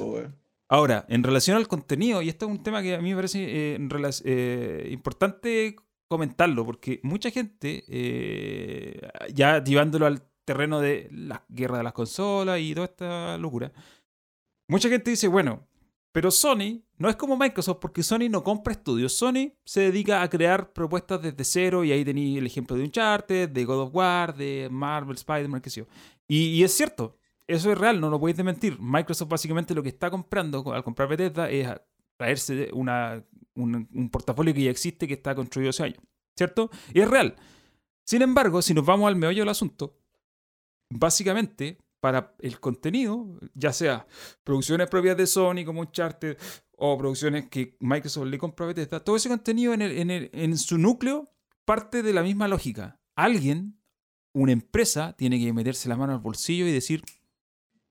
Ahora, 0.70 1.06
en 1.08 1.24
relación 1.24 1.56
al 1.56 1.70
contenido, 1.70 2.22
y 2.22 2.28
esto 2.28 2.46
es 2.46 2.52
un 2.52 2.62
tema 2.62 2.82
que 2.82 2.96
a 2.96 3.02
mí 3.02 3.12
me 3.12 3.16
parece 3.16 3.76
eh, 3.76 3.80
eh, 4.26 4.90
importante 4.92 5.78
comentarlo, 6.08 6.66
porque 6.66 7.00
mucha 7.04 7.32
gente, 7.32 7.84
eh, 7.88 9.02
ya 9.34 9.64
llevándolo 9.64 10.06
al 10.06 10.22
terreno 10.46 10.80
de 10.80 11.10
la 11.12 11.44
guerra 11.50 11.78
de 11.78 11.84
las 11.84 11.94
consolas 11.94 12.60
y 12.60 12.74
toda 12.74 12.86
esta 12.86 13.38
locura, 13.38 13.72
mucha 14.68 14.90
gente 14.90 15.12
dice, 15.12 15.28
bueno, 15.28 15.68
pero 16.18 16.32
Sony 16.32 16.82
no 16.98 17.10
es 17.10 17.16
como 17.16 17.38
Microsoft 17.38 17.78
porque 17.80 18.02
Sony 18.02 18.28
no 18.28 18.44
compra 18.44 18.74
estudios. 18.74 19.14
Sony 19.14 19.52
se 19.64 19.82
dedica 19.82 20.24
a 20.24 20.30
crear 20.30 20.74
propuestas 20.74 21.22
desde 21.22 21.44
cero 21.44 21.84
y 21.84 21.92
ahí 21.92 22.04
tenéis 22.04 22.40
el 22.40 22.48
ejemplo 22.48 22.76
de 22.76 22.84
Uncharted, 22.84 23.50
de 23.50 23.66
God 23.66 23.82
of 23.82 23.94
War, 23.94 24.36
de 24.36 24.68
Marvel, 24.72 25.16
Spider-Man, 25.16 25.62
qué 25.62 25.70
sé 25.70 25.82
yo. 25.82 25.88
Y, 26.28 26.64
es 26.64 26.74
cierto, 26.74 27.18
eso 27.46 27.72
es 27.72 27.78
real, 27.78 28.02
no 28.02 28.10
lo 28.10 28.20
podéis 28.20 28.44
mentir. 28.44 28.78
Microsoft 28.80 29.30
básicamente 29.30 29.76
lo 29.76 29.84
que 29.84 29.90
está 29.90 30.10
comprando 30.10 30.74
al 30.74 30.84
comprar 30.84 31.08
Bethesda 31.08 31.52
es 31.52 31.68
traerse 32.18 32.70
un, 32.74 32.90
un 33.56 34.10
portafolio 34.10 34.54
que 34.54 34.64
ya 34.64 34.72
existe, 34.72 35.08
que 35.08 35.14
está 35.16 35.34
construido 35.36 35.70
hace 35.70 35.84
años, 35.84 36.00
¿cierto? 36.36 36.70
Y 36.94 37.00
es 37.02 37.10
real. 37.10 37.36
Sin 38.06 38.22
embargo, 38.22 38.62
si 38.62 38.74
nos 38.74 38.86
vamos 38.86 39.08
al 39.08 39.16
meollo 39.16 39.42
del 39.42 39.50
asunto, 39.50 39.98
básicamente 40.90 41.78
para 42.00 42.36
el 42.40 42.60
contenido, 42.60 43.40
ya 43.54 43.74
sea 43.74 44.08
producciones 44.44 44.88
propias 44.90 45.18
de 45.18 45.28
Sony 45.28 45.66
como 45.66 45.82
Uncharted 45.82 46.38
o 46.78 46.98
producciones 46.98 47.50
que 47.50 47.76
Microsoft 47.80 48.28
le 48.28 48.38
compra 48.38 48.66
a 48.66 48.68
Bethesda, 48.68 49.04
todo 49.04 49.16
ese 49.16 49.30
contenido 49.30 49.74
en, 49.74 49.82
el- 49.82 49.98
en 49.98 50.12
el- 50.12 50.30
en 50.34 50.58
su 50.58 50.78
núcleo 50.78 51.32
parte 51.66 52.04
de 52.04 52.14
la 52.14 52.22
misma 52.24 52.48
lógica. 52.48 53.00
Alguien, 53.16 53.82
una 54.34 54.52
empresa, 54.52 55.14
tiene 55.18 55.40
que 55.40 55.52
meterse 55.54 55.90
la 55.90 55.98
mano 55.98 56.14
al 56.14 56.20
bolsillo 56.20 56.68
y 56.68 56.72
decir, 56.72 57.04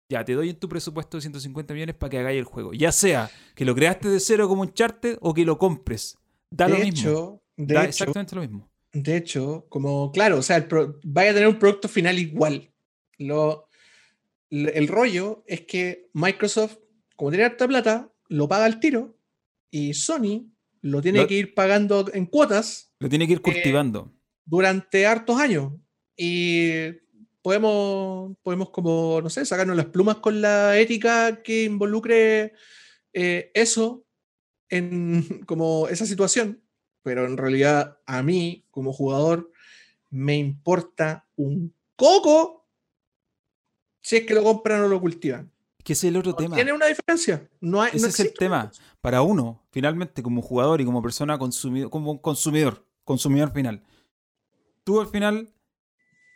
ya, 0.08 0.24
te 0.24 0.34
doy 0.34 0.50
en 0.50 0.56
tu 0.56 0.68
presupuesto 0.68 1.16
de 1.16 1.22
150 1.22 1.74
millones 1.74 1.96
para 1.96 2.10
que 2.10 2.18
hagáis 2.18 2.38
el 2.38 2.44
juego. 2.44 2.72
Ya 2.72 2.92
sea 2.92 3.30
que 3.54 3.64
lo 3.64 3.74
creaste 3.74 4.08
de 4.08 4.20
cero 4.20 4.48
como 4.48 4.62
Uncharted 4.62 5.18
o 5.20 5.34
que 5.34 5.44
lo 5.44 5.58
compres. 5.58 6.16
Da 6.50 6.68
lo 6.68 6.76
de 6.76 6.84
mismo. 6.84 7.10
hecho, 7.10 7.42
de 7.56 7.74
da 7.74 7.80
hecho, 7.82 7.88
exactamente 7.90 8.34
lo 8.36 8.42
mismo. 8.42 8.70
de 8.92 9.16
hecho, 9.16 9.66
como 9.68 10.12
claro, 10.12 10.38
o 10.38 10.42
sea, 10.42 10.56
el 10.56 10.66
pro- 10.68 10.98
vaya 11.02 11.30
a 11.32 11.34
tener 11.34 11.48
un 11.48 11.58
producto 11.58 11.88
final 11.88 12.18
igual. 12.18 12.70
Lo, 13.18 13.68
el 14.50 14.86
rollo 14.88 15.42
es 15.46 15.62
que 15.62 16.08
Microsoft, 16.12 16.76
como 17.16 17.30
tiene 17.30 17.44
harta 17.44 17.66
plata, 17.66 18.12
lo 18.28 18.48
paga 18.48 18.64
al 18.66 18.78
tiro 18.80 19.18
y 19.70 19.94
Sony 19.94 20.52
lo 20.82 21.02
tiene 21.02 21.20
Lo- 21.20 21.26
que 21.26 21.34
ir 21.34 21.54
pagando 21.54 22.08
en 22.14 22.26
cuotas 22.26 22.92
Lo 23.00 23.08
tiene 23.08 23.26
que 23.26 23.32
ir 23.34 23.40
cultivando. 23.42 24.12
durante 24.44 25.04
hartos 25.06 25.38
años. 25.40 25.72
Y 26.16 26.70
podemos, 27.46 28.36
podemos 28.42 28.70
como, 28.70 29.20
no 29.22 29.30
sé, 29.30 29.46
sacarnos 29.46 29.76
las 29.76 29.86
plumas 29.86 30.16
con 30.16 30.40
la 30.40 30.76
ética 30.80 31.44
que 31.44 31.62
involucre 31.62 32.54
eh, 33.12 33.52
eso 33.54 34.04
en 34.68 35.22
como 35.46 35.86
esa 35.86 36.06
situación. 36.06 36.60
Pero 37.04 37.24
en 37.24 37.36
realidad 37.36 38.00
a 38.04 38.24
mí, 38.24 38.66
como 38.72 38.92
jugador, 38.92 39.52
me 40.10 40.36
importa 40.36 41.28
un 41.36 41.72
coco 41.94 42.66
si 44.00 44.16
es 44.16 44.26
que 44.26 44.34
lo 44.34 44.42
compran 44.42 44.82
o 44.82 44.88
lo 44.88 45.00
cultivan. 45.00 45.52
que 45.84 45.92
ese 45.92 46.08
es 46.08 46.10
el 46.10 46.16
otro 46.16 46.32
No 46.32 46.38
tema. 46.38 46.56
Tiene 46.56 46.72
una 46.72 46.86
diferencia. 46.86 47.48
No 47.60 47.80
hay, 47.80 47.90
Ese 47.94 48.00
no 48.00 48.08
es 48.08 48.18
el 48.18 48.34
tema. 48.34 48.72
Para 49.00 49.22
uno, 49.22 49.64
finalmente, 49.70 50.20
como 50.20 50.42
jugador 50.42 50.80
y 50.80 50.84
como 50.84 51.00
persona 51.00 51.38
consumidor, 51.38 51.90
como 51.90 52.20
consumidor, 52.20 52.84
consumidor 53.04 53.52
final. 53.52 53.84
Tú 54.82 55.00
al 55.00 55.06
final 55.06 55.54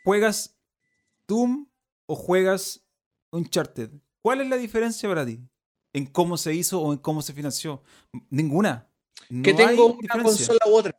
juegas 0.05 0.60
Doom 1.27 1.67
o 2.07 2.15
juegas 2.15 2.85
Uncharted. 3.31 3.91
¿Cuál 4.23 4.41
es 4.41 4.47
la 4.49 4.57
diferencia 4.57 5.07
para 5.09 5.25
ti? 5.25 5.39
¿En 5.93 6.05
cómo 6.05 6.37
se 6.37 6.53
hizo 6.53 6.81
o 6.81 6.93
en 6.93 6.99
cómo 6.99 7.21
se 7.21 7.33
financió? 7.33 7.83
Ninguna. 8.29 8.89
No 9.29 9.43
que 9.43 9.53
tengo 9.53 9.87
una 9.87 9.97
diferencia. 10.01 10.47
consola 10.47 10.59
u 10.67 10.75
otra. 10.75 10.97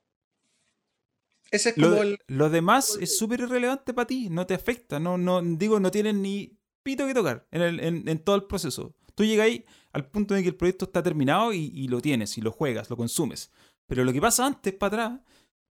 Ese 1.51 1.71
es 1.71 1.75
como 1.75 1.89
Lo, 1.89 2.03
el. 2.03 2.19
lo 2.29 2.49
demás 2.51 2.97
es 3.01 3.19
súper 3.19 3.41
irrelevante 3.41 3.93
para 3.93 4.07
ti, 4.07 4.29
no 4.31 4.47
te 4.47 4.55
afecta, 4.55 4.99
no, 4.99 5.19
no, 5.19 5.43
digo, 5.43 5.79
no 5.81 5.91
tienes 5.91 6.15
ni 6.15 6.59
pito 6.83 7.07
que 7.07 7.13
tocar 7.15 7.47
en, 7.51 7.63
el- 7.63 7.81
en- 7.81 8.09
en 8.09 8.19
todo 8.25 8.37
el 8.37 8.45
proceso. 8.45 8.95
Tú 9.15 9.25
llegas 9.25 9.47
ahí 9.47 9.65
al 9.93 10.09
punto 10.11 10.33
de 10.35 10.43
que 10.43 10.49
el 10.49 10.57
proyecto 10.57 10.87
está 10.87 11.03
terminado 11.03 11.53
y, 11.53 11.71
y 11.75 11.89
lo 11.89 12.01
tienes, 12.01 12.39
y 12.39 12.41
lo 12.41 12.53
juegas, 12.53 12.89
lo 12.89 12.97
consumes. 12.97 13.51
Pero 13.87 14.05
lo 14.05 14.13
que 14.15 14.21
pasa 14.23 14.47
antes, 14.47 14.73
para 14.73 15.05
atrás, 15.05 15.21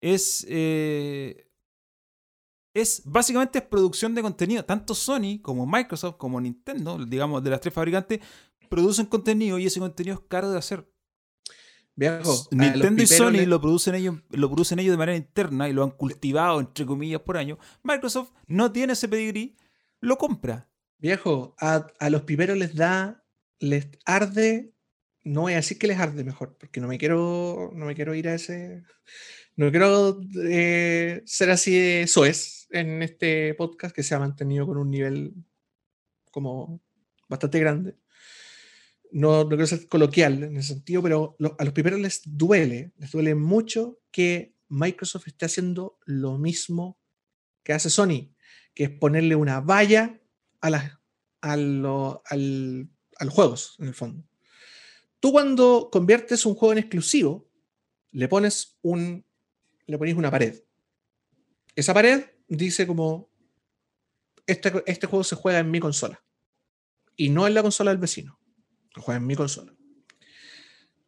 es, 0.02 0.46
eh, 0.48 1.46
es 2.76 3.02
básicamente 3.06 3.60
es 3.60 3.66
producción 3.66 4.14
de 4.14 4.22
contenido. 4.22 4.64
Tanto 4.64 4.94
Sony 4.94 5.40
como 5.42 5.66
Microsoft 5.66 6.18
como 6.18 6.40
Nintendo, 6.40 7.04
digamos, 7.04 7.44
de 7.44 7.50
las 7.50 7.62
tres 7.62 7.74
fabricantes, 7.74 8.20
producen 8.70 9.06
contenido 9.06 9.58
y 9.58 9.66
ese 9.66 9.80
contenido 9.80 10.16
es 10.18 10.22
caro 10.28 10.52
de 10.52 10.60
hacer. 10.60 10.88
Viejo, 11.96 12.48
Nintendo 12.52 13.02
y 13.02 13.08
Sony 13.08 13.46
lo 13.48 13.62
producen 13.62 13.96
ellos, 13.96 14.18
lo 14.30 14.50
producen 14.50 14.80
ellos 14.80 14.92
de 14.92 14.98
manera 14.98 15.16
interna 15.16 15.70
y 15.70 15.74
lo 15.74 15.82
han 15.84 15.92
cultivado 15.92 16.60
entre 16.60 16.86
comillas 16.86 17.22
por 17.22 17.38
año. 17.38 17.58
Microsoft 17.84 18.32
no 18.48 18.74
tiene 18.74 18.94
ese 18.94 19.08
pedigrí, 19.08 19.56
lo 20.02 20.18
compra. 20.18 20.70
Viejo, 20.98 21.56
a, 21.58 21.88
a 22.00 22.10
los 22.10 22.24
piperos 22.24 22.58
les 22.58 22.76
da, 22.76 23.24
les 23.60 23.88
arde, 24.06 24.74
no 25.24 25.42
voy 25.42 25.54
a 25.54 25.58
decir 25.58 25.78
que 25.78 25.88
les 25.88 25.98
arde 25.98 26.26
mejor, 26.26 26.58
porque 26.58 26.82
no 26.82 26.90
me 26.90 26.98
quiero, 26.98 27.72
no 27.74 27.86
me 27.86 27.96
quiero 27.96 28.14
ir 28.14 28.28
a 28.28 28.36
ese, 28.36 28.84
no 29.58 29.72
quiero 29.72 30.20
eh, 30.44 31.22
ser 31.26 31.50
así 31.50 31.78
de 31.78 32.08
soez 32.08 32.68
en 32.72 33.02
este 33.02 33.54
podcast 33.54 33.96
que 33.96 34.04
se 34.04 34.14
ha 34.14 34.20
mantenido 34.20 34.66
con 34.66 34.78
un 34.78 34.92
nivel 34.92 35.34
como 36.32 36.82
bastante 37.30 37.60
grande. 37.60 37.96
No, 39.12 39.46
no 39.46 39.68
ser 39.68 39.88
coloquial 39.88 40.44
en 40.44 40.58
ese 40.58 40.74
sentido, 40.74 41.02
pero 41.02 41.38
a 41.58 41.64
los 41.64 41.74
piperos 41.74 42.00
les 42.00 42.22
duele, 42.26 42.92
les 42.98 43.12
duele 43.12 43.34
mucho 43.34 44.02
que 44.12 44.56
Microsoft 44.68 45.28
esté 45.28 45.46
haciendo 45.46 46.00
lo 46.06 46.38
mismo 46.38 47.00
que 47.64 47.74
hace 47.74 47.90
Sony, 47.90 48.36
que 48.74 48.86
es 48.86 48.90
ponerle 48.90 49.36
una 49.36 49.62
valla 49.62 50.20
a, 50.60 50.70
las, 50.70 50.92
al, 51.42 51.86
a 51.86 53.26
juegos, 53.30 53.76
en 53.80 53.88
el 53.88 53.94
fondo. 53.94 54.28
Tú 55.20 55.32
cuando 55.32 55.90
conviertes 55.92 56.46
un 56.46 56.56
juego 56.56 56.74
en 56.74 56.80
exclusivo, 56.80 57.50
le 58.12 58.28
pones 58.28 58.78
un 58.82 59.25
le 59.86 59.98
pones 59.98 60.16
una 60.16 60.32
pared. 60.32 60.62
Esa 61.76 61.94
pared 61.94 62.26
dice 62.48 62.88
como 62.88 63.30
este, 64.48 64.72
este 64.86 65.08
juego 65.08 65.24
se 65.24 65.36
juega 65.36 65.60
en 65.60 65.72
mi 65.72 65.80
consola 65.80 66.24
y 67.16 67.30
no 67.30 67.48
en 67.48 67.54
la 67.54 67.62
consola 67.62 67.92
del 67.92 68.00
vecino. 68.00 68.40
Lo 68.96 69.02
juega 69.02 69.18
en 69.18 69.28
mi 69.28 69.36
consola. 69.36 69.74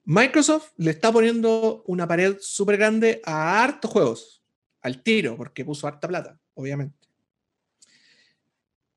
Microsoft 0.03 0.71
le 0.77 0.91
está 0.91 1.11
poniendo 1.11 1.83
una 1.85 2.07
pared 2.07 2.37
súper 2.39 2.77
grande 2.77 3.21
a 3.25 3.63
hartos 3.63 3.91
juegos, 3.91 4.43
al 4.81 5.03
tiro, 5.03 5.35
porque 5.35 5.65
puso 5.65 5.87
harta 5.87 6.07
plata, 6.07 6.39
obviamente 6.53 7.07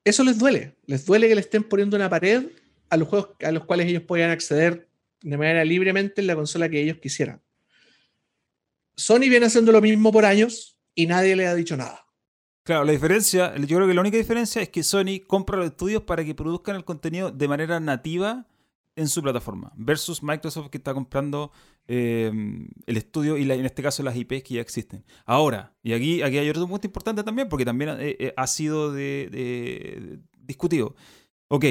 eso 0.05 0.25
les 0.25 0.39
duele. 0.39 0.77
Les 0.87 1.05
duele 1.05 1.29
que 1.29 1.35
le 1.35 1.41
estén 1.41 1.63
poniendo 1.63 1.97
una 1.97 2.09
pared 2.09 2.47
a 2.89 2.97
los 2.97 3.09
juegos 3.09 3.31
a 3.43 3.53
los 3.53 3.65
cuales 3.65 3.87
ellos 3.87 4.03
podían 4.03 4.31
acceder 4.31 4.89
de 5.23 5.37
manera 5.37 5.65
libremente 5.65 6.21
en 6.21 6.27
la 6.27 6.35
consola 6.35 6.69
que 6.69 6.81
ellos 6.81 6.99
quisieran. 6.99 7.41
Sony 8.97 9.21
viene 9.29 9.47
haciendo 9.47 9.73
lo 9.73 9.81
mismo 9.81 10.13
por 10.13 10.25
años 10.25 10.79
y 10.95 11.07
nadie 11.07 11.37
le 11.37 11.47
ha 11.47 11.55
dicho 11.55 11.77
nada. 11.77 12.07
Claro, 12.65 12.85
la 12.85 12.93
diferencia, 12.93 13.57
yo 13.57 13.77
creo 13.77 13.87
que 13.89 13.95
la 13.95 14.01
única 14.03 14.19
diferencia 14.19 14.61
es 14.63 14.69
que 14.69 14.83
Sony 14.83 15.21
compra 15.27 15.57
los 15.57 15.67
estudios 15.67 16.03
para 16.03 16.25
que 16.25 16.35
produzcan 16.35 16.77
el 16.77 16.85
contenido 16.85 17.31
de 17.31 17.49
manera 17.49 17.81
nativa 17.81 18.47
en 18.97 19.09
su 19.09 19.23
plataforma, 19.23 19.73
versus 19.77 20.23
Microsoft 20.23 20.69
que 20.69 20.77
está 20.79 20.93
comprando 20.93 21.53
eh, 21.89 22.31
el 22.87 22.97
estudio 22.97 23.39
y 23.39 23.51
en 23.51 23.65
este 23.65 23.83
caso 23.83 24.03
las 24.03 24.15
IPs 24.17 24.43
que 24.43 24.55
ya 24.55 24.61
existen. 24.61 25.05
Ahora, 25.25 25.75
y 25.83 25.95
aquí, 25.95 26.21
aquí 26.23 26.37
hay 26.37 26.51
otro 26.51 26.67
punto 26.69 26.87
importante 26.87 27.23
también, 27.25 27.49
porque 27.49 27.65
también 27.65 27.91
eh, 27.99 28.17
eh, 28.19 28.35
ha 28.37 28.47
sido 28.47 28.93
de- 28.93 30.21
discutido. 30.37 30.95
Ok, 31.49 31.65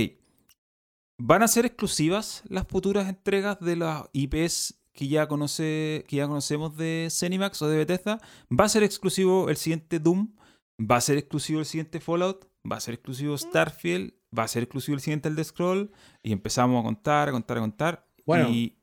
¿van 1.19 1.43
a 1.43 1.47
ser 1.47 1.65
exclusivas 1.65 2.43
las 2.47 2.65
futuras 2.67 3.07
entregas 3.07 3.59
de 3.59 3.75
las 3.75 4.03
IPs 4.13 4.78
que 4.99 5.07
ya, 5.07 5.27
conoce, 5.29 6.03
que 6.09 6.17
ya 6.17 6.27
conocemos 6.27 6.75
de 6.75 7.07
Cenimax 7.09 7.61
o 7.61 7.69
de 7.69 7.77
Bethesda? 7.77 8.19
¿Va 8.51 8.65
a 8.65 8.69
ser 8.69 8.83
exclusivo 8.83 9.49
el 9.49 9.55
siguiente 9.55 9.97
Doom? 9.99 10.35
¿Va 10.79 10.97
a 10.97 11.01
ser 11.01 11.17
exclusivo 11.17 11.61
el 11.61 11.65
siguiente 11.65 12.01
Fallout? 12.01 12.45
va 12.69 12.75
a 12.75 12.81
ser 12.81 12.95
exclusivo 12.95 13.37
Starfield, 13.37 14.13
va 14.37 14.43
a 14.43 14.47
ser 14.49 14.63
exclusivo 14.63 14.95
el 14.95 15.01
siguiente 15.01 15.29
el 15.29 15.45
Scroll, 15.45 15.91
y 16.21 16.33
empezamos 16.33 16.81
a 16.81 16.83
contar, 16.83 17.29
a 17.29 17.31
contar, 17.31 17.57
a 17.57 17.61
contar. 17.61 18.07
Bueno, 18.25 18.49
y 18.49 18.77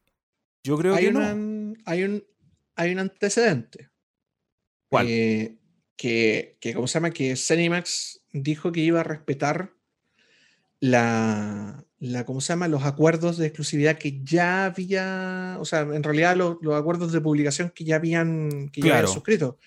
yo 0.64 0.78
creo 0.78 0.94
hay, 0.94 1.04
que 1.04 1.10
una- 1.10 1.34
no. 1.34 1.74
hay, 1.84 2.02
un, 2.04 2.24
hay 2.74 2.92
un 2.92 2.98
antecedente. 3.00 3.90
¿Cuál? 4.90 5.06
Eh, 5.10 5.58
que, 5.96 6.56
que, 6.60 6.72
¿cómo 6.72 6.86
se 6.86 6.94
llama? 6.94 7.10
Que 7.10 7.36
Zenimax 7.36 8.22
dijo 8.32 8.72
que 8.72 8.80
iba 8.80 9.00
a 9.00 9.04
respetar 9.04 9.74
la, 10.80 11.84
la, 11.98 12.24
¿cómo 12.24 12.40
se 12.40 12.48
llama? 12.52 12.68
Los 12.68 12.84
acuerdos 12.84 13.38
de 13.38 13.46
exclusividad 13.46 13.96
que 13.98 14.20
ya 14.22 14.66
había, 14.66 15.56
o 15.60 15.64
sea, 15.64 15.80
en 15.80 16.02
realidad 16.02 16.36
los, 16.36 16.56
los 16.60 16.74
acuerdos 16.74 17.12
de 17.12 17.20
publicación 17.20 17.70
que 17.74 17.84
ya 17.84 17.96
habían, 17.96 18.68
que 18.70 18.82
ya 18.82 18.98
habían 18.98 19.08
suscrito. 19.12 19.58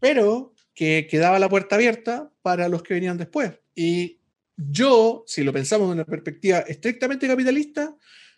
Pero 0.00 0.54
que 0.74 1.06
quedaba 1.10 1.38
la 1.38 1.48
puerta 1.48 1.76
abierta 1.76 2.30
para 2.42 2.68
los 2.68 2.82
que 2.82 2.94
venían 2.94 3.16
después. 3.16 3.52
Y 3.74 4.18
yo, 4.56 5.24
si 5.26 5.42
lo 5.44 5.52
pensamos 5.52 5.88
de 5.88 5.94
una 5.94 6.04
perspectiva 6.04 6.58
estrictamente 6.60 7.26
capitalista, 7.26 7.94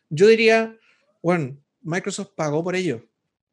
yo 0.09 0.27
diría, 0.27 0.77
bueno, 1.23 1.57
Microsoft 1.83 2.31
pagó 2.35 2.63
por 2.65 2.75
ello. 2.77 3.05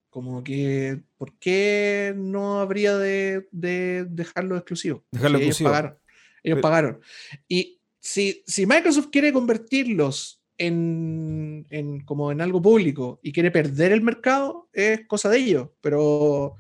Como 0.10 0.44
que, 0.44 1.02
¿por 1.18 1.38
qué 1.40 2.14
no 2.16 2.60
habría 2.62 2.98
de, 2.98 3.48
de 3.52 4.06
dejarlo 4.10 4.56
exclusivo? 4.56 5.04
Dejarlo 5.12 5.38
Si 5.40 5.44
ellos 5.44 5.56
exclusivo. 5.56 5.70
pagaron. 5.72 6.00
Ellos 6.44 6.56
Pero- 6.58 6.62
pagaron. 6.62 7.00
Y 7.48 7.75
si, 8.06 8.66
Microsoft 8.68 9.08
quiere 9.12 9.34
convertirlos 9.34 10.44
en, 10.58 11.66
como 12.06 12.32
en 12.32 12.40
algo 12.40 12.62
público 12.62 13.20
y 13.24 13.32
quiere 13.32 13.50
perder 13.50 13.92
el 13.92 14.02
mercado, 14.02 14.70
es 14.74 15.08
cosa 15.08 15.30
de 15.30 15.40
ellos. 15.40 15.70
Pero 15.82 16.56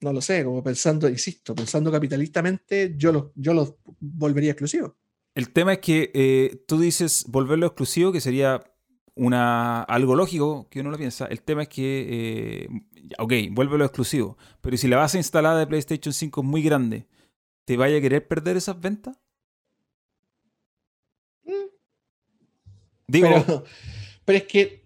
no 0.00 0.12
lo 0.12 0.20
sé, 0.22 0.44
como 0.44 0.62
pensando, 0.62 1.08
insisto, 1.08 1.54
pensando 1.54 1.90
capitalistamente, 1.90 2.94
yo 2.96 3.10
los, 3.10 3.24
yo 3.34 3.52
los 3.52 3.74
volvería 3.98 4.52
exclusivos. 4.52 4.92
El 5.34 5.52
tema 5.52 5.74
es 5.74 5.78
que 5.80 6.10
eh, 6.14 6.62
tú 6.66 6.78
dices 6.78 7.24
volverlo 7.28 7.66
exclusivo, 7.66 8.12
que 8.12 8.20
sería 8.20 8.62
una, 9.16 9.82
algo 9.82 10.14
lógico 10.14 10.68
que 10.70 10.80
uno 10.80 10.90
lo 10.90 10.98
piensa. 10.98 11.26
El 11.26 11.42
tema 11.42 11.62
es 11.62 11.68
que, 11.68 12.06
eh, 12.08 12.68
ok, 13.18 13.32
vuélvelo 13.50 13.84
exclusivo. 13.84 14.38
Pero 14.60 14.76
si 14.76 14.86
la 14.86 14.98
base 14.98 15.18
instalada 15.18 15.58
de 15.58 15.66
PlayStation 15.66 16.12
5 16.12 16.40
es 16.40 16.46
muy 16.46 16.62
grande, 16.62 17.08
¿te 17.64 17.76
vaya 17.76 17.98
a 17.98 18.00
querer 18.00 18.26
perder 18.28 18.56
esas 18.56 18.80
ventas? 18.80 19.18
Mm. 21.44 21.70
Digo, 23.10 23.28
Pero, 23.28 23.64
pero 24.24 24.38
es 24.38 24.44
que 24.44 24.84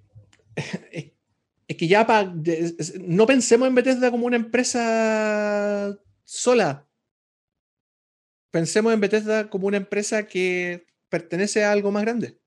es, 0.92 1.12
es 1.68 1.76
que 1.76 1.86
ya 1.88 2.06
pa- 2.06 2.24
de- 2.24 2.74
es- 2.78 2.98
no 3.00 3.26
pensemos 3.26 3.68
en 3.68 3.74
Bethesda 3.74 4.10
como 4.10 4.26
una 4.26 4.36
empresa 4.36 5.96
sola. 6.24 6.88
Pensemos 8.50 8.92
en 8.94 9.00
Bethesda 9.00 9.50
como 9.50 9.66
una 9.66 9.76
empresa 9.76 10.26
que 10.26 10.86
pertenece 11.08 11.64
a 11.64 11.72
algo 11.72 11.90
más 11.90 12.02
grande. 12.04 12.38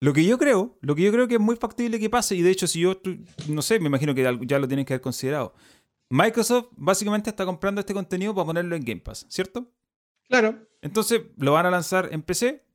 Lo 0.00 0.12
que 0.12 0.24
yo 0.24 0.36
creo, 0.38 0.78
lo 0.82 0.94
que 0.94 1.02
yo 1.02 1.12
creo 1.12 1.26
que 1.26 1.34
es 1.36 1.40
muy 1.40 1.56
factible 1.56 1.98
que 1.98 2.10
pase, 2.10 2.34
y 2.36 2.42
de 2.42 2.50
hecho, 2.50 2.66
si 2.66 2.80
yo, 2.80 3.00
no 3.48 3.62
sé, 3.62 3.80
me 3.80 3.86
imagino 3.86 4.14
que 4.14 4.22
ya 4.46 4.58
lo 4.58 4.68
tienen 4.68 4.84
que 4.84 4.92
haber 4.92 5.00
considerado. 5.00 5.54
Microsoft 6.10 6.66
básicamente 6.76 7.30
está 7.30 7.46
comprando 7.46 7.80
este 7.80 7.94
contenido 7.94 8.34
para 8.34 8.44
ponerlo 8.46 8.76
en 8.76 8.84
Game 8.84 9.00
Pass, 9.00 9.26
¿cierto? 9.30 9.72
Claro, 10.28 10.68
Entonces 10.82 11.22
lo 11.38 11.52
van 11.52 11.66
a 11.66 11.70
lanzar 11.70 12.10
en 12.12 12.20
PC, 12.22 12.65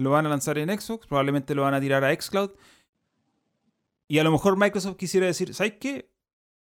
lo 0.00 0.10
van 0.10 0.26
a 0.26 0.28
lanzar 0.28 0.58
en 0.58 0.68
Xbox, 0.68 1.06
probablemente 1.06 1.54
lo 1.54 1.62
van 1.62 1.74
a 1.74 1.80
tirar 1.80 2.04
a 2.04 2.14
Xcloud. 2.14 2.50
Y 4.08 4.18
a 4.18 4.24
lo 4.24 4.32
mejor 4.32 4.56
Microsoft 4.56 4.96
quisiera 4.96 5.26
decir, 5.26 5.54
¿sabes 5.54 5.74
qué? 5.78 6.10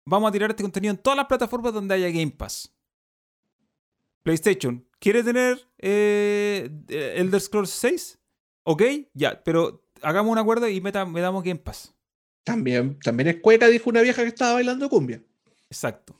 Vamos 0.06 0.28
a 0.28 0.32
tirar 0.32 0.50
este 0.50 0.62
contenido 0.62 0.92
en 0.92 0.98
todas 0.98 1.16
las 1.16 1.26
plataformas 1.26 1.72
donde 1.72 1.94
haya 1.94 2.08
Game 2.08 2.30
Pass. 2.30 2.72
PlayStation, 4.22 4.86
¿quiere 4.98 5.22
tener 5.22 5.68
eh, 5.78 6.70
Elder 6.88 7.40
Scrolls 7.40 7.70
6? 7.70 8.18
Ok, 8.62 8.82
ya, 9.12 9.42
pero 9.44 9.84
hagamos 10.00 10.32
un 10.32 10.38
acuerdo 10.38 10.68
y 10.68 10.80
meta, 10.80 11.04
metamos 11.04 11.42
Game 11.44 11.60
Pass. 11.60 11.94
también, 12.44 12.98
también 13.00 13.28
es 13.28 13.40
cueca, 13.40 13.66
dijo 13.68 13.90
una 13.90 14.00
vieja 14.00 14.22
que 14.22 14.28
estaba 14.28 14.54
bailando 14.54 14.88
cumbia. 14.88 15.22
Exacto. 15.68 16.16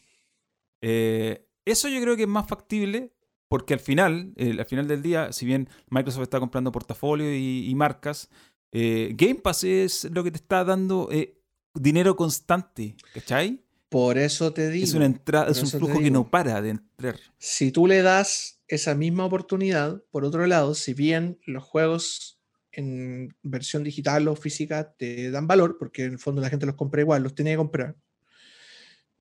Eh, 0.83 1.47
eso 1.65 1.89
yo 1.89 2.01
creo 2.03 2.17
que 2.17 2.23
es 2.25 2.29
más 2.29 2.47
factible 2.47 3.14
porque 3.49 3.75
al 3.75 3.81
final, 3.81 4.33
eh, 4.37 4.57
al 4.59 4.67
final 4.67 4.89
del 4.89 5.03
día, 5.03 5.33
si 5.33 5.47
bien 5.47 5.69
Microsoft 5.91 6.23
está 6.23 6.41
comprando 6.41 6.73
portafolio 6.73 7.35
y, 7.35 7.69
y 7.69 7.75
marcas, 7.75 8.29
eh, 8.73 9.15
Game 9.17 9.37
Pass 9.37 9.65
es 9.65 10.05
lo 10.13 10.25
que 10.25 10.33
te 10.33 10.39
está 10.39 10.65
dando 10.65 11.09
eh, 11.13 11.39
dinero 11.75 12.17
constante, 12.17 12.97
¿cachai? 13.15 13.63
Por 13.89 14.19
eso 14.19 14.53
te 14.53 14.71
digo, 14.71 14.85
Es 14.85 14.95
una 14.95 15.07
entrada, 15.07 15.51
es 15.51 15.63
un 15.63 15.69
flujo 15.71 16.01
que 16.01 16.11
no 16.11 16.29
para 16.29 16.61
de 16.61 16.71
entrar. 16.71 17.17
si 17.39 17.71
tú 17.71 17.87
le 17.87 18.03
das 18.03 18.61
esa 18.67 18.97
misma 18.97 19.25
oportunidad, 19.25 20.03
por 20.11 20.25
otro 20.25 20.45
lado, 20.47 20.75
si 20.75 20.95
bien 20.95 21.39
los 21.47 21.63
juegos 21.63 22.41
en 22.73 23.37
versión 23.43 23.85
digital 23.85 24.27
o 24.27 24.35
física 24.35 24.95
te 24.97 25.31
dan 25.31 25.47
valor, 25.47 25.77
porque 25.79 26.05
en 26.05 26.15
el 26.15 26.19
fondo 26.19 26.43
la 26.43 26.51
gente 26.51 26.67
los 26.67 26.75
compra 26.75 27.03
igual, 27.03 27.23
los 27.23 27.37
tiene 27.37 27.53
que 27.53 27.57
comprar, 27.59 27.95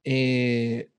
eh, 0.03 0.89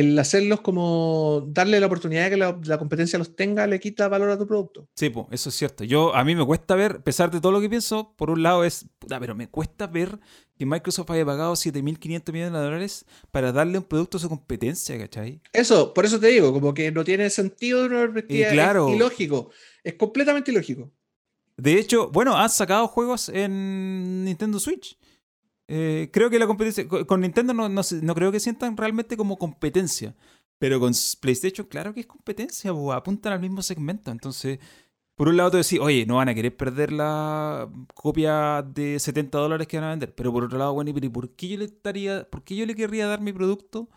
el 0.00 0.18
hacerlos 0.18 0.60
como 0.60 1.44
darle 1.48 1.80
la 1.80 1.86
oportunidad 1.86 2.24
de 2.24 2.30
que 2.30 2.36
la, 2.36 2.58
la 2.64 2.78
competencia 2.78 3.18
los 3.18 3.34
tenga 3.34 3.66
le 3.66 3.80
quita 3.80 4.08
valor 4.08 4.30
a 4.30 4.38
tu 4.38 4.46
producto. 4.46 4.88
Sí, 4.94 5.08
po, 5.08 5.26
eso 5.30 5.48
es 5.48 5.54
cierto. 5.54 5.84
Yo, 5.84 6.14
a 6.14 6.22
mí 6.22 6.34
me 6.34 6.44
cuesta 6.44 6.74
ver, 6.74 6.96
a 7.00 7.02
pesar 7.02 7.30
de 7.30 7.40
todo 7.40 7.50
lo 7.50 7.62
que 7.62 7.70
pienso, 7.70 8.12
por 8.16 8.28
un 8.30 8.42
lado 8.42 8.64
es, 8.64 8.86
puta, 8.98 9.18
pero 9.18 9.34
me 9.34 9.48
cuesta 9.48 9.86
ver 9.86 10.18
que 10.58 10.66
Microsoft 10.66 11.10
haya 11.10 11.24
pagado 11.24 11.54
7.500 11.54 12.32
millones 12.32 12.52
de 12.52 12.58
dólares 12.58 13.06
para 13.30 13.52
darle 13.52 13.78
un 13.78 13.84
producto 13.84 14.18
a 14.18 14.20
su 14.20 14.28
competencia, 14.28 14.98
¿cachai? 14.98 15.40
Eso, 15.52 15.94
por 15.94 16.04
eso 16.04 16.20
te 16.20 16.26
digo, 16.26 16.52
como 16.52 16.74
que 16.74 16.92
no 16.92 17.02
tiene 17.02 17.30
sentido 17.30 17.80
de 17.80 17.86
una 17.86 18.00
perspectiva, 18.00 18.48
es 18.48 18.52
claro. 18.52 18.90
ilógico, 18.90 19.50
es 19.82 19.94
completamente 19.94 20.50
ilógico. 20.50 20.92
De 21.56 21.78
hecho, 21.78 22.10
bueno, 22.10 22.36
han 22.36 22.50
sacado 22.50 22.86
juegos 22.86 23.30
en 23.30 24.24
Nintendo 24.24 24.60
Switch. 24.60 24.98
Eh, 25.68 26.10
creo 26.12 26.30
que 26.30 26.38
la 26.38 26.46
competencia. 26.46 26.86
Con, 26.88 27.20
Nintendo 27.20 27.52
no, 27.54 27.68
no, 27.68 28.14
creo 28.14 28.32
que 28.32 28.40
sientan 28.40 28.76
realmente 28.76 29.16
como 29.16 29.38
competencia. 29.38 30.14
Pero 30.58 30.80
con 30.80 30.92
PlayStation, 31.20 31.66
claro 31.66 31.92
que 31.92 32.00
es 32.00 32.06
competencia, 32.06 32.72
apuntan 32.94 33.34
al 33.34 33.40
mismo 33.40 33.60
segmento. 33.60 34.10
Entonces, 34.10 34.58
por 35.14 35.28
un 35.28 35.36
lado 35.36 35.50
te 35.50 35.56
decís, 35.58 35.78
oye, 35.80 36.06
no 36.06 36.16
van 36.16 36.28
a 36.30 36.34
querer 36.34 36.56
perder 36.56 36.92
la 36.92 37.68
copia 37.94 38.62
de 38.62 38.98
70 38.98 39.36
dólares 39.38 39.66
que 39.66 39.76
van 39.76 39.86
a 39.86 39.90
vender. 39.90 40.14
Pero 40.14 40.32
por 40.32 40.44
otro 40.44 40.58
lado, 40.58 40.72
bueno, 40.72 40.90
¿y 40.90 40.94
pero 40.94 41.06
¿y 41.06 41.10
por 41.10 41.30
qué 41.34 41.48
yo 41.48 41.58
le 41.58 41.66
estaría, 41.66 42.28
por 42.30 42.42
qué 42.42 42.56
yo 42.56 42.64
le 42.64 42.74
querría 42.74 43.06
dar 43.06 43.20
mi 43.20 43.32
producto 43.32 43.88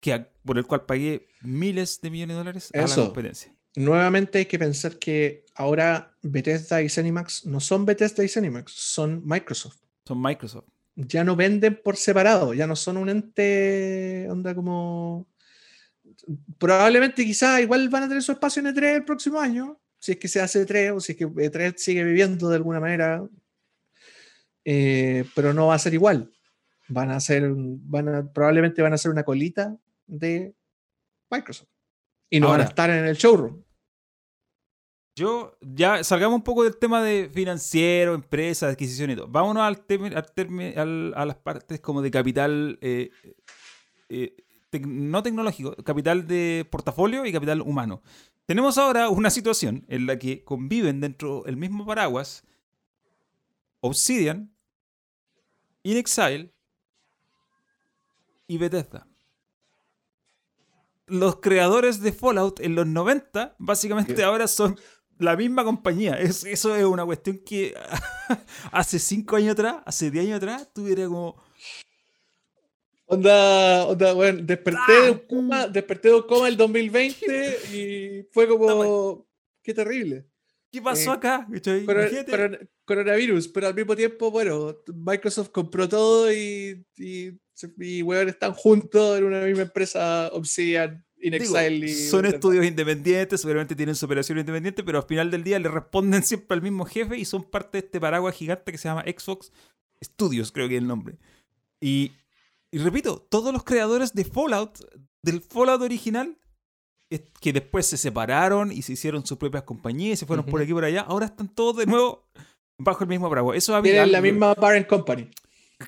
que 0.00 0.12
a- 0.12 0.30
por 0.44 0.58
el 0.58 0.66
cual 0.66 0.84
pagué 0.84 1.28
miles 1.42 2.00
de 2.02 2.10
millones 2.10 2.34
de 2.34 2.38
dólares 2.38 2.70
a 2.74 2.82
Eso. 2.82 3.00
la 3.00 3.06
competencia? 3.06 3.54
Nuevamente 3.76 4.38
hay 4.38 4.46
que 4.46 4.58
pensar 4.58 4.98
que 4.98 5.46
ahora 5.54 6.16
Bethesda 6.22 6.82
y 6.82 6.88
Zenimax 6.88 7.46
no 7.46 7.60
son 7.60 7.86
Bethesda 7.86 8.24
y 8.24 8.28
Zenimax, 8.28 8.72
son 8.72 9.22
Microsoft. 9.24 9.78
Son 10.04 10.20
Microsoft. 10.20 10.68
Ya 11.06 11.24
no 11.24 11.36
venden 11.36 11.80
por 11.82 11.96
separado, 11.96 12.54
ya 12.54 12.66
no 12.66 12.76
son 12.76 12.96
un 12.96 13.08
ente, 13.08 14.26
onda 14.30 14.54
como... 14.54 15.28
Probablemente 16.58 17.24
quizá 17.24 17.60
igual 17.60 17.88
van 17.88 18.04
a 18.04 18.08
tener 18.08 18.22
su 18.22 18.32
espacio 18.32 18.60
en 18.60 18.74
E3 18.74 18.96
el 18.96 19.04
próximo 19.04 19.40
año, 19.40 19.80
si 19.98 20.12
es 20.12 20.18
que 20.18 20.28
se 20.28 20.40
hace 20.40 20.66
E3 20.66 20.94
o 20.94 21.00
si 21.00 21.12
es 21.12 21.18
que 21.18 21.26
E3 21.26 21.74
sigue 21.76 22.04
viviendo 22.04 22.48
de 22.48 22.56
alguna 22.56 22.80
manera, 22.80 23.26
eh, 24.64 25.24
pero 25.34 25.54
no 25.54 25.68
va 25.68 25.74
a 25.74 25.78
ser 25.78 25.94
igual. 25.94 26.30
Van 26.88 27.10
a 27.10 27.20
ser, 27.20 27.50
van 27.54 28.08
a, 28.08 28.32
probablemente 28.32 28.82
van 28.82 28.92
a 28.92 28.98
ser 28.98 29.10
una 29.10 29.22
colita 29.22 29.76
de 30.06 30.54
Microsoft. 31.30 31.68
Y 32.28 32.40
no 32.40 32.48
van 32.48 32.60
a 32.60 32.64
estar 32.64 32.90
en 32.90 33.06
el 33.06 33.16
showroom. 33.16 33.62
Yo, 35.20 35.54
ya 35.60 36.02
salgamos 36.02 36.36
un 36.36 36.42
poco 36.42 36.64
del 36.64 36.78
tema 36.78 37.02
de 37.02 37.28
financiero, 37.30 38.14
empresa, 38.14 38.68
adquisición 38.68 39.10
y 39.10 39.16
todo. 39.16 39.28
Vámonos 39.28 39.62
al 39.62 39.84
al 40.14 40.78
al- 40.78 41.12
a 41.14 41.26
las 41.26 41.36
partes 41.36 41.78
como 41.80 42.00
de 42.00 42.10
capital, 42.10 42.78
eh, 42.80 43.10
eh, 44.08 44.34
tec- 44.72 44.86
no 44.86 45.22
tecnológico, 45.22 45.76
capital 45.84 46.26
de 46.26 46.66
portafolio 46.70 47.26
y 47.26 47.32
capital 47.32 47.60
humano. 47.60 48.00
Tenemos 48.46 48.78
ahora 48.78 49.10
una 49.10 49.28
situación 49.28 49.84
en 49.88 50.06
la 50.06 50.18
que 50.18 50.42
conviven 50.42 51.02
dentro 51.02 51.42
del 51.44 51.58
mismo 51.58 51.84
paraguas 51.84 52.42
Obsidian, 53.80 54.54
InXile 55.82 56.54
y 58.46 58.56
Bethesda. 58.56 59.06
Los 61.06 61.36
creadores 61.40 62.00
de 62.00 62.12
Fallout 62.12 62.60
en 62.60 62.74
los 62.74 62.86
90 62.86 63.54
básicamente 63.58 64.22
ahora 64.24 64.46
son 64.48 64.78
la 65.20 65.36
misma 65.36 65.64
compañía. 65.64 66.14
Es- 66.18 66.44
eso 66.44 66.74
es 66.74 66.84
una 66.84 67.04
cuestión 67.04 67.38
que 67.44 67.74
hace 68.72 68.98
5 68.98 69.36
años 69.36 69.52
atrás, 69.52 69.76
hace 69.86 70.10
10 70.10 70.24
años 70.26 70.36
atrás, 70.38 70.68
tuviera 70.72 71.06
como... 71.06 71.36
Onda, 73.06 73.86
onda, 73.86 74.12
bueno, 74.12 74.40
desperté 74.44 74.92
de 75.04 75.10
un 75.10 75.18
coma, 75.26 75.66
desperté 75.66 76.08
de 76.08 76.14
un 76.14 76.22
coma 76.22 76.46
el 76.46 76.56
2020 76.56 77.58
y 77.74 78.22
fue 78.32 78.46
como, 78.46 79.26
qué 79.64 79.74
terrible. 79.74 80.26
¿Qué 80.70 80.80
pasó 80.80 81.10
Eh, 81.10 81.14
acá? 81.16 81.48
Coronavirus, 82.84 83.48
pero 83.48 83.66
al 83.66 83.74
mismo 83.74 83.96
tiempo, 83.96 84.30
bueno, 84.30 84.76
Microsoft 84.94 85.48
compró 85.50 85.88
todo 85.88 86.32
y, 86.32 86.84
y, 86.96 87.32
y 87.78 88.02
weón, 88.02 88.28
están 88.28 88.52
juntos 88.54 89.18
en 89.18 89.24
una 89.24 89.40
misma 89.42 89.62
empresa 89.62 90.28
Obsidian 90.32 91.04
In 91.22 91.34
Exile 91.34 91.88
son 91.88 92.26
estudios 92.26 92.64
independientes, 92.64 93.40
seguramente 93.40 93.74
tienen 93.76 93.94
su 93.94 94.06
operación 94.06 94.38
independiente, 94.38 94.82
pero 94.82 94.98
al 94.98 95.04
final 95.04 95.30
del 95.30 95.44
día 95.44 95.58
le 95.58 95.68
responden 95.68 96.22
siempre 96.24 96.54
al 96.54 96.62
mismo 96.62 96.84
jefe 96.84 97.18
y 97.18 97.24
son 97.24 97.44
parte 97.44 97.78
de 97.78 97.86
este 97.86 98.00
paraguas 98.00 98.34
gigante 98.34 98.72
que 98.72 98.78
se 98.78 98.88
llama 98.88 99.02
Xbox 99.02 99.52
Studios, 100.02 100.52
creo 100.52 100.68
que 100.68 100.76
es 100.76 100.82
el 100.82 100.88
nombre. 100.88 101.18
Y, 101.80 102.12
y 102.70 102.78
repito, 102.78 103.26
todos 103.30 103.52
los 103.52 103.64
creadores 103.64 104.14
de 104.14 104.24
Fallout, 104.24 104.78
del 105.22 105.40
Fallout 105.40 105.82
original, 105.82 106.36
que 107.40 107.52
después 107.52 107.86
se 107.86 107.96
separaron 107.96 108.70
y 108.70 108.82
se 108.82 108.92
hicieron 108.92 109.26
sus 109.26 109.36
propias 109.36 109.64
compañías 109.64 110.14
y 110.14 110.16
se 110.20 110.26
fueron 110.26 110.46
por 110.46 110.60
aquí 110.60 110.70
y 110.70 110.74
por 110.74 110.84
allá, 110.84 111.02
ahora 111.02 111.26
están 111.26 111.48
todos 111.48 111.76
de 111.76 111.86
nuevo 111.86 112.28
bajo 112.78 113.04
el 113.04 113.08
mismo 113.10 113.28
paraguas. 113.28 113.58
Eso 113.58 113.74
a 113.74 113.82
mí 113.82 113.88
Tienen 113.88 114.12
la 114.12 114.20
misma 114.20 114.54
Parent 114.54 114.86
Company. 114.86 115.28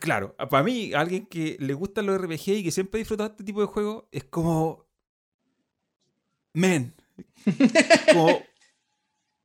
Claro, 0.01 0.35
para 0.37 0.62
mí, 0.62 0.93
alguien 0.95 1.26
que 1.26 1.57
le 1.61 1.74
gustan 1.74 2.07
los 2.07 2.20
RPG 2.20 2.49
y 2.49 2.64
que 2.64 2.70
siempre 2.70 2.99
ha 2.99 3.01
disfrutado 3.01 3.30
este 3.30 3.45
tipo 3.45 3.61
de 3.61 3.66
juegos, 3.66 4.05
es 4.11 4.24
como. 4.24 4.87
Man. 6.55 6.94
como. 8.12 8.42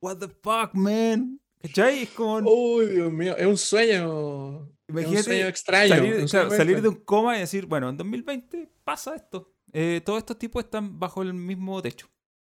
What 0.00 0.18
the 0.18 0.28
fuck, 0.28 0.74
man. 0.74 1.40
¿Cachai? 1.62 2.02
Es 2.04 2.10
como. 2.10 2.38
Uy, 2.50 2.86
Dios 2.86 3.12
mío, 3.12 3.36
es 3.36 3.46
un 3.46 3.56
sueño. 3.56 4.68
Es 4.88 5.06
un 5.06 5.22
sueño 5.22 5.46
extraño. 5.46 5.94
salir, 5.94 6.14
un 6.14 6.26
claro, 6.28 6.50
salir 6.50 6.80
de 6.82 6.88
un 6.88 6.94
coma 6.96 7.36
y 7.36 7.40
decir, 7.40 7.66
bueno, 7.66 7.88
en 7.90 7.96
2020 7.96 8.70
pasa 8.84 9.14
esto. 9.16 9.52
Eh, 9.72 10.00
todos 10.04 10.18
estos 10.18 10.38
tipos 10.38 10.64
están 10.64 10.98
bajo 10.98 11.22
el 11.22 11.34
mismo 11.34 11.80
techo. 11.82 12.08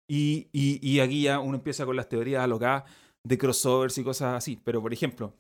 Y, 0.07 0.47
y- 0.51 0.79
y 0.87 0.99
aquí 0.99 1.23
ya 1.23 1.39
uno 1.39 1.55
empieza 1.57 1.85
con 1.85 1.95
las 1.95 2.07
teorías 2.09 2.43
alocadas 2.43 2.83
de 3.23 3.37
crossovers 3.37 3.97
y 3.97 4.03
cosas 4.03 4.35
así. 4.35 4.59
Pero, 4.63 4.81
por 4.81 4.93
ejemplo, 4.93 5.33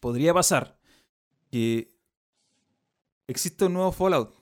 podría 0.00 0.32
pasar 0.34 0.78
que 1.50 1.92
exista 3.28 3.66
un 3.66 3.74
nuevo 3.74 3.92
Fallout 3.92 4.34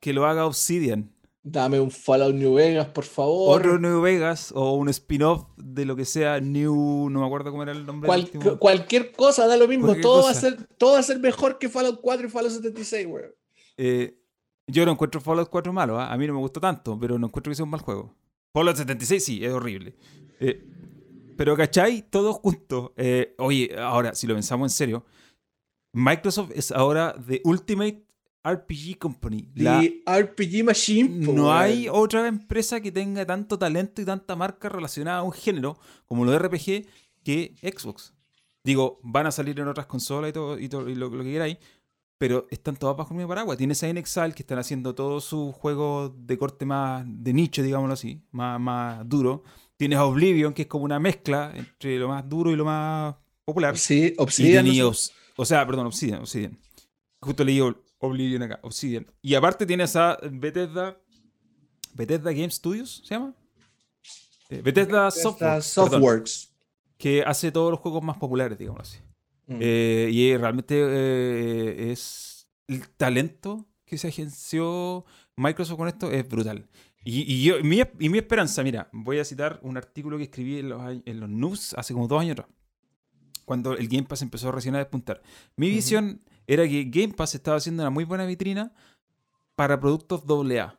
que 0.00 0.12
lo 0.12 0.26
haga 0.26 0.46
Obsidian. 0.46 1.13
Dame 1.46 1.78
un 1.78 1.90
Fallout 1.90 2.34
New 2.34 2.54
Vegas, 2.54 2.86
por 2.88 3.04
favor. 3.04 3.60
Otro 3.60 3.78
New 3.78 4.00
Vegas 4.00 4.50
o 4.56 4.76
un 4.76 4.88
spin-off 4.88 5.44
de 5.58 5.84
lo 5.84 5.94
que 5.94 6.06
sea 6.06 6.40
New. 6.40 7.10
No 7.10 7.20
me 7.20 7.26
acuerdo 7.26 7.50
cómo 7.50 7.62
era 7.62 7.72
el 7.72 7.84
nombre. 7.84 8.08
Cual- 8.08 8.24
del 8.24 8.36
último. 8.36 8.58
cualquier 8.58 9.12
cosa 9.12 9.46
da 9.46 9.58
lo 9.58 9.68
mismo. 9.68 9.94
Todo 9.96 10.22
va, 10.24 10.30
a 10.30 10.34
ser, 10.34 10.56
todo 10.78 10.94
va 10.94 11.00
a 11.00 11.02
ser 11.02 11.20
mejor 11.20 11.58
que 11.58 11.68
Fallout 11.68 12.00
4 12.00 12.26
y 12.26 12.30
Fallout 12.30 12.50
76, 12.52 13.06
weón. 13.06 13.30
Eh, 13.76 14.18
yo 14.66 14.86
no 14.86 14.92
encuentro 14.92 15.20
Fallout 15.20 15.50
4 15.50 15.70
malo, 15.70 16.00
¿ah? 16.00 16.10
a 16.10 16.16
mí 16.16 16.26
no 16.26 16.32
me 16.32 16.38
gustó 16.40 16.60
tanto, 16.60 16.98
pero 16.98 17.18
no 17.18 17.26
encuentro 17.26 17.50
que 17.50 17.56
sea 17.56 17.64
un 17.64 17.70
mal 17.70 17.82
juego. 17.82 18.16
Fallout 18.54 18.76
76 18.78 19.22
sí, 19.22 19.44
es 19.44 19.52
horrible. 19.52 19.96
Eh, 20.40 20.64
pero 21.36 21.56
¿cachai? 21.58 22.08
Todos 22.08 22.36
juntos. 22.36 22.92
Eh, 22.96 23.34
oye, 23.36 23.74
ahora, 23.78 24.14
si 24.14 24.26
lo 24.26 24.32
pensamos 24.32 24.72
en 24.72 24.74
serio, 24.74 25.04
Microsoft 25.92 26.52
es 26.54 26.72
ahora 26.72 27.14
The 27.26 27.42
Ultimate 27.44 28.03
RPG 28.44 28.98
Company. 28.98 29.48
La- 29.54 29.80
The 29.80 30.02
RPG 30.06 30.64
Machine. 30.64 31.08
no 31.32 31.52
hay 31.52 31.88
otra 31.90 32.26
empresa 32.28 32.80
que 32.80 32.92
tenga 32.92 33.24
tanto 33.26 33.58
talento 33.58 34.02
y 34.02 34.04
tanta 34.04 34.36
marca 34.36 34.68
relacionada 34.68 35.18
a 35.18 35.22
un 35.22 35.32
género 35.32 35.78
como 36.06 36.24
los 36.24 36.38
RPG 36.40 36.86
que 37.24 37.54
Xbox. 37.62 38.12
Digo, 38.62 39.00
van 39.02 39.26
a 39.26 39.30
salir 39.32 39.58
en 39.60 39.68
otras 39.68 39.86
consolas 39.86 40.30
y 40.30 40.32
todo, 40.32 40.58
y 40.58 40.68
todo 40.68 40.88
y 40.88 40.94
lo, 40.94 41.08
lo 41.10 41.22
que 41.22 41.32
queráis, 41.32 41.56
pero 42.18 42.46
están 42.50 42.76
todas 42.76 42.96
bajo 42.96 43.12
el 43.12 43.16
mismo 43.18 43.28
paraguas. 43.28 43.58
Tienes 43.58 43.82
a 43.82 43.88
Inexile 43.88 44.32
que 44.32 44.42
están 44.42 44.58
haciendo 44.58 44.94
todos 44.94 45.24
sus 45.24 45.54
juegos 45.54 46.12
de 46.26 46.38
corte 46.38 46.64
más 46.64 47.04
de 47.06 47.32
nicho, 47.32 47.62
digámoslo 47.62 47.94
así, 47.94 48.22
más, 48.30 48.58
más 48.60 49.06
duro. 49.08 49.42
Tienes 49.76 49.98
a 49.98 50.04
Oblivion, 50.04 50.54
que 50.54 50.62
es 50.62 50.68
como 50.68 50.84
una 50.84 50.98
mezcla 51.00 51.52
entre 51.54 51.98
lo 51.98 52.08
más 52.08 52.26
duro 52.28 52.50
y 52.52 52.56
lo 52.56 52.64
más 52.64 53.16
popular. 53.44 53.76
Sí, 53.76 54.14
Y 54.16 54.22
Obsidian. 54.22 54.64
tenía 54.64 54.84
no 54.84 54.94
sé- 54.94 55.10
Obs- 55.12 55.14
o 55.36 55.44
sea, 55.44 55.66
perdón, 55.66 55.86
Obsidian, 55.86 56.20
Obsidian. 56.20 56.56
Justo 57.20 57.44
leí 57.44 57.60
Oblivion 58.04 58.42
acá, 58.42 58.60
Obsidian. 58.62 59.06
Y 59.22 59.34
aparte 59.34 59.66
tienes 59.66 59.94
a 59.96 60.18
Bethesda, 60.30 60.98
Bethesda 61.94 62.32
Game 62.32 62.50
Studios, 62.50 63.02
¿se 63.04 63.14
llama? 63.14 63.34
Eh, 64.50 64.60
Bethesda, 64.62 65.10
Softworks, 65.10 65.72
perdón, 65.74 66.02
que 66.98 67.22
hace 67.22 67.50
todos 67.50 67.70
los 67.70 67.80
juegos 67.80 68.02
más 68.02 68.16
populares, 68.18 68.58
digamos 68.58 68.82
así. 68.82 68.98
Mm. 69.46 69.58
Eh, 69.60 70.08
y 70.12 70.36
realmente 70.36 70.74
eh, 70.78 71.92
es 71.92 72.46
el 72.68 72.88
talento 72.90 73.66
que 73.84 73.98
se 73.98 74.08
agenció 74.08 75.04
Microsoft 75.36 75.78
con 75.78 75.88
esto 75.88 76.10
es 76.10 76.28
brutal. 76.28 76.68
Y, 77.04 77.20
y 77.32 77.44
yo, 77.44 77.62
mi, 77.62 77.82
y 77.98 78.08
mi 78.08 78.18
esperanza, 78.18 78.62
mira, 78.62 78.88
voy 78.92 79.18
a 79.18 79.24
citar 79.24 79.60
un 79.62 79.76
artículo 79.76 80.16
que 80.16 80.24
escribí 80.24 80.58
en 80.58 80.70
los, 80.70 80.80
en 81.04 81.20
los 81.20 81.28
news 81.28 81.74
hace 81.74 81.92
como 81.92 82.08
dos 82.08 82.20
años 82.20 82.32
atrás, 82.32 82.48
cuando 83.44 83.76
el 83.76 83.88
Game 83.88 84.04
Pass 84.04 84.22
empezó 84.22 84.50
recién 84.50 84.74
a 84.74 84.78
despuntar. 84.78 85.22
Mi 85.56 85.68
visión 85.68 86.22
era 86.46 86.68
que 86.68 86.84
Game 86.84 87.14
Pass 87.14 87.34
estaba 87.34 87.56
haciendo 87.56 87.82
una 87.82 87.90
muy 87.90 88.04
buena 88.04 88.26
vitrina 88.26 88.72
para 89.54 89.78
productos 89.80 90.22
AA. 90.28 90.78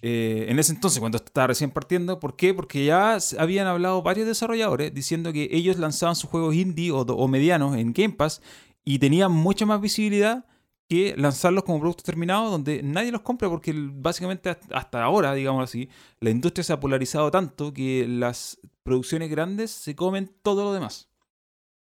Eh, 0.00 0.46
en 0.48 0.58
ese 0.58 0.72
entonces, 0.72 1.00
cuando 1.00 1.16
estaba 1.18 1.48
recién 1.48 1.70
partiendo, 1.70 2.20
¿por 2.20 2.36
qué? 2.36 2.54
Porque 2.54 2.84
ya 2.84 3.18
habían 3.38 3.66
hablado 3.66 4.02
varios 4.02 4.26
desarrolladores 4.26 4.94
diciendo 4.94 5.32
que 5.32 5.48
ellos 5.50 5.78
lanzaban 5.78 6.16
sus 6.16 6.30
juegos 6.30 6.54
indie 6.54 6.90
o, 6.90 7.00
o 7.00 7.28
medianos 7.28 7.76
en 7.76 7.92
Game 7.92 8.14
Pass 8.14 8.40
y 8.84 8.98
tenían 8.98 9.32
mucha 9.32 9.66
más 9.66 9.80
visibilidad 9.80 10.46
que 10.88 11.14
lanzarlos 11.16 11.64
como 11.64 11.80
productos 11.80 12.04
terminados 12.04 12.50
donde 12.50 12.82
nadie 12.82 13.12
los 13.12 13.22
compra 13.22 13.48
porque 13.48 13.72
básicamente 13.74 14.56
hasta 14.72 15.02
ahora, 15.02 15.32
digamos 15.34 15.64
así, 15.64 15.88
la 16.20 16.30
industria 16.30 16.64
se 16.64 16.72
ha 16.72 16.80
polarizado 16.80 17.30
tanto 17.30 17.72
que 17.72 18.06
las 18.06 18.58
producciones 18.82 19.30
grandes 19.30 19.70
se 19.70 19.96
comen 19.96 20.30
todo 20.42 20.64
lo 20.64 20.72
demás. 20.72 21.11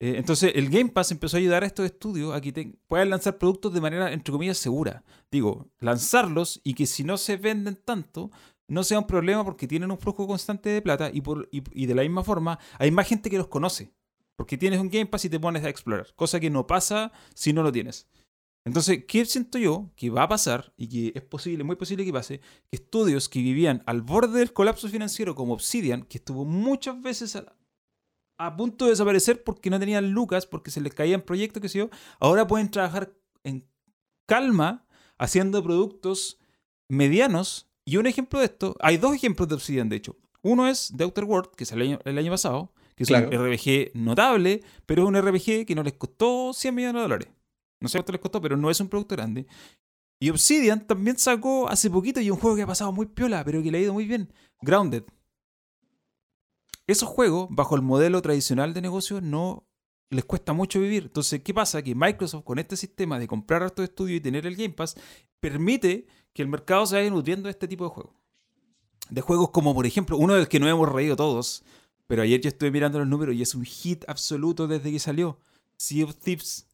Eh, 0.02 0.16
entonces 0.18 0.54
el 0.56 0.72
Game 0.72 0.90
Pass 0.90 1.12
empezó 1.12 1.38
a 1.38 1.40
ayudar 1.40 1.64
a 1.64 1.68
estos 1.68 1.86
estudios 1.86 2.34
a 2.34 2.42
que 2.42 2.74
puedan 2.88 3.12
lanzar 3.12 3.38
productos 3.38 3.72
de 3.72 3.82
manera, 3.82 4.12
entre 4.12 4.32
comillas, 4.32 4.58
segura. 4.58 5.04
Digo, 5.30 5.70
lanzarlos 5.80 6.60
y 6.64 6.74
que 6.74 6.88
si 6.88 7.04
no 7.04 7.18
se 7.18 7.38
venden 7.38 7.76
tanto, 7.76 8.32
no 8.68 8.84
sea 8.84 8.98
un 8.98 9.06
problema 9.06 9.46
porque 9.46 9.68
tienen 9.68 9.92
un 9.92 10.00
flujo 10.00 10.26
constante 10.26 10.70
de 10.70 10.82
plata 10.82 11.12
y, 11.14 11.22
por, 11.22 11.48
y 11.52 11.86
de 11.86 11.94
la 11.94 12.02
misma 12.02 12.24
forma 12.24 12.58
hay 12.80 12.90
más 12.90 13.08
gente 13.08 13.30
que 13.30 13.38
los 13.38 13.48
conoce. 13.48 13.94
Porque 14.36 14.58
tienes 14.58 14.80
un 14.80 14.90
Game 14.90 15.06
Pass 15.06 15.26
y 15.26 15.30
te 15.30 15.40
pones 15.40 15.64
a 15.64 15.70
explorar, 15.70 16.08
cosa 16.16 16.40
que 16.40 16.50
no 16.50 16.66
pasa 16.66 17.12
si 17.36 17.54
no 17.54 17.62
lo 17.62 17.72
tienes. 17.72 18.08
Entonces, 18.66 19.06
¿qué 19.08 19.24
siento 19.26 19.60
yo 19.60 19.92
que 19.96 20.10
va 20.10 20.24
a 20.24 20.30
pasar 20.30 20.74
y 20.78 20.88
que 20.88 21.12
es 21.16 21.24
posible, 21.24 21.64
muy 21.64 21.76
posible 21.76 22.06
que 22.06 22.14
pase? 22.14 22.40
Que 22.40 22.78
estudios 22.78 23.30
que 23.30 23.40
vivían 23.40 23.84
al 23.86 24.02
borde 24.02 24.40
del 24.40 24.52
colapso 24.54 24.88
financiero 24.88 25.36
como 25.36 25.54
Obsidian, 25.54 26.04
que 26.04 26.18
estuvo 26.18 26.44
muchas 26.44 27.00
veces 27.02 27.36
a, 28.46 28.56
punto 28.56 28.86
de 28.86 28.92
desaparecer 28.92 29.44
porque 29.44 29.70
no 29.70 29.80
tenían 29.80 30.12
lucas, 30.12 30.46
porque 30.46 30.72
se 30.72 30.82
les 30.82 30.94
caían 30.94 31.22
proyectos, 31.22 31.62
que 31.62 31.70
sé 31.70 31.80
yo, 31.80 31.90
ahora 32.20 32.48
pueden 32.48 32.70
trabajar 32.70 33.14
en 33.44 33.68
calma 34.28 34.86
haciendo 35.18 35.64
productos 35.64 36.40
medianos. 36.90 37.68
Y 37.86 37.98
un 37.98 38.08
ejemplo 38.08 38.40
de 38.40 38.46
esto, 38.46 38.76
hay 38.80 38.98
dos 38.98 39.16
ejemplos 39.16 39.50
de 39.50 39.56
Obsidian, 39.56 39.90
de 39.90 39.98
hecho. 39.98 40.18
Uno 40.44 40.68
es 40.68 40.94
The 40.96 41.04
Outer 41.04 41.24
World, 41.24 41.52
que 41.56 41.64
el 41.64 41.82
año, 41.82 42.00
el 42.04 42.18
año 42.18 42.32
pasado, 42.32 42.74
que 42.96 43.04
es 43.04 43.08
Claro. 43.08 43.30
un 43.30 43.34
RPG 43.34 43.92
notable, 43.96 44.62
pero 44.86 45.04
es 45.04 45.08
un 45.08 45.16
RPG 45.16 45.66
que 45.66 45.76
no 45.76 45.84
les 45.84 45.94
costó 45.94 46.54
100 46.54 46.76
millones 46.76 46.96
de 46.96 47.02
dólares. 47.02 47.28
No 47.80 47.90
sé 47.90 47.98
cuánto 47.98 48.12
les 48.12 48.22
costó, 48.22 48.42
pero 48.42 48.58
no 48.58 48.70
es 48.70 48.80
un 48.80 48.88
producto 48.90 49.16
grande. 49.16 49.48
Y 50.20 50.30
Obsidian 50.30 50.86
también 50.86 51.18
sacó 51.18 51.68
hace 51.68 51.90
poquito 51.90 52.22
y 52.22 52.30
un 52.30 52.38
juego 52.38 52.56
que 52.56 52.62
ha 52.62 52.68
pasado 52.68 52.92
muy 52.92 53.08
piola, 53.08 53.44
pero 53.44 53.62
que 53.64 53.72
le 53.72 53.80
ha 53.80 53.82
ido 53.82 53.94
muy 53.94 54.06
bien. 54.06 54.32
Grounded. 54.62 55.04
Esos 56.88 57.08
juegos, 57.10 57.48
bajo 57.50 57.76
el 57.76 57.82
modelo 57.82 58.22
tradicional 58.22 58.74
de 58.74 58.82
negocio, 58.82 59.22
no 59.22 59.68
les 60.10 60.26
cuesta 60.26 60.52
mucho 60.54 60.80
vivir. 60.80 61.04
Entonces, 61.04 61.42
¿qué 61.42 61.54
pasa? 61.54 61.82
Que 61.82 61.96
Microsoft, 61.96 62.44
con 62.44 62.60
este 62.60 62.76
sistema 62.76 63.18
de 63.20 63.28
comprar 63.28 63.64
estos 63.64 63.84
estudios 63.86 64.18
y 64.18 64.22
tener 64.22 64.46
el 64.46 64.56
Game 64.56 64.74
Pass, 64.74 64.96
permite 65.40 66.06
que 66.34 66.42
el 66.42 66.48
mercado 66.50 66.86
se 66.86 66.96
vaya 66.96 67.10
nutriendo 67.10 67.48
de 67.48 67.52
este 67.52 67.68
tipo 67.68 67.86
de 67.86 67.90
juegos. 67.92 68.14
De 69.10 69.22
juegos 69.22 69.50
como, 69.52 69.74
por 69.74 69.86
ejemplo, 69.86 70.18
uno 70.18 70.34
del 70.36 70.48
que 70.48 70.60
no 70.60 70.68
hemos 70.68 70.90
reído 70.90 71.16
todos, 71.16 71.64
pero 72.08 72.24
ayer 72.24 72.42
yo 72.42 72.50
estuve 72.50 72.72
mirando 72.72 73.00
los 73.00 73.08
números 73.08 73.36
y 73.36 73.42
es 73.42 73.56
un 73.56 73.64
hit 73.64 74.04
absoluto 74.08 74.68
desde 74.68 74.92
que 74.92 75.00
salió. 75.00 75.40
Sea 75.78 76.06
of 76.06 76.16
Thieves. 76.16 76.68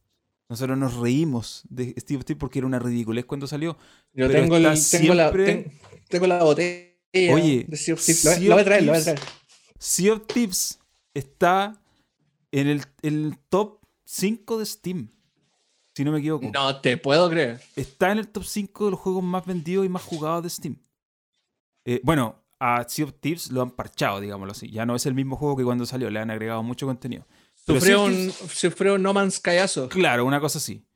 Nosotros 0.49 0.77
nos 0.77 0.95
reímos 0.95 1.63
de 1.69 1.93
of 1.97 2.03
Thieves 2.05 2.37
porque 2.39 2.59
era 2.59 2.65
una 2.67 2.79
ridiculez 2.79 3.25
cuando 3.25 3.47
salió. 3.47 3.77
Yo 4.13 4.29
tengo, 4.29 4.55
el- 4.57 4.63
la, 4.63 4.75
siempre- 4.75 5.45
ten- 5.45 5.71
tengo 6.07 6.25
la 6.27 6.43
botella 6.43 6.87
Oye, 7.33 7.65
de 7.67 7.77
Sea 7.77 7.93
of 7.95 8.03
Thieves. 8.03 8.21
Sea 8.21 8.39
la 8.49 8.55
voy 8.55 8.61
a 8.61 8.65
traer, 8.65 8.83
la 8.83 8.91
voy 8.93 9.01
a 9.01 9.03
traer. 9.03 9.19
Sea 9.79 10.13
of 10.13 10.27
Thieves 10.27 10.79
está 11.13 11.81
en 12.51 12.67
el, 12.67 12.83
el 13.01 13.37
top 13.49 13.79
5 14.05 14.59
de 14.59 14.65
Steam. 14.65 15.09
Si 15.95 16.03
no 16.03 16.11
me 16.11 16.19
equivoco. 16.19 16.49
No 16.53 16.79
te 16.79 16.97
puedo 16.97 17.29
creer. 17.29 17.61
Está 17.75 18.11
en 18.11 18.19
el 18.19 18.27
top 18.27 18.43
5 18.43 18.85
de 18.85 18.91
los 18.91 18.99
juegos 18.99 19.23
más 19.23 19.45
vendidos 19.45 19.85
y 19.85 19.89
más 19.89 20.03
jugados 20.03 20.43
de 20.43 20.49
Steam. 20.49 20.77
Eh, 21.85 22.01
bueno, 22.03 22.43
a 22.59 22.85
Sea 22.87 23.05
of 23.05 23.13
Thieves 23.19 23.51
lo 23.51 23.61
han 23.61 23.71
parchado, 23.71 24.19
digámoslo 24.19 24.51
así. 24.51 24.69
Ya 24.69 24.85
no 24.85 24.95
es 24.95 25.05
el 25.05 25.13
mismo 25.13 25.35
juego 25.35 25.57
que 25.57 25.63
cuando 25.63 25.85
salió, 25.85 26.09
le 26.09 26.19
han 26.19 26.29
agregado 26.29 26.61
mucho 26.63 26.85
contenido. 26.85 27.25
Sufrió 27.55 28.03
un, 28.05 28.31
sufrió 28.31 28.95
un 28.95 29.03
No 29.03 29.13
Man's 29.13 29.35
Skyyazo. 29.35 29.89
Claro, 29.89 30.25
una 30.25 30.39
cosa 30.39 30.59
así. 30.59 30.86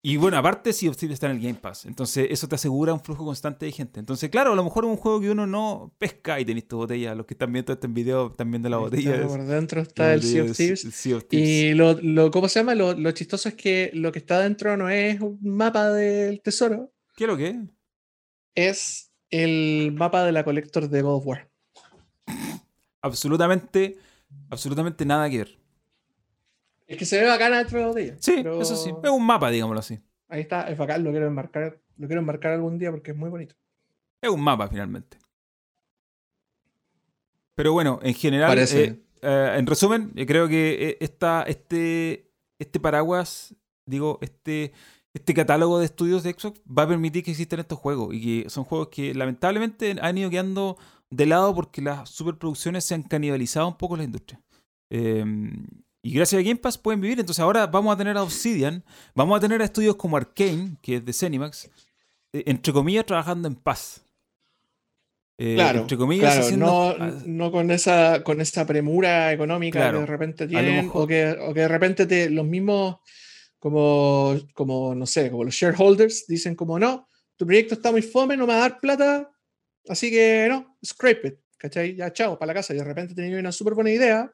Y 0.00 0.16
bueno, 0.16 0.36
aparte 0.36 0.72
Sea 0.72 0.90
of 0.90 0.96
Thieves 0.96 1.14
está 1.14 1.26
en 1.28 1.36
el 1.36 1.42
Game 1.42 1.58
Pass. 1.58 1.84
Entonces 1.84 2.28
eso 2.30 2.46
te 2.46 2.54
asegura 2.54 2.94
un 2.94 3.00
flujo 3.00 3.24
constante 3.24 3.66
de 3.66 3.72
gente. 3.72 3.98
Entonces, 3.98 4.30
claro, 4.30 4.52
a 4.52 4.54
lo 4.54 4.62
mejor 4.62 4.84
es 4.84 4.90
un 4.90 4.96
juego 4.96 5.20
que 5.20 5.30
uno 5.30 5.44
no 5.46 5.92
pesca 5.98 6.38
y 6.38 6.44
tenéis 6.44 6.68
tu 6.68 6.76
botella. 6.76 7.16
Los 7.16 7.26
que 7.26 7.34
están 7.34 7.52
viendo 7.52 7.72
este 7.72 7.88
video 7.88 8.28
están 8.28 8.48
viendo 8.50 8.68
la 8.68 8.76
botella. 8.76 9.16
está, 9.16 9.26
Por 9.26 9.44
dentro 9.44 9.80
está 9.80 10.14
el 10.14 10.22
Sea 10.22 10.44
of 10.44 10.56
Thieves. 10.56 10.84
el 10.84 10.92
Sea 10.92 11.16
of 11.16 11.24
Thieves. 11.26 11.48
Y 11.48 11.74
lo, 11.74 11.94
lo, 12.00 12.30
¿cómo 12.30 12.48
se 12.48 12.60
llama? 12.60 12.76
Lo, 12.76 12.94
lo 12.94 13.10
chistoso 13.10 13.48
es 13.48 13.56
que 13.56 13.90
lo 13.92 14.12
que 14.12 14.20
está 14.20 14.38
dentro 14.38 14.76
no 14.76 14.88
es 14.88 15.20
un 15.20 15.38
mapa 15.42 15.90
del 15.90 16.40
tesoro, 16.42 16.92
¿Qué 17.16 17.24
es 17.24 17.28
lo 17.28 17.36
que 17.36 17.48
es? 17.48 17.56
es 18.54 19.12
el 19.30 19.92
mapa 19.98 20.24
de 20.24 20.30
la 20.32 20.44
Collector 20.44 20.88
de 20.88 21.02
God 21.02 21.16
of 21.16 21.26
War. 21.26 21.50
Absolutamente, 23.02 23.96
absolutamente 24.50 25.04
nada 25.04 25.28
que 25.28 25.38
ver. 25.38 25.57
Es 26.88 26.96
que 26.96 27.04
se 27.04 27.20
ve 27.20 27.28
bacana 27.28 27.58
dentro 27.58 27.92
de 27.92 28.02
ella. 28.02 28.16
Sí, 28.18 28.42
eso 28.44 28.76
sí. 28.76 28.90
Es 29.04 29.10
un 29.10 29.24
mapa, 29.24 29.50
digámoslo 29.50 29.80
así. 29.80 30.00
Ahí 30.28 30.40
está, 30.40 30.68
es 30.68 30.76
bacán, 30.76 31.04
lo 31.04 31.10
quiero 31.10 31.26
enmarcar, 31.26 31.78
lo 31.98 32.06
quiero 32.06 32.22
enmarcar 32.22 32.52
algún 32.52 32.78
día 32.78 32.90
porque 32.90 33.10
es 33.10 33.16
muy 33.16 33.28
bonito. 33.28 33.54
Es 34.20 34.30
un 34.30 34.40
mapa, 34.40 34.68
finalmente. 34.68 35.18
Pero 37.54 37.72
bueno, 37.72 38.00
en 38.02 38.14
general, 38.14 38.58
eh, 38.58 39.02
eh, 39.20 39.54
en 39.56 39.66
resumen, 39.66 40.12
creo 40.26 40.48
que 40.48 40.96
esta, 41.00 41.42
este, 41.42 42.30
este 42.58 42.80
paraguas, 42.80 43.54
digo, 43.84 44.18
este, 44.22 44.72
este 45.12 45.34
catálogo 45.34 45.78
de 45.78 45.84
estudios 45.84 46.22
de 46.22 46.32
Xbox 46.32 46.60
va 46.66 46.84
a 46.84 46.88
permitir 46.88 47.22
que 47.22 47.32
existan 47.32 47.60
estos 47.60 47.78
juegos 47.78 48.14
y 48.14 48.42
que 48.44 48.50
son 48.50 48.64
juegos 48.64 48.88
que 48.88 49.12
lamentablemente 49.14 49.96
han 50.00 50.16
ido 50.18 50.30
quedando 50.30 50.78
de 51.10 51.26
lado 51.26 51.54
porque 51.54 51.82
las 51.82 52.08
superproducciones 52.08 52.84
se 52.84 52.94
han 52.94 53.02
canibalizado 53.02 53.68
un 53.68 53.76
poco 53.76 53.96
la 53.96 54.04
industria. 54.04 54.40
Em, 54.90 55.66
y 56.02 56.12
gracias 56.12 56.40
a 56.40 56.42
Game 56.42 56.56
Pass 56.56 56.78
pueden 56.78 57.00
vivir. 57.00 57.18
Entonces 57.20 57.40
ahora 57.40 57.66
vamos 57.66 57.94
a 57.94 57.96
tener 57.96 58.16
a 58.16 58.22
Obsidian, 58.22 58.84
vamos 59.14 59.36
a 59.36 59.40
tener 59.40 59.60
a 59.60 59.64
estudios 59.64 59.96
como 59.96 60.16
Arkane, 60.16 60.76
que 60.80 60.96
es 60.96 61.04
de 61.04 61.12
Cenimax, 61.12 61.70
eh, 62.32 62.44
entre 62.46 62.72
comillas, 62.72 63.06
trabajando 63.06 63.48
en 63.48 63.54
paz. 63.54 64.02
Eh, 65.40 65.54
claro, 65.54 65.80
entre 65.82 65.96
comillas, 65.96 66.50
no, 66.56 66.96
no, 67.24 67.52
con 67.52 67.70
esa 67.70 68.24
con 68.24 68.40
esa 68.40 68.66
premura 68.66 69.32
económica 69.32 69.92
que 69.92 69.98
de 69.98 70.06
repente 70.06 70.48
tienen, 70.48 70.90
o, 70.92 71.06
que, 71.06 71.30
o 71.30 71.54
que 71.54 71.60
de 71.60 71.68
repente 71.68 72.06
te, 72.06 72.28
los 72.28 72.44
mismos, 72.44 72.96
como, 73.60 74.34
como, 74.52 74.96
no 74.96 75.06
sé, 75.06 75.30
como 75.30 75.44
los 75.44 75.54
shareholders, 75.54 76.26
dicen 76.26 76.56
como, 76.56 76.76
no, 76.76 77.06
tu 77.36 77.46
proyecto 77.46 77.74
está 77.74 77.92
muy 77.92 78.02
fome, 78.02 78.36
no 78.36 78.48
me 78.48 78.52
va 78.52 78.58
a 78.58 78.62
dar 78.62 78.80
plata, 78.80 79.30
así 79.88 80.10
que 80.10 80.46
no, 80.48 80.76
scrape 80.84 81.28
it, 81.28 81.34
¿cachai? 81.56 81.94
Ya, 81.94 82.12
chao, 82.12 82.36
para 82.36 82.48
la 82.48 82.54
casa. 82.54 82.74
Y 82.74 82.78
de 82.78 82.84
repente 82.84 83.14
tenía 83.14 83.38
una 83.38 83.52
súper 83.52 83.74
buena 83.74 83.92
idea, 83.92 84.28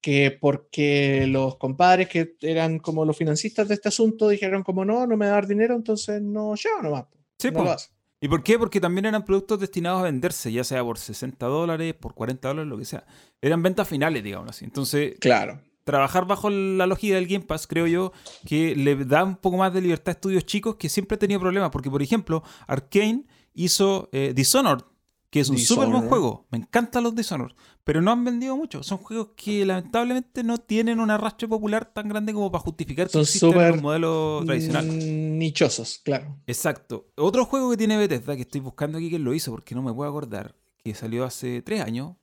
que 0.00 0.36
porque 0.40 1.26
los 1.26 1.56
compadres 1.56 2.08
que 2.08 2.36
eran 2.40 2.78
como 2.78 3.04
los 3.04 3.16
financistas 3.16 3.68
de 3.68 3.74
este 3.74 3.88
asunto 3.88 4.28
dijeron 4.28 4.62
como 4.62 4.84
no, 4.84 5.06
no 5.06 5.16
me 5.16 5.26
va 5.26 5.32
a 5.32 5.34
dar 5.34 5.46
dinero, 5.46 5.74
entonces 5.74 6.22
no, 6.22 6.54
ya 6.54 6.70
no 6.82 6.90
va. 6.92 7.08
Sí, 7.38 7.50
pues. 7.50 7.92
¿Y 8.20 8.28
por 8.28 8.42
qué? 8.42 8.58
Porque 8.58 8.80
también 8.80 9.06
eran 9.06 9.24
productos 9.24 9.60
destinados 9.60 10.00
a 10.00 10.04
venderse, 10.04 10.50
ya 10.50 10.64
sea 10.64 10.82
por 10.82 10.98
60 10.98 11.46
dólares, 11.46 11.94
por 11.94 12.14
40 12.14 12.48
dólares, 12.48 12.68
lo 12.68 12.76
que 12.76 12.84
sea. 12.84 13.04
Eran 13.40 13.62
ventas 13.62 13.86
finales, 13.86 14.24
digamos 14.24 14.50
así. 14.50 14.64
Entonces, 14.64 15.14
claro. 15.20 15.60
trabajar 15.84 16.26
bajo 16.26 16.50
la 16.50 16.86
lógica 16.86 17.14
del 17.14 17.28
Game 17.28 17.44
Pass, 17.44 17.68
creo 17.68 17.86
yo, 17.86 18.12
que 18.44 18.74
le 18.74 18.96
da 19.04 19.22
un 19.22 19.36
poco 19.36 19.56
más 19.56 19.72
de 19.72 19.82
libertad 19.82 20.08
a 20.08 20.12
estudios 20.12 20.44
chicos 20.46 20.76
que 20.76 20.88
siempre 20.88 21.14
han 21.14 21.20
tenido 21.20 21.38
problemas. 21.40 21.70
Porque, 21.70 21.90
por 21.90 22.02
ejemplo, 22.02 22.42
Arkane 22.66 23.24
hizo 23.54 24.08
eh, 24.10 24.32
Dishonored, 24.34 24.84
que 25.30 25.40
es 25.40 25.48
un 25.50 25.58
súper 25.58 25.88
buen 25.88 26.08
juego. 26.08 26.46
Me 26.50 26.58
encantan 26.58 27.02
los 27.02 27.14
Dishonored, 27.14 27.54
pero 27.84 28.00
no 28.00 28.10
han 28.10 28.24
vendido 28.24 28.56
mucho. 28.56 28.82
Son 28.82 28.98
juegos 28.98 29.30
que 29.36 29.64
lamentablemente 29.66 30.42
no 30.42 30.58
tienen 30.58 31.00
un 31.00 31.10
arrastre 31.10 31.46
popular 31.46 31.92
tan 31.92 32.08
grande 32.08 32.32
como 32.32 32.50
para 32.50 32.62
justificar 32.62 33.08
Son 33.08 33.26
súper 33.26 33.72
un 33.72 33.82
modelo 33.82 34.42
tradicional. 34.46 35.38
Nichosos, 35.38 36.00
claro. 36.02 36.38
Exacto. 36.46 37.10
Otro 37.16 37.44
juego 37.44 37.70
que 37.70 37.76
tiene 37.76 37.98
Bethesda, 37.98 38.36
que 38.36 38.42
estoy 38.42 38.60
buscando 38.60 38.98
aquí 38.98 39.10
quién 39.10 39.24
lo 39.24 39.34
hizo, 39.34 39.50
porque 39.50 39.74
no 39.74 39.82
me 39.82 39.92
puedo 39.92 40.08
acordar, 40.08 40.56
que 40.82 40.94
salió 40.94 41.24
hace 41.24 41.60
tres 41.60 41.82
años, 41.82 42.16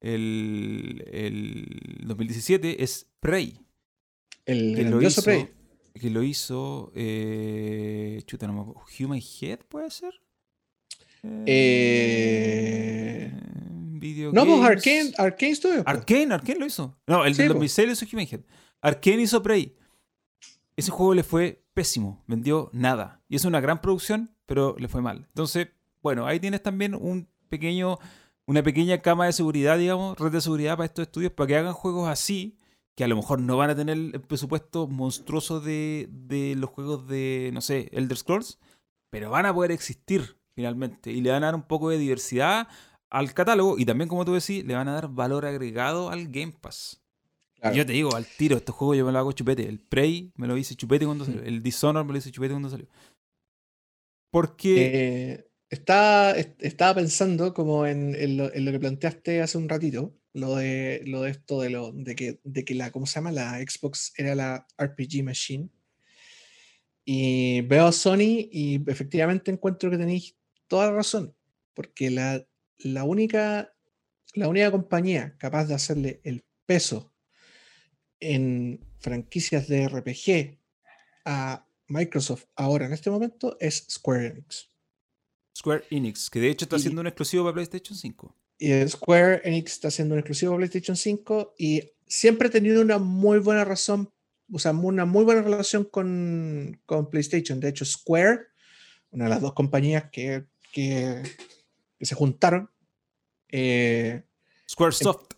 el, 0.00 1.04
el 1.12 2.06
2017, 2.06 2.82
es 2.82 3.06
Prey. 3.20 3.60
El 4.46 4.76
que 4.76 5.06
hizo, 5.06 5.22
Prey. 5.22 5.50
Que 5.92 6.08
lo 6.08 6.22
hizo. 6.22 6.92
Eh, 6.94 8.22
chuta, 8.26 8.46
no 8.46 8.52
me 8.52 9.04
Human 9.04 9.20
Head, 9.20 9.60
¿puede 9.68 9.90
ser? 9.90 10.14
Eh... 11.22 13.30
no, 14.32 14.44
pues 14.44 14.62
Arkane, 14.62 15.12
Arkane 15.18 15.52
estuvo. 15.52 15.82
Arkane, 15.84 16.34
Arkane 16.34 16.60
lo 16.60 16.66
hizo. 16.66 16.96
No, 17.06 17.24
el 17.24 17.36
de 17.36 17.48
2006 17.48 17.86
lo 17.86 17.92
hizo 17.92 18.06
Human 18.12 18.28
Head. 18.30 18.40
Arkane 18.80 19.22
hizo 19.22 19.42
Prey. 19.42 19.76
Ese 20.76 20.90
juego 20.90 21.14
le 21.14 21.22
fue 21.22 21.62
pésimo, 21.74 22.22
vendió 22.26 22.70
nada. 22.72 23.20
Y 23.28 23.36
es 23.36 23.44
una 23.44 23.60
gran 23.60 23.80
producción, 23.80 24.30
pero 24.46 24.76
le 24.78 24.88
fue 24.88 25.02
mal. 25.02 25.26
Entonces, 25.28 25.68
bueno, 26.02 26.26
ahí 26.26 26.40
tienes 26.40 26.62
también 26.62 26.94
un 26.94 27.28
pequeño, 27.48 27.98
una 28.46 28.62
pequeña 28.62 29.02
cama 29.02 29.26
de 29.26 29.32
seguridad, 29.32 29.78
digamos, 29.78 30.18
red 30.18 30.30
de 30.30 30.40
seguridad 30.40 30.76
para 30.76 30.86
estos 30.86 31.04
estudios, 31.04 31.32
para 31.32 31.48
que 31.48 31.56
hagan 31.56 31.72
juegos 31.72 32.08
así, 32.08 32.56
que 32.94 33.04
a 33.04 33.08
lo 33.08 33.16
mejor 33.16 33.40
no 33.40 33.56
van 33.56 33.70
a 33.70 33.76
tener 33.76 33.96
el 33.96 34.20
presupuesto 34.20 34.86
monstruoso 34.86 35.60
de, 35.60 36.08
de 36.10 36.54
los 36.56 36.70
juegos 36.70 37.08
de, 37.08 37.50
no 37.52 37.60
sé, 37.60 37.88
Elder 37.92 38.16
Scrolls, 38.16 38.58
pero 39.10 39.30
van 39.30 39.46
a 39.46 39.54
poder 39.54 39.72
existir 39.72 40.36
finalmente. 40.56 41.12
Y 41.12 41.20
le 41.20 41.30
van 41.30 41.44
a 41.44 41.46
dar 41.46 41.54
un 41.54 41.62
poco 41.62 41.90
de 41.90 41.98
diversidad 41.98 42.66
al 43.10 43.32
catálogo 43.34 43.78
y 43.78 43.84
también, 43.84 44.08
como 44.08 44.24
tú 44.24 44.34
decís, 44.34 44.64
le 44.64 44.74
van 44.74 44.88
a 44.88 44.94
dar 44.94 45.08
valor 45.08 45.46
agregado 45.46 46.10
al 46.10 46.28
Game 46.28 46.56
Pass. 46.60 47.00
Yo 47.74 47.84
te 47.84 47.94
digo, 47.94 48.14
al 48.14 48.26
tiro, 48.26 48.56
estos 48.56 48.74
juegos 48.74 48.96
yo 48.96 49.04
me 49.04 49.12
lo 49.12 49.18
hago 49.18 49.32
chupete. 49.32 49.68
El 49.68 49.80
Prey 49.80 50.32
me 50.36 50.46
lo 50.46 50.56
hice 50.56 50.76
chupete 50.76 51.04
cuando 51.04 51.24
salió. 51.24 51.42
El 51.42 51.62
Dishonored 51.62 52.06
me 52.06 52.12
lo 52.12 52.18
hice 52.18 52.30
chupete 52.30 52.52
cuando 52.52 52.70
salió. 52.70 52.86
Porque... 54.30 55.32
Eh, 55.32 55.50
estaba, 55.68 56.30
estaba 56.32 56.94
pensando 56.94 57.52
como 57.52 57.86
en, 57.86 58.36
lo, 58.36 58.50
que 58.52 58.78
planteaste 58.78 59.42
hace 59.42 59.58
un 59.58 59.68
ratito, 59.68 60.16
lo 60.32 60.54
de, 60.56 61.02
lo 61.06 61.22
de 61.22 61.30
esto 61.32 61.60
de, 61.60 61.70
lo, 61.70 61.90
de, 61.92 62.14
que, 62.14 62.38
de 62.44 62.64
que 62.64 62.76
la, 62.76 62.92
¿cómo 62.92 63.06
se 63.06 63.16
llama? 63.16 63.32
La 63.32 63.58
Xbox 63.58 64.12
era 64.16 64.36
la 64.36 64.66
RPG 64.78 65.24
Machine. 65.24 65.70
Y 67.04 67.62
veo 67.62 67.86
a 67.86 67.92
Sony 67.92 68.48
y 68.50 68.80
efectivamente 68.88 69.50
encuentro 69.50 69.90
que 69.90 69.98
tenéis 69.98 70.35
toda 70.68 70.86
la 70.86 70.96
razón, 70.96 71.34
porque 71.74 72.10
la, 72.10 72.46
la, 72.78 73.04
única, 73.04 73.74
la 74.34 74.48
única 74.48 74.70
compañía 74.70 75.36
capaz 75.38 75.66
de 75.66 75.74
hacerle 75.74 76.20
el 76.24 76.44
peso 76.66 77.12
en 78.20 78.80
franquicias 78.98 79.68
de 79.68 79.88
RPG 79.88 80.58
a 81.24 81.66
Microsoft 81.88 82.44
ahora 82.56 82.86
en 82.86 82.92
este 82.92 83.10
momento 83.10 83.56
es 83.60 83.86
Square 83.90 84.28
Enix. 84.28 84.70
Square 85.56 85.84
Enix, 85.90 86.30
que 86.30 86.40
de 86.40 86.50
hecho 86.50 86.64
está 86.64 86.76
haciendo 86.76 87.00
un 87.00 87.06
exclusivo 87.06 87.44
para 87.44 87.54
PlayStation 87.54 87.96
5. 87.96 88.36
Y 88.58 88.88
Square 88.88 89.42
Enix 89.44 89.72
está 89.72 89.88
haciendo 89.88 90.14
un 90.14 90.20
exclusivo 90.20 90.52
para 90.52 90.66
PlayStation 90.66 90.96
5 90.96 91.54
y 91.58 91.92
siempre 92.06 92.48
ha 92.48 92.50
tenido 92.50 92.82
una 92.82 92.98
muy 92.98 93.38
buena 93.38 93.64
razón, 93.64 94.10
o 94.52 94.58
sea, 94.58 94.72
una 94.72 95.04
muy 95.04 95.24
buena 95.24 95.42
relación 95.42 95.84
con, 95.84 96.80
con 96.86 97.10
PlayStation. 97.10 97.60
De 97.60 97.68
hecho, 97.68 97.84
Square, 97.84 98.40
una 99.10 99.24
de 99.24 99.30
las 99.30 99.40
dos 99.40 99.54
compañías 99.54 100.10
que 100.10 100.46
que, 100.76 101.22
se 102.02 102.14
juntaron. 102.14 102.70
Eh, 103.48 104.22
Squaresoft. 104.68 105.32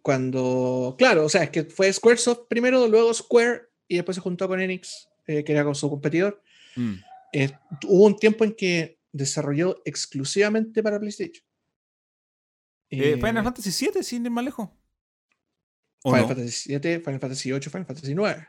Cuando, 0.00 0.96
claro, 0.98 1.26
o 1.26 1.28
sea, 1.28 1.44
es 1.44 1.50
que 1.50 1.64
fue 1.64 1.92
Squaresoft 1.92 2.48
primero, 2.48 2.88
luego 2.88 3.12
Square 3.12 3.68
y 3.86 3.96
después 3.96 4.16
se 4.16 4.22
juntó 4.22 4.48
con 4.48 4.60
Enix, 4.60 5.08
eh, 5.26 5.44
que 5.44 5.52
era 5.52 5.62
con 5.62 5.74
su 5.74 5.90
competidor. 5.90 6.42
Mm. 6.74 6.94
Eh, 7.34 7.52
hubo 7.86 8.06
un 8.06 8.16
tiempo 8.16 8.44
en 8.44 8.54
que 8.54 8.98
desarrolló 9.12 9.82
exclusivamente 9.84 10.82
para 10.82 10.98
PlayStation. 10.98 11.44
Final 12.88 13.44
Fantasy 13.44 13.86
VII, 13.86 14.02
sin 14.02 14.24
ir 14.24 14.30
más 14.30 14.44
lejos. 14.44 14.70
Final 16.02 16.26
Fantasy 16.26 16.78
VII, 16.78 16.98
Final 17.00 17.20
Fantasy 17.20 17.50
VIII, 17.50 17.62
Final 17.62 17.86
Fantasy 17.86 18.12
IX. 18.12 18.48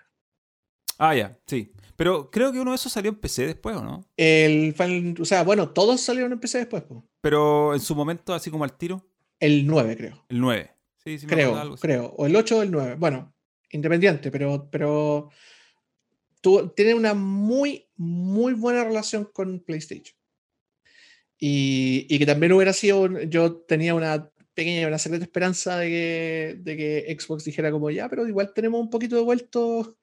Ah, 1.06 1.14
ya, 1.14 1.38
sí. 1.46 1.70
Pero 1.98 2.32
creo 2.32 2.54
que 2.54 2.62
uno 2.62 2.72
de 2.72 2.76
esos 2.76 2.94
salió 2.94 3.10
en 3.10 3.20
PC 3.20 3.46
después, 3.46 3.76
¿o 3.76 3.84
no? 3.84 4.08
El 4.16 4.74
o 5.20 5.26
sea, 5.26 5.44
bueno, 5.44 5.70
todos 5.72 6.00
salieron 6.00 6.32
en 6.32 6.40
PC 6.40 6.60
después. 6.60 6.84
Pero 7.20 7.74
en 7.74 7.82
su 7.82 7.94
momento, 7.94 8.34
así 8.34 8.50
como 8.50 8.64
al 8.64 8.78
tiro. 8.78 9.06
El 9.38 9.68
9, 9.68 9.98
creo. 9.98 10.26
El 10.30 10.40
9. 10.40 10.72
Sí, 11.04 11.20
sí, 11.20 11.28
creo, 11.28 11.76
creo. 11.76 12.06
O 12.18 12.26
el 12.26 12.34
8 12.34 12.58
o 12.58 12.62
el 12.62 12.72
9. 12.72 12.96
Bueno, 12.98 13.36
independiente, 13.72 14.32
pero, 14.32 14.70
pero 14.72 15.30
tiene 16.74 16.94
una 16.94 17.14
muy, 17.14 17.86
muy 17.98 18.54
buena 18.54 18.86
relación 18.86 19.26
con 19.26 19.60
PlayStation. 19.60 20.16
Y, 21.38 22.08
y, 22.10 22.18
que 22.18 22.26
también 22.26 22.54
hubiera 22.54 22.72
sido, 22.72 23.24
yo 23.24 23.58
tenía 23.58 23.94
una 23.94 24.32
pequeña, 24.54 24.88
una 24.88 25.00
secreta 25.00 25.26
esperanza 25.26 25.78
de 25.80 25.90
que, 25.90 26.56
de 26.60 26.78
que 26.78 27.18
Xbox 27.20 27.44
dijera 27.44 27.72
como, 27.72 27.90
ya, 27.90 28.08
pero 28.08 28.26
igual 28.26 28.54
tenemos 28.54 28.80
un 28.80 28.90
poquito 28.90 29.18
de 29.18 29.24
vuelto 29.24 29.98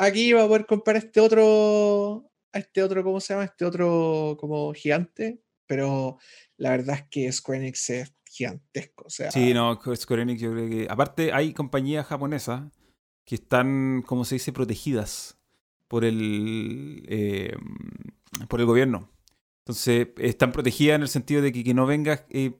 aquí 0.00 0.32
va 0.32 0.44
a 0.44 0.48
poder 0.48 0.66
comprar 0.66 0.96
este 0.96 1.20
otro, 1.20 2.30
a 2.52 2.58
este 2.58 2.82
otro, 2.82 3.04
¿cómo 3.04 3.20
se 3.20 3.34
llama? 3.34 3.44
Este 3.44 3.64
otro 3.64 4.36
como 4.40 4.72
gigante, 4.72 5.42
pero 5.66 6.18
la 6.56 6.70
verdad 6.70 6.96
es 6.96 7.04
que 7.10 7.30
Square 7.30 7.60
Enix 7.60 7.90
es 7.90 8.14
gigantesco. 8.24 9.04
O 9.06 9.10
sea, 9.10 9.30
sí, 9.30 9.52
no, 9.54 9.78
Square 9.94 10.22
Enix 10.22 10.40
yo 10.40 10.52
creo 10.52 10.68
que... 10.68 10.86
Aparte 10.88 11.32
hay 11.32 11.52
compañías 11.52 12.06
japonesas 12.06 12.62
que 13.24 13.34
están, 13.36 14.02
como 14.06 14.24
se 14.24 14.36
dice, 14.36 14.52
protegidas 14.52 15.38
por 15.86 16.04
el, 16.04 17.04
eh, 17.08 17.54
por 18.48 18.60
el 18.60 18.66
gobierno. 18.66 19.10
Entonces, 19.64 20.08
están 20.18 20.52
protegidas 20.52 20.96
en 20.96 21.02
el 21.02 21.08
sentido 21.08 21.42
de 21.42 21.52
que, 21.52 21.62
que 21.62 21.74
no 21.74 21.86
venga 21.86 22.24
eh, 22.30 22.52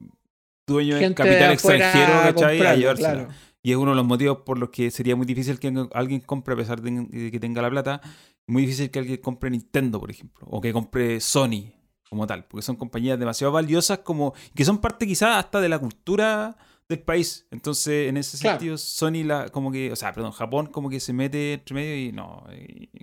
dueño 0.67 0.97
de 0.97 1.15
capital 1.15 1.53
extranjero, 1.53 2.13
¿cachai? 2.23 2.61
A 2.61 2.75
llevársela. 2.77 3.29
Y 3.63 3.73
es 3.73 3.77
uno 3.77 3.91
de 3.91 3.97
los 3.97 4.07
motivos 4.07 4.39
por 4.39 4.59
los 4.59 4.71
que 4.71 4.91
sería 4.91 5.17
muy 5.17 5.27
difícil 5.27 5.59
que 5.59 5.73
alguien 5.93 6.21
compre, 6.21 6.55
a 6.55 6.57
pesar 6.57 6.81
de 6.81 7.31
que 7.31 7.41
tenga 7.41 7.61
la 7.61 7.71
plata, 7.71 8.01
muy 8.47 8.63
difícil 8.63 8.91
que 8.91 8.99
alguien 8.99 9.19
compre 9.19 9.51
Nintendo, 9.51 10.01
por 10.01 10.11
ejemplo, 10.11 10.47
o 10.51 10.61
que 10.61 10.73
compre 10.73 11.21
Sony. 11.21 11.73
como 12.09 12.27
tal, 12.27 12.45
porque 12.47 12.63
son 12.63 12.77
compañías 12.77 13.19
demasiado 13.19 13.53
valiosas 13.53 13.99
como 13.99 14.35
que 14.55 14.65
son 14.65 14.79
parte 14.79 15.07
quizás 15.07 15.37
hasta 15.37 15.61
de 15.61 15.69
la 15.69 15.79
cultura 15.79 16.57
del 16.89 17.01
país. 17.01 17.47
Entonces, 17.53 18.09
en 18.09 18.17
ese 18.17 18.37
sentido, 18.37 18.77
Sony 18.77 19.23
la, 19.25 19.49
como 19.51 19.71
que, 19.71 19.93
o 19.93 19.97
sea, 19.97 20.13
perdón, 20.13 20.33
Japón 20.33 20.67
como 20.67 20.91
que 20.91 20.99
se 20.99 21.13
mete 21.13 21.55
entre 21.55 21.75
medio 21.75 21.97
y 22.09 22.13
no, 22.13 22.45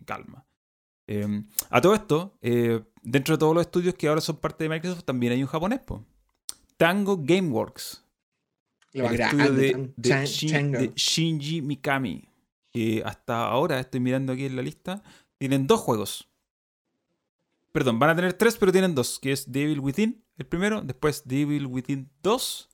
calma. 0.05 0.45
Em, 1.07 1.47
a 1.69 1.79
todo 1.79 1.95
esto, 1.95 2.37
eh, 2.41 2.83
dentro 3.01 3.35
de 3.35 3.39
todos 3.39 3.55
los 3.55 3.61
estudios 3.61 3.95
que 3.95 4.09
ahora 4.09 4.19
son 4.19 4.35
parte 4.35 4.65
de 4.65 4.69
Microsoft, 4.69 5.05
también 5.05 5.31
hay 5.31 5.41
un 5.41 5.47
japonés, 5.47 5.79
Tango 6.75 7.17
Gameworks. 7.17 8.03
El 8.93 9.19
estudio 9.19 9.51
de, 9.95 10.23
Shinji 10.95 11.61
Mikami. 11.61 12.27
Que 12.71 13.01
hasta 13.05 13.47
ahora, 13.47 13.79
estoy 13.79 13.99
mirando 13.99 14.33
aquí 14.33 14.45
en 14.45 14.55
la 14.55 14.61
lista, 14.61 15.01
tienen 15.37 15.67
dos 15.67 15.79
juegos. 15.79 16.29
Perdón, 17.71 17.99
van 17.99 18.11
a 18.11 18.15
tener 18.15 18.33
tres, 18.33 18.57
pero 18.57 18.71
tienen 18.71 18.95
dos, 18.95 19.19
que 19.19 19.31
es 19.31 19.51
Devil 19.51 19.79
Within, 19.79 20.23
el 20.37 20.45
primero, 20.45 20.81
después 20.81 21.23
Devil 21.25 21.65
Within 21.65 22.09
2 22.21 22.69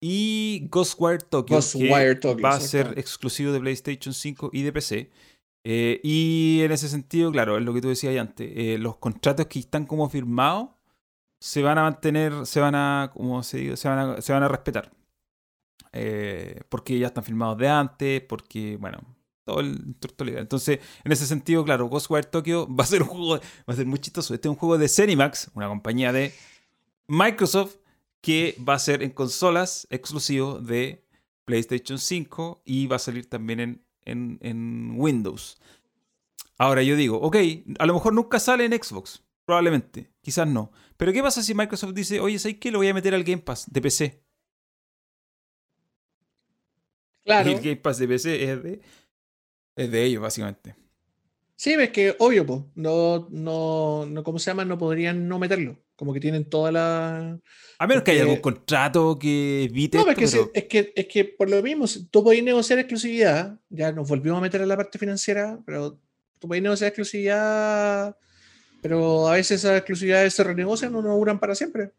y 0.00 0.68
Ghostwire 0.70 1.18
Tokyo, 1.18 1.60
que 1.60 2.34
va 2.42 2.50
a 2.50 2.60
ser 2.60 2.98
exclusivo 2.98 3.52
de 3.52 3.60
PlayStation 3.60 4.12
5 4.12 4.50
y 4.52 4.62
de 4.62 4.72
PC. 4.72 5.10
Eh, 5.64 6.00
y 6.02 6.60
en 6.62 6.72
ese 6.72 6.88
sentido, 6.88 7.32
claro, 7.32 7.56
es 7.56 7.64
lo 7.64 7.72
que 7.72 7.80
tú 7.80 7.88
decías 7.88 8.14
antes, 8.18 8.52
eh, 8.54 8.76
los 8.78 8.98
contratos 8.98 9.46
que 9.46 9.60
están 9.60 9.86
como 9.86 10.10
firmados 10.10 10.70
se 11.40 11.62
van 11.62 11.78
a 11.78 11.82
mantener, 11.82 12.44
se 12.44 12.60
van 12.60 12.74
a, 12.74 13.10
como 13.14 13.42
se, 13.42 13.58
dice, 13.58 13.76
se, 13.76 13.88
van 13.88 13.98
a, 13.98 14.20
se 14.20 14.32
van 14.32 14.42
a 14.42 14.48
respetar. 14.48 14.92
Eh, 15.96 16.60
porque 16.68 16.98
ya 16.98 17.06
están 17.06 17.22
firmados 17.22 17.56
de 17.56 17.68
antes, 17.68 18.20
porque, 18.22 18.76
bueno, 18.78 18.98
todo 19.44 19.60
el 19.60 19.96
legal. 20.18 20.42
Entonces, 20.42 20.80
en 21.04 21.12
ese 21.12 21.24
sentido, 21.24 21.64
claro, 21.64 21.86
Ghostwire 21.86 22.26
Tokyo 22.26 22.66
va 22.74 22.82
a 22.82 22.86
ser 22.86 23.02
un 23.02 23.08
juego, 23.08 23.36
va 23.36 23.74
a 23.74 23.76
ser 23.76 23.86
muy 23.86 24.00
chistoso. 24.00 24.34
Este 24.34 24.48
es 24.48 24.50
un 24.50 24.56
juego 24.56 24.76
de 24.76 24.88
Cenimax, 24.88 25.52
una 25.54 25.68
compañía 25.68 26.12
de 26.12 26.34
Microsoft, 27.06 27.76
que 28.20 28.56
va 28.66 28.74
a 28.74 28.78
ser 28.78 29.02
en 29.02 29.10
consolas 29.10 29.86
exclusivo 29.90 30.58
de 30.58 31.06
PlayStation 31.44 31.98
5 31.98 32.62
y 32.64 32.86
va 32.86 32.96
a 32.96 32.98
salir 32.98 33.28
también 33.28 33.84
en, 34.04 34.94
Windows. 34.96 35.60
Ahora 36.58 36.82
yo 36.82 36.96
digo, 36.96 37.20
ok, 37.20 37.36
a 37.78 37.86
lo 37.86 37.94
mejor 37.94 38.14
nunca 38.14 38.40
sale 38.40 38.64
en 38.64 38.72
Xbox, 38.72 39.22
probablemente, 39.44 40.10
quizás 40.22 40.48
no. 40.48 40.72
Pero 40.96 41.12
¿qué 41.12 41.22
pasa 41.22 41.42
si 41.42 41.54
Microsoft 41.54 41.92
dice, 41.92 42.18
oye, 42.20 42.38
¿sabes 42.38 42.56
qué? 42.58 42.70
Lo 42.70 42.78
voy 42.78 42.88
a 42.88 42.94
meter 42.94 43.14
al 43.14 43.24
Game 43.24 43.42
Pass 43.42 43.66
de 43.70 43.80
PC. 43.82 44.23
Claro. 47.24 47.50
Y 47.50 47.54
el 47.54 47.60
Game 47.60 47.76
Pass 47.76 47.98
de 47.98 48.08
PC 48.08 48.44
es 48.44 48.62
de, 48.62 48.80
es 49.76 49.90
de 49.90 50.04
ellos, 50.04 50.22
básicamente. 50.22 50.74
Sí, 51.56 51.72
es 51.72 51.90
que 51.90 52.14
obvio, 52.18 52.44
pues, 52.44 52.60
no, 52.74 53.28
no, 53.30 54.06
no, 54.06 54.24
¿cómo 54.24 54.38
se 54.38 54.50
llama? 54.50 54.64
No 54.64 54.76
podrían 54.76 55.28
no 55.28 55.38
meterlo. 55.38 55.78
Como 55.96 56.12
que 56.12 56.20
tienen 56.20 56.44
toda 56.50 56.72
la. 56.72 57.38
A 57.78 57.86
menos 57.86 58.02
que 58.02 58.10
haya 58.10 58.22
algún 58.22 58.40
contrato 58.40 59.16
que 59.18 59.64
evite. 59.64 59.98
No, 59.98 60.10
es, 60.10 60.16
que 60.16 60.24
es, 60.24 60.64
que, 60.64 60.92
es 60.94 61.06
que 61.06 61.24
por 61.24 61.48
lo 61.48 61.62
mismo, 61.62 61.86
tú 62.10 62.24
podés 62.24 62.42
negociar 62.42 62.80
exclusividad. 62.80 63.60
Ya 63.70 63.92
nos 63.92 64.08
volvimos 64.08 64.38
a 64.38 64.42
meter 64.42 64.60
en 64.60 64.68
la 64.68 64.76
parte 64.76 64.98
financiera, 64.98 65.60
pero 65.64 66.00
tú 66.40 66.48
podés 66.48 66.62
negociar 66.62 66.88
exclusividad. 66.88 68.16
Pero 68.82 69.28
a 69.28 69.34
veces 69.34 69.60
esas 69.60 69.78
exclusividades 69.78 70.34
se 70.34 70.42
renegocian 70.42 70.94
o 70.96 71.00
no 71.00 71.16
duran 71.16 71.38
para 71.38 71.54
siempre. 71.54 71.92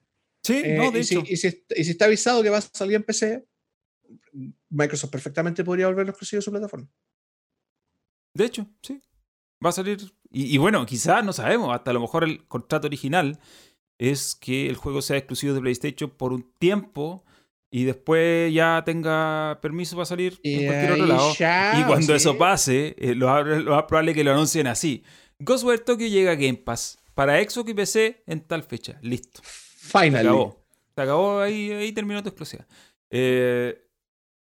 Sí, 0.44 0.62
no, 0.62 0.90
eh, 0.90 0.92
de 0.92 1.00
hecho. 1.00 1.24
y, 1.26 1.38
si, 1.38 1.64
y, 1.76 1.84
si, 1.84 1.92
está 1.92 2.06
avisado 2.06 2.44
que 2.44 2.50
va 2.50 2.58
a 2.58 2.62
salir 2.62 2.98
en 2.98 3.04
PC, 3.04 3.46
Microsoft 4.76 5.12
perfectamente 5.12 5.64
podría 5.64 5.88
volverlo 5.88 6.12
exclusivo 6.12 6.40
de 6.40 6.44
su 6.44 6.52
plataforma. 6.52 6.88
De 8.34 8.46
hecho, 8.46 8.68
sí. 8.82 9.02
Va 9.66 9.70
a 9.70 9.74
salir. 9.74 10.14
Y, 10.32 10.58
bueno, 10.58 10.86
quizás 10.86 11.24
no 11.24 11.32
sabemos. 11.32 11.74
Hasta 11.74 11.92
a 11.92 11.94
lo 11.94 12.02
mejor 12.02 12.26
el 12.26 12.46
contrato 12.46 12.88
original 12.88 13.40
es 13.98 14.36
que 14.36 14.68
el 14.68 14.76
juego 14.76 15.02
sea 15.02 15.18
exclusivo 15.18 15.54
de 15.54 15.62
PlayStation 15.62 16.10
por 16.10 16.34
un 16.34 16.52
tiempo 16.60 17.24
y 17.72 17.86
después 17.86 18.54
ya 18.54 18.84
tenga 18.86 19.60
permiso 19.62 19.96
para 19.96 20.06
salir 20.06 20.40
en 20.44 20.68
cualquier 20.68 20.92
otro 20.92 21.06
lado. 21.06 21.34
y 21.80 21.84
cuando 21.84 22.14
eso 22.14 22.38
pase, 22.38 22.96
eh, 23.00 23.16
lo, 23.16 23.28
más 23.28 23.84
probable 23.84 24.12
es 24.12 24.18
que 24.18 24.24
lo 24.26 24.34
anuncien 24.34 24.68
así. 24.68 25.04
Ghostwire 25.40 25.80
Tokyo 25.80 26.08
llega 26.08 26.32
a 26.32 26.36
Game 26.36 26.58
Pass 26.58 27.00
para 27.14 27.42
Xbox 27.42 27.70
y 27.70 27.74
PC 27.74 28.24
en 28.28 28.42
tal 28.42 28.64
fecha. 28.64 29.00
Listo. 29.02 29.42
Finally. 29.44 30.12
Se 30.12 30.28
acabó. 30.28 30.66
Se 30.96 31.02
acabó, 31.02 31.40
ahí, 31.40 31.72
ahí 31.72 31.92
terminó 31.94 32.22
tu 32.22 32.30
exclusiva. 32.30 32.68
Eh, 33.10 33.85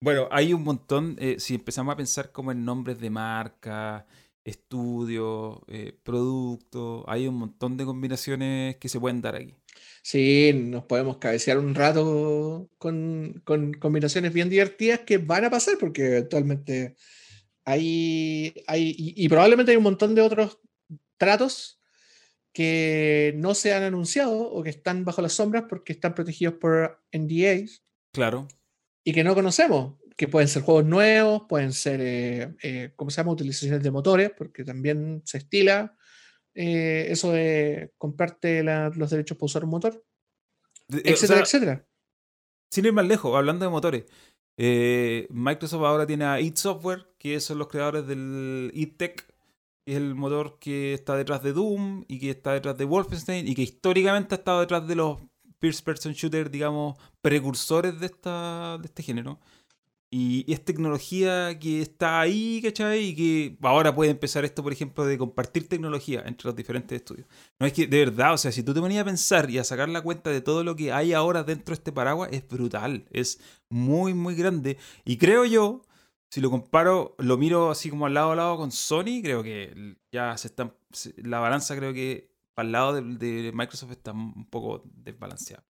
bueno, 0.01 0.29
hay 0.31 0.53
un 0.53 0.63
montón, 0.63 1.17
eh, 1.19 1.37
si 1.39 1.55
empezamos 1.55 1.93
a 1.93 1.97
pensar 1.97 2.33
como 2.33 2.53
en 2.53 2.65
nombres 2.65 3.01
de 3.01 3.11
marca, 3.11 4.07
estudios, 4.45 5.59
eh, 5.69 5.99
productos, 6.03 7.05
hay 7.09 7.27
un 7.27 7.37
montón 7.37 7.77
de 7.77 7.85
combinaciones 7.85 8.77
que 8.77 8.89
se 8.89 9.01
pueden 9.01 9.23
dar 9.23 9.37
aquí. 9.37 9.55
Sí, 10.03 10.53
nos 10.55 10.85
podemos 10.85 11.17
cabecear 11.17 11.59
un 11.59 11.75
rato 11.75 12.71
con, 12.79 13.43
combinaciones 13.81 14.33
bien 14.33 14.49
divertidas 14.49 15.01
que 15.01 15.19
van 15.19 15.47
a 15.47 15.51
pasar 15.51 15.77
porque 15.81 16.17
actualmente 16.19 16.95
hay, 17.65 18.55
hay 18.69 18.95
y, 18.97 19.29
probablemente 19.29 19.73
hay 19.73 19.79
un 19.79 19.83
montón 19.83 20.15
de 20.15 20.23
otros 20.23 20.61
tratos 21.17 21.81
que 22.53 23.35
no 23.37 23.55
se 23.55 23.75
han 23.75 23.83
anunciado 23.83 24.39
o 24.39 24.63
que 24.63 24.71
están 24.71 25.05
bajo 25.05 25.23
las 25.23 25.33
sombras 25.33 25.65
porque 25.69 25.93
están 25.93 26.15
protegidos 26.15 26.55
por 26.55 27.03
NDAs. 27.13 27.83
Claro 28.13 28.47
y 29.07 29.13
que 29.13 29.23
no 29.23 29.37
conocemos, 29.37 29.95
que 30.17 30.27
pueden 30.27 30.49
ser 30.49 30.63
juegos 30.63 30.85
nuevos, 30.85 31.43
pueden 31.49 31.73
ser, 31.73 32.01
eh, 32.01 32.57
eh, 32.61 32.93
¿cómo 32.97 33.09
se 33.09 33.19
llama?, 33.19 33.31
utilizaciones 33.31 33.81
de 33.81 33.93
motores, 33.93 34.33
porque 34.37 34.65
también 34.65 35.23
se 35.25 35.39
estila 35.39 35.97
eh, 36.55 37.07
eso 37.09 37.31
de 37.31 37.93
comprarte 37.99 38.65
los 38.65 39.11
derechos 39.11 39.39
para 39.39 39.47
usar 39.47 39.63
un 39.63 39.71
motor, 39.71 40.05
etcétera, 40.89 41.41
etcétera. 41.41 41.89
Sin 42.69 42.85
ir 42.85 42.93
más 42.93 43.07
lejos, 43.07 43.37
hablando 43.37 43.65
de 43.65 43.71
motores, 43.71 44.07
Microsoft 45.31 45.85
ahora 45.85 46.05
tiene 46.05 46.25
a 46.25 46.41
id 46.41 46.57
Software, 46.57 47.07
que 47.17 47.39
son 47.39 47.59
los 47.59 47.69
creadores 47.69 48.09
del 48.09 48.73
id 48.75 48.97
Tech, 48.97 49.25
que 49.87 49.93
es 49.93 49.99
el 49.99 50.17
motor 50.17 50.59
que 50.59 50.95
está 50.95 51.15
detrás 51.15 51.45
de 51.45 51.53
Doom 51.53 52.05
y 52.09 52.19
que 52.19 52.31
está 52.31 52.55
detrás 52.55 52.77
de 52.77 52.87
Wolfenstein 52.87 53.47
y 53.47 53.55
que 53.55 53.63
históricamente 53.63 54.35
ha 54.35 54.39
estado 54.39 54.63
detrás 54.63 54.89
de 54.89 54.97
los 54.97 55.21
first 55.61 55.85
person 55.85 56.13
shooter, 56.13 56.51
digamos, 56.51 56.97
precursores 57.21 57.99
de, 58.01 58.07
esta, 58.07 58.79
de 58.79 58.87
este 58.87 59.03
género. 59.03 59.39
Y, 60.11 60.51
es 60.53 60.65
tecnología 60.65 61.59
que 61.59 61.83
está 61.83 62.21
ahí, 62.21 62.61
¿cachai? 62.63 63.07
Y 63.09 63.17
que 63.17 63.59
ahora 63.63 63.95
puede 63.95 64.13
empezar 64.13 64.45
esto, 64.45 64.63
por 64.63 64.73
ejemplo, 64.73 65.05
de 65.05 65.19
compartir 65.19 65.69
tecnología 65.69 66.23
entre 66.27 66.47
los 66.47 66.57
diferentes 66.57 66.97
estudios. 66.97 67.27
No 67.59 67.67
es 67.67 67.73
que, 67.73 67.87
de 67.87 67.99
verdad, 67.99 68.35
o 68.35 68.39
sea, 68.39 68.53
si 68.53 68.63
tú 68.63 68.73
te 68.73 68.81
ponías 68.81 69.03
a 69.03 69.05
pensar 69.05 69.51
y 69.51 69.59
a 69.59 69.65
sacar 69.65 69.89
la 69.89 70.03
cuenta 70.03 70.31
de 70.31 70.41
todo 70.41 70.63
lo 70.63 70.77
que 70.77 70.93
hay 70.93 71.13
ahora 71.13 71.43
dentro 71.43 71.75
de 71.75 71.79
este 71.79 71.93
paraguas, 71.93 72.31
es 72.33 72.47
brutal, 72.47 73.07
es 73.11 73.41
muy, 73.69 74.15
muy 74.15 74.37
grande. 74.37 74.79
Y 75.05 75.19
creo 75.19 75.45
yo, 75.45 75.83
si 76.31 76.41
lo 76.41 76.51
comparo, 76.51 77.17
lo 77.19 77.37
miro 77.37 77.71
así 77.71 77.91
como 77.91 78.07
al 78.07 78.15
lado 78.15 78.33
a 78.33 78.37
lado 78.37 78.57
con 78.57 78.71
Sony, 78.71 79.21
creo 79.23 79.43
que 79.43 79.97
ya 80.13 80.37
se 80.39 80.49
está, 80.49 80.73
la 81.17 81.41
balanza 81.41 81.77
creo 81.77 81.93
que 81.93 82.36
para 82.57 82.67
el 82.67 82.73
lado 82.73 82.95
de, 82.95 83.53
Microsoft 83.55 83.93
está 83.93 84.13
un 84.13 84.47
poco 84.47 84.83
desbalanceado. 84.95 85.63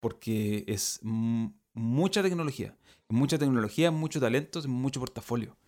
porque 0.00 0.64
es 0.66 0.98
mucha 1.02 2.22
tecnología. 2.22 2.74
Mucha 3.10 3.36
tecnología, 3.36 3.90
mucho 3.90 4.18
talento, 4.18 4.66
mucho 4.66 4.98
portafolio. 4.98 5.58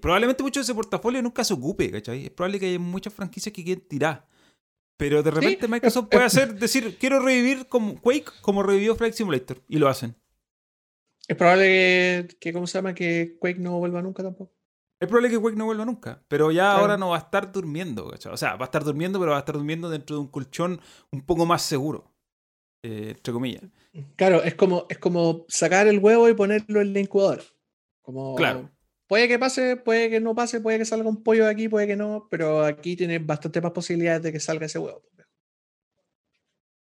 probablemente 0.00 0.44
mucho 0.44 0.60
de 0.60 0.64
ese 0.64 0.74
portafolio 0.74 1.20
nunca 1.22 1.42
se 1.42 1.54
ocupe, 1.54 1.90
¿cachai? 1.90 2.26
Es 2.26 2.30
probable 2.30 2.60
que 2.60 2.66
haya 2.66 2.78
muchas 2.78 3.12
franquicias 3.12 3.52
que 3.52 3.64
quieren 3.64 3.84
tirar. 3.88 4.28
Pero 4.96 5.24
de 5.24 5.32
repente 5.32 5.66
Microsoft 5.66 6.08
puede 6.08 6.24
hacer, 6.24 6.54
decir, 6.54 6.96
quiero 6.96 7.18
revivir 7.18 7.66
como 7.66 8.00
Quake 8.00 8.30
como 8.42 8.62
revivió 8.62 8.94
Flight 8.94 9.14
Simulator. 9.14 9.60
Y 9.68 9.78
lo 9.78 9.88
hacen. 9.88 10.14
Es 11.26 11.36
probable 11.36 12.28
que, 12.28 12.36
que, 12.38 12.52
¿cómo 12.52 12.68
se 12.68 12.78
llama? 12.78 12.94
Que 12.94 13.36
Quake 13.40 13.58
no 13.58 13.80
vuelva 13.80 14.00
nunca 14.02 14.22
tampoco. 14.22 14.55
Es 14.98 15.08
probable 15.08 15.28
que 15.28 15.38
Quake 15.38 15.56
no 15.56 15.66
vuelva 15.66 15.84
nunca, 15.84 16.22
pero 16.26 16.50
ya 16.50 16.72
ahora 16.72 16.96
no 16.96 17.10
va 17.10 17.16
a 17.16 17.20
estar 17.20 17.52
durmiendo, 17.52 18.06
O 18.06 18.36
sea, 18.36 18.56
va 18.56 18.64
a 18.64 18.68
estar 18.68 18.82
durmiendo, 18.82 19.18
pero 19.18 19.32
va 19.32 19.36
a 19.36 19.40
estar 19.40 19.54
durmiendo 19.54 19.90
dentro 19.90 20.16
de 20.16 20.22
un 20.22 20.28
colchón 20.28 20.80
un 21.12 21.20
poco 21.20 21.44
más 21.44 21.62
seguro, 21.62 22.14
eh, 22.82 23.12
entre 23.16 23.32
comillas. 23.32 23.62
Claro, 24.16 24.42
es 24.42 24.54
como, 24.54 24.86
es 24.88 24.98
como 24.98 25.44
sacar 25.48 25.86
el 25.86 25.98
huevo 25.98 26.28
y 26.30 26.34
ponerlo 26.34 26.80
en 26.80 26.94
la 26.94 27.00
incubadora. 27.00 27.42
Como, 28.00 28.34
claro. 28.36 28.70
Puede 29.06 29.28
que 29.28 29.38
pase, 29.38 29.76
puede 29.76 30.08
que 30.08 30.20
no 30.20 30.34
pase, 30.34 30.60
puede 30.60 30.78
que 30.78 30.84
salga 30.84 31.08
un 31.08 31.22
pollo 31.22 31.44
de 31.44 31.50
aquí, 31.50 31.68
puede 31.68 31.86
que 31.86 31.96
no, 31.96 32.26
pero 32.30 32.64
aquí 32.64 32.96
tiene 32.96 33.18
bastante 33.18 33.60
más 33.60 33.72
posibilidades 33.72 34.22
de 34.22 34.32
que 34.32 34.40
salga 34.40 34.66
ese 34.66 34.78
huevo. 34.78 35.02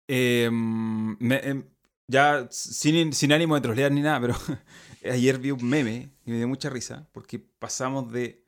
Em, 0.08 1.18
em, 1.20 1.64
ya 2.08 2.48
sin, 2.50 3.12
sin 3.12 3.34
ánimo 3.34 3.56
de 3.56 3.62
trolear 3.62 3.92
ni 3.92 4.02
nada, 4.02 4.22
pero 4.22 4.36
ayer 5.12 5.40
vi 5.40 5.52
un 5.52 5.68
meme 5.68 6.12
y 6.26 6.32
me 6.32 6.38
dio 6.38 6.48
mucha 6.48 6.70
risa 6.70 7.08
porque 7.12 7.40
pasamos 7.40 8.12
de 8.12 8.46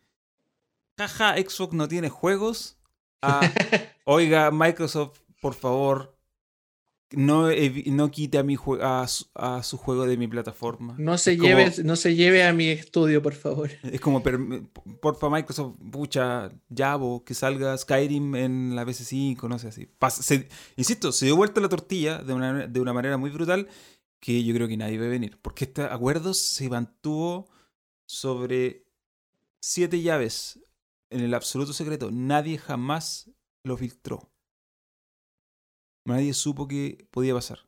jaja, 0.97 1.35
Xbox 1.37 1.73
no 1.73 1.87
tiene 1.87 2.09
juegos 2.09 2.77
a 3.21 3.41
oiga, 4.05 4.51
Microsoft, 4.51 5.19
por 5.41 5.53
favor, 5.53 6.17
no, 7.11 7.47
no 7.85 8.11
quite 8.11 8.37
a, 8.37 8.43
mi 8.43 8.55
a, 8.81 9.05
a, 9.35 9.63
su 9.63 9.77
juego 9.77 10.05
de 10.05 10.17
mi 10.17 10.27
plataforma. 10.27 10.95
No 10.97 11.17
se, 11.17 11.37
lleve, 11.37 11.71
no 11.83 11.95
se 11.95 12.15
lleve 12.15 12.43
a 12.43 12.53
mi 12.53 12.67
estudio, 12.69 13.21
por 13.21 13.33
favor. 13.33 13.69
Es 13.83 13.99
como, 13.99 14.21
porfa, 14.21 15.29
Microsoft, 15.29 15.75
pucha, 15.91 16.49
Javo, 16.75 17.23
que 17.23 17.33
salga 17.33 17.77
Skyrim 17.77 18.35
en 18.35 18.75
la 18.75 18.85
PS5, 18.85 19.47
no 19.47 19.57
sé 19.57 19.69
así. 19.69 19.87
insisto, 20.75 21.11
se 21.11 21.25
dio 21.25 21.35
vuelta 21.35 21.61
la 21.61 21.69
tortilla 21.69 22.19
de 22.19 22.33
una, 22.33 22.67
de 22.67 22.79
una 22.79 22.93
manera 22.93 23.17
muy 23.17 23.31
brutal 23.31 23.67
que 24.19 24.43
yo 24.43 24.53
creo 24.53 24.67
que 24.67 24.77
nadie 24.77 24.99
va 24.99 25.05
a 25.05 25.09
venir. 25.09 25.39
Porque 25.41 25.65
este 25.65 25.83
acuerdo 25.83 26.33
se 26.33 26.69
mantuvo 26.69 27.49
sobre 28.05 28.85
siete 29.61 30.01
llaves 30.01 30.59
en 31.09 31.21
el 31.21 31.33
absoluto 31.33 31.73
secreto. 31.73 32.11
Nadie 32.11 32.57
jamás 32.57 33.29
lo 33.63 33.77
filtró. 33.77 34.31
Nadie 36.05 36.33
supo 36.33 36.67
que 36.67 37.07
podía 37.11 37.33
pasar. 37.33 37.59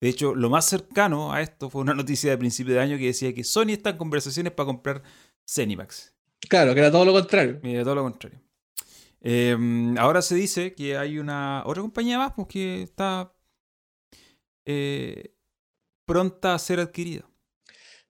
De 0.00 0.08
hecho, 0.08 0.34
lo 0.34 0.50
más 0.50 0.66
cercano 0.66 1.32
a 1.32 1.40
esto 1.40 1.70
fue 1.70 1.80
una 1.80 1.94
noticia 1.94 2.30
de 2.30 2.38
principio 2.38 2.74
de 2.74 2.80
año 2.80 2.98
que 2.98 3.06
decía 3.06 3.34
que 3.34 3.44
Sony 3.44 3.70
está 3.70 3.90
en 3.90 3.96
conversaciones 3.96 4.52
para 4.52 4.66
comprar 4.66 5.02
Cenimax. 5.48 6.12
Claro, 6.48 6.74
que 6.74 6.80
era 6.80 6.90
todo 6.90 7.04
lo 7.04 7.12
contrario. 7.12 7.60
Era 7.62 7.84
todo 7.84 7.94
lo 7.94 8.02
contrario. 8.02 8.40
Em, 9.20 9.96
ahora 9.96 10.20
se 10.20 10.34
dice 10.34 10.74
que 10.74 10.98
hay 10.98 11.18
una 11.18 11.62
otra 11.64 11.80
compañía 11.80 12.18
más 12.18 12.32
pues, 12.34 12.48
que 12.48 12.82
está 12.82 13.34
eh, 14.66 15.33
pronta 16.04 16.54
a 16.54 16.58
ser 16.58 16.80
adquirida. 16.80 17.28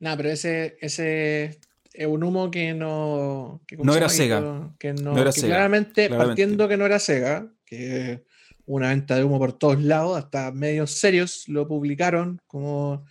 No, 0.01 0.17
pero 0.17 0.31
ese, 0.31 0.77
ese 0.81 1.61
es 1.93 2.07
un 2.07 2.23
humo 2.25 2.51
que 2.51 2.75
no. 2.75 3.63
no 3.79 3.95
era 3.95 4.09
Sega. 4.09 4.75
Que, 4.79 4.93
no, 4.93 5.17
era 5.17 5.33
Sega, 5.33 5.47
claramente, 5.47 6.09
partiendo 6.11 6.69
que 6.69 6.77
no 6.77 6.87
era 6.87 6.99
Sega, 6.99 7.51
que 7.65 8.25
una 8.67 8.89
venta 8.89 9.17
de 9.17 9.25
humo 9.25 9.39
por 9.39 9.57
todos 9.59 9.83
lados, 9.83 10.19
hasta 10.19 10.51
medios 10.53 10.91
serios 10.93 11.49
lo 11.49 11.69
publicaron 11.69 12.41
como 12.47 13.05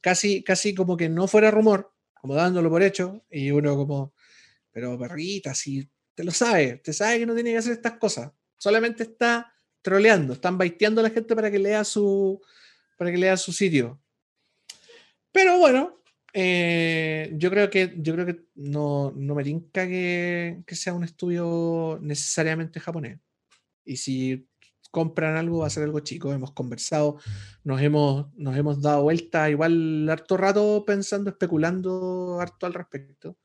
casi, 0.00 0.42
casi 0.42 0.74
como 0.74 0.96
que 0.96 1.08
no 1.08 1.26
fuera 1.26 1.50
rumor, 1.50 1.92
como 2.14 2.34
dándolo 2.34 2.70
por 2.70 2.82
hecho, 2.82 3.24
y 3.30 3.50
uno 3.50 3.76
como, 3.76 4.14
pero 4.70 4.98
perrita, 4.98 5.54
si 5.54 5.88
te 6.14 6.24
lo 6.24 6.30
sabe, 6.30 6.76
te 6.78 6.92
sabe 6.92 7.18
que 7.18 7.26
no 7.26 7.34
tiene 7.34 7.52
que 7.52 7.58
hacer 7.58 7.72
estas 7.72 7.98
cosas, 7.98 8.30
solamente 8.58 9.02
está 9.04 9.52
troleando, 9.82 10.34
están 10.34 10.58
baiteando 10.58 11.00
a 11.00 11.04
la 11.04 11.10
gente 11.10 11.34
para 11.34 11.50
que 11.50 11.58
lea 11.58 11.84
su, 11.84 12.40
para 12.96 13.10
que 13.10 13.18
lea 13.18 13.36
su 13.36 13.52
sitio. 13.52 14.00
Pero 15.32 15.58
bueno, 15.58 16.02
eh, 16.32 17.30
yo 17.34 17.50
creo 17.50 17.70
que, 17.70 17.94
yo 17.98 18.14
creo 18.14 18.26
que 18.26 18.44
no, 18.54 19.12
no 19.14 19.34
me 19.34 19.44
tinca 19.44 19.86
que, 19.86 20.62
que 20.66 20.76
sea 20.76 20.94
un 20.94 21.04
estudio 21.04 21.98
necesariamente 22.02 22.80
japonés. 22.80 23.20
Y 23.84 23.96
si 23.96 24.48
compran 24.90 25.36
algo, 25.36 25.58
va 25.58 25.66
a 25.66 25.70
ser 25.70 25.82
algo 25.82 26.00
chico. 26.00 26.32
Hemos 26.32 26.52
conversado, 26.52 27.18
nos 27.64 27.82
hemos, 27.82 28.32
nos 28.34 28.56
hemos 28.56 28.80
dado 28.80 29.02
vuelta 29.02 29.50
igual 29.50 30.08
harto 30.08 30.36
rato 30.36 30.84
pensando, 30.86 31.30
especulando 31.30 32.38
harto 32.40 32.66
al 32.66 32.74
respecto. 32.74 33.36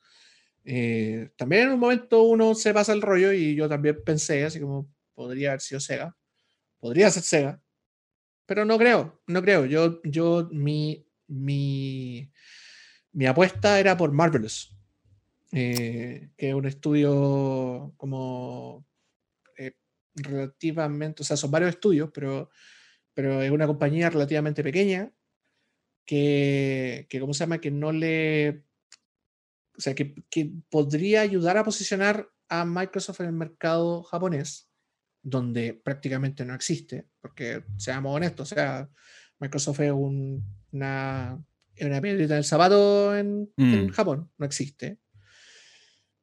Eh, 0.64 1.32
también 1.36 1.64
en 1.64 1.74
un 1.74 1.80
momento 1.80 2.24
uno 2.24 2.56
se 2.56 2.74
pasa 2.74 2.94
el 2.94 3.02
rollo 3.02 3.34
y 3.34 3.56
yo 3.56 3.68
también 3.68 4.02
pensé, 4.04 4.46
así 4.46 4.60
como 4.60 4.90
podría 5.14 5.50
haber 5.50 5.62
sido 5.62 5.80
Sega, 5.80 6.16
podría 6.80 7.10
ser 7.10 7.24
Sega, 7.24 7.62
pero 8.46 8.66
no 8.66 8.78
creo, 8.78 9.22
no 9.28 9.42
creo. 9.42 9.66
Yo, 9.66 10.02
yo 10.04 10.50
mi, 10.52 11.08
mi, 11.28 12.32
mi 13.14 13.26
apuesta 13.26 13.80
era 13.80 13.98
por 13.98 14.12
Marvelous, 14.12 14.76
eh, 15.52 16.30
que 16.38 16.50
es 16.50 16.56
un 16.56 16.66
estudio 16.66 17.94
como 17.98 18.86
relativamente, 20.16 21.24
o 21.24 21.26
sea, 21.26 21.38
son 21.38 21.52
varios 21.52 21.72
estudios, 21.72 22.10
pero, 22.14 22.50
pero 23.14 23.42
es 23.42 23.52
una 23.52 23.68
compañía 23.68 24.10
relativamente 24.10 24.64
pequeña 24.64 25.12
que, 26.06 27.08
que 27.10 27.20
¿cómo 27.20 27.34
se 27.34 27.42
llama? 27.42 27.62
Que 27.62 27.72
no 27.72 27.92
le, 27.92 28.66
o 29.78 29.82
sea, 29.82 29.96
que, 29.96 30.16
que, 30.30 30.52
podría 30.70 31.22
ayudar 31.22 31.58
a 31.58 31.64
posicionar 31.64 32.30
a 32.50 32.66
Microsoft 32.66 33.22
en 33.22 33.28
el 33.28 33.34
mercado 33.34 34.04
japonés, 34.04 34.71
donde 35.22 35.74
prácticamente 35.74 36.46
no 36.46 36.56
existe, 36.56 37.08
porque 37.20 37.64
seamos 37.78 38.16
honestos, 38.16 38.52
o 38.52 38.56
sea, 38.56 38.90
Microsoft 39.40 39.80
es 39.82 39.92
un, 39.92 40.44
una, 40.72 41.44
una 41.80 42.02
piedrita 42.02 42.36
del 42.36 42.44
zapato 42.44 43.16
en, 43.16 43.52
en 43.58 43.86
mm. 43.86 43.90
Japón, 43.90 44.32
no 44.38 44.46
existe. 44.46 45.00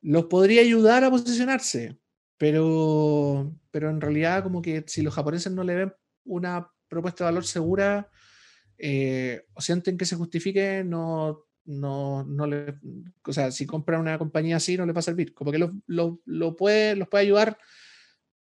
Los 0.01 0.27
podría 0.27 0.63
ayudar 0.63 1.05
a 1.05 1.11
posicionarse, 1.11 1.99
pero, 2.37 3.55
pero 3.71 3.91
en 3.91 4.01
realidad 4.01 4.43
como 4.43 4.63
que 4.63 4.85
si 4.87 5.03
los 5.03 5.15
japoneses 5.15 5.53
no 5.53 5.65
le 5.65 5.75
ven 5.75 5.93
una 6.25 6.71
propuesta 6.89 7.25
de 7.25 7.31
valor 7.31 7.45
segura 7.45 8.09
eh, 8.79 9.45
o 9.55 9.61
sienten 9.61 9.99
que 9.99 10.07
se 10.07 10.17
justifique, 10.17 10.85
no, 10.85 11.45
no, 11.65 12.25
no 12.25 12.47
le, 12.47 12.79
o 13.25 13.33
sea, 13.33 13.51
si 13.51 13.67
compran 13.67 14.01
una 14.01 14.19
compañía 14.19 14.57
así 14.57 14.77
no 14.77 14.87
le 14.87 14.93
va 14.93 15.01
a 15.01 15.03
servir, 15.03 15.35
como 15.35 15.51
que 15.51 15.59
lo, 15.59 15.73
lo, 15.87 16.21
lo 16.25 16.57
puede, 16.57 16.95
los 16.95 17.09
puede 17.09 17.25
ayudar 17.25 17.59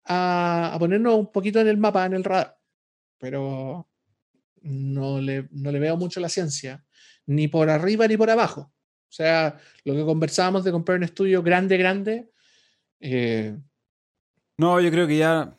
a, 0.06 0.74
a, 0.74 0.80
ponernos 0.80 1.16
un 1.16 1.32
poquito 1.32 1.60
en 1.60 1.68
el 1.68 1.78
mapa, 1.78 2.06
en 2.06 2.14
el 2.14 2.24
radar, 2.24 2.58
pero 3.20 3.88
no 4.62 5.20
le, 5.20 5.48
no 5.52 5.72
le 5.72 5.80
veo 5.80 5.98
mucho 5.98 6.20
la 6.20 6.30
ciencia, 6.30 6.84
ni 7.26 7.48
por 7.48 7.70
arriba 7.70 8.08
ni 8.08 8.18
por 8.18 8.30
abajo. 8.30 8.62
O 8.62 9.16
sea, 9.16 9.58
lo 9.84 9.94
que 9.94 10.04
conversábamos 10.04 10.64
de 10.64 10.72
comprar 10.72 10.98
un 10.98 11.04
estudio 11.04 11.44
grande, 11.44 11.78
grande, 11.78 12.32
eh, 13.00 13.56
no, 14.58 14.80
yo 14.80 14.92
creo 14.92 15.08
que 15.08 15.18
ya. 15.18 15.58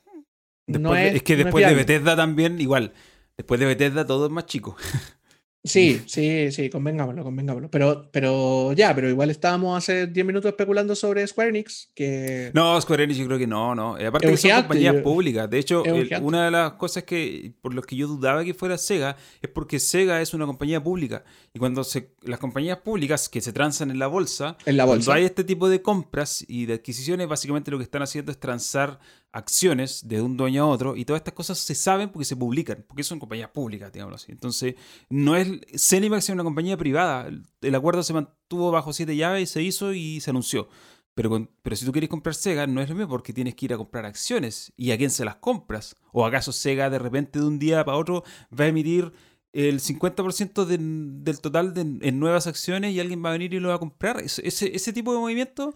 es, 0.67 1.23
que 1.23 1.37
después 1.37 1.67
de 1.67 1.75
Bethesda 1.75 2.17
también, 2.17 2.61
igual. 2.61 2.93
Después 3.37 3.61
de 3.61 3.67
Bethesda 3.67 4.07
todo 4.07 4.27
es 4.27 4.33
más 4.33 4.47
chico. 4.47 4.77
Sí, 5.67 6.03
sí, 6.07 6.53
sí, 6.53 6.69
convengámoslo, 6.69 7.25
convengámoslo. 7.25 7.71
Pero, 7.71 8.11
pero 8.13 8.75
ya, 8.75 8.95
pero 8.95 9.09
igual 9.09 9.31
estábamos 9.31 9.79
hace 9.79 10.07
10 10.07 10.27
minutos 10.27 10.51
especulando 10.51 10.95
sobre 10.95 11.27
Square 11.27 11.49
Enix. 11.49 11.91
Que... 11.95 12.51
No, 12.53 12.79
Square 12.79 13.05
Enix 13.05 13.19
yo 13.19 13.27
creo 13.27 13.39
que 13.39 13.47
no, 13.47 13.75
no. 13.75 13.97
Aparte 13.97 14.29
que 14.29 14.37
son 14.37 14.51
compañías 14.51 14.97
públicas. 14.97 15.49
De 15.49 15.59
hecho, 15.59 15.83
una 16.21 16.45
de 16.45 16.51
las 16.51 16.73
cosas 16.75 17.05
que 17.05 17.55
por 17.63 17.75
las 17.75 17.87
que 17.87 17.97
yo 17.97 18.07
dudaba 18.07 18.45
que 18.45 18.53
fuera 18.53 18.77
Sega 18.77 19.17
es 19.41 19.49
porque 19.49 19.79
Sega 19.81 20.21
es 20.21 20.35
una 20.35 20.45
compañía 20.45 20.85
pública. 20.85 21.25
Y 21.55 21.59
cuando 21.59 21.83
se, 21.83 22.11
las 22.21 22.39
compañías 22.39 22.79
públicas 22.79 23.31
que 23.31 23.41
se 23.41 23.55
transan 23.55 23.91
en 23.91 23.99
la 23.99 24.07
bolsa, 24.07 24.59
en 24.67 24.77
la 24.77 24.85
bolsa. 24.85 25.07
cuando 25.07 25.13
hay 25.13 25.25
este 25.25 25.45
tipo 25.45 25.71
de 25.71 25.81
compras 25.81 26.45
y 26.47 26.67
de 26.67 26.75
adquisiciones, 26.75 27.27
básicamente 27.27 27.71
lo 27.71 27.79
que 27.79 27.85
están 27.85 28.03
haciendo 28.03 28.31
es 28.31 28.39
transar 28.39 29.01
acciones 29.35 30.07
de 30.07 30.23
un 30.23 30.37
dueño 30.37 30.63
a 30.63 30.67
otro 30.67 30.97
y 30.97 31.05
todas 31.05 31.19
estas 31.21 31.35
cosas 31.35 31.59
se 31.59 31.75
saben 31.75 32.09
porque 32.11 32.25
se 32.25 32.37
publican, 32.37 32.85
porque 32.87 33.03
son 33.03 33.19
compañías 33.19 33.51
públicas, 33.51 33.93
digámoslo 33.93 34.15
así. 34.15 34.31
Entonces, 34.31 34.77
no 35.11 35.35
es 35.35 35.49
Cenimax 35.77 36.29
es 36.29 36.31
una 36.31 36.45
compañía 36.45 36.77
privada. 36.77 37.29
El, 37.61 37.75
acuerdo 37.75 38.05
se 38.05 38.13
mantuvo 38.13 38.71
bajo 38.71 38.93
siete 38.93 39.17
llaves 39.17 39.43
y 39.43 39.53
se 39.53 39.63
hizo 39.63 39.93
y 39.93 40.21
se 40.21 40.31
anunció. 40.31 40.69
Pero, 41.15 41.49
pero 41.63 41.75
si 41.75 41.85
tú 41.85 41.91
quieres 41.91 42.09
comprar 42.09 42.37
Sega, 42.37 42.69
no 42.69 42.81
es 42.81 42.89
lo 42.89 42.95
mismo 42.95 43.11
porque 43.11 43.33
tienes 43.33 43.57
que 43.57 43.67
ir 43.67 43.75
a 43.75 43.77
comprar 43.77 44.07
acciones. 44.07 44.73
¿Y 44.77 44.93
a 44.93 44.99
quién 44.99 45.11
se 45.11 45.25
las 45.25 45.37
compras? 45.37 45.97
¿O 46.13 46.25
acaso 46.25 46.53
Sega 46.53 46.89
de 46.89 47.01
repente 47.01 47.41
de 47.41 47.45
un 47.45 47.59
día 47.59 47.85
para 47.85 47.99
otro 47.99 48.23
va 48.59 48.65
a 48.65 48.69
emitir 48.69 49.13
el 49.53 49.81
50% 49.81 50.65
del 50.65 51.41
total 51.41 51.73
en 51.77 52.21
nuevas 52.21 52.47
acciones 52.47 52.95
y 52.95 53.01
alguien 53.01 53.25
va 53.25 53.31
a 53.31 53.33
venir 53.33 53.53
y 53.53 53.59
lo 53.59 53.71
va 53.71 53.75
a 53.75 53.81
comprar? 53.81 54.21
Ese, 54.21 54.47
ese, 54.47 54.93
tipo 54.93 55.13
de 55.13 55.19
movimiento 55.19 55.75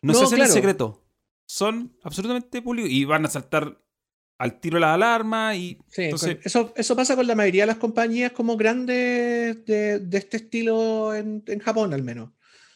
no, 0.00 0.14
se 0.14 0.24
hace 0.24 0.36
en 0.36 0.48
secreto 0.48 1.02
son 1.50 1.96
absolutamente 2.04 2.62
públicos 2.62 2.88
y 2.92 3.04
van 3.04 3.26
a 3.26 3.28
saltar 3.28 3.82
al 4.38 4.60
tiro 4.60 4.78
la 4.78 4.94
alarma 4.94 5.56
y 5.56 5.78
eso, 5.96 6.72
eso 6.76 6.96
pasa 6.96 7.16
con 7.16 7.26
la 7.26 7.34
mayoría 7.34 7.64
de 7.64 7.66
las 7.66 7.78
compañías 7.78 8.30
como 8.30 8.56
grandes 8.56 9.64
de, 9.66 10.08
este 10.12 10.36
estilo 10.36 11.12
en, 11.12 11.42
Japón 11.58 11.92
al 11.92 12.04
menos. 12.04 12.30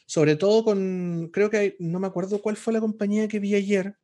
Sobre 0.07 0.35
todo 0.35 0.65
con, 0.65 1.31
creo 1.33 1.51
que 1.51 1.77
no 1.79 2.01
me 2.01 2.09
acuerdo 2.09 2.43
cuál 2.43 2.57
fue 2.57 2.73
la 2.73 2.81
compañía 2.81 3.29
que 3.29 3.39
vi 3.39 3.55
ayer, 3.55 3.97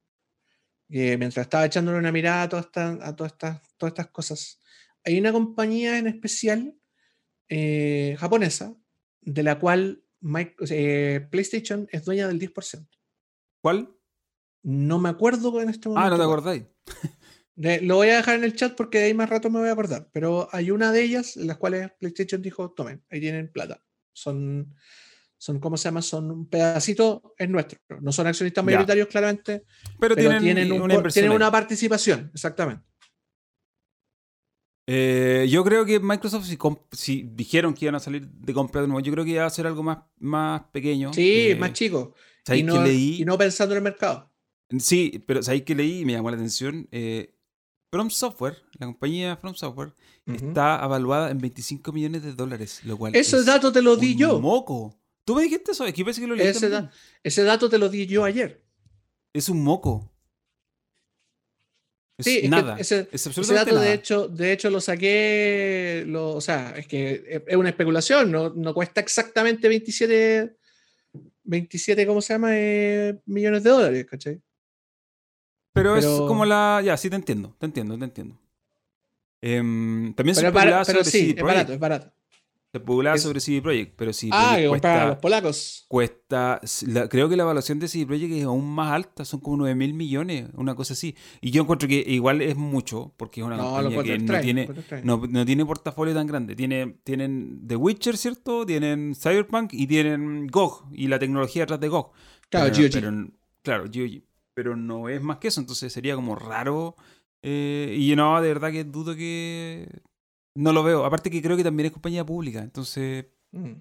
mientras 0.88 1.38
estaba 1.38 1.66
echándole 1.66 1.98
una 1.98 2.12
mirada 2.12 2.44
a 2.44 2.48
todas 2.48 2.66
estas, 2.66 3.00
a 3.02 3.16
todas 3.16 3.32
estas, 3.32 3.76
todas 3.76 3.90
estas 3.90 4.06
cosas. 4.06 4.62
Hay 5.04 5.18
una 5.18 5.32
compañía 5.32 5.98
en 5.98 6.06
especial 6.06 6.76
eh, 7.48 8.14
japonesa 8.20 8.76
de 9.20 9.42
la 9.42 9.58
cual 9.58 10.04
eh, 10.70 11.26
PlayStation 11.28 11.88
es 11.90 12.04
dueña 12.04 12.28
del 12.28 12.38
10%. 12.38 12.88
¿Cuál? 13.60 13.99
No 14.62 14.98
me 14.98 15.08
acuerdo 15.08 15.60
en 15.60 15.70
este 15.70 15.88
momento. 15.88 16.06
Ah, 16.06 16.10
no 16.10 16.16
te 16.16 16.22
acordáis. 16.22 16.64
lo 17.82 17.96
voy 17.96 18.08
a 18.08 18.16
dejar 18.16 18.36
en 18.36 18.44
el 18.44 18.54
chat 18.54 18.74
porque 18.74 18.98
de 18.98 19.04
ahí 19.04 19.14
más 19.14 19.30
rato 19.30 19.50
me 19.50 19.60
voy 19.60 19.68
a 19.68 19.72
acordar. 19.72 20.08
Pero 20.12 20.48
hay 20.52 20.70
una 20.70 20.92
de 20.92 21.02
ellas 21.02 21.36
en 21.36 21.46
las 21.46 21.56
cuales 21.58 21.90
PlayStation 21.98 22.42
dijo: 22.42 22.70
tomen, 22.72 23.02
ahí 23.10 23.20
tienen 23.20 23.50
plata. 23.50 23.82
Son, 24.12 24.74
son 25.38 25.60
¿cómo 25.60 25.76
se 25.76 25.84
llama? 25.84 26.02
Son 26.02 26.30
un 26.30 26.48
pedacito, 26.48 27.34
es 27.38 27.48
nuestro. 27.48 27.78
No 28.00 28.12
son 28.12 28.26
accionistas 28.26 28.64
mayoritarios, 28.64 29.08
claramente. 29.08 29.64
Pero, 29.98 30.14
tienen, 30.14 30.72
una, 30.72 31.02
tienen 31.08 31.32
una 31.32 31.50
participación, 31.50 32.30
exactamente. 32.34 32.84
Eh, 34.92 35.46
yo 35.48 35.62
creo 35.62 35.84
que 35.84 36.00
Microsoft, 36.00 36.50
si, 36.90 37.30
dijeron 37.30 37.74
que 37.74 37.84
iban 37.84 37.94
a 37.94 38.00
salir 38.00 38.26
de 38.26 38.52
compra 38.52 38.80
de 38.80 38.88
nuevo, 38.88 39.00
yo 39.00 39.12
creo 39.12 39.24
que 39.24 39.30
iba 39.30 39.46
a 39.46 39.50
ser 39.50 39.68
algo 39.68 39.84
más, 39.84 39.98
más 40.18 40.62
pequeño. 40.72 41.12
Sí, 41.12 41.54
más 41.56 41.72
chico. 41.74 42.14
Y 42.52 42.64
no, 42.64 42.84
y 42.84 43.22
no 43.24 43.38
pensando 43.38 43.74
en 43.74 43.78
el 43.78 43.84
mercado. 43.84 44.29
Sí, 44.78 45.22
pero 45.26 45.42
¿sabéis 45.42 45.64
que 45.64 45.74
leí 45.74 46.00
y 46.00 46.04
me 46.04 46.12
llamó 46.12 46.30
la 46.30 46.36
atención? 46.36 46.88
Eh, 46.92 47.34
From 47.90 48.08
Software, 48.10 48.56
la 48.78 48.86
compañía 48.86 49.36
From 49.36 49.54
Software, 49.54 49.92
está 50.26 50.76
avaluada 50.76 51.30
en 51.32 51.38
25 51.38 51.90
millones 51.92 52.22
de 52.22 52.34
dólares, 52.34 52.80
lo 52.84 52.96
cual 52.96 53.16
Ese 53.16 53.36
es 53.38 53.46
dato 53.46 53.72
te 53.72 53.82
lo 53.82 53.96
di 53.96 54.12
un 54.12 54.18
yo. 54.18 54.40
moco. 54.40 54.96
¿Tú 55.24 55.34
me 55.34 55.42
dijiste 55.42 55.72
eso? 55.72 55.84
Es 55.84 55.92
que 55.92 56.04
parece 56.04 56.20
que 56.20 56.26
lo 56.28 56.36
leí 56.36 56.46
Ese, 56.46 56.60
también. 56.70 56.82
da- 56.84 56.92
ese 57.24 57.42
dato 57.42 57.68
te 57.68 57.78
lo 57.78 57.88
di 57.88 58.06
yo 58.06 58.22
ayer. 58.24 58.62
Es 59.32 59.48
un 59.48 59.62
moco. 59.64 60.08
Es 62.18 62.26
Sí, 62.26 62.36
es 62.36 62.42
que 62.42 62.48
nada. 62.48 62.76
ese- 62.78 63.00
es 63.10 63.26
Ese 63.26 63.28
absolutamente 63.30 63.72
dato, 63.74 63.80
de 63.84 63.92
hecho, 63.94 64.28
de 64.28 64.52
hecho, 64.52 64.70
lo 64.70 64.80
saqué. 64.80 66.04
Lo, 66.06 66.30
o 66.36 66.40
sea, 66.40 66.74
es 66.76 66.86
que 66.86 67.24
es- 67.28 67.42
es 67.46 67.56
una 67.56 67.70
especulación. 67.70 68.30
No, 68.30 68.50
no 68.50 68.72
cuesta 68.74 69.00
exactamente 69.00 69.68
27. 69.68 70.56
27, 71.42 72.06
¿cómo 72.06 72.20
se 72.20 72.34
llama? 72.34 72.50
Eh, 72.52 73.18
millones 73.26 73.62
de 73.64 73.70
dólares, 73.70 74.06
¿cachai? 74.08 74.40
Pero, 75.72 75.96
es 75.96 76.04
pero- 76.04 76.26
como 76.26 76.44
la. 76.44 76.80
Ya, 76.84 76.96
sí, 76.96 77.08
te 77.10 77.16
entiendo, 77.16 77.54
te 77.58 77.66
entiendo, 77.66 77.96
te 77.98 78.04
entiendo. 78.04 78.36
Em, 79.42 80.12
también 80.14 80.34
se 80.34 80.42
es 80.42 80.46
especulaba 80.48 80.84
sobre 80.84 81.04
sí, 81.04 81.10
CD 81.10 81.28
es 81.30 81.34
Projekt. 81.36 81.46
barato, 81.56 81.72
es 81.72 81.78
barato. 81.80 82.12
Se 82.72 82.78
especulaba 82.78 83.16
Es- 83.16 83.22
sobre 83.22 83.40
CD 83.40 83.60
Projekt, 83.62 83.94
pero 83.96 84.12
CD 84.12 84.30
Ah, 84.32 84.54
que 84.58 84.68
cuesta, 84.68 85.06
los 85.08 85.16
polacos. 85.18 85.84
cuesta 85.88 86.60
la- 86.86 87.08
creo 87.08 87.28
que 87.28 87.36
la 87.36 87.42
evaluación 87.44 87.80
de 87.80 87.88
CD 87.88 88.06
Projekt 88.06 88.32
es 88.32 88.44
aún 88.44 88.64
más 88.72 88.92
alta, 88.92 89.24
son 89.24 89.40
como 89.40 89.56
9 89.56 89.74
mil 89.74 89.92
millones, 89.94 90.46
una 90.54 90.74
cosa 90.76 90.92
así. 90.92 91.16
Y 91.40 91.50
yo 91.50 91.62
encuentro 91.62 91.88
que 91.88 92.04
igual 92.06 92.42
es 92.42 92.54
mucho, 92.56 93.12
porque 93.16 93.40
es 93.40 93.46
una 93.46 93.56
No, 93.56 93.70
compañía 93.70 94.02
que 94.04 94.18
no 94.18 94.40
tiene, 94.40 94.68
no, 95.02 95.22
no 95.28 95.44
tiene 95.46 95.64
portafolio 95.66 96.14
tan 96.14 96.26
grande. 96.28 96.54
Tiene, 96.54 96.98
tienen 97.02 97.62
The 97.66 97.74
Witcher, 97.76 98.16
¿cierto? 98.16 98.64
Tienen 98.66 99.14
Cyberpunk 99.16 99.72
y 99.72 99.86
tienen 99.88 100.46
GOG 100.46 100.90
y 100.92 101.08
la 101.08 101.18
tecnología 101.18 101.62
detrás 101.62 101.80
de 101.80 101.88
GOG. 101.88 102.12
Claro, 102.50 102.70
pero, 102.72 102.82
GOG. 102.84 102.92
pero- 102.92 103.28
claro, 103.62 103.84
GOG. 103.86 104.22
Pero 104.60 104.76
no 104.76 105.08
es 105.08 105.22
más 105.22 105.38
que 105.38 105.48
eso, 105.48 105.58
entonces 105.60 105.90
sería 105.90 106.14
como 106.16 106.34
raro. 106.36 106.94
eh, 107.42 107.94
y 107.98 108.14
no, 108.14 108.42
de 108.42 108.48
verdad 108.48 108.70
que 108.70 108.84
dudo 108.84 109.16
que. 109.16 109.88
No 110.54 110.74
lo 110.74 110.82
veo. 110.82 111.06
Aparte 111.06 111.30
que 111.30 111.40
creo 111.40 111.56
que 111.56 111.64
también 111.64 111.86
es 111.86 111.92
compañía 111.92 112.26
pública, 112.26 112.58
entonces 112.60 113.24
Mm. 113.52 113.72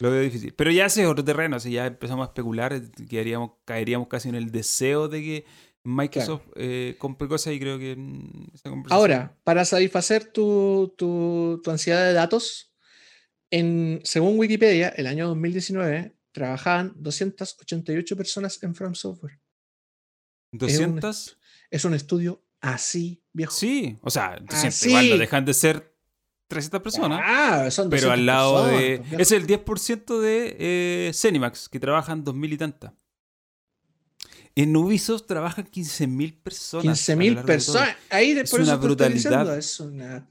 lo 0.00 0.10
veo 0.10 0.20
difícil. 0.22 0.52
Pero 0.54 0.72
ya 0.72 0.86
ese 0.86 1.02
es 1.02 1.08
otro 1.08 1.22
terreno, 1.24 1.58
ya 1.58 1.86
empezamos 1.86 2.26
a 2.26 2.30
especular, 2.30 2.72
eh, 2.72 2.82
quedaríamos, 3.08 3.52
caeríamos 3.64 4.08
casi 4.08 4.28
en 4.28 4.34
el 4.34 4.50
deseo 4.50 5.06
de 5.08 5.20
que 5.22 5.44
Microsoft 5.84 6.42
eh, 6.56 6.96
compre 6.98 7.28
cosas 7.28 7.54
y 7.54 7.60
creo 7.60 7.78
que 7.78 7.94
mm, 7.96 8.46
esa 8.54 8.70
Ahora, 8.90 9.38
para 9.44 9.64
satisfacer 9.64 10.24
tu, 10.32 10.92
tu- 10.98 11.60
tu 11.62 11.70
ansiedad 11.70 12.04
de 12.04 12.12
datos, 12.14 12.74
en, 13.52 14.00
según 14.02 14.36
Wikipedia, 14.38 14.88
el 14.90 15.06
año 15.06 15.28
2019 15.28 16.16
trabajaban 16.32 16.92
288 16.96 18.16
personas 18.16 18.60
en 18.64 18.74
From 18.74 18.94
Software. 18.94 19.38
200. 20.52 21.38
Es 21.70 21.84
un 21.84 21.94
estudio 21.94 22.42
así, 22.60 23.22
viejo. 23.32 23.52
Sí, 23.52 23.96
o 24.02 24.10
sea, 24.10 24.36
200 24.40 24.64
Así. 24.64 24.88
igual 24.88 25.10
no 25.10 25.16
dejan 25.18 25.44
de 25.44 25.54
ser 25.54 25.94
300 26.48 26.80
personas. 26.82 27.20
Ah, 27.22 27.70
son 27.70 27.90
Pero 27.90 28.08
200 28.08 28.12
al 28.12 28.26
lado 28.26 28.54
personas, 28.64 28.80
de. 28.80 28.98
viejo. 28.98 29.16
Es 29.22 29.32
el 29.32 29.46
10% 29.46 30.20
de 30.20 30.56
eh, 30.58 31.12
Cenimax, 31.14 31.68
que 31.68 31.78
trabajan 31.78 32.24
2.000 32.24 32.52
y 32.52 32.56
tantas. 32.56 32.92
En 34.54 34.74
Ubisoft 34.76 35.26
trabajan 35.26 35.66
15.000 35.70 36.42
personas. 36.42 37.08
a 37.08 37.14
lo 37.14 37.20
15.000 37.20 37.24
largo 37.26 37.28
de 37.28 37.34
todo. 37.36 37.46
personas. 37.46 37.96
Ahí 38.10 38.30
Es 38.32 38.50
por 38.50 38.60
eso 38.60 38.70
una 38.70 38.80
te 38.80 38.86
estoy 38.86 38.86
brutalidad. 38.88 39.14
diciendo, 39.14 39.54
Es 39.54 39.80
una 39.80 40.30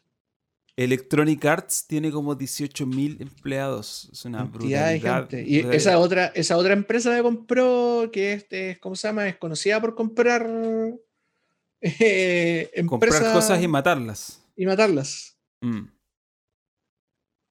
Electronic 0.78 1.44
Arts 1.44 1.88
tiene 1.88 2.12
como 2.12 2.38
18.000 2.38 3.20
empleados. 3.20 4.10
Es 4.14 4.24
una 4.26 4.44
de 4.44 4.50
brutalidad. 4.50 5.28
gente. 5.30 5.44
Y 5.48 5.60
esa 5.60 5.98
otra, 5.98 6.28
esa 6.28 6.56
otra 6.56 6.74
empresa 6.74 7.16
que 7.16 7.24
compró, 7.24 8.10
que 8.14 8.34
es, 8.34 8.46
es- 8.52 8.80
¿cómo 8.80 8.96
se 8.96 9.08
llama? 9.08 9.28
Es 9.28 9.38
conocida 9.38 9.82
por 9.82 9.96
comprar 9.96 10.48
eh, 11.82 12.72
Comprar 12.88 13.34
cosas 13.34 13.62
y 13.62 13.68
matarlas. 13.68 14.44
y 14.56 14.66
matarlas. 14.66 15.36
Mm. 15.62 15.88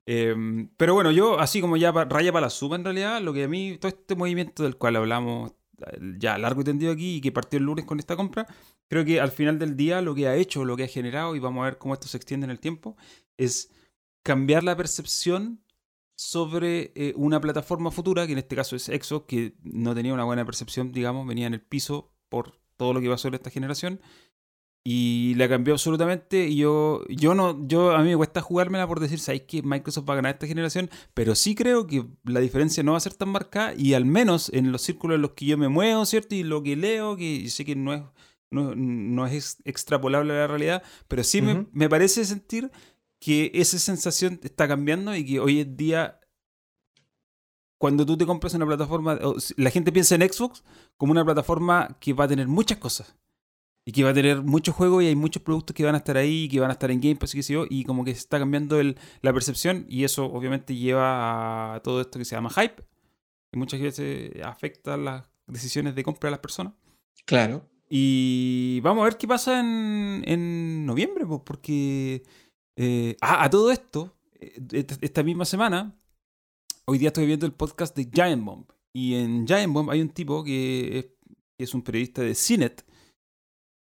Em, 0.08 0.68
pero 0.76 0.94
bueno, 0.94 1.10
yo, 1.10 1.40
así 1.40 1.60
como 1.60 1.76
ya 1.76 1.90
raya 1.90 2.32
para 2.32 2.46
la 2.46 2.50
suma, 2.50 2.76
en 2.76 2.84
realidad, 2.84 3.20
lo 3.20 3.32
que 3.32 3.42
a 3.44 3.48
mí, 3.48 3.76
todo 3.76 3.88
este 3.88 4.14
movimiento 4.14 4.62
del 4.62 4.76
cual 4.76 4.94
hablamos 4.96 5.52
ya 6.18 6.38
largo 6.38 6.60
y 6.60 6.64
tendido 6.64 6.92
aquí 6.92 7.16
y 7.16 7.20
que 7.20 7.32
partió 7.32 7.58
el 7.58 7.64
lunes 7.64 7.84
con 7.84 7.98
esta 7.98 8.16
compra, 8.16 8.46
creo 8.88 9.04
que 9.04 9.20
al 9.20 9.30
final 9.30 9.58
del 9.58 9.76
día 9.76 10.00
lo 10.00 10.14
que 10.14 10.28
ha 10.28 10.36
hecho, 10.36 10.64
lo 10.64 10.76
que 10.76 10.84
ha 10.84 10.88
generado, 10.88 11.36
y 11.36 11.38
vamos 11.40 11.62
a 11.62 11.66
ver 11.66 11.78
cómo 11.78 11.94
esto 11.94 12.08
se 12.08 12.16
extiende 12.16 12.44
en 12.44 12.50
el 12.50 12.60
tiempo, 12.60 12.96
es 13.36 13.70
cambiar 14.22 14.64
la 14.64 14.76
percepción 14.76 15.60
sobre 16.16 16.92
eh, 16.94 17.12
una 17.16 17.40
plataforma 17.40 17.90
futura, 17.90 18.26
que 18.26 18.32
en 18.32 18.38
este 18.38 18.56
caso 18.56 18.74
es 18.74 18.84
Xbox, 18.84 19.26
que 19.26 19.54
no 19.62 19.94
tenía 19.94 20.14
una 20.14 20.24
buena 20.24 20.44
percepción, 20.44 20.92
digamos, 20.92 21.26
venía 21.26 21.46
en 21.46 21.54
el 21.54 21.60
piso 21.60 22.10
por 22.28 22.58
todo 22.76 22.94
lo 22.94 23.00
que 23.00 23.08
pasó 23.08 23.28
en 23.28 23.34
esta 23.34 23.50
generación 23.50 24.00
y 24.88 25.34
la 25.34 25.48
cambió 25.48 25.74
absolutamente 25.74 26.46
y 26.46 26.58
yo 26.58 27.02
yo 27.08 27.34
no 27.34 27.66
yo 27.66 27.90
a 27.90 28.02
mí 28.04 28.10
me 28.10 28.16
cuesta 28.16 28.40
jugármela 28.40 28.86
por 28.86 29.00
decir 29.00 29.18
sabéis 29.18 29.42
que 29.42 29.60
Microsoft 29.62 30.08
va 30.08 30.12
a 30.12 30.16
ganar 30.16 30.34
esta 30.34 30.46
generación 30.46 30.88
pero 31.12 31.34
sí 31.34 31.56
creo 31.56 31.88
que 31.88 32.06
la 32.22 32.38
diferencia 32.38 32.84
no 32.84 32.92
va 32.92 32.98
a 32.98 33.00
ser 33.00 33.14
tan 33.14 33.30
marcada 33.30 33.74
y 33.76 33.94
al 33.94 34.04
menos 34.04 34.48
en 34.54 34.70
los 34.70 34.82
círculos 34.82 35.16
en 35.16 35.22
los 35.22 35.32
que 35.32 35.46
yo 35.46 35.58
me 35.58 35.68
muevo 35.68 36.06
cierto 36.06 36.36
y 36.36 36.44
lo 36.44 36.62
que 36.62 36.76
leo 36.76 37.16
que 37.16 37.48
sé 37.50 37.64
que 37.64 37.74
no 37.74 37.94
es 37.94 38.02
no, 38.52 38.76
no 38.76 39.26
es 39.26 39.32
ex- 39.34 39.62
extrapolable 39.64 40.32
a 40.34 40.36
la 40.36 40.46
realidad 40.46 40.82
pero 41.08 41.24
sí 41.24 41.42
me, 41.42 41.66
me 41.72 41.88
parece 41.88 42.24
sentir 42.24 42.70
que 43.18 43.50
esa 43.54 43.80
sensación 43.80 44.38
está 44.44 44.68
cambiando 44.68 45.16
y 45.16 45.24
que 45.26 45.40
hoy 45.40 45.62
en 45.62 45.76
día 45.76 46.20
cuando 47.78 48.06
tú 48.06 48.16
te 48.16 48.24
compras 48.24 48.54
una 48.54 48.66
plataforma, 48.66 49.18
la 49.56 49.70
gente 49.70 49.92
piensa 49.92 50.14
en 50.14 50.22
Xbox 50.32 50.62
como 50.96 51.12
una 51.12 51.24
plataforma 51.24 51.96
que 52.00 52.12
va 52.14 52.24
a 52.24 52.28
tener 52.28 52.46
muchas 52.48 52.78
cosas. 52.78 53.16
Y 53.88 53.92
que 53.92 54.02
va 54.02 54.10
a 54.10 54.14
tener 54.14 54.42
muchos 54.42 54.74
juegos 54.74 55.04
y 55.04 55.06
hay 55.06 55.14
muchos 55.14 55.42
productos 55.42 55.72
que 55.74 55.84
van 55.84 55.94
a 55.94 55.98
estar 55.98 56.16
ahí, 56.16 56.48
que 56.48 56.58
van 56.58 56.70
a 56.70 56.72
estar 56.72 56.90
en 56.90 57.00
Game 57.00 57.14
Pass 57.16 57.34
y 57.34 57.38
qué 57.38 57.42
sé 57.44 57.52
yo, 57.52 57.66
y 57.70 57.84
como 57.84 58.04
que 58.04 58.12
se 58.12 58.18
está 58.18 58.38
cambiando 58.38 58.80
el- 58.80 58.98
la 59.22 59.32
percepción 59.32 59.86
y 59.88 60.02
eso 60.02 60.26
obviamente 60.26 60.74
lleva 60.74 61.76
a 61.76 61.80
todo 61.82 62.00
esto 62.00 62.18
que 62.18 62.24
se 62.24 62.34
llama 62.34 62.50
hype, 62.50 62.82
que 63.52 63.58
muchas 63.58 63.80
veces 63.80 64.32
afecta 64.42 64.96
las 64.96 65.24
decisiones 65.46 65.94
de 65.94 66.02
compra 66.02 66.26
de 66.26 66.32
las 66.32 66.40
personas. 66.40 66.72
Claro. 67.24 67.64
Y 67.88 68.80
vamos 68.82 69.02
a 69.02 69.04
ver 69.04 69.16
qué 69.16 69.28
pasa 69.28 69.60
en, 69.60 70.24
en 70.26 70.84
noviembre, 70.84 71.24
pues, 71.24 71.42
porque... 71.44 72.24
eh, 72.76 73.16
ah, 73.20 73.44
a 73.44 73.50
todo 73.50 73.70
esto, 73.70 74.16
eh, 74.40 74.84
esta, 75.00 75.22
misma 75.22 75.44
semana, 75.44 75.96
hoy 76.86 76.98
día 76.98 77.08
estoy 77.10 77.26
viendo 77.26 77.46
el 77.46 77.52
podcast 77.52 77.96
de 77.96 78.10
Giant 78.12 78.44
Bomb. 78.44 78.66
Y 78.92 79.14
en 79.14 79.46
Giant 79.46 79.72
Bomb 79.72 79.90
hay 79.90 80.00
un 80.00 80.08
tipo 80.08 80.42
que 80.42 80.98
es, 80.98 81.04
que 81.56 81.64
es 81.64 81.72
un 81.74 81.82
periodista 81.82 82.22
de 82.22 82.34
CNET, 82.34 82.84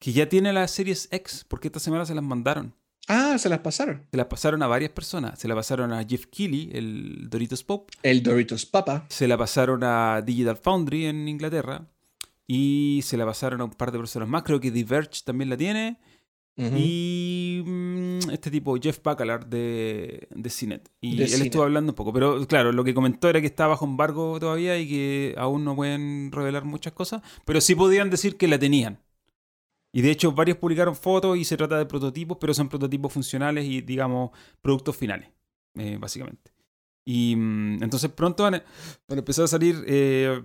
que 0.05 0.13
ya 0.13 0.29
tiene 0.29 0.53
las 0.53 0.71
series 0.71 1.09
X, 1.11 1.47
porque 1.49 1.69
esta 1.69 1.81
semana 1.81 2.05
se 2.05 2.15
las 2.15 2.23
mandaron. 2.23 2.75
Ah, 3.09 3.39
se 3.39 3.49
las 3.49 3.61
pasaron. 3.61 4.07
Se 4.11 4.19
las 4.19 4.27
pasaron 4.27 4.63
a 4.63 4.67
varias 4.67 4.91
personas. 4.91 5.39
Se 5.39 5.49
la 5.49 5.55
pasaron 5.55 5.95
a 5.95 6.05
Jeff 6.05 6.27
Keighley, 6.27 6.69
el 6.75 7.31
Doritos 7.31 7.65
Pop. 7.65 7.89
El 8.03 8.23
Doritos 8.23 8.67
Papa. 8.67 9.07
Se 9.09 9.27
la 9.27 9.39
pasaron 9.39 9.83
a 9.83 10.21
Digital 10.21 10.59
Foundry 10.59 11.07
en 11.07 11.27
Inglaterra. 11.27 11.89
Y 12.47 13.01
se 13.03 13.17
la 13.17 13.25
pasaron 13.25 13.63
a 13.63 13.65
un 13.65 13.71
par 13.71 13.93
de 13.93 13.99
personas 13.99 14.29
más. 14.29 14.43
Creo 14.43 14.61
que 14.61 14.71
Diverge 14.71 15.23
también 15.25 15.49
la 15.49 15.57
tiene. 15.57 15.99
Y 16.55 17.63
mm, 17.65 18.31
este 18.31 18.51
tipo, 18.51 18.77
Jeff 18.77 19.03
Baccalar 19.03 19.47
de, 19.47 20.29
de 20.35 20.51
CNET. 20.51 20.87
Y 21.01 21.17
De 21.17 21.25
él 21.25 21.41
estuvo 21.41 21.63
hablando 21.63 21.93
un 21.93 21.97
poco. 21.97 22.13
Pero 22.13 22.47
claro, 22.47 22.73
lo 22.73 22.85
que 22.85 22.93
comentó 22.93 23.31
era 23.31 23.41
que 23.41 23.47
está 23.47 23.67
bajo 23.69 23.87
embargo 23.87 24.39
todavía 24.39 24.79
y 24.79 24.87
que 24.87 25.35
aún 25.39 25.65
no 25.65 25.75
pueden 25.75 26.31
revelar 26.31 26.67
muchas 26.67 26.93
cosas. 26.93 27.23
Pero 27.47 27.63
sí 27.63 27.75
podían 27.75 28.11
decir 28.11 28.37
que 28.37 28.49
la 28.49 28.59
tenían. 28.59 28.99
Y 29.97 30.03
de 30.03 30.11
hecho, 30.11 30.33
varios 30.33 30.59
publicaron 30.59 30.97
fotos 30.97 31.39
y 31.39 31.45
se 31.45 31.57
trata 31.57 31.79
de 31.79 31.87
prototipos, 31.87 32.37
pero 32.41 32.53
son 32.53 32.69
prototipos 32.69 33.13
funcionales 33.13 33.65
y, 33.65 33.81
digamos, 33.81 34.31
productos 34.61 34.97
finales, 34.97 35.29
eh, 35.77 35.97
básicamente. 36.01 36.53
Y 37.07 37.37
mm, 37.37 37.83
entonces 37.83 38.11
pronto 38.11 38.43
van 38.43 38.57
a, 38.57 38.65
van 39.09 39.19
a 39.19 39.21
empezar 39.21 39.45
a 39.45 39.49
salir. 39.49 39.85
eh, 39.87 40.43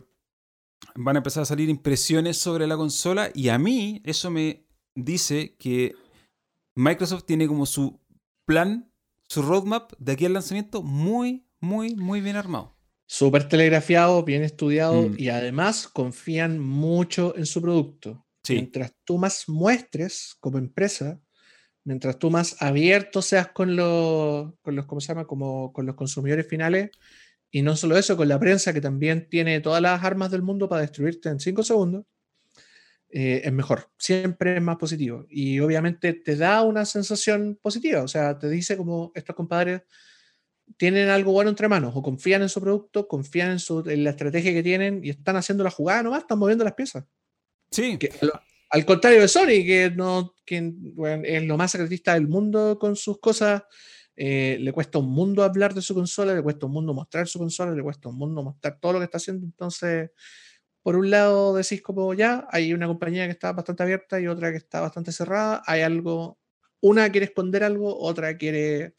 van 0.95 1.15
a 1.15 1.19
empezar 1.19 1.43
a 1.43 1.45
salir 1.45 1.67
impresiones 1.69 2.37
sobre 2.37 2.67
la 2.67 2.77
consola. 2.77 3.31
Y 3.33 3.49
a 3.49 3.57
mí, 3.57 4.01
eso 4.05 4.29
me 4.29 4.65
dice 4.95 5.55
que 5.57 5.95
Microsoft 6.75 7.25
tiene 7.25 7.47
como 7.47 7.65
su 7.65 7.99
plan, 8.45 8.91
su 9.27 9.41
roadmap 9.41 9.91
de 9.97 10.13
aquí 10.13 10.25
al 10.25 10.33
lanzamiento 10.33 10.81
muy, 10.81 11.45
muy, 11.59 11.95
muy 11.95 12.21
bien 12.21 12.35
armado. 12.35 12.75
Súper 13.07 13.47
telegrafiado, 13.49 14.23
bien 14.23 14.43
estudiado 14.43 15.09
Mm. 15.09 15.15
y 15.17 15.29
además 15.29 15.87
confían 15.87 16.59
mucho 16.59 17.35
en 17.35 17.45
su 17.45 17.61
producto. 17.61 18.25
Mientras 18.49 18.93
tú 19.03 19.17
más 19.17 19.47
muestres 19.47 20.35
como 20.39 20.57
empresa, 20.57 21.19
mientras 21.83 22.19
tú 22.19 22.29
más 22.29 22.61
abierto 22.61 23.21
seas 23.21 23.49
con 23.49 23.75
los, 23.75 24.53
con 24.61 24.75
los, 24.75 24.85
¿cómo 24.85 25.01
se 25.01 25.07
llama? 25.09 25.25
Como 25.25 25.73
con 25.73 25.85
los 25.85 25.95
consumidores 25.95 26.47
finales, 26.47 26.91
y 27.51 27.61
no 27.61 27.75
solo 27.75 27.97
eso, 27.97 28.15
con 28.15 28.27
la 28.27 28.39
prensa 28.39 28.73
que 28.73 28.81
también 28.81 29.27
tiene 29.27 29.59
todas 29.59 29.81
las 29.81 30.03
armas 30.03 30.29
del 30.31 30.43
mundo 30.43 30.69
para 30.69 30.81
destruirte 30.81 31.29
en 31.29 31.39
5 31.39 31.63
segundos, 31.63 32.05
eh, 33.11 33.41
es 33.43 33.51
mejor, 33.51 33.89
siempre 33.97 34.55
es 34.57 34.61
más 34.61 34.77
positivo. 34.77 35.25
Y 35.29 35.59
obviamente 35.59 36.13
te 36.13 36.35
da 36.35 36.61
una 36.61 36.85
sensación 36.85 37.57
positiva, 37.61 38.03
o 38.03 38.07
sea, 38.07 38.37
te 38.37 38.49
dice 38.49 38.77
como 38.77 39.11
estos 39.15 39.35
compadres 39.35 39.81
tienen 40.77 41.09
algo 41.09 41.31
bueno 41.31 41.49
entre 41.49 41.67
manos, 41.67 41.93
o 41.95 42.03
confían 42.03 42.43
en 42.43 42.49
su 42.49 42.61
producto, 42.61 43.07
confían 43.07 43.51
en, 43.51 43.59
su, 43.59 43.83
en 43.89 44.03
la 44.03 44.11
estrategia 44.11 44.53
que 44.53 44.61
tienen 44.61 45.01
y 45.03 45.09
están 45.09 45.35
haciendo 45.35 45.63
la 45.63 45.71
jugada 45.71 46.03
nomás, 46.03 46.21
están 46.21 46.37
moviendo 46.37 46.63
las 46.63 46.73
piezas. 46.73 47.05
Sí. 47.71 47.97
Que 47.97 48.11
Al 48.69 48.85
contrario 48.85 49.21
de 49.21 49.27
Sony, 49.27 49.63
que, 49.65 49.91
no, 49.95 50.35
que 50.45 50.73
es 51.23 51.43
lo 51.43 51.57
más 51.57 51.71
secretista 51.71 52.13
del 52.13 52.27
mundo 52.27 52.77
con 52.79 52.95
sus 52.95 53.19
cosas. 53.19 53.63
Eh, 54.15 54.57
le 54.59 54.73
cuesta 54.73 54.99
un 54.99 55.09
mundo 55.09 55.43
hablar 55.43 55.73
de 55.73 55.81
su 55.81 55.93
consola, 55.95 56.35
le 56.35 56.43
cuesta 56.43 56.65
un 56.65 56.73
mundo 56.73 56.93
mostrar 56.93 57.27
su 57.27 57.39
consola, 57.39 57.71
le 57.71 57.81
cuesta 57.81 58.09
un 58.09 58.17
mundo 58.17 58.43
mostrar 58.43 58.77
todo 58.79 58.93
lo 58.93 58.99
que 58.99 59.05
está 59.05 59.17
haciendo. 59.17 59.45
Entonces, 59.45 60.11
por 60.83 60.97
un 60.97 61.09
lado 61.09 61.55
decís 61.55 61.81
como 61.81 62.13
ya, 62.13 62.47
hay 62.51 62.73
una 62.73 62.87
compañía 62.87 63.25
que 63.25 63.31
está 63.31 63.53
bastante 63.53 63.83
abierta 63.83 64.19
y 64.19 64.27
otra 64.27 64.51
que 64.51 64.57
está 64.57 64.81
bastante 64.81 65.11
cerrada. 65.13 65.61
Hay 65.65 65.81
algo, 65.81 66.37
una 66.81 67.09
quiere 67.11 67.27
esconder 67.27 67.63
algo, 67.63 67.97
otra 67.97 68.37
quiere 68.37 68.95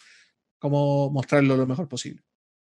como 0.59 1.11
mostrarlo 1.11 1.57
lo 1.57 1.67
mejor 1.67 1.89
posible. 1.89 2.23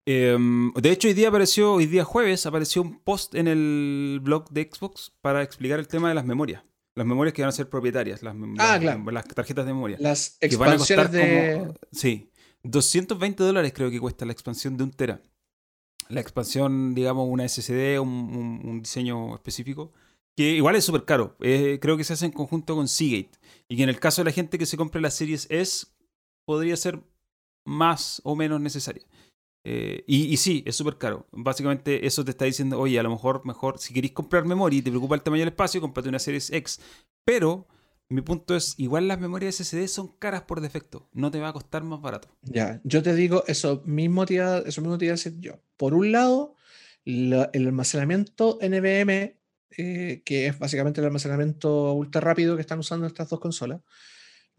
Em, 0.08 0.72
de 0.74 0.92
hecho, 0.92 1.08
hoy 1.08 1.14
día 1.14 1.28
apareció, 1.28 1.74
hoy 1.74 1.86
día 1.86 2.04
jueves, 2.04 2.46
apareció 2.46 2.80
un 2.80 3.00
post 3.00 3.34
en 3.34 3.48
el 3.48 4.20
blog 4.22 4.48
de 4.50 4.70
Xbox 4.72 5.12
para 5.20 5.42
explicar 5.42 5.80
el 5.80 5.88
tema 5.88 6.08
de 6.08 6.14
las 6.14 6.24
memorias. 6.24 6.62
Las 6.94 7.06
memorias 7.06 7.34
que 7.34 7.42
van 7.42 7.48
a 7.48 7.52
ser 7.52 7.68
propietarias, 7.68 8.22
las, 8.22 8.34
ah, 8.58 8.78
las 8.78 9.28
tarjetas 9.28 9.66
de 9.66 9.74
memoria. 9.74 9.96
Las 10.00 10.38
expansiones 10.40 11.10
de... 11.10 11.74
sí, 11.92 12.30
220 12.62 13.42
dólares 13.42 13.72
creo 13.74 13.90
que 13.90 14.00
cuesta 14.00 14.24
la 14.24 14.32
expansión 14.32 14.76
de 14.76 14.84
un 14.84 14.92
tera. 14.92 15.20
La 16.08 16.20
expansión, 16.20 16.94
digamos, 16.94 17.28
una 17.28 17.46
SSD, 17.46 17.98
un, 18.00 18.62
un, 18.64 18.80
diseño 18.80 19.34
específico, 19.34 19.92
que 20.36 20.52
igual 20.52 20.76
es 20.76 20.84
súper 20.84 21.04
caro. 21.04 21.36
Eh, 21.40 21.78
creo 21.82 21.96
que 21.96 22.04
se 22.04 22.12
hace 22.12 22.26
en 22.26 22.32
conjunto 22.32 22.76
con 22.76 22.86
Seagate. 22.86 23.32
Y 23.68 23.76
que 23.76 23.82
en 23.82 23.88
el 23.88 23.98
caso 23.98 24.22
de 24.22 24.26
la 24.26 24.32
gente 24.32 24.56
que 24.56 24.66
se 24.66 24.76
compre 24.76 25.00
las 25.00 25.14
series 25.14 25.48
S, 25.50 25.88
podría 26.44 26.76
ser 26.76 27.02
más 27.64 28.20
o 28.24 28.36
menos 28.36 28.60
necesaria. 28.60 29.04
Eh, 29.68 30.04
y, 30.06 30.36
sí, 30.36 30.62
es 30.64 30.76
súper 30.76 30.96
caro. 30.96 31.26
Básicamente 31.32 32.06
eso 32.06 32.24
te 32.24 32.30
está 32.30 32.44
diciendo, 32.44 32.78
oye, 32.78 33.00
a 33.00 33.02
lo 33.02 33.10
mejor, 33.10 33.44
mejor, 33.44 33.80
si 33.80 33.92
queréis 33.92 34.12
comprar 34.12 34.44
memoria 34.44 34.78
y 34.78 34.82
te 34.82 34.90
preocupa 34.90 35.16
el 35.16 35.22
tamaño 35.22 35.40
del 35.40 35.48
espacio, 35.48 35.80
cómprate 35.80 36.08
una 36.08 36.20
Series 36.20 36.52
X. 36.52 36.78
Pero 37.24 37.66
mi 38.08 38.20
punto 38.20 38.54
es, 38.54 38.74
igual 38.78 39.08
las 39.08 39.18
memorias 39.18 39.56
SSD 39.56 39.88
son 39.88 40.06
caras 40.20 40.42
por 40.42 40.60
defecto. 40.60 41.08
No 41.12 41.32
te 41.32 41.40
va 41.40 41.48
a 41.48 41.52
costar 41.52 41.82
más 41.82 42.00
barato. 42.00 42.28
Ya, 42.42 42.80
yo 42.84 43.02
te 43.02 43.12
digo, 43.16 43.42
eso 43.48 43.82
mismo 43.84 44.24
te 44.24 44.34
iba, 44.34 44.58
eso 44.58 44.82
mismo 44.82 44.98
te 44.98 45.08
a 45.08 45.12
decir 45.12 45.34
yo. 45.40 45.58
Por 45.76 45.94
un 45.94 46.12
lado, 46.12 46.54
el 47.04 47.34
almacenamiento 47.52 48.60
NVMe, 48.62 49.36
eh, 49.78 50.22
que 50.24 50.46
es 50.46 50.60
básicamente 50.60 51.00
el 51.00 51.08
almacenamiento 51.08 51.92
ultra 51.94 52.20
rápido 52.20 52.54
que 52.54 52.60
están 52.60 52.78
usando 52.78 53.08
estas 53.08 53.28
dos 53.30 53.40
consolas, 53.40 53.80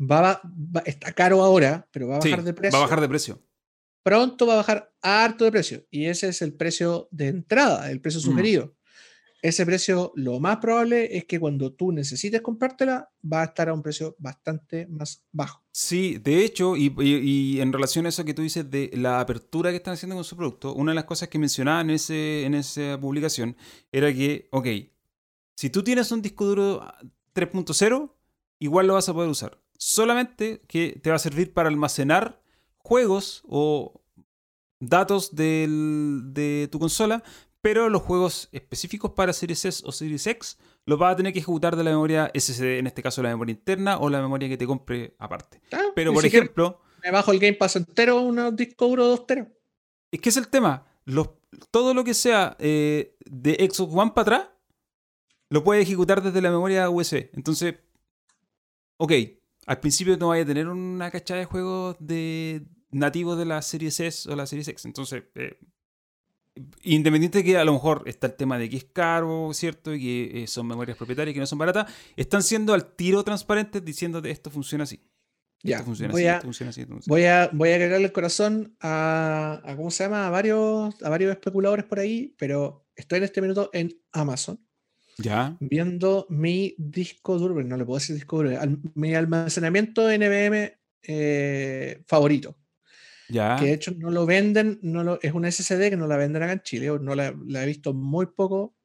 va, 0.02 0.42
está 0.86 1.14
caro 1.14 1.46
ahora, 1.46 1.88
pero 1.92 2.10
va 2.10 2.18
a 2.18 2.20
bajar 2.20 2.44
de 2.44 2.54
precio. 2.54 2.78
Va 2.78 2.84
a 2.84 2.88
bajar 2.88 3.00
de 3.00 3.08
precio 3.08 3.47
pronto 4.08 4.48
va 4.48 4.54
a 4.54 4.58
bajar 4.58 4.94
harto 5.02 5.44
de 5.44 5.52
precio. 5.52 5.86
Y 5.92 6.06
ese 6.06 6.30
es 6.30 6.42
el 6.42 6.54
precio 6.54 7.10
de 7.12 7.28
entrada, 7.28 7.92
el 7.92 8.00
precio 8.00 8.22
mm. 8.22 8.24
sugerido. 8.24 8.74
Ese 9.42 9.66
precio, 9.66 10.14
lo 10.16 10.40
más 10.40 10.58
probable 10.58 11.18
es 11.18 11.26
que 11.26 11.42
cuando 11.42 11.74
tú 11.74 11.92
necesites 11.92 12.40
comprártela, 12.40 13.12
va 13.22 13.42
a 13.42 13.46
estar 13.46 13.68
a 13.68 13.74
un 13.74 13.84
precio 13.84 14.16
bastante 14.18 14.88
más 14.88 15.26
bajo. 15.34 15.62
Sí, 15.74 16.20
de 16.20 16.46
hecho, 16.46 16.78
y, 16.78 17.60
en 17.60 17.74
relación 17.74 18.06
a 18.06 18.10
eso 18.10 18.24
que 18.24 18.34
tú 18.34 18.44
dices 18.44 18.72
de 18.72 18.90
la 18.94 19.20
apertura 19.20 19.72
que 19.72 19.76
están 19.76 19.96
haciendo 19.96 20.16
con 20.16 20.24
su 20.24 20.38
producto, 20.38 20.74
una 20.74 20.94
de 20.94 20.96
las 20.96 21.04
cosas 21.04 21.28
que 21.28 21.38
mencionaba 21.38 21.82
en, 21.82 21.90
ese, 21.90 22.46
en 22.46 22.54
esa 22.54 22.98
publicación 23.02 23.58
era 23.92 24.14
que, 24.14 24.48
ok, 24.54 24.68
si 25.54 25.70
tú 25.70 25.84
tienes 25.84 26.14
un 26.14 26.22
disco 26.22 26.46
duro 26.46 26.82
3.0, 27.36 28.14
igual 28.60 28.88
lo 28.88 28.94
vas 28.94 29.10
a 29.10 29.14
poder 29.14 29.30
usar. 29.30 29.60
Solamente 29.78 30.62
que 30.66 30.98
te 31.04 31.10
va 31.10 31.18
a 31.18 31.20
servir 31.20 31.54
para 31.54 31.68
almacenar 31.68 32.47
juegos 32.88 33.44
o 33.48 34.02
datos 34.80 35.36
de 35.36 36.70
tu 36.72 36.80
consola, 36.80 37.24
pero 37.62 37.90
los 37.90 38.02
juegos 38.02 38.48
específicos 38.54 39.12
para 39.12 39.34
Series 39.34 39.66
S 39.66 39.84
o 39.86 39.92
Series 39.92 40.26
X 40.26 40.58
los 40.86 40.98
vas 40.98 41.14
a 41.14 41.16
tener 41.18 41.34
que 41.34 41.40
ejecutar 41.40 41.76
de 41.76 41.84
la 41.84 41.92
memoria 41.92 42.32
SSD, 42.34 42.80
en 42.80 42.88
este 42.88 43.04
caso 43.04 43.22
la 43.22 43.30
memoria 43.30 43.52
interna 43.52 43.98
o 43.98 44.10
la 44.10 44.22
memoria 44.22 44.48
que 44.48 44.58
te 44.58 44.66
compre 44.66 45.16
aparte. 45.20 45.62
Ah, 45.74 45.92
pero 45.94 46.14
por 46.14 46.26
ejemplo... 46.26 46.82
Me 47.04 47.12
bajo 47.12 47.32
el 47.32 47.40
Game 47.40 47.56
Pass 47.56 47.76
entero, 47.76 48.22
un 48.22 48.56
disco 48.56 48.88
duro 48.88 49.08
2 49.08 49.28
teros. 49.28 49.48
Es 50.12 50.22
que 50.22 50.30
es 50.30 50.38
el 50.38 50.48
tema. 50.48 50.86
Los, 51.04 51.30
todo 51.70 51.94
lo 51.94 52.06
que 52.06 52.14
sea 52.14 52.56
eh, 52.60 53.18
de 53.26 53.70
Xbox 53.70 53.94
One 53.94 54.12
para 54.16 54.22
atrás, 54.22 54.50
lo 55.50 55.64
puedes 55.64 55.84
ejecutar 55.84 56.22
desde 56.22 56.42
la 56.42 56.52
memoria 56.52 56.90
USB. 56.90 57.30
Entonces, 57.34 57.76
ok, 58.98 59.12
al 59.66 59.80
principio 59.82 60.16
no 60.16 60.30
vaya 60.30 60.44
a 60.44 60.48
tener 60.48 60.68
una 60.68 61.12
cachada 61.12 61.42
de 61.42 61.46
juegos 61.46 61.98
de, 62.00 62.66
nativo 62.98 63.36
de 63.36 63.46
la 63.46 63.62
serie 63.62 63.90
S 63.90 64.30
o 64.30 64.36
la 64.36 64.46
serie 64.46 64.64
X. 64.68 64.86
Entonces, 64.86 65.24
eh, 65.36 65.58
independiente 66.84 67.40
de 67.40 67.44
que 67.44 67.58
a 67.58 67.66
lo 67.66 67.74
mejor 67.74 68.04
está 68.06 68.28
el 68.28 68.34
tema 68.34 68.58
de 68.58 68.70
que 68.70 68.78
es 68.78 68.86
caro, 68.86 69.52
¿cierto? 69.54 69.94
Y 69.94 70.02
que 70.02 70.44
eh, 70.44 70.48
son 70.48 70.68
memorias 70.68 70.98
propietarias 70.98 71.34
que 71.34 71.40
no 71.40 71.46
son 71.46 71.60
baratas, 71.60 71.92
están 72.16 72.44
siendo 72.44 72.74
al 72.74 72.96
tiro 72.96 73.24
transparentes 73.24 73.84
diciendo 73.84 74.22
que 74.22 74.32
esto 74.32 74.50
funciona 74.50 74.84
así. 74.84 75.02
Ya, 75.64 75.82
voy, 75.82 76.28
a, 76.28 76.40
voy, 77.08 77.24
a, 77.26 77.50
voy 77.52 77.70
a 77.70 77.76
agregarle 77.76 78.06
el 78.06 78.12
corazón 78.12 78.78
a, 78.80 79.62
¿cómo 79.76 79.90
se 79.90 80.04
llama? 80.04 80.28
A 80.28 80.30
varios, 80.30 81.02
a 81.02 81.10
varios 81.10 81.32
especuladores 81.32 81.84
por 81.84 82.00
ahí, 82.00 82.36
pero 82.38 82.88
estoy 82.96 83.18
en 83.18 83.24
este 83.24 83.42
minuto 83.42 83.72
en 83.74 83.92
Amazon. 84.12 84.60
Ya. 85.18 85.58
Viendo 85.60 86.28
mi 86.30 86.76
disco 86.78 87.40
duro, 87.40 87.62
no 87.64 87.76
le 87.76 87.86
puedo 87.86 87.98
decir 87.98 88.16
disco 88.16 88.38
duro, 88.38 88.52
mi 88.94 89.16
almacenamiento 89.16 90.08
NVMe 90.08 90.78
eh, 91.02 92.04
favorito. 92.06 92.56
Que 93.60 93.66
de 93.66 93.74
hecho 93.74 93.92
no 93.92 94.10
lo 94.10 94.26
venden, 94.26 94.80
no 94.82 95.04
lo, 95.04 95.20
es 95.22 95.34
una 95.34 95.52
SSD 95.52 95.90
que 95.90 95.98
no 95.98 96.08
la 96.08 96.18
venden 96.18 96.44
acá 96.44 96.54
en 96.54 96.62
Chile, 96.62 96.88
no 97.02 97.16
la, 97.16 97.28
he 97.28 97.66
visto 97.66 97.94
muy 97.94 98.28
poco. 98.28 98.76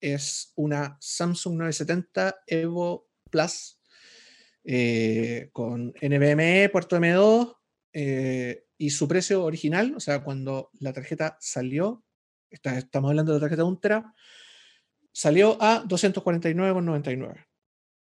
Es 0.00 0.52
una 0.56 0.96
Samsung 1.00 1.56
970 1.58 2.42
Evo 2.46 3.08
Plus 3.30 3.80
eh, 4.64 5.50
con 5.52 5.92
NVMe, 6.00 6.68
puerto 6.70 6.96
M2 6.96 7.56
eh, 7.92 8.64
y 8.78 8.90
su 8.90 9.08
precio 9.08 9.44
original, 9.44 9.94
o 9.96 10.00
sea, 10.00 10.22
cuando 10.22 10.70
la 10.78 10.92
tarjeta 10.92 11.36
salió, 11.40 12.04
estamos 12.48 13.10
hablando 13.10 13.32
de 13.32 13.38
la 13.38 13.42
tarjeta 13.42 13.62
de 13.62 13.68
un 13.68 13.80
tera, 13.80 14.14
salió 15.12 15.60
a 15.60 15.84
249,99. 15.84 17.46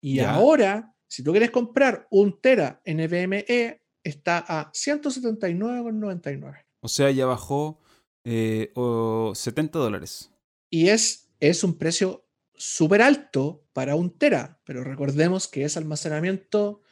Y 0.01 0.21
ahora, 0.21 0.95
si 1.07 1.23
tú 1.23 1.31
quieres 1.31 1.51
comprar 1.51 2.07
un 2.11 2.41
tera 2.41 2.83
NVMe, 2.85 3.84
está 4.05 4.45
a 4.47 4.71
179,99. 4.73 6.65
O 6.81 6.89
sea, 6.89 7.11
ya 7.11 7.27
bajó 7.27 7.81
eh, 8.25 8.73
70 9.35 9.79
dólares. 9.79 10.31
Y 10.71 10.89
es, 10.89 11.31
es 11.41 11.65
un 11.65 11.77
precio 11.77 12.25
súper 12.55 13.03
alto 13.03 13.65
para 13.73 13.97
un 13.97 14.17
tera, 14.17 14.61
pero 14.65 14.85
recordemos 14.85 15.49
que 15.49 15.65
es 15.65 15.77
almacenamiento 15.77 16.83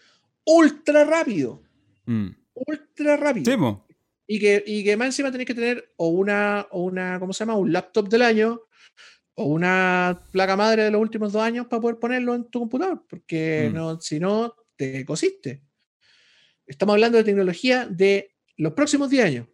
ultra 0.44 1.04
rápido. 1.04 1.62
Mm. 2.06 2.28
Ultra 2.54 3.16
rápido. 3.16 3.84
Y 4.26 4.38
que, 4.38 4.64
y 4.66 4.82
que 4.84 4.96
más 4.96 5.06
encima 5.06 5.30
tenéis 5.30 5.46
que 5.46 5.54
tener 5.54 5.92
o 5.96 6.08
una, 6.08 6.66
o 6.70 6.82
una, 6.82 7.20
¿cómo 7.20 7.32
se 7.32 7.44
llama? 7.44 7.58
Un 7.58 7.72
laptop 7.72 8.08
del 8.08 8.22
año 8.22 8.62
o 9.34 9.44
una 9.44 10.22
placa 10.30 10.56
madre 10.56 10.84
de 10.84 10.90
los 10.90 11.00
últimos 11.00 11.32
dos 11.32 11.42
años 11.42 11.66
para 11.66 11.80
poder 11.80 11.98
ponerlo 11.98 12.34
en 12.34 12.44
tu 12.44 12.60
computador, 12.60 13.04
porque 13.08 13.68
mm. 13.70 13.74
no, 13.74 14.00
si 14.00 14.20
no, 14.20 14.54
te 14.76 15.04
cosiste. 15.04 15.62
Estamos 16.66 16.94
hablando 16.94 17.18
de 17.18 17.24
tecnología 17.24 17.86
de 17.86 18.34
los 18.56 18.72
próximos 18.72 19.10
10 19.10 19.24
años. 19.24 19.48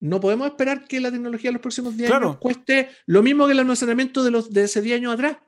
No 0.00 0.20
podemos 0.20 0.46
esperar 0.48 0.86
que 0.86 1.00
la 1.00 1.10
tecnología 1.10 1.48
de 1.48 1.54
los 1.54 1.62
próximos 1.62 1.96
10 1.96 2.10
años 2.10 2.36
cueste 2.38 2.88
lo 3.06 3.22
mismo 3.22 3.46
que 3.46 3.52
el 3.52 3.58
almacenamiento 3.58 4.22
de, 4.22 4.30
los, 4.30 4.50
de 4.50 4.64
ese 4.64 4.80
10 4.80 4.98
años 4.98 5.14
atrás. 5.14 5.38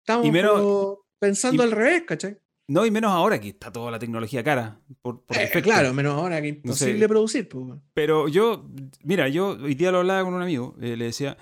Estamos 0.00 0.98
pensando 1.18 1.62
al 1.62 1.72
revés, 1.72 2.02
¿cachai? 2.06 2.38
No, 2.68 2.84
y 2.84 2.90
menos 2.90 3.12
ahora 3.12 3.40
que 3.40 3.48
está 3.48 3.70
toda 3.70 3.92
la 3.92 3.98
tecnología 3.98 4.42
cara. 4.42 4.80
Por, 5.00 5.24
eh, 5.28 5.62
claro, 5.62 5.94
menos 5.94 6.14
ahora 6.14 6.42
que 6.42 6.48
es 6.48 6.56
imposible 6.56 7.08
producir. 7.08 7.48
Pues. 7.48 7.78
Pero 7.94 8.28
yo, 8.28 8.68
mira, 9.04 9.28
yo 9.28 9.50
hoy 9.50 9.74
día 9.74 9.92
lo 9.92 9.98
hablaba 9.98 10.24
con 10.24 10.34
un 10.34 10.42
amigo, 10.42 10.76
eh, 10.80 10.96
le 10.96 11.06
decía, 11.06 11.38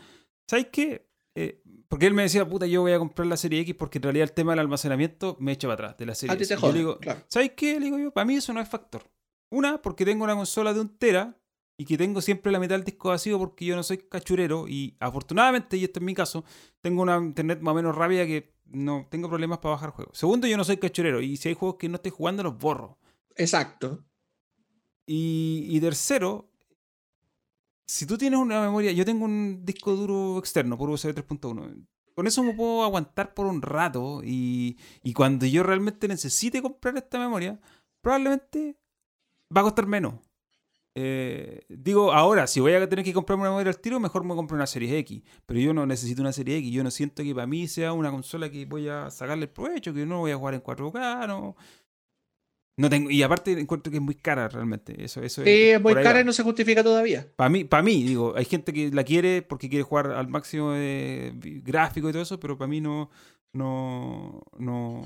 ¿sabes 0.47 0.69
qué? 0.71 1.09
Eh, 1.35 1.63
porque 1.89 2.07
él 2.07 2.15
me 2.15 2.23
decía, 2.23 2.49
puta, 2.49 2.67
yo 2.67 2.83
voy 2.83 2.93
a 2.93 2.99
comprar 2.99 3.27
la 3.27 3.37
serie 3.37 3.61
X 3.61 3.75
porque 3.75 3.99
en 3.99 4.03
realidad 4.05 4.25
el 4.25 4.33
tema 4.33 4.53
del 4.53 4.61
almacenamiento 4.61 5.37
me 5.41 5.53
echa 5.53 5.69
para 5.69 5.75
atrás 5.75 5.99
de 5.99 6.07
la 6.07 6.15
serie 6.15 6.35
X. 6.35 6.49
Te 6.49 6.73
digo, 6.73 6.99
¿sabes 7.29 7.53
qué? 7.57 7.79
Le 7.79 7.87
digo 7.87 7.99
yo, 7.99 8.11
para 8.13 8.25
mí 8.25 8.37
eso 8.37 8.53
no 8.53 8.61
es 8.61 8.69
factor. 8.69 9.11
Una, 9.51 9.81
porque 9.81 10.05
tengo 10.05 10.25
una 10.25 10.35
consola 10.35 10.73
de 10.73 10.81
un 10.81 10.97
tera 10.97 11.39
y 11.77 11.85
que 11.85 11.99
tengo 11.99 12.21
siempre 12.21 12.53
la 12.53 12.61
mitad 12.61 12.77
del 12.77 12.85
disco 12.85 13.09
vacío 13.09 13.39
porque 13.39 13.65
yo 13.65 13.77
no 13.77 13.83
soy 13.83 13.99
cachurero 13.99 14.67
y 14.69 14.97
afortunadamente, 15.01 15.77
y 15.77 15.85
esto 15.85 16.01
es 16.01 16.05
mi 16.05 16.15
caso, 16.15 16.45
tengo 16.81 17.03
una 17.03 17.17
internet 17.17 17.61
más 17.61 17.73
o 17.73 17.75
menos 17.75 17.95
rápida 17.95 18.27
que 18.27 18.55
no 18.67 19.07
tengo 19.11 19.29
problemas 19.29 19.59
para 19.59 19.75
bajar 19.75 19.91
juegos. 19.91 20.17
Segundo, 20.19 20.47
yo 20.47 20.57
no 20.57 20.65
soy 20.65 20.79
cachurero 20.79 21.21
y 21.21 21.37
si 21.37 21.49
hay 21.49 21.55
juegos 21.55 21.77
que 21.79 21.89
no 21.89 21.97
estoy 21.97 22.13
jugando 22.13 22.43
los 22.43 22.59
borro. 22.59 22.99
Exacto. 23.37 24.05
Y, 25.07 25.67
y 25.69 25.81
tercero, 25.81 26.51
si 27.87 28.07
tú 28.07 28.17
tienes 28.19 28.39
una 28.41 28.61
memoria, 28.61 28.93
yo 28.93 29.05
tengo 29.05 29.25
un 29.25 29.65
disco 29.65 29.95
duro 29.95 30.39
externo 30.39 30.79
por 30.79 30.91
USB 30.91 31.15
3.1. 31.15 31.87
Con 32.15 32.27
eso 32.27 32.43
me 32.43 32.55
puedo 32.55 32.85
aguantar 32.85 33.35
por 33.35 33.47
un 33.47 33.61
rato 33.61 34.21
y, 34.25 34.77
cuando 35.15 35.47
yo 35.47 35.63
realmente 35.63 36.07
necesite 36.09 36.63
comprar 36.63 36.97
esta 36.97 37.19
memoria, 37.19 37.61
probablemente 38.01 38.77
va 39.55 39.63
a 39.63 39.65
costar 39.65 39.87
menos. 39.87 40.15
eh, 40.97 41.65
digo, 41.69 42.13
ahora, 42.13 42.47
si 42.47 42.61
voy 42.61 42.73
a 42.75 42.89
tener 42.89 43.05
que 43.05 43.13
comprarme 43.13 43.43
una 43.43 43.51
memoria 43.51 43.71
al 43.71 43.81
tiro, 43.81 43.99
mejor 43.99 44.25
me 44.25 44.35
compro 44.37 44.57
una 44.57 44.67
serie 44.67 44.97
X. 45.01 45.23
Pero 45.45 45.61
yo 45.61 45.75
no 45.75 45.87
necesito 45.87 46.23
una 46.23 46.33
serie 46.33 46.59
X. 46.59 46.73
Yo 46.73 46.85
no 46.85 46.91
siento 46.93 47.23
que 47.25 47.35
para 47.35 47.49
mí 47.49 47.67
sea 47.69 47.93
una 47.93 48.11
consola 48.13 48.51
que 48.51 48.65
voy 48.65 48.89
a 48.89 49.11
sacarle 49.11 49.45
el 49.47 49.51
provecho, 49.51 49.93
que 49.93 50.07
no 50.07 50.21
voy 50.21 50.31
a 50.33 50.37
jugar 50.37 50.55
en 50.55 50.63
4K, 50.63 51.27
no. 51.27 51.57
No 52.77 52.91
tengo, 52.91 53.09
y 53.09 53.23
aparte 53.23 53.53
encuentro 53.53 53.91
que 53.91 53.99
es 53.99 54.03
muy 54.03 54.17
cara 54.17 54.49
realmente. 54.49 55.03
Eso, 55.03 55.23
eso 55.23 55.45
sí, 55.45 55.51
es, 55.51 55.81
muy 55.81 55.95
cara 55.95 56.21
y 56.21 56.25
no 56.25 56.33
se 56.33 56.43
justifica 56.43 56.83
todavía. 56.83 57.27
Para 57.37 57.49
mí, 57.49 57.65
para 57.65 57.83
mí, 57.85 58.03
digo, 58.03 58.35
hay 58.37 58.45
gente 58.45 58.73
que 58.73 58.91
la 58.91 59.05
quiere 59.05 59.43
porque 59.43 59.69
quiere 59.69 59.85
jugar 59.85 60.11
al 60.11 60.29
máximo 60.29 60.73
de 60.73 61.33
gráfico 61.65 62.09
y 62.09 62.13
todo 62.13 62.23
eso, 62.23 62.41
pero 62.41 62.59
para 62.59 62.69
mí 62.69 62.81
no, 62.81 63.11
no, 63.53 64.43
no, 64.59 65.03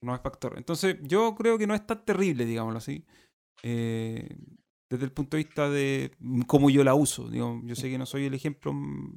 no 0.00 0.14
es 0.14 0.20
factor. 0.22 0.54
Entonces, 0.56 0.96
yo 1.02 1.34
creo 1.34 1.58
que 1.58 1.66
no 1.66 1.74
es 1.74 1.86
tan 1.86 2.04
terrible, 2.04 2.46
digámoslo 2.46 2.78
así. 2.78 3.04
Eh, 3.62 4.26
desde 4.88 5.04
el 5.04 5.12
punto 5.12 5.36
de 5.36 5.42
vista 5.42 5.68
de 5.68 6.10
cómo 6.46 6.70
yo 6.70 6.84
la 6.84 6.94
uso. 6.94 7.28
Digo, 7.28 7.60
yo 7.64 7.74
sé 7.74 7.90
que 7.90 7.98
no 7.98 8.06
soy 8.06 8.26
el 8.26 8.34
ejemplo 8.34 8.72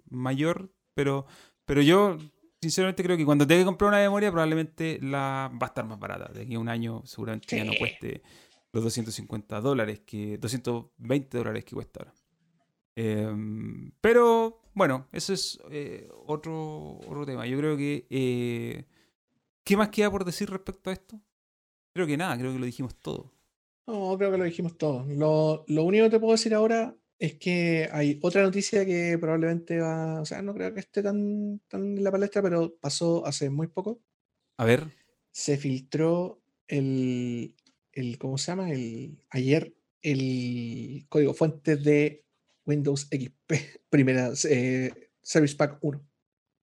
mayor, 0.10 0.72
pero, 0.94 1.26
pero 1.66 1.82
yo 1.82 2.18
sinceramente 2.62 3.04
creo 3.04 3.18
que 3.18 3.26
cuando 3.26 3.46
tenga 3.46 3.62
que 3.62 3.66
comprar 3.66 3.90
una 3.90 4.00
memoria 4.00 4.32
probablemente 4.32 5.00
la 5.02 5.52
va 5.54 5.68
a 5.68 5.70
estar 5.70 5.86
más 5.86 6.00
barata. 6.00 6.32
De 6.34 6.42
aquí 6.44 6.56
a 6.56 6.60
un 6.60 6.70
año 6.70 7.02
seguramente 7.06 7.56
ya 7.56 7.64
no 7.64 7.74
cueste 7.78 8.22
los 8.74 8.84
250 8.84 9.62
dólares, 9.62 10.02
que 10.06 10.38
220 10.38 11.38
dólares 11.38 11.66
que 11.66 11.76
cuesta 11.76 12.02
ahora. 12.02 12.14
Em, 12.96 13.92
pero 14.02 14.62
bueno, 14.74 15.08
eso 15.12 15.34
es 15.34 15.60
eh, 15.70 16.10
otro, 16.26 16.98
otro 17.00 17.26
tema. 17.26 17.46
Yo 17.46 17.58
creo 17.58 17.78
que... 17.78 18.08
Eh, 18.10 18.86
¿Qué 19.64 19.76
más 19.76 19.90
queda 19.90 20.10
por 20.10 20.24
decir 20.24 20.50
respecto 20.50 20.90
a 20.90 20.94
esto? 20.94 21.20
Creo 21.94 22.08
que 22.08 22.16
nada, 22.16 22.38
creo 22.38 22.54
que 22.54 22.60
lo 22.60 22.66
dijimos 22.66 22.96
todo. 22.96 23.34
No, 23.86 24.16
creo 24.18 24.32
que 24.32 24.38
lo 24.38 24.46
dijimos 24.46 24.78
todo. 24.78 25.06
Lo, 25.10 25.66
lo 25.68 25.84
único 25.84 26.06
que 26.06 26.12
te 26.12 26.20
puedo 26.20 26.32
decir 26.32 26.54
ahora 26.54 26.96
es 27.20 27.36
que 27.36 27.90
hay 27.92 28.20
otra 28.22 28.44
noticia 28.44 28.86
que 28.86 29.18
probablemente 29.20 29.80
va, 29.80 30.22
o 30.22 30.26
sea, 30.26 30.42
no 30.42 30.54
creo 30.54 30.74
que 30.74 30.82
esté 30.82 31.02
tan, 31.02 31.60
tan 31.68 31.98
en 31.98 32.04
la 32.04 32.12
palestra, 32.12 32.42
pero 32.42 32.76
pasó 32.80 33.26
hace 33.26 33.50
muy 33.50 33.68
poco. 33.68 34.02
A 34.58 34.66
ver. 34.66 34.88
Se 35.32 35.58
filtró 35.58 36.42
el, 36.68 37.56
el 37.92 38.18
¿cómo 38.18 38.38
se 38.38 38.52
llama? 38.52 38.72
El, 38.72 39.24
ayer 39.30 39.76
el 40.02 41.06
código 41.10 41.34
fuente 41.34 41.76
de 41.76 42.24
Windows 42.66 43.08
XP, 43.10 43.54
primera 43.90 44.32
eh, 44.50 45.10
Service 45.22 45.56
Pack 45.56 45.80
1. 45.82 46.08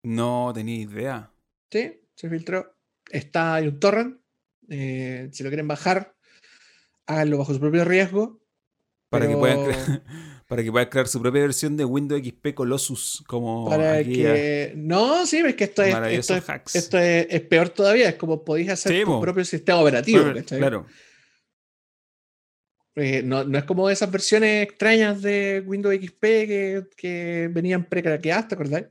No 0.03 0.51
tenía 0.53 0.81
idea. 0.81 1.34
Sí, 1.71 2.01
se 2.13 2.30
filtró. 2.30 2.75
Está 3.09 3.59
en 3.59 3.69
un 3.69 3.80
torrent. 3.80 4.19
Eh, 4.69 5.30
si 5.31 5.43
lo 5.43 5.49
quieren 5.49 5.67
bajar, 5.67 6.15
háganlo 7.05 7.38
bajo 7.38 7.53
su 7.53 7.59
propio 7.59 7.85
riesgo. 7.85 8.41
Para 9.09 9.27
que 9.27 9.35
puedan 9.35 10.03
para 10.53 10.63
que 10.63 10.71
puedan 10.71 10.88
crear 10.88 11.07
su 11.07 11.19
propia 11.19 11.41
versión 11.41 11.75
de 11.75 11.84
Windows 11.84 12.21
XP 12.21 12.53
Colossus. 12.53 13.23
Como 13.25 13.67
para 13.67 14.03
que. 14.03 14.71
No, 14.75 15.25
sí, 15.25 15.38
es 15.38 15.55
que 15.55 15.63
esto 15.63 15.81
es. 15.81 15.95
Esto, 15.95 16.35
es, 16.35 16.75
esto 16.75 16.99
es, 16.99 17.41
peor 17.41 17.69
todavía. 17.69 18.09
Es 18.09 18.15
como 18.15 18.45
podéis 18.45 18.69
hacer 18.69 19.03
tu 19.03 19.19
propio 19.19 19.43
sistema 19.43 19.81
operativo. 19.81 20.25
claro. 20.47 20.85
Eh, 22.95 23.23
no, 23.23 23.43
no, 23.43 23.57
es 23.57 23.63
como 23.63 23.89
esas 23.89 24.11
versiones 24.11 24.67
extrañas 24.67 25.23
de 25.23 25.63
Windows 25.65 25.95
XP 25.95 26.21
que, 26.21 26.84
que 26.95 27.49
venían 27.51 27.85
precraqueadas, 27.85 28.47
¿te 28.47 28.53
acordás? 28.53 28.84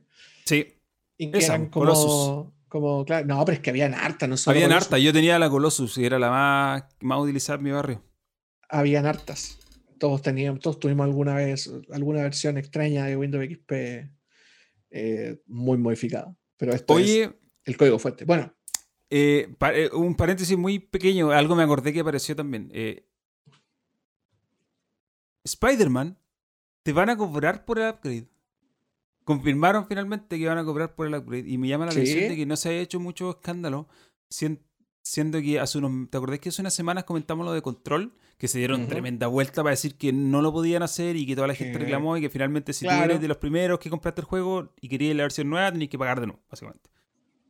Sí. 0.43 0.75
Y 1.17 1.31
que 1.31 1.37
eran 1.37 1.69
como, 1.69 2.53
como, 2.67 3.05
claro, 3.05 3.25
no, 3.25 3.45
pero 3.45 3.55
es 3.55 3.61
que 3.61 3.69
habían 3.69 3.93
harta, 3.93 4.27
no 4.27 4.35
solo 4.35 4.57
Habían 4.57 4.73
harta, 4.73 4.97
yo 4.97 5.13
tenía 5.13 5.39
la 5.39 5.49
Colossus 5.49 5.97
y 5.97 6.03
era 6.03 6.19
la 6.19 6.29
más, 6.29 6.83
más 6.99 7.21
utilizada 7.21 7.59
en 7.59 7.63
mi 7.63 7.71
barrio. 7.71 8.03
Habían 8.67 9.05
hartas 9.05 9.62
todos 10.03 10.21
teníamos, 10.21 10.59
todos 10.59 10.81
tuvimos 10.81 11.05
alguna 11.05 11.33
vez 11.33 11.71
alguna 11.89 12.23
versión 12.23 12.57
extraña 12.57 13.05
de 13.05 13.15
Windows 13.15 13.45
XP 13.45 13.71
eh, 14.89 15.41
muy 15.47 15.77
modificada. 15.77 16.35
Pero 16.57 16.73
esto 16.73 16.99
es 16.99 17.29
el 17.63 17.77
código 17.77 17.97
fuerte. 17.99 18.25
Bueno. 18.25 18.53
Eh, 19.09 19.47
eh, 19.73 19.89
un 19.93 20.15
paréntesis 20.15 20.57
muy 20.57 20.79
pequeño, 20.79 21.31
algo 21.31 21.55
me 21.55 21.63
acordé 21.63 21.93
que 21.93 22.01
apareció 22.01 22.35
también. 22.35 22.69
Spider-Man, 25.45 26.17
te 26.83 26.91
van 26.91 27.09
a 27.09 27.15
cobrar 27.15 27.63
por 27.63 27.79
el 27.79 27.89
upgrade. 27.89 28.27
Confirmaron 29.23 29.87
finalmente 29.87 30.37
que 30.37 30.47
van 30.47 30.57
a 30.57 30.65
cobrar 30.65 30.95
por 30.95 31.07
el 31.07 31.15
upgrade. 31.15 31.47
Y 31.47 31.57
me 31.57 31.69
llama 31.69 31.85
la 31.85 31.91
atención 31.91 32.27
de 32.27 32.35
que 32.35 32.45
no 32.45 32.57
se 32.57 32.71
haya 32.71 32.81
hecho 32.81 32.99
mucho 32.99 33.29
escándalo. 33.29 33.87
Siendo 35.03 35.41
que 35.41 35.59
hace 35.59 35.77
unos. 35.77 36.09
¿Te 36.09 36.17
acordás 36.17 36.39
que 36.39 36.49
hace 36.49 36.61
unas 36.61 36.73
semanas 36.73 37.03
comentamos 37.03 37.45
lo 37.45 37.51
de 37.51 37.61
control? 37.61 38.13
Que 38.37 38.47
se 38.47 38.57
dieron 38.57 38.87
tremenda 38.87 39.27
vuelta 39.27 39.61
para 39.61 39.71
decir 39.71 39.95
que 39.95 40.11
no 40.11 40.41
lo 40.41 40.51
podían 40.51 40.81
hacer 40.81 41.15
y 41.15 41.25
que 41.25 41.35
toda 41.35 41.47
la 41.47 41.55
gente 41.55 41.77
reclamó 41.77 42.17
y 42.17 42.21
que 42.21 42.29
finalmente 42.29 42.73
si 42.73 42.85
tú 42.85 42.91
eres 42.91 43.21
de 43.21 43.27
los 43.27 43.37
primeros 43.37 43.79
que 43.79 43.89
compraste 43.89 44.21
el 44.21 44.25
juego 44.25 44.73
y 44.81 44.89
querías 44.89 45.15
la 45.15 45.23
versión 45.23 45.49
nueva, 45.49 45.71
tenías 45.71 45.89
que 45.89 45.97
pagar 45.97 46.19
de 46.19 46.27
nuevo, 46.27 46.41
básicamente. 46.49 46.89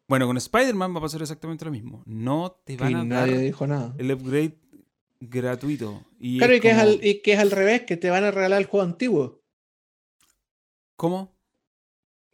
Bueno, 0.08 0.28
con 0.28 0.38
Spider-Man 0.38 0.94
va 0.94 0.98
a 1.00 1.02
pasar 1.02 1.22
exactamente 1.22 1.64
lo 1.66 1.72
mismo. 1.72 2.04
No 2.06 2.60
te 2.66 2.76
van 2.76 3.12
a 3.12 3.16
dar 3.16 3.30
dijo 3.30 3.66
nada. 3.66 3.96
el 3.98 4.12
upgrade 4.12 4.58
gratuito. 5.20 6.04
Y 6.20 6.40
claro, 6.40 6.56
y, 6.56 6.60
que 6.60 6.70
es 6.72 6.78
al, 6.78 7.00
y 7.04 7.22
que 7.22 7.34
es 7.34 7.40
al 7.40 7.52
revés, 7.52 7.84
que 7.84 7.98
te 7.98 8.10
van 8.10 8.24
a 8.24 8.32
regalar 8.32 8.60
el 8.60 8.68
juego 8.68 8.86
antiguo. 8.86 9.44
¿Cómo? 10.96 11.33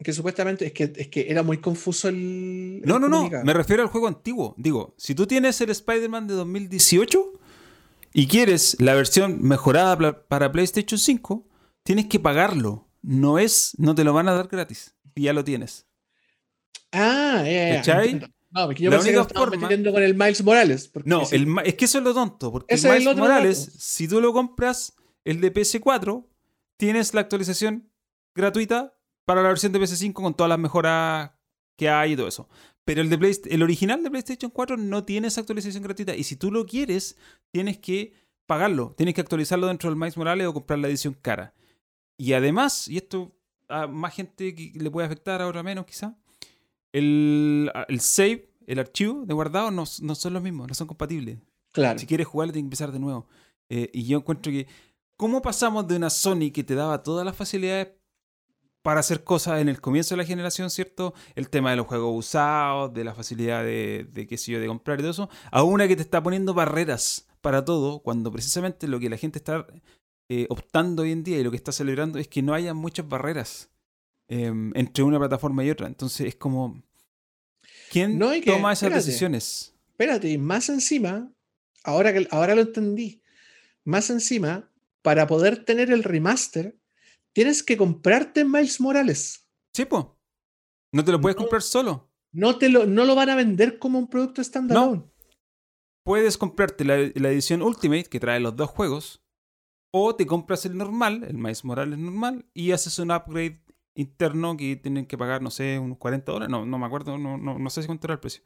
Que 0.01 0.13
supuestamente 0.13 0.65
es 0.65 0.71
que, 0.71 0.93
es 0.95 1.07
que 1.09 1.29
era 1.29 1.43
muy 1.43 1.57
confuso 1.57 2.07
el. 2.07 2.81
No, 2.85 2.99
no, 2.99 3.09
no. 3.09 3.29
Me 3.43 3.53
refiero 3.53 3.83
al 3.83 3.89
juego 3.89 4.07
antiguo. 4.07 4.55
Digo, 4.57 4.93
si 4.97 5.13
tú 5.13 5.27
tienes 5.27 5.59
el 5.59 5.69
Spider-Man 5.69 6.25
de 6.27 6.35
2018 6.35 7.33
y 8.13 8.27
quieres 8.27 8.77
la 8.79 8.93
versión 8.93 9.41
mejorada 9.41 10.23
para 10.27 10.51
PlayStation 10.53 10.97
5, 10.97 11.45
tienes 11.83 12.05
que 12.05 12.19
pagarlo. 12.19 12.87
No 13.01 13.39
es, 13.39 13.73
no 13.77 13.93
te 13.93 14.05
lo 14.05 14.13
van 14.13 14.29
a 14.29 14.33
dar 14.33 14.47
gratis. 14.47 14.95
Y 15.15 15.23
ya 15.23 15.33
lo 15.33 15.43
tienes. 15.43 15.85
Ah, 16.93 17.43
ya, 17.45 17.81
ya. 17.81 18.31
No, 18.51 18.65
porque 18.65 18.83
yo 18.83 18.89
la 18.89 18.99
única 18.99 19.27
que 19.27 19.33
forma... 19.33 19.57
metiendo 19.57 19.91
con 19.91 20.01
el 20.01 20.15
Miles 20.15 20.43
Morales. 20.43 20.91
No, 21.03 21.23
es 21.23 21.75
que 21.75 21.85
eso 21.85 21.97
es 21.97 22.03
lo 22.03 22.13
tonto. 22.13 22.51
Porque 22.51 22.73
el 22.73 22.81
Miles 22.81 23.17
Morales, 23.17 23.73
si 23.77 24.07
tú 24.07 24.21
lo 24.21 24.33
compras, 24.33 24.93
el 25.25 25.41
de 25.41 25.53
PS4, 25.53 26.25
tienes 26.77 27.13
la 27.13 27.21
actualización 27.21 27.91
gratuita 28.33 28.93
para 29.29 29.43
la 29.43 29.49
versión 29.49 29.71
de 29.71 29.79
PS5 29.79 30.13
con 30.13 30.33
todas 30.33 30.49
las 30.49 30.57
mejoras 30.57 31.29
que 31.77 31.87
hay 31.87 32.13
y 32.13 32.15
todo 32.15 32.27
eso. 32.27 32.49
Pero 32.83 33.01
el, 33.01 33.11
de 33.11 33.39
el 33.51 33.61
original 33.61 34.01
de 34.01 34.09
PlayStation 34.09 34.49
4 34.49 34.75
no 34.75 35.03
tiene 35.03 35.27
esa 35.27 35.41
actualización 35.41 35.83
gratuita. 35.83 36.15
Y 36.15 36.23
si 36.23 36.35
tú 36.35 36.49
lo 36.49 36.65
quieres, 36.65 37.15
tienes 37.51 37.77
que 37.77 38.13
pagarlo. 38.47 38.95
Tienes 38.97 39.13
que 39.13 39.21
actualizarlo 39.21 39.67
dentro 39.67 39.87
del 39.87 39.99
Miles 39.99 40.17
Morales 40.17 40.47
o 40.47 40.53
comprar 40.55 40.79
la 40.79 40.87
edición 40.87 41.13
cara. 41.13 41.53
Y 42.17 42.33
además, 42.33 42.87
y 42.87 42.97
esto 42.97 43.31
a 43.67 43.85
más 43.85 44.15
gente 44.15 44.55
que 44.55 44.71
le 44.73 44.89
puede 44.89 45.05
afectar, 45.05 45.43
a 45.43 45.47
otra 45.47 45.61
menos 45.61 45.85
quizá, 45.85 46.17
el, 46.91 47.71
el 47.87 47.99
save, 47.99 48.49
el 48.65 48.79
archivo 48.79 49.27
de 49.27 49.33
guardado 49.35 49.69
no, 49.69 49.83
no, 50.01 50.15
son 50.15 50.33
los 50.33 50.41
mismos, 50.41 50.69
no 50.69 50.73
son 50.73 50.87
compatibles. 50.87 51.37
Claro. 51.71 51.99
Si 51.99 52.07
quieres 52.07 52.25
jugar, 52.25 52.47
tienes 52.47 52.63
que 52.63 52.65
empezar 52.65 52.91
de 52.91 52.97
nuevo. 52.97 53.27
Eh, 53.69 53.91
y 53.93 54.07
yo 54.07 54.17
encuentro 54.17 54.51
que, 54.51 54.65
¿cómo 55.17 55.43
pasamos 55.43 55.87
de 55.87 55.97
una 55.97 56.09
Sony 56.09 56.49
que 56.51 56.63
te 56.63 56.73
daba 56.73 57.03
todas 57.03 57.23
las 57.23 57.35
facilidades 57.35 57.98
para 58.81 59.01
hacer 59.01 59.23
cosas 59.23 59.61
en 59.61 59.69
el 59.69 59.81
comienzo 59.81 60.15
de 60.15 60.21
la 60.21 60.25
generación, 60.25 60.69
¿cierto? 60.69 61.13
El 61.35 61.49
tema 61.49 61.71
de 61.71 61.75
los 61.77 61.87
juegos 61.87 62.17
usados, 62.17 62.93
de 62.93 63.03
la 63.03 63.13
facilidad 63.13 63.63
de, 63.63 64.07
de 64.11 64.27
qué 64.27 64.37
sé 64.37 64.53
yo, 64.53 64.59
de 64.59 64.67
comprar 64.67 64.99
y 64.99 65.03
todo 65.03 65.11
eso, 65.11 65.29
a 65.51 65.63
una 65.63 65.87
que 65.87 65.95
te 65.95 66.01
está 66.01 66.23
poniendo 66.23 66.53
barreras 66.53 67.27
para 67.41 67.63
todo, 67.65 67.99
cuando 67.99 68.31
precisamente 68.31 68.87
lo 68.87 68.99
que 68.99 69.09
la 69.09 69.17
gente 69.17 69.37
está 69.37 69.65
eh, 70.31 70.45
optando 70.49 71.01
hoy 71.01 71.11
en 71.11 71.23
día 71.23 71.39
y 71.39 71.43
lo 71.43 71.49
que 71.49 71.57
está 71.57 71.71
celebrando 71.71 72.19
es 72.19 72.27
que 72.27 72.43
no 72.43 72.53
haya 72.53 72.75
muchas 72.75 73.07
barreras 73.07 73.71
em, 74.27 74.71
entre 74.75 75.03
una 75.03 75.17
plataforma 75.17 75.63
y 75.63 75.71
otra. 75.71 75.87
Entonces 75.87 76.27
es 76.27 76.35
como, 76.35 76.83
¿quién 77.89 78.19
toma 78.45 78.73
esas 78.73 78.93
decisiones? 78.93 79.73
Espérate, 79.87 80.37
más 80.37 80.69
encima, 80.69 81.31
ahora, 81.83 82.13
que, 82.13 82.27
ahora 82.29 82.53
lo 82.53 82.61
entendí, 82.61 83.23
más 83.83 84.11
encima, 84.11 84.71
para 85.01 85.25
poder 85.25 85.65
tener 85.65 85.89
el 85.89 86.03
remaster, 86.03 86.77
tienes 87.33 87.63
que 87.63 87.77
comprarte 87.77 88.45
Miles 88.45 88.79
Morales. 88.81 89.47
Sí, 89.73 89.85
No 90.91 91.05
te 91.05 91.11
lo 91.11 91.21
puedes 91.21 91.35
comprar 91.35 91.61
solo. 91.61 92.11
No, 92.31 92.57
te 92.57 92.69
lo, 92.69 92.85
no 92.85 93.05
lo 93.05 93.15
van 93.15 93.29
a 93.29 93.35
vender 93.35 93.79
como 93.79 93.99
un 93.99 94.07
producto 94.07 94.43
standalone. 94.43 94.97
No. 94.97 95.13
Puedes 96.05 96.37
comprarte 96.37 96.85
la, 96.85 96.95
edición 96.95 97.61
Ultimate 97.61 98.05
que 98.05 98.19
trae 98.19 98.39
los 98.39 98.55
dos 98.55 98.69
juegos. 98.69 99.23
O 99.91 100.15
te 100.15 100.27
compras 100.27 100.65
el 100.65 100.77
normal, 100.77 101.23
el 101.23 101.37
Miles 101.37 101.65
Morales 101.65 101.97
normal, 101.97 102.45
y 102.53 102.71
haces 102.71 102.99
un 102.99 103.09
upgrade 103.09 103.63
interno 103.95 104.55
que 104.55 104.75
tienen 104.75 105.07
que 105.07 105.17
pagar, 105.17 105.41
no 105.41 105.49
sé, 105.49 105.79
unos 105.79 105.97
40 105.97 106.31
dólares. 106.31 106.51
No, 106.51 106.65
no 106.65 106.77
me 106.77 106.85
acuerdo, 106.85 107.17
no, 107.17 107.39
no, 107.39 107.57
no 107.57 107.69
sé 107.71 107.81
si 107.81 107.87
cuánto 107.87 108.05
era 108.05 108.13
el 108.13 108.19
precio. 108.19 108.43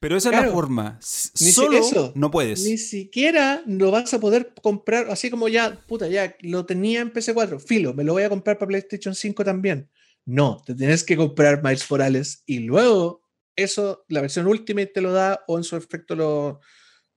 Pero 0.00 0.16
esa 0.16 0.30
es 0.30 0.44
la 0.44 0.50
forma. 0.50 0.98
Solo 1.00 1.76
eso, 1.76 2.12
no 2.14 2.30
puedes. 2.30 2.64
Ni 2.64 2.78
siquiera 2.78 3.62
lo 3.66 3.90
vas 3.90 4.14
a 4.14 4.20
poder 4.20 4.52
comprar, 4.62 5.10
así 5.10 5.30
como 5.30 5.48
ya, 5.48 5.84
puta, 5.86 6.06
ya 6.08 6.36
lo 6.40 6.66
tenía 6.66 7.00
en 7.00 7.12
PC4, 7.12 7.60
filo, 7.60 7.94
me 7.94 8.04
lo 8.04 8.12
voy 8.12 8.22
a 8.22 8.28
comprar 8.28 8.58
para 8.58 8.68
PlayStation 8.68 9.14
5 9.14 9.44
también. 9.44 9.90
No, 10.24 10.62
te 10.64 10.74
tienes 10.74 11.04
que 11.04 11.16
comprar 11.16 11.62
Miles 11.62 11.90
Morales 11.90 12.42
y 12.46 12.60
luego 12.60 13.22
eso, 13.56 14.04
la 14.08 14.20
versión 14.20 14.46
Ultimate 14.46 14.86
te 14.86 15.00
lo 15.00 15.12
da 15.12 15.42
o 15.48 15.58
en 15.58 15.64
su 15.64 15.74
efecto 15.76 16.14
lo, 16.14 16.60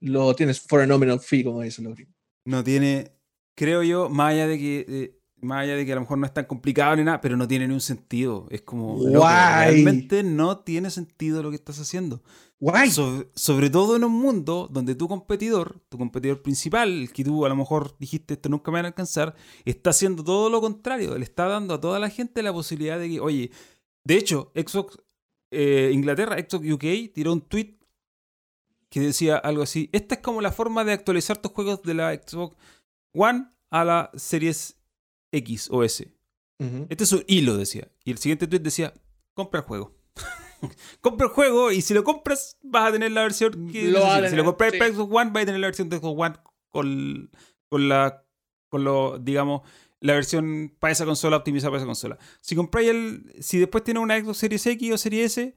lo 0.00 0.34
tienes 0.34 0.60
for 0.60 0.80
a 0.80 0.86
nominal 0.86 1.20
fee, 1.20 1.44
como 1.44 1.62
dicen 1.62 1.84
los 1.84 1.98
No 2.44 2.64
tiene 2.64 3.12
creo 3.54 3.82
yo, 3.82 4.08
más 4.08 4.32
allá 4.32 4.46
de 4.46 4.58
que, 4.58 4.86
eh, 4.88 5.18
más 5.42 5.62
allá 5.62 5.76
de 5.76 5.84
que 5.84 5.92
a 5.92 5.96
lo 5.96 6.02
mejor 6.02 6.18
no 6.18 6.26
es 6.26 6.32
tan 6.32 6.44
complicado 6.44 6.96
ni 6.96 7.04
nada, 7.04 7.20
pero 7.20 7.36
no 7.36 7.46
tiene 7.46 7.66
ni 7.66 7.74
un 7.74 7.80
sentido. 7.80 8.46
Es 8.50 8.62
como, 8.62 8.96
Guay. 8.96 9.72
realmente 9.72 10.22
no 10.22 10.58
tiene 10.58 10.90
sentido 10.90 11.42
lo 11.42 11.50
que 11.50 11.56
estás 11.56 11.78
haciendo. 11.80 12.22
Guay. 12.60 12.90
Sobre, 12.90 13.28
sobre 13.34 13.68
todo 13.68 13.96
en 13.96 14.04
un 14.04 14.12
mundo 14.12 14.68
donde 14.70 14.94
tu 14.94 15.08
competidor, 15.08 15.80
tu 15.88 15.98
competidor 15.98 16.42
principal, 16.42 16.88
el 16.88 17.12
que 17.12 17.24
tú 17.24 17.44
a 17.44 17.48
lo 17.48 17.56
mejor 17.56 17.96
dijiste 17.98 18.34
esto 18.34 18.48
nunca 18.48 18.70
me 18.70 18.78
van 18.78 18.86
a 18.86 18.88
alcanzar, 18.88 19.34
está 19.64 19.90
haciendo 19.90 20.22
todo 20.22 20.48
lo 20.48 20.60
contrario. 20.60 21.18
Le 21.18 21.24
está 21.24 21.46
dando 21.46 21.74
a 21.74 21.80
toda 21.80 21.98
la 21.98 22.08
gente 22.08 22.42
la 22.42 22.52
posibilidad 22.52 22.98
de 22.98 23.08
que, 23.08 23.20
oye, 23.20 23.50
de 24.04 24.16
hecho, 24.16 24.52
Xbox 24.54 24.98
eh, 25.52 25.90
Inglaterra, 25.92 26.36
Xbox 26.38 26.70
UK, 26.70 27.12
tiró 27.12 27.32
un 27.32 27.42
tweet 27.42 27.76
que 28.88 29.00
decía 29.00 29.36
algo 29.36 29.62
así. 29.62 29.90
Esta 29.92 30.16
es 30.16 30.20
como 30.20 30.40
la 30.40 30.50
forma 30.50 30.84
de 30.84 30.92
actualizar 30.92 31.38
tus 31.38 31.52
juegos 31.52 31.82
de 31.82 31.94
la 31.94 32.14
Xbox 32.14 32.56
One 33.14 33.48
a 33.70 33.84
la 33.84 34.10
Series 34.14 34.81
X 35.32 35.68
o 35.70 35.82
S. 35.82 36.12
Este 36.88 37.02
es 37.02 37.12
un 37.12 37.24
hilo, 37.26 37.56
decía. 37.56 37.88
Y 38.04 38.12
el 38.12 38.18
siguiente 38.18 38.46
tweet 38.46 38.60
decía, 38.60 38.94
compra 39.34 39.60
el 39.60 39.66
juego. 39.66 39.96
compra 41.00 41.26
el 41.26 41.32
juego 41.32 41.72
y 41.72 41.82
si 41.82 41.92
lo 41.92 42.04
compras 42.04 42.56
vas 42.62 42.90
a 42.90 42.92
tener 42.92 43.10
la 43.10 43.22
versión 43.22 43.68
que 43.72 43.90
Lo. 43.90 44.00
Si 44.28 44.36
lo 44.36 44.44
compras 44.44 44.72
sí. 44.72 44.78
para 44.78 44.92
Xbox 44.92 45.12
One 45.12 45.30
vas 45.32 45.42
a 45.42 45.46
tener 45.46 45.60
la 45.60 45.66
versión 45.66 45.88
de 45.88 45.98
Xbox 45.98 46.20
One 46.20 46.36
con, 46.68 47.30
con 47.68 47.88
la 47.88 48.24
con 48.68 48.84
lo 48.84 49.18
digamos 49.18 49.62
la 49.98 50.14
versión 50.14 50.74
para 50.78 50.92
esa 50.92 51.04
consola 51.04 51.36
optimizada 51.36 51.70
para 51.70 51.78
esa 51.78 51.86
consola. 51.86 52.18
Si 52.40 52.54
compráis 52.54 52.90
el 52.90 53.34
si 53.40 53.58
después 53.58 53.82
tienes 53.82 54.02
una 54.02 54.20
Xbox 54.20 54.38
Series 54.38 54.66
X 54.66 54.92
o 54.92 54.98
Series 54.98 55.38
S 55.38 55.54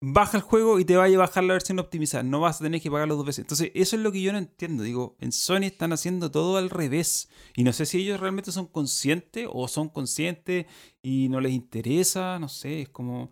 baja 0.00 0.36
el 0.36 0.42
juego 0.42 0.78
y 0.78 0.84
te 0.84 0.96
vaya 0.96 1.16
a 1.16 1.20
bajar 1.20 1.44
la 1.44 1.54
versión 1.54 1.78
optimizada. 1.78 2.22
No 2.22 2.40
vas 2.40 2.60
a 2.60 2.64
tener 2.64 2.80
que 2.80 2.90
pagarlo 2.90 3.16
dos 3.16 3.26
veces. 3.26 3.40
Entonces, 3.40 3.70
eso 3.74 3.96
es 3.96 4.02
lo 4.02 4.12
que 4.12 4.22
yo 4.22 4.32
no 4.32 4.38
entiendo. 4.38 4.82
Digo, 4.82 5.16
en 5.20 5.32
Sony 5.32 5.64
están 5.64 5.92
haciendo 5.92 6.30
todo 6.30 6.56
al 6.56 6.70
revés. 6.70 7.28
Y 7.56 7.64
no 7.64 7.72
sé 7.72 7.86
si 7.86 7.98
ellos 7.98 8.20
realmente 8.20 8.52
son 8.52 8.66
conscientes 8.66 9.48
o 9.50 9.66
son 9.68 9.88
conscientes 9.88 10.66
y 11.02 11.28
no 11.28 11.40
les 11.40 11.52
interesa. 11.52 12.38
No 12.38 12.48
sé, 12.48 12.82
es 12.82 12.88
como. 12.88 13.30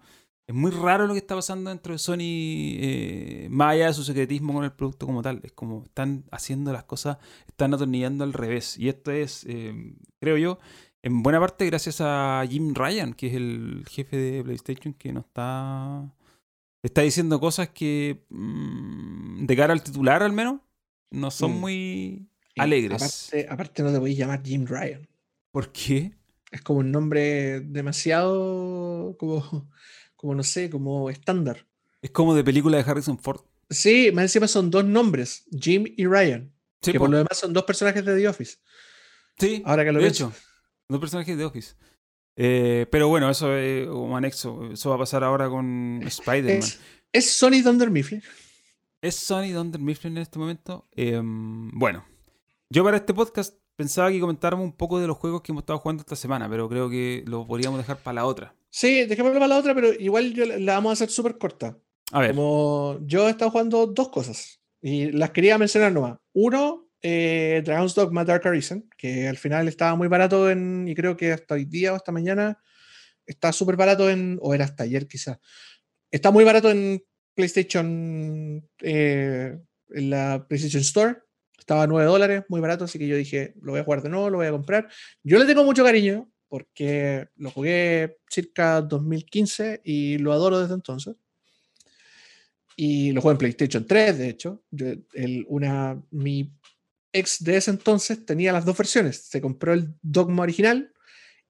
Es 0.49 0.55
muy 0.55 0.71
raro 0.71 1.09
lo 1.09 1.15
que 1.15 1.19
está 1.19 1.35
pasando 1.35 1.71
dentro 1.71 1.93
de 1.93 1.99
Sony, 1.99 2.21
eh, 2.79 3.49
más 3.51 3.73
allá 3.73 3.89
de 3.89 3.95
su 3.95 4.05
secretismo 4.05 4.53
con 4.55 4.63
el 4.63 4.73
producto 4.73 5.05
como 5.05 5.21
tal. 5.21 5.41
Es 5.43 5.51
como 5.53 5.83
están 5.83 6.25
haciendo 6.31 6.73
las 6.73 6.85
cosas, 6.85 7.19
están 7.49 7.75
atornillando 7.75 8.23
al 8.23 8.33
revés. 8.33 8.79
Y 8.79 8.89
esto 8.89 9.11
es, 9.11 9.45
eh, 9.49 9.75
creo 10.21 10.37
yo, 10.37 10.61
en 11.03 11.25
buena 11.25 11.41
parte 11.41 11.67
gracias 11.67 12.01
a 12.01 12.45
Jim 12.49 12.75
Ryan, 12.75 13.13
que 13.13 13.27
es 13.27 13.35
el 13.35 13.85
jefe 13.89 14.17
de 14.17 14.45
PlayStation, 14.45 14.95
que 14.95 15.13
no 15.13 15.21
está 15.21 16.15
está 16.83 17.03
diciendo 17.03 17.41
cosas 17.41 17.71
que, 17.71 18.25
mm, 18.29 19.47
de 19.47 19.57
cara 19.57 19.73
al 19.73 19.83
titular 19.83 20.23
al 20.23 20.33
menos, 20.33 20.61
no 21.11 21.31
son 21.31 21.53
Mm. 21.57 21.61
muy 21.61 22.29
alegres. 22.57 23.03
Aparte, 23.03 23.47
aparte 23.51 23.83
no 23.83 23.93
te 23.93 23.99
podéis 23.99 24.19
llamar 24.19 24.43
Jim 24.45 24.67
Ryan. 24.67 25.07
¿Por 25.51 25.73
qué? 25.73 26.13
Es 26.51 26.63
como 26.63 26.81
un 26.81 26.91
nombre 26.93 27.61
demasiado 27.61 29.17
como, 29.19 29.69
como 30.17 30.35
no 30.35 30.43
sé, 30.43 30.71
como 30.71 31.11
estándar. 31.11 31.67
Es 32.03 32.11
como 32.11 32.35
de 32.35 32.45
película 32.45 32.77
de 32.83 32.89
Harrison 32.89 33.19
Ford. 33.19 33.41
Sí, 33.69 34.11
más 34.13 34.25
encima 34.25 34.47
son 34.47 34.71
dos 34.71 34.85
nombres, 34.85 35.45
Jim 35.51 35.85
y 35.97 36.07
Ryan. 36.07 36.53
Sí, 36.83 36.93
que 36.93 36.99
po. 36.99 37.05
por 37.05 37.11
lo 37.11 37.17
demás 37.19 37.37
son 37.37 37.53
dos 37.53 37.65
personajes 37.65 38.05
de 38.05 38.17
The 38.17 38.29
Office. 38.29 38.59
Sí, 39.39 39.63
Ahora 39.67 39.85
que 39.85 39.93
lo 39.93 39.99
de 39.99 40.05
pienso. 40.05 40.29
hecho. 40.29 40.37
Dos 40.89 41.01
personajes 41.01 41.37
de 41.37 41.45
Office. 41.45 41.75
Eh, 42.37 42.87
pero 42.91 43.09
bueno, 43.09 43.31
eso 43.31 43.57
es 43.57 43.89
un 43.89 44.15
anexo. 44.15 44.71
Eso 44.73 44.91
va 44.91 44.97
a 44.97 45.01
pasar 45.01 45.25
ahora 45.25 45.49
con 45.49 46.03
Spider-Man. 46.05 46.59
Es, 46.59 46.81
es 47.13 47.31
Sony 47.33 47.63
Thunder 47.65 47.91
Mifflin. 47.91 48.23
¿Es 49.01 49.17
Sony 49.17 49.53
Dunder 49.53 49.81
Mifflin 49.81 50.17
en 50.17 50.23
este 50.23 50.39
momento? 50.39 50.87
Em, 50.93 51.71
bueno, 51.73 52.05
yo 52.71 52.85
para 52.85 52.99
este 52.99 53.15
podcast 53.15 53.55
pensaba 53.77 54.11
que 54.11 54.21
comentáramos 54.21 54.65
un 54.65 54.73
poco 54.73 54.99
de 54.99 55.07
los 55.07 55.17
juegos 55.17 55.43
que 55.43 55.53
hemos 55.53 55.63
estado 55.63 55.79
jugando 55.79 56.01
esta 56.01 56.17
semana, 56.17 56.49
pero 56.49 56.69
creo 56.69 56.89
que 56.91 57.23
lo 57.27 57.47
podríamos 57.47 57.79
dejar 57.79 57.99
para 57.99 58.17
la 58.17 58.27
otra. 58.27 58.55
Sí, 58.71 59.05
dejémoslo 59.05 59.39
para 59.39 59.49
la 59.49 59.59
otra, 59.59 59.75
pero 59.75 59.93
igual 59.93 60.33
yo 60.35 60.45
la 60.45 60.75
vamos 60.75 60.91
a 60.91 60.93
hacer 60.95 61.11
súper 61.11 61.39
corta. 61.39 61.79
A 62.13 62.21
ver, 62.21 62.31
Como 62.31 62.99
yo 63.03 63.27
he 63.27 63.31
estado 63.31 63.51
jugando 63.51 63.87
dos 63.87 64.09
cosas 64.09 64.61
y 64.81 65.11
las 65.13 65.31
quería 65.31 65.59
mencionar 65.59 65.93
nomás. 65.93 66.19
Uno, 66.33 66.86
eh, 67.09 67.63
Dragon's 67.65 67.95
Dogma 67.95 68.25
Dark 68.25 68.45
Arisen, 68.49 68.91
que 68.99 69.29
al 69.29 69.37
final 69.37 69.69
estaba 69.69 69.95
muy 69.95 70.09
barato 70.09 70.51
en, 70.51 70.89
y 70.89 70.95
creo 70.97 71.17
que 71.17 71.31
hasta 71.31 71.55
hoy 71.55 71.65
día 71.65 71.93
o 71.93 71.97
hasta 71.97 72.11
mañana 72.11 72.61
está 73.25 73.53
súper 73.53 73.77
barato 73.77 74.11
en, 74.11 74.41
o 74.43 74.53
era 74.53 74.65
hasta 74.65 74.83
ayer 74.83 75.07
quizás. 75.07 75.39
Está 76.11 76.33
muy 76.33 76.43
barato 76.43 76.69
en 76.69 77.01
PlayStation, 77.33 78.69
eh, 78.83 79.57
en 79.91 80.11
la 80.11 80.47
PlayStation 80.49 80.81
Store. 80.81 81.19
Estaba 81.57 81.85
a 81.85 81.87
9 81.87 82.07
dólares, 82.07 82.43
muy 82.49 82.61
barato, 82.61 82.87
así 82.87 82.99
que 82.99 83.07
yo 83.07 83.17
dije, 83.17 83.55
lo 83.63 83.71
voy 83.71 83.83
a 83.83 83.85
jugar 83.85 84.03
de 84.03 84.09
nuevo, 84.09 84.29
lo 84.29 84.39
voy 84.39 84.49
a 84.49 84.51
comprar. 84.51 84.89
Yo 85.23 85.39
le 85.39 85.45
tengo 85.45 85.63
mucho 85.63 85.85
cariño 85.85 86.29
porque 86.49 87.29
lo 87.37 87.53
jugué 87.53 88.19
circa 88.29 88.81
2015 88.83 89.81
y 89.85 90.19
lo 90.19 90.33
adoro 90.33 90.59
desde 90.59 90.75
entonces. 90.75 91.15
Y 92.75 93.13
lo 93.13 93.21
jugué 93.21 93.33
en 93.33 93.39
PlayStation 93.39 93.87
3, 93.87 94.19
de 94.19 94.29
hecho. 94.29 94.65
Una, 95.49 96.03
mi 96.11 96.53
ex 97.19 97.43
de 97.43 97.57
ese 97.57 97.71
entonces 97.71 98.25
tenía 98.25 98.53
las 98.53 98.65
dos 98.65 98.77
versiones. 98.77 99.27
Se 99.29 99.41
compró 99.41 99.73
el 99.73 99.95
Dogma 100.03 100.43
original 100.43 100.93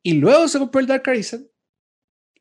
y 0.02 0.14
luego 0.14 0.48
se 0.48 0.58
compró 0.58 0.80
el 0.80 0.86
Dark 0.86 1.08
Arisen. 1.08 1.48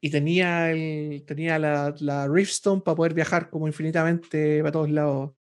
Y 0.01 0.11
tenía, 0.11 0.71
el, 0.71 1.23
tenía 1.25 1.57
la, 1.57 1.95
la 1.99 2.27
Riftstone 2.27 2.81
para 2.81 2.95
poder 2.95 3.13
viajar 3.13 3.49
como 3.49 3.67
infinitamente 3.67 4.59
para 4.59 4.71
todos 4.71 4.91
lados. 4.91 5.33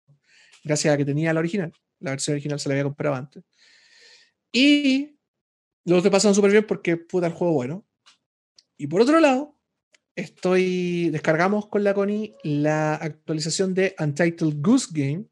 Gracias 0.63 0.93
a 0.93 0.97
que 0.97 1.03
tenía 1.03 1.33
la 1.33 1.39
original. 1.39 1.73
La 1.99 2.11
versión 2.11 2.35
original 2.35 2.59
se 2.59 2.69
la 2.69 2.75
había 2.75 2.85
comprado 2.85 3.15
antes. 3.15 3.43
Y 4.51 5.17
los 5.85 6.03
te 6.03 6.11
pasan 6.11 6.33
súper 6.33 6.51
bien 6.51 6.65
porque 6.65 6.95
puta 6.97 7.27
el 7.27 7.33
juego 7.33 7.53
bueno. 7.53 7.85
Y 8.77 8.87
por 8.87 9.01
otro 9.01 9.19
lado, 9.19 9.57
estoy 10.15 11.09
descargamos 11.09 11.67
con 11.67 11.83
la 11.83 11.93
Connie 11.93 12.35
la 12.43 12.95
actualización 12.95 13.73
de 13.73 13.95
Untitled 13.99 14.61
Goose 14.61 14.87
Game, 14.91 15.25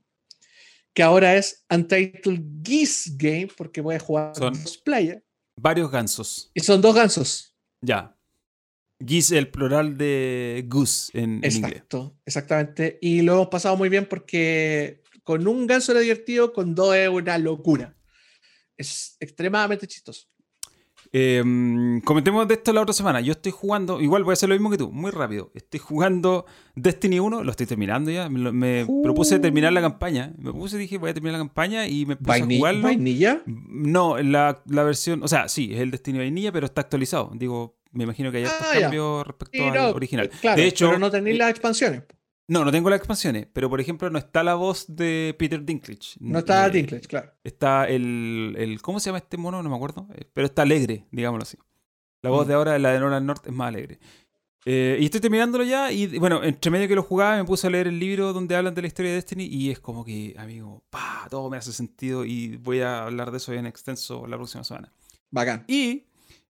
que 0.93 1.03
ahora 1.03 1.35
es 1.38 1.65
Untitled 1.69 2.41
Geese 2.63 3.11
Game, 3.15 3.47
porque 3.55 3.81
puedes 3.81 4.01
jugar 4.01 4.35
Son- 4.35 4.53
dos 4.53 4.77
players. 4.77 5.23
varios 5.57 5.89
gansos. 5.91 6.51
Y 6.53 6.59
son 6.61 6.81
dos 6.81 6.95
gansos. 6.95 7.55
Ya. 7.81 8.18
Geese, 9.03 9.38
el 9.38 9.49
plural 9.49 9.97
de 9.97 10.63
goose 10.68 11.11
en, 11.18 11.43
en 11.43 11.51
inglés. 11.51 11.72
Exacto, 11.73 12.18
exactamente. 12.26 12.99
Y 13.01 13.22
lo 13.22 13.34
hemos 13.34 13.47
pasado 13.47 13.76
muy 13.77 13.89
bien 13.89 14.05
porque 14.07 15.01
con 15.23 15.47
un 15.47 15.65
ganso 15.65 15.91
era 15.91 16.01
divertido, 16.01 16.53
con 16.53 16.76
dos 16.76 16.95
es 16.95 17.09
una 17.09 17.38
locura. 17.38 17.95
Es 18.77 19.15
extremadamente 19.19 19.88
chistoso. 19.88 20.27
Eh, 21.14 21.44
comentemos 22.06 22.48
de 22.48 22.54
esto 22.54 22.72
la 22.72 22.82
otra 22.82 22.94
semana. 22.94 23.20
Yo 23.22 23.34
estoy 23.34 23.52
jugando, 23.52 24.00
igual 24.02 24.24
voy 24.24 24.32
a 24.32 24.34
hacer 24.34 24.48
lo 24.50 24.56
mismo 24.56 24.70
que 24.70 24.78
tú, 24.78 24.92
muy 24.92 25.12
rápido. 25.12 25.52
Estoy 25.54 25.80
jugando 25.80 26.46
Destiny 26.76 27.20
1, 27.20 27.44
lo 27.44 27.52
estoy 27.52 27.66
terminando 27.66 28.12
ya. 28.12 28.30
Me, 28.30 28.86
Uh. 28.86 29.02
propuse 29.04 29.40
terminar 29.40 29.74
la 29.74 29.82
campaña. 29.82 30.34
Me 30.38 30.44
propuse, 30.52 30.78
dije, 30.78 30.98
voy 30.98 31.10
a 31.10 31.14
terminar 31.14 31.34
la 31.40 31.46
campaña 31.46 31.88
y 31.88 32.06
me 32.06 32.16
puse 32.16 32.30
Vaini- 32.40 32.56
a 32.56 32.58
jugarlo. 32.58 32.82
¿Vainilla? 32.84 33.42
No, 33.46 34.18
la, 34.18 34.62
la 34.68 34.84
versión, 34.84 35.22
o 35.24 35.28
sea, 35.28 35.48
sí, 35.50 35.72
es 35.74 35.80
el 35.82 35.92
Destiny 35.92 36.18
vainilla, 36.20 36.52
pero 36.52 36.66
está 36.66 36.82
actualizado. 36.82 37.32
Digo, 37.36 37.76
me 37.92 38.06
imagino 38.06 38.32
que 38.32 38.38
hay 38.38 38.46
Ah, 38.46 38.80
cambios 38.80 39.28
respecto 39.28 39.58
Sí, 39.58 39.64
al 39.68 39.94
original. 39.94 40.30
Claro, 40.40 40.62
de 40.62 40.68
hecho, 40.68 40.88
pero 40.88 41.00
no 41.00 41.12
tenéis 41.12 41.36
eh, 41.36 41.40
las 41.40 41.50
expansiones. 41.50 42.04
No, 42.52 42.65
no 42.65 42.72
tengo 42.72 42.90
las 42.90 42.98
expansiones, 42.98 43.48
pero 43.53 43.69
por 43.69 43.80
ejemplo 43.80 44.10
no 44.10 44.18
está 44.19 44.44
la 44.44 44.56
voz 44.56 44.86
de 44.95 45.36
Peter 45.40 45.64
Dinklage. 45.64 46.18
No 46.19 46.40
está 46.40 46.68
Eh, 46.68 46.72
Dinklage, 46.72 47.07
claro. 47.07 47.32
Está 47.44 47.88
el, 47.88 48.56
el- 48.57 48.82
¿Cómo 48.82 48.99
se 48.99 49.07
llama 49.10 49.19
este 49.19 49.38
mono? 49.38 49.64
No 49.64 49.69
me 49.69 49.76
acuerdo. 49.76 50.07
eh, 50.14 50.26
Pero 50.34 50.45
está 50.48 50.64
alegre, 50.64 51.06
digámoslo 51.11 51.44
así. 51.44 51.57
La 52.22 52.30
voz 52.30 52.45
Mm. 52.45 52.49
de 52.49 52.53
ahora, 52.56 52.78
la 52.80 52.91
de 52.91 52.99
Nolan 52.99 53.26
North, 53.26 53.48
es 53.48 53.53
más 53.53 53.69
alegre. 53.69 53.99
Eh, 54.65 54.98
y 54.99 55.06
estoy 55.06 55.22
terminándolo 55.22 55.64
ya. 55.64 55.91
Y 55.91 56.19
bueno, 56.19 56.44
entre 56.44 56.69
medio 56.69 56.88
que 56.88 56.94
lo 56.95 57.02
jugaba, 57.03 57.36
me 57.38 57.45
puse 57.45 57.65
a 57.65 57.69
leer 57.72 57.88
el 57.88 57.98
libro 57.98 58.32
donde 58.32 58.56
hablan 58.56 58.76
de 58.76 58.82
la 58.82 58.88
historia 58.88 59.10
de 59.11 59.15
Destiny. 59.15 59.45
Y 59.45 59.72
es 59.72 59.80
como 59.80 60.06
que, 60.06 60.36
amigo, 60.38 60.84
pa, 60.91 61.28
todo 61.32 61.49
me 61.49 61.57
hace 61.57 61.73
sentido. 61.73 62.26
Y 62.26 62.57
voy 62.57 62.82
a 62.82 63.03
hablar 63.06 63.32
de 63.32 63.38
eso 63.38 63.53
en 63.53 63.65
extenso 63.65 64.28
la 64.28 64.38
próxima 64.38 64.64
semana. 64.64 64.94
Bacán. 65.32 65.64
Y 65.68 66.03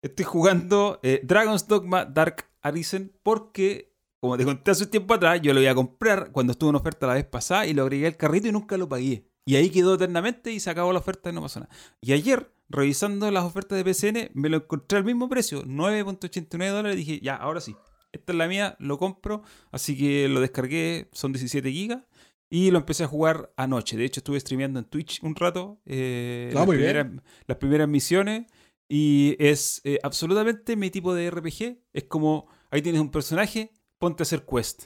estoy 0.03 0.25
jugando 0.25 0.99
eh, 1.05 1.21
Dragon's 1.23 1.69
Dogma 1.69 2.05
Dark 2.05 2.47
Arisen 2.63 3.13
porque, 3.23 3.90
como 4.21 4.37
te 4.37 4.45
conté 4.45 4.71
hace 4.71 4.85
un 4.85 4.91
tiempo 4.91 5.15
atrás, 5.15 5.41
yo 5.43 5.53
lo 5.55 5.61
iba 5.61 5.71
a 5.71 5.75
comprar 5.75 6.31
cuando 6.33 6.53
estuvo 6.53 6.71
en 6.71 6.77
oferta 6.77 7.07
la 7.07 7.15
vez 7.15 7.25
pasada 7.25 7.67
y 7.67 7.73
lo 7.75 7.83
agregué 7.83 8.07
al 8.07 8.17
carrito 8.17 8.49
y 8.49 8.53
nunca 8.53 8.77
lo 8.77 8.89
pagué. 8.89 9.25
Y 9.47 9.57
ahí 9.57 9.71
quedó 9.71 9.95
eternamente 9.95 10.53
y 10.53 10.61
se 10.61 10.71
acabó 10.71 10.93
la 10.93 10.99
oferta 10.99 11.31
y 11.31 11.33
no 11.33 11.41
pasó 11.43 11.61
nada. 11.61 11.73
Y 12.01 12.13
ayer, 12.13 12.53
revisando 12.69 13.31
las 13.31 13.45
ofertas 13.45 13.77
de 13.77 13.85
PCN, 13.85 14.31
me 14.35 14.49
lo 14.49 14.59
encontré 14.59 14.99
al 14.99 15.05
mismo 15.05 15.29
precio, 15.29 15.65
9.89 15.65 16.69
dólares. 16.71 16.97
Dije, 16.97 17.21
ya, 17.23 17.35
ahora 17.37 17.61
sí, 17.61 17.75
esta 18.13 18.33
es 18.33 18.39
la 18.39 18.47
mía, 18.47 18.77
lo 18.79 18.99
compro. 18.99 19.43
Así 19.73 19.97
que 19.97 20.29
lo 20.29 20.41
descargué, 20.41 21.09
son 21.13 21.33
17 21.33 21.71
gigas. 21.73 22.03
Y 22.51 22.71
lo 22.73 22.79
empecé 22.79 23.05
a 23.05 23.07
jugar 23.07 23.53
anoche. 23.57 23.97
De 23.97 24.05
hecho, 24.05 24.21
estuve 24.21 24.39
streameando 24.41 24.79
en 24.81 24.85
Twitch 24.85 25.23
un 25.23 25.35
rato. 25.37 25.81
eh, 25.87 26.51
Ah, 26.53 26.59
las, 26.61 26.69
primeras, 26.69 27.07
las 27.47 27.57
primeras 27.59 27.89
misiones. 27.89 28.47
Y 28.89 29.37
es 29.39 29.81
eh, 29.85 29.99
absolutamente 30.03 30.75
mi 30.77 30.91
tipo 30.91 31.15
de 31.15 31.31
RPG. 31.31 31.79
Es 31.93 32.05
como, 32.05 32.49
ahí 32.71 32.83
tienes 32.83 33.01
un 33.01 33.11
personaje, 33.11 33.71
ponte 34.01 34.23
a 34.23 34.25
hacer 34.25 34.45
quest. 34.45 34.85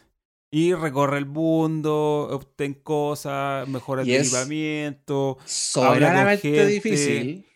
Y 0.50 0.74
recorre 0.74 1.18
el 1.18 1.26
mundo, 1.26 2.28
obtén 2.30 2.74
cosas, 2.74 3.66
mejora 3.68 4.02
el 4.02 4.10
equipamiento. 4.10 5.38
Soberanamente 5.44 6.66
difícil. 6.66 7.46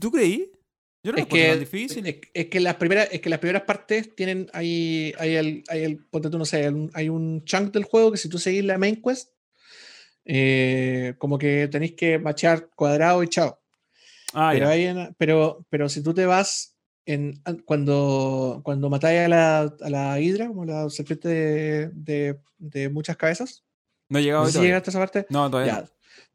¿Tú 0.00 0.10
creí? 0.10 0.50
Yo 1.04 1.12
no 1.12 1.18
Es 1.18 1.22
lo 1.22 1.22
encuentro 1.26 1.50
tan 1.50 1.58
que, 1.58 1.60
difícil. 1.60 2.06
es, 2.06 2.16
es 2.34 2.46
que 2.46 2.60
las 2.60 2.76
primeras, 2.76 3.08
es 3.12 3.20
que 3.20 3.30
las 3.30 3.38
primeras 3.38 3.62
partes 3.62 4.14
tienen, 4.16 4.48
hay, 4.52 5.14
hay 5.18 5.36
el, 5.36 5.64
hay 5.68 5.84
el, 5.84 6.04
ponte 6.06 6.30
tú, 6.30 6.38
no 6.38 6.44
sé, 6.44 6.58
hay 6.58 6.68
un, 6.68 6.90
hay 6.94 7.08
un 7.08 7.44
chunk 7.44 7.72
del 7.72 7.84
juego 7.84 8.10
que 8.10 8.18
si 8.18 8.28
tú 8.28 8.38
seguís 8.38 8.64
la 8.64 8.78
main 8.78 9.00
quest, 9.00 9.30
eh, 10.24 11.14
como 11.18 11.38
que 11.38 11.68
tenéis 11.68 11.92
que 11.92 12.18
machear 12.18 12.70
cuadrado 12.74 13.22
y 13.22 13.28
chao. 13.28 13.60
ah, 14.34 14.50
pero, 14.52 14.66
ya. 14.66 14.72
hay 14.72 15.14
pero, 15.16 15.64
pero 15.70 15.88
si 15.88 16.02
tú 16.02 16.12
te 16.12 16.26
vas 16.26 16.77
en, 17.08 17.40
an- 17.44 17.62
cuando, 17.64 18.60
cuando 18.64 18.90
matáis 18.90 19.20
a 19.20 19.28
la, 19.28 19.60
a 19.60 19.90
la 19.90 20.20
hidra, 20.20 20.46
como 20.48 20.64
la 20.64 20.88
serpiente 20.90 21.28
de, 21.28 21.90
de- 21.94 22.38
de 22.58 22.88
muchas 22.90 23.16
cabezas, 23.16 23.64
No 24.10 24.18
he 24.18 24.22
llegado 24.22 24.44
no 24.44 24.50
sé 24.50 24.58
si 24.58 24.64
llegaste 24.64 24.90
a 24.90 24.92
esa 24.92 24.98
parte, 24.98 25.26
No, 25.30 25.50
todavía 25.50 25.74
ya, 25.74 25.80
no. 25.82 25.88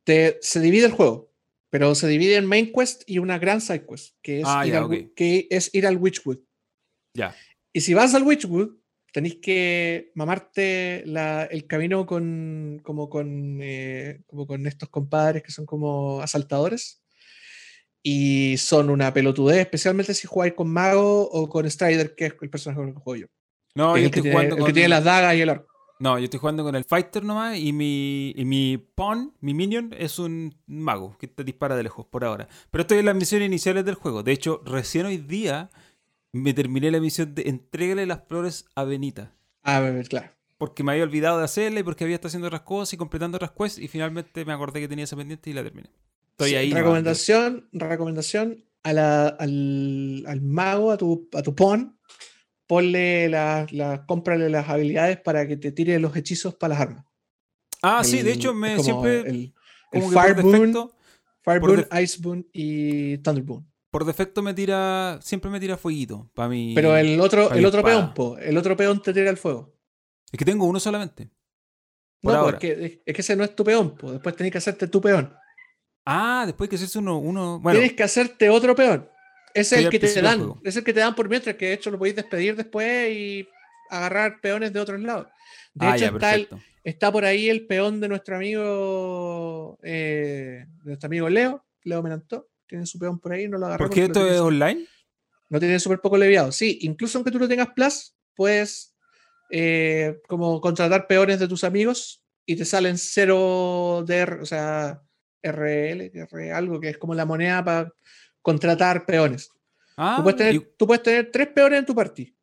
te, 0.03 0.39
se 0.41 0.59
divide 0.59 0.85
el 0.87 0.91
juego, 0.91 1.31
pero 1.69 1.93
se 1.95 2.07
divide 2.07 2.37
en 2.37 2.45
main 2.47 2.71
quest 2.73 3.03
y 3.05 3.19
una 3.19 3.37
gran 3.37 3.61
side 3.61 3.85
quest, 3.85 4.15
que 4.21 4.39
es, 4.41 4.45
Ah, 4.47 4.65
ir, 4.65 4.73
ya, 4.73 4.79
al, 4.79 4.83
ok. 4.85 4.89
wi- 4.91 5.13
que 5.15 5.47
es 5.51 5.69
ir 5.73 5.85
al 5.85 5.97
Witchwood. 5.97 6.39
Ya. 7.15 7.35
Y 7.71 7.81
si 7.81 7.93
vas 7.93 8.15
al 8.15 8.23
Witchwood, 8.23 8.77
tenéis 9.11 9.35
que 9.41 10.11
mamarte 10.15 11.03
la- 11.05 11.43
el 11.45 11.67
camino 11.67 12.05
con, 12.07 12.79
como, 12.83 13.09
con, 13.09 13.59
eh, 13.61 14.21
como 14.25 14.47
con 14.47 14.65
estos 14.65 14.89
compadres 14.89 15.43
que 15.43 15.51
son 15.51 15.67
como 15.67 16.19
asaltadores. 16.21 17.02
Y 18.03 18.57
son 18.57 18.89
una 18.89 19.13
pelotudez, 19.13 19.59
especialmente 19.59 20.13
si 20.13 20.27
jugáis 20.27 20.53
con 20.53 20.69
Mago 20.69 21.30
o 21.30 21.47
con 21.47 21.69
Strider, 21.69 22.15
que 22.15 22.25
es 22.25 22.35
el 22.41 22.49
personaje 22.49 22.80
con 22.80 22.89
el 22.89 22.93
que 22.93 22.99
juego 22.99 23.21
yo. 23.21 23.27
No, 23.75 23.97
yo 23.97 24.05
estoy 24.05 24.21
tiene, 24.21 24.35
jugando 24.35 24.55
el 24.55 24.59
con. 24.59 24.67
que 24.67 24.73
tiene 24.73 24.89
las 24.89 25.03
dagas 25.03 25.35
y 25.35 25.41
el 25.41 25.49
arco. 25.49 25.73
No, 25.99 26.19
yo 26.19 26.25
estoy 26.25 26.39
jugando 26.39 26.63
con 26.63 26.75
el 26.75 26.84
Fighter 26.84 27.23
nomás 27.23 27.57
y 27.57 27.71
mi, 27.71 28.34
y 28.35 28.43
mi 28.43 28.77
Pawn, 28.77 29.34
mi 29.39 29.53
Minion, 29.53 29.95
es 29.97 30.19
un 30.19 30.53
mago 30.65 31.15
que 31.17 31.27
te 31.27 31.45
dispara 31.45 31.77
de 31.77 31.84
lejos 31.84 32.05
por 32.05 32.25
ahora. 32.25 32.49
Pero 32.71 32.81
estoy 32.81 32.97
en 32.97 33.05
las 33.05 33.15
misiones 33.15 33.45
iniciales 33.45 33.85
del 33.85 33.95
juego. 33.95 34.21
De 34.21 34.34
hecho, 34.34 34.61
recién 34.65 35.05
hoy 35.05 35.17
día 35.17 35.69
me 36.34 36.53
terminé 36.53 36.91
la 36.91 36.99
misión 36.99 37.34
de 37.34 37.43
entregarle 37.43 38.05
las 38.05 38.27
flores 38.27 38.65
a 38.75 38.84
Benita. 38.84 39.34
A 39.61 39.80
ver, 39.80 40.07
claro. 40.09 40.30
Porque 40.57 40.84
me 40.84 40.91
había 40.91 41.03
olvidado 41.03 41.38
de 41.38 41.45
hacerla 41.45 41.80
y 41.80 41.84
porque 41.84 42.03
había 42.03 42.15
estado 42.15 42.27
haciendo 42.27 42.47
otras 42.47 42.61
cosas 42.63 42.93
y 42.93 42.97
completando 42.97 43.38
otras 43.38 43.51
quests 43.51 43.80
y 43.80 43.88
finalmente 43.88 44.43
me 44.43 44.51
acordé 44.51 44.81
que 44.81 44.88
tenía 44.88 45.05
esa 45.05 45.15
pendiente 45.15 45.49
y 45.49 45.53
la 45.53 45.63
terminé. 45.63 45.89
Estoy 46.38 46.55
ahí. 46.55 46.72
recomendación, 46.73 47.69
recomendación 47.72 48.64
a 48.84 48.93
la- 48.93 49.27
al, 49.27 50.23
al 50.27 50.41
mago, 50.41 50.91
a 50.91 50.97
tu, 50.97 51.30
a 51.34 51.41
tu 51.41 51.55
pawn, 51.55 51.97
ponle 52.68 53.30
la, 53.30 53.65
la- 53.72 54.05
cómprale 54.05 54.49
las 54.49 54.68
habilidades 54.69 55.19
para 55.22 55.47
que 55.47 55.57
te 55.57 55.72
tire 55.72 55.99
los 55.99 56.15
hechizos 56.15 56.55
para 56.55 56.73
las 56.73 56.81
armas. 56.81 57.05
Ah, 57.81 58.03
sí, 58.03 58.22
de 58.22 58.31
hecho, 58.31 58.53
me 58.53 58.72
como 58.77 58.84
siempre. 58.84 59.19
el, 59.30 59.53
el 59.91 60.01
Fire 60.03 60.41
Boon, 60.41 60.91
Fire 61.43 61.88
Ice 62.01 62.18
Boon 62.22 62.47
y 62.53 63.18
Thunder 63.18 63.43
Boon. 63.43 63.69
por 63.91 64.05
defecto 64.05 64.41
me 64.41 64.53
tira. 64.53 65.19
Siempre 65.22 65.51
me 65.51 65.60
tira 65.60 65.76
fueguito. 65.77 66.31
Para 66.34 66.47
mi. 66.49 66.73
Pero 66.73 66.95
el 66.95 67.19
otro, 67.19 67.51
el 67.51 67.65
otro 67.65 67.81
espada. 67.81 67.99
peón, 68.01 68.14
po, 68.14 68.38
el 68.38 68.57
otro 68.57 68.76
peón 68.77 69.01
te 69.01 69.14
tira 69.14 69.30
el 69.30 69.38
fuego. 69.38 69.76
Es 70.31 70.39
que 70.39 70.45
tengo 70.45 70.65
uno 70.65 70.80
solamente. 70.80 71.30
Por 72.22 72.34
No, 72.34 72.39
ahora. 72.39 72.57
es, 72.57 72.61
que, 72.61 73.03
es 73.05 73.14
que 73.15 73.22
ese 73.22 73.35
no 73.35 73.43
es 73.43 73.53
tu 73.55 73.64
peón, 73.65 73.95
po. 73.97 74.14
después 74.14 74.35
tenés 74.35 74.51
que 74.53 74.57
hacerte 74.60 74.88
tu 74.88 75.01
peón. 75.01 75.34
Ah, 76.05 76.43
después 76.45 76.67
hay 76.67 76.69
que 76.69 76.75
hacerse 76.75 76.99
uno. 76.99 77.17
uno 77.17 77.59
bueno, 77.59 77.80
tienes 77.80 77.95
que 77.95 78.03
hacerte 78.03 78.49
otro 78.49 78.75
peón. 78.75 79.09
Ese 79.53 79.77
es 79.80 79.85
el 79.85 79.89
que 79.91 79.99
te 79.99 80.21
dan. 80.21 80.53
Es 80.63 80.75
el 80.75 80.84
que 80.84 80.93
te 80.93 80.99
dan 80.99 81.15
por 81.15 81.30
mientras, 81.30 81.55
que 81.55 81.67
de 81.67 81.73
hecho 81.73 81.91
lo 81.91 81.97
podéis 81.97 82.15
despedir 82.15 82.55
después 82.55 83.11
y 83.11 83.47
agarrar 83.89 84.41
peones 84.41 84.73
de 84.73 84.80
otros 84.80 84.99
lados. 84.99 85.27
De 85.73 85.85
ah, 85.85 85.95
hecho, 85.95 86.05
ya, 86.05 86.07
está, 86.11 86.35
el- 86.35 86.49
está 86.84 87.11
por 87.11 87.23
ahí 87.25 87.49
el 87.49 87.65
peón 87.67 88.01
de 88.01 88.09
nuestro 88.09 88.35
amigo 88.35 89.77
eh, 89.84 90.65
de 90.67 90.84
nuestro 90.85 91.07
amigo 91.07 91.30
Leo, 91.30 91.63
Leo 91.84 92.01
Menantó. 92.01 92.49
Tiene 92.67 92.85
su 92.85 92.97
peón 92.97 93.19
por 93.19 93.31
ahí, 93.34 93.47
no 93.47 93.57
lo 93.57 93.67
agarró. 93.67 93.85
¿Por 93.85 93.93
qué 93.93 94.03
esto 94.05 94.27
es 94.27 94.39
online? 94.39 94.88
no 95.49 95.59
tiene 95.59 95.80
súper 95.80 95.99
poco 95.99 96.17
leviado. 96.17 96.51
Sí, 96.51 96.80
incluso 96.81 97.19
aunque 97.19 97.30
tú 97.30 97.38
no 97.38 97.47
tengas 97.47 97.69
plus, 97.75 98.15
puedes 98.35 98.95
eh, 99.51 100.19
como 100.27 100.59
contratar 100.59 101.05
peones 101.05 101.39
de 101.39 101.47
tus 101.47 101.63
amigos 101.63 102.23
y 102.43 102.55
te 102.55 102.65
salen 102.65 102.97
cero 102.97 104.03
de, 104.07 104.17
R- 104.17 104.41
o 104.41 104.45
sea, 104.47 105.03
RL, 105.43 106.11
R 106.13 106.51
algo 106.53 106.79
que 106.79 106.89
es 106.89 106.97
como 106.97 107.13
la 107.13 107.25
moneda 107.25 107.63
para 107.63 107.93
contratar 108.41 109.05
peones. 109.05 109.49
Ah, 109.97 110.15
tú, 110.17 110.23
puedes 110.23 110.37
tener, 110.37 110.55
y, 110.55 110.67
tú 110.77 110.87
puedes 110.87 111.03
tener 111.03 111.29
tres 111.31 111.47
peones 111.49 111.79
en 111.79 111.85
tu 111.85 111.93
party. 111.93 112.35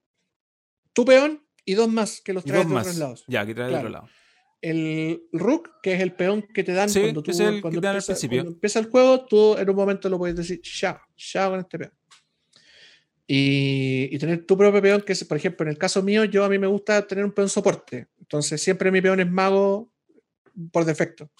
Tu 0.92 1.04
peón 1.04 1.44
y 1.64 1.74
dos 1.74 1.88
más 1.88 2.20
que 2.20 2.32
los 2.32 2.44
traes 2.44 2.68
de 2.68 2.74
otros 2.76 2.96
lados. 2.96 3.24
Ya, 3.26 3.44
que 3.46 3.54
trae 3.54 3.66
de 3.66 3.72
Claro. 3.72 3.88
otro 3.88 3.92
lado. 4.00 4.08
El 4.62 5.22
Rook, 5.32 5.80
que 5.82 5.94
es 5.94 6.00
el 6.00 6.12
peón 6.12 6.42
que 6.42 6.62
te 6.62 6.72
dan 6.74 6.90
Sí, 6.90 7.00
cuando, 7.00 7.22
tú, 7.22 7.30
es 7.30 7.40
el 7.40 7.62
cuando 7.62 7.80
dan 7.80 7.90
al 7.90 7.96
empieza, 7.96 8.12
principio. 8.12 8.38
cuando 8.42 8.52
empieza 8.52 8.78
el 8.78 8.86
juego, 8.90 9.24
tú 9.24 9.56
en 9.56 9.70
un 9.70 9.76
momento 9.76 10.08
lo 10.10 10.18
puedes 10.18 10.36
decir, 10.36 10.60
ya, 10.62 11.00
ya 11.16 11.48
con 11.48 11.60
este 11.60 11.78
peón. 11.78 11.92
Y, 13.26 14.08
y 14.14 14.18
tener 14.18 14.44
tu 14.44 14.56
propio 14.58 14.82
peón, 14.82 15.00
que 15.02 15.12
es, 15.12 15.24
por 15.24 15.36
ejemplo, 15.36 15.64
en 15.64 15.70
el 15.70 15.78
caso 15.78 16.02
mío, 16.02 16.24
yo 16.24 16.44
a 16.44 16.48
mí 16.48 16.58
me 16.58 16.66
gusta 16.66 17.06
tener 17.06 17.24
un 17.24 17.32
peón 17.32 17.48
soporte. 17.48 18.08
Entonces, 18.18 18.60
siempre 18.60 18.90
mi 18.90 19.00
peón 19.00 19.20
es 19.20 19.30
mago 19.30 19.92
por 20.72 20.84
defecto. 20.84 21.30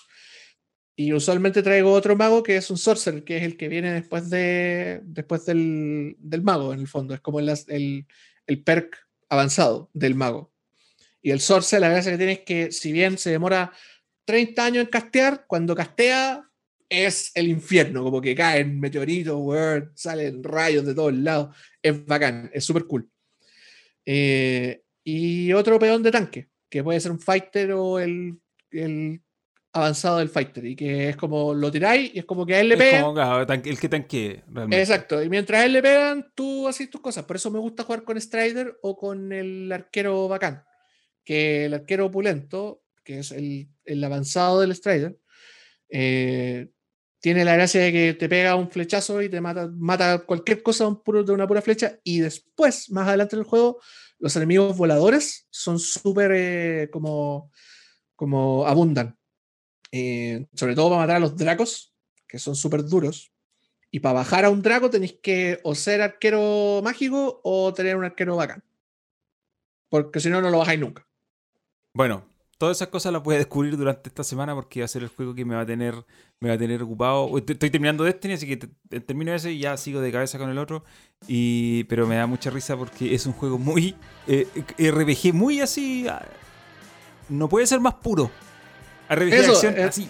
Y 1.01 1.15
usualmente 1.15 1.63
traigo 1.63 1.93
otro 1.93 2.15
mago 2.15 2.43
que 2.43 2.57
es 2.59 2.71
un 2.71 2.77
sorcerer, 2.77 3.25
que 3.25 3.39
es 3.39 3.43
el 3.43 3.57
que 3.57 3.69
viene 3.69 3.91
después, 3.91 4.29
de, 4.29 5.01
después 5.03 5.47
del, 5.47 6.15
del 6.19 6.43
mago, 6.43 6.75
en 6.75 6.81
el 6.81 6.89
fondo. 6.89 7.15
Es 7.15 7.23
como 7.23 7.41
el, 7.41 7.51
el, 8.47 8.63
perk 8.63 8.99
avanzado 9.31 9.89
del 9.95 10.15
mago. 10.15 10.53
Y 11.23 11.31
el 11.31 11.41
sorcerer, 11.41 11.81
la 11.81 11.89
gracia 11.89 12.13
que 12.13 12.19
tiene 12.19 12.33
es 12.33 12.41
que, 12.41 12.71
si 12.71 12.93
bien 12.93 13.17
se 13.17 13.31
demora 13.31 13.73
30 14.27 14.63
años 14.63 14.85
en 14.85 14.91
castear, 14.91 15.47
cuando 15.47 15.75
castea 15.75 16.47
es 16.87 17.31
el 17.35 17.49
infierno, 17.49 18.05
como 18.05 18.21
que 18.21 18.35
caen 18.35 18.79
meteoritos, 18.79 19.39
weón, 19.39 19.93
salen 19.95 20.45
rayos 20.45 20.85
de 20.85 20.95
todos 20.95 21.15
lados. 21.15 21.57
Es 21.81 22.05
bacán, 22.05 22.51
es 22.53 22.63
súper 22.63 22.85
cool. 22.85 23.11
Eh, 24.05 24.83
y 25.03 25.51
otro 25.55 25.79
peón 25.79 26.03
de 26.03 26.11
tanque, 26.11 26.49
que 26.69 26.85
puede 26.85 27.01
ser 27.01 27.13
un 27.13 27.21
fighter 27.21 27.73
o 27.73 27.99
el 27.99 28.39
avanzado 29.73 30.19
del 30.19 30.29
fighter, 30.29 30.65
y 30.67 30.75
que 30.75 31.11
es 31.11 31.17
como 31.17 31.55
lo 31.55 31.71
tiráis 31.71 32.13
y 32.15 32.19
es 32.19 32.25
como 32.25 32.45
que 32.45 32.55
a 32.57 32.61
él 32.61 32.69
le 32.71 32.75
Es 32.75 32.81
pegan. 32.81 33.03
como 33.03 33.15
claro, 33.15 33.41
el 33.53 33.79
que 33.79 33.89
tanque 33.89 34.43
realmente. 34.49 34.81
Exacto, 34.81 35.23
y 35.23 35.29
mientras 35.29 35.61
a 35.63 35.67
él 35.67 35.73
le 35.75 35.83
pegan, 35.83 36.33
tú 36.35 36.67
haces 36.67 36.91
tus 36.91 37.01
cosas. 37.01 37.25
Por 37.25 37.37
eso 37.37 37.51
me 37.51 37.59
gusta 37.61 37.85
jugar 37.85 38.03
con 38.03 38.21
Strider 38.21 38.77
o 38.83 38.97
con 38.97 39.33
el 39.33 39.71
arquero 39.71 40.27
bacán. 40.29 40.65
Que 41.25 41.67
el 41.67 41.75
arquero 41.75 42.07
opulento, 42.07 42.83
que 43.05 43.21
es 43.21 43.31
el, 43.31 43.69
el 43.85 44.03
avanzado 44.03 44.61
del 44.61 44.75
Strider, 44.75 45.19
eh, 45.89 46.71
tiene 47.21 47.45
la 47.45 47.55
gracia 47.55 47.83
de 47.83 47.93
que 47.93 48.15
te 48.15 48.29
pega 48.29 48.57
un 48.57 48.71
flechazo 48.71 49.21
y 49.23 49.29
te 49.29 49.41
mata, 49.41 49.69
mata 49.73 50.21
cualquier 50.21 50.63
cosa 50.63 50.85
de, 50.85 50.91
un 50.91 51.03
puro- 51.03 51.23
de 51.23 51.33
una 51.33 51.47
pura 51.47 51.61
flecha. 51.63 51.99
Y 52.03 52.21
después, 52.21 52.91
más 52.91 53.07
adelante 53.07 53.37
en 53.37 53.41
el 53.41 53.47
juego, 53.47 53.81
los 54.19 54.35
enemigos 54.37 54.77
voladores 54.77 55.47
son 55.51 55.79
súper 55.79 56.33
eh, 56.35 56.89
como, 56.91 57.53
como 58.17 58.67
abundan. 58.67 59.17
Eh, 59.93 60.47
sobre 60.55 60.75
todo 60.75 60.89
para 60.91 61.03
matar 61.03 61.17
a 61.17 61.21
los 61.21 61.37
dracos, 61.37 61.95
que 62.29 62.39
son 62.39 62.55
súper 62.55 62.85
duros. 62.85 63.33
Y 63.91 64.01
para 64.01 64.15
bajar 64.15 64.45
a 64.45 64.51
un 64.51 64.63
draco 64.63 64.89
tenéis 64.89 65.19
que 65.21 65.59
o 65.65 65.75
ser 65.75 66.01
arquero 66.01 66.81
mágico 66.85 67.41
o 67.43 67.75
tener 67.75 67.97
un 67.97 68.05
arquero 68.05 68.37
bacán. 68.37 68.63
Porque 69.89 70.21
si 70.21 70.31
no, 70.31 70.41
no 70.41 70.51
lo 70.51 70.59
bajáis 70.59 70.79
nunca. 70.79 71.07
Bueno, 71.93 72.25
todas 72.57 72.77
esas 72.77 72.87
cosas 72.89 73.13
las 73.13 73.23
voy 73.23 73.35
a 73.35 73.39
descubrir 73.39 73.77
durante 73.77 74.09
esta 74.09 74.23
semana 74.23 74.55
porque 74.55 74.81
va 74.81 74.85
a 74.85 74.89
ser 74.89 75.03
el 75.03 75.09
juego 75.09 75.35
que 75.35 75.45
me 75.45 75.57
va 75.57 75.63
a 75.63 75.67
tener, 75.67 75.95
me 76.39 76.51
va 76.51 76.55
a 76.55 76.59
tener 76.59 76.81
ocupado. 76.83 77.37
Estoy 77.37 77.71
terminando 77.71 78.05
Destiny, 78.05 78.35
así 78.35 78.47
que 78.47 78.57
te- 78.59 78.69
te- 78.89 79.01
termino 79.01 79.35
ese 79.35 79.51
y 79.51 79.59
ya 79.59 79.77
sigo 79.77 80.01
de 80.01 80.13
cabeza 80.13 80.39
con 80.39 80.51
el 80.51 80.59
otro. 80.59 80.85
Y, 81.27 81.83
pero 81.85 82.07
me 82.07 82.15
da 82.15 82.29
mucha 82.29 82.51
risa 82.51 82.77
porque 82.77 83.13
es 83.13 83.27
un 83.27 83.33
juego 83.33 83.59
muy 83.59 83.97
eh, 84.29 84.47
RPG, 84.79 85.35
muy 85.35 85.61
así. 85.61 86.07
ah, 86.09 86.25
No 87.29 87.49
puede 87.49 87.67
ser 87.67 87.81
más 87.81 87.95
puro. 87.95 88.31
RPG 89.15 89.31
de 89.31 89.39
Eso, 89.41 89.53
acción, 89.53 89.79
eh, 89.79 89.83
así. 89.85 90.09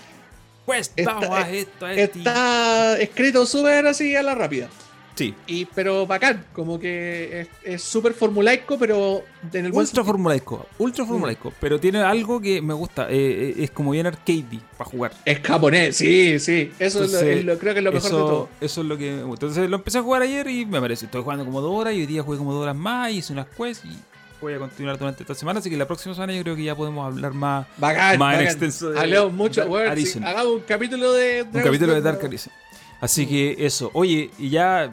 Pues 0.67 0.93
está- 0.95 1.15
vamos 1.15 1.31
a 1.31 1.51
esto, 1.51 1.87
a 1.87 1.95
esto. 1.95 2.19
y- 2.19 2.21
Está 2.21 2.99
escrito 3.01 3.45
súper 3.47 3.87
así 3.87 4.15
a 4.15 4.23
la 4.23 4.35
rápida. 4.35 4.69
Sí, 5.17 5.35
Y, 5.47 5.67
pero 5.67 6.07
bacán, 6.07 6.47
como 6.55 6.81
que 6.81 7.47
es- 7.65 7.83
súper 7.83 8.15
formulaico, 8.15 8.79
pero 8.79 9.23
en 9.53 9.67
el 9.67 9.73
buen 9.73 9.83
ultra 9.83 9.87
sentido. 9.87 10.05
formulaico, 10.05 10.67
ultra 10.79 11.05
formulaico, 11.05 11.53
pero 11.61 11.79
tiene 11.79 12.01
algo 12.01 12.41
que 12.41 12.63
me 12.63 12.73
gusta, 12.73 13.07
eh, 13.11 13.55
eh, 13.59 13.65
es 13.65 13.71
como 13.71 13.91
bien 13.91 14.07
arcade 14.07 14.61
para 14.79 14.89
jugar. 14.89 15.13
Es 15.27 15.41
japonés, 15.41 15.97
sí, 15.97 16.39
sí. 16.39 16.73
Eso 16.79 17.05
es 17.05 17.11
lo- 17.13 17.19
Entonces, 17.19 17.37
es 17.39 17.45
lo, 17.45 17.59
creo 17.59 17.75
que 17.75 17.81
es 17.81 17.85
lo 17.85 17.93
mejor 17.93 18.09
eso, 18.09 18.17
de 18.19 18.23
todo. 18.25 18.49
Eso 18.63 18.81
es 18.81 18.87
lo 18.87 18.97
que 18.97 19.11
me 19.13 19.23
gusta. 19.25 19.47
Entonces 19.47 19.69
lo 19.69 19.77
empecé 19.77 19.99
a 19.99 20.03
jugar 20.03 20.23
ayer 20.23 20.49
y 20.49 20.65
me 20.65 20.81
parece. 20.81 21.05
Estoy 21.05 21.23
jugando 21.23 21.45
como 21.45 21.61
dos 21.61 21.73
horas 21.75 21.93
y 21.93 21.99
hoy 22.01 22.07
día 22.07 22.23
jugué 22.23 22.39
como 22.39 22.55
dos 22.55 22.63
horas 22.63 22.77
más 22.77 23.11
y 23.11 23.17
hice 23.19 23.33
unas 23.35 23.47
quests 23.49 23.85
y 23.85 23.99
voy 24.41 24.55
a 24.55 24.59
continuar 24.59 24.99
durante 24.99 25.23
esta 25.23 25.35
semana. 25.35 25.61
Así 25.61 25.71
que 25.71 25.77
la 25.77 25.87
próxima 25.87 26.15
semana 26.15 26.33
yo 26.33 26.43
creo 26.43 26.57
que 26.57 26.65
ya 26.65 26.75
podemos 26.75 27.07
hablar 27.07 27.33
más. 27.33 27.67
Bacán, 27.77 28.19
más 28.19 28.39
en 28.39 28.47
extenso 28.47 28.91
de 28.91 29.27
mucho, 29.31 29.65
weón, 29.67 29.97
sí, 29.97 30.21
hagamos 30.23 30.55
un 30.55 30.61
capítulo 30.61 31.13
de 31.13 31.43
Un 31.43 31.63
capítulo 31.63 31.95
de 31.95 32.01
Dark 32.01 32.25
Arisen. 32.25 32.53
Arisen. 32.53 32.53
Así 33.01 33.27
que 33.27 33.57
eso. 33.59 33.91
Oye, 33.95 34.31
y 34.39 34.51
ya. 34.51 34.93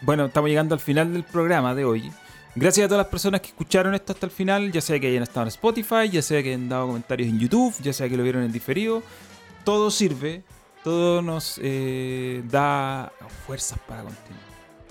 Bueno, 0.00 0.26
estamos 0.26 0.48
llegando 0.48 0.74
al 0.74 0.80
final 0.80 1.12
del 1.12 1.24
programa 1.24 1.74
de 1.74 1.84
hoy. 1.84 2.10
Gracias 2.54 2.84
a 2.84 2.88
todas 2.88 3.04
las 3.04 3.10
personas 3.10 3.40
que 3.40 3.48
escucharon 3.48 3.94
esto 3.94 4.12
hasta 4.12 4.26
el 4.26 4.32
final, 4.32 4.72
ya 4.72 4.80
sea 4.80 4.98
que 4.98 5.08
hayan 5.08 5.22
estado 5.22 5.42
en 5.42 5.48
Spotify, 5.48 6.08
ya 6.10 6.22
sea 6.22 6.42
que 6.42 6.50
hayan 6.50 6.68
dado 6.68 6.86
comentarios 6.86 7.28
en 7.28 7.38
YouTube, 7.38 7.74
ya 7.82 7.92
sea 7.92 8.08
que 8.08 8.16
lo 8.16 8.22
vieron 8.22 8.42
en 8.42 8.52
diferido. 8.52 9.02
Todo 9.64 9.90
sirve 9.90 10.42
todo 10.88 11.22
nos 11.22 11.60
eh, 11.62 12.42
da 12.50 13.12
fuerzas 13.46 13.78
para 13.86 14.02
continuar. 14.04 14.47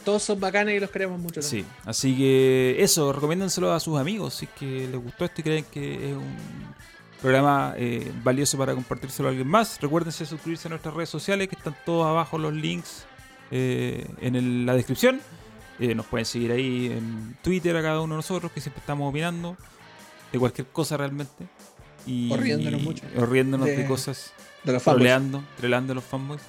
Todos 0.07 0.23
son 0.23 0.39
bacanes 0.39 0.73
y 0.73 0.79
los 0.79 0.89
queremos 0.89 1.19
mucho. 1.19 1.41
Sí, 1.41 1.65
así 1.83 2.15
que 2.15 2.77
eso, 2.79 3.11
recomiéndenselo 3.11 3.73
a 3.73 3.79
sus 3.81 3.99
amigos 3.99 4.35
si 4.35 4.45
es 4.45 4.51
que 4.51 4.87
les 4.87 5.03
gustó 5.03 5.25
esto 5.25 5.41
y 5.41 5.43
creen 5.43 5.65
que 5.69 6.11
es 6.11 6.15
un 6.15 6.33
programa 7.21 7.73
eh, 7.75 8.09
valioso 8.23 8.57
para 8.57 8.73
compartírselo 8.73 9.27
a 9.27 9.31
alguien 9.31 9.49
más. 9.49 9.81
Recuérdense 9.81 10.25
suscribirse 10.25 10.69
a 10.69 10.71
nuestras 10.71 10.93
redes 10.93 11.09
sociales 11.09 11.49
que 11.49 11.57
están 11.57 11.75
todos 11.85 12.05
abajo 12.05 12.37
los 12.37 12.53
links 12.53 13.05
eh, 13.51 14.07
en 14.21 14.65
la 14.65 14.75
descripción. 14.75 15.19
Eh, 15.77 15.93
nos 15.93 16.05
pueden 16.05 16.25
seguir 16.25 16.53
ahí 16.53 16.85
en 16.85 17.35
Twitter 17.43 17.75
a 17.75 17.81
cada 17.81 17.99
uno 17.99 18.13
de 18.13 18.19
nosotros 18.19 18.49
que 18.53 18.61
siempre 18.61 18.79
estamos 18.79 19.09
opinando 19.09 19.57
de 20.31 20.39
cualquier 20.39 20.67
cosa 20.67 20.95
realmente. 20.95 21.49
Y, 22.05 22.31
o 22.31 22.37
riéndonos 22.37 22.81
mucho. 22.81 23.03
O 23.17 23.25
riéndonos 23.25 23.67
de, 23.67 23.85
cosas. 23.85 24.31
De 24.63 24.71
los 24.71 24.83
troleando, 24.83 25.43
troleando 25.57 25.93
los 25.93 26.05
fanboys. 26.05 26.39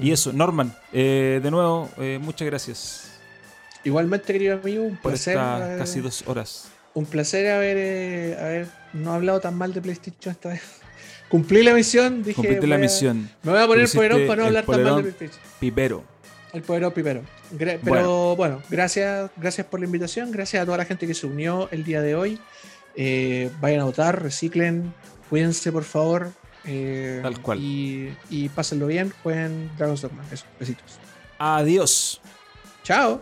Y 0.00 0.12
eso, 0.12 0.32
Norman, 0.32 0.74
de 0.92 1.48
nuevo, 1.50 1.88
muchas 2.20 2.46
gracias. 2.46 3.12
Igualmente, 3.84 4.32
querido 4.32 4.54
amigo, 4.54 4.84
un 4.84 4.96
por 4.96 5.12
placer. 5.12 5.36
casi 5.78 6.00
dos 6.00 6.22
horas. 6.26 6.68
Un 6.94 7.06
placer 7.06 7.50
haber, 7.50 8.38
haber 8.38 8.68
no 8.92 9.12
hablado 9.14 9.40
tan 9.40 9.56
mal 9.56 9.72
de 9.72 9.80
PlayStation 9.80 10.32
esta 10.32 10.50
vez. 10.50 10.62
Cumplí 11.28 11.62
la 11.62 11.74
misión, 11.74 12.22
dije. 12.22 12.34
Cumplí 12.34 12.68
la 12.68 12.78
misión. 12.78 13.30
Me 13.42 13.52
voy 13.52 13.60
a 13.60 13.66
poner 13.66 13.84
el 13.84 13.90
poderón 13.90 14.26
para 14.26 14.42
no 14.42 14.46
hablar 14.46 14.64
tan 14.66 14.82
mal 14.82 14.96
de 14.96 15.12
PlayStation. 15.12 15.44
Pipero. 15.58 16.04
El 16.52 16.62
poderón 16.62 16.92
pipero. 16.92 17.22
pero 17.82 18.36
bueno. 18.36 18.62
gracias, 18.68 19.30
gracias 19.36 19.66
por 19.66 19.80
la 19.80 19.86
invitación. 19.86 20.30
Gracias 20.30 20.62
a 20.62 20.66
toda 20.66 20.76
la 20.76 20.84
gente 20.84 21.06
que 21.06 21.14
se 21.14 21.26
unió 21.26 21.68
el 21.70 21.82
día 21.82 22.02
de 22.02 22.14
hoy. 22.14 22.38
Eh, 22.94 23.50
vayan 23.60 23.80
a 23.80 23.84
votar, 23.84 24.22
reciclen, 24.22 24.92
cuídense 25.30 25.72
por 25.72 25.84
favor. 25.84 26.30
Eh, 26.64 27.20
Tal 27.22 27.40
cual. 27.40 27.58
Y, 27.60 28.16
y 28.30 28.48
pásenlo 28.48 28.86
bien. 28.86 29.12
Jueguen 29.22 29.70
Dragon's 29.76 30.02
Dogma. 30.02 30.22
Eso, 30.30 30.44
besitos. 30.58 30.98
Adiós. 31.38 32.20
Chao. 32.84 33.20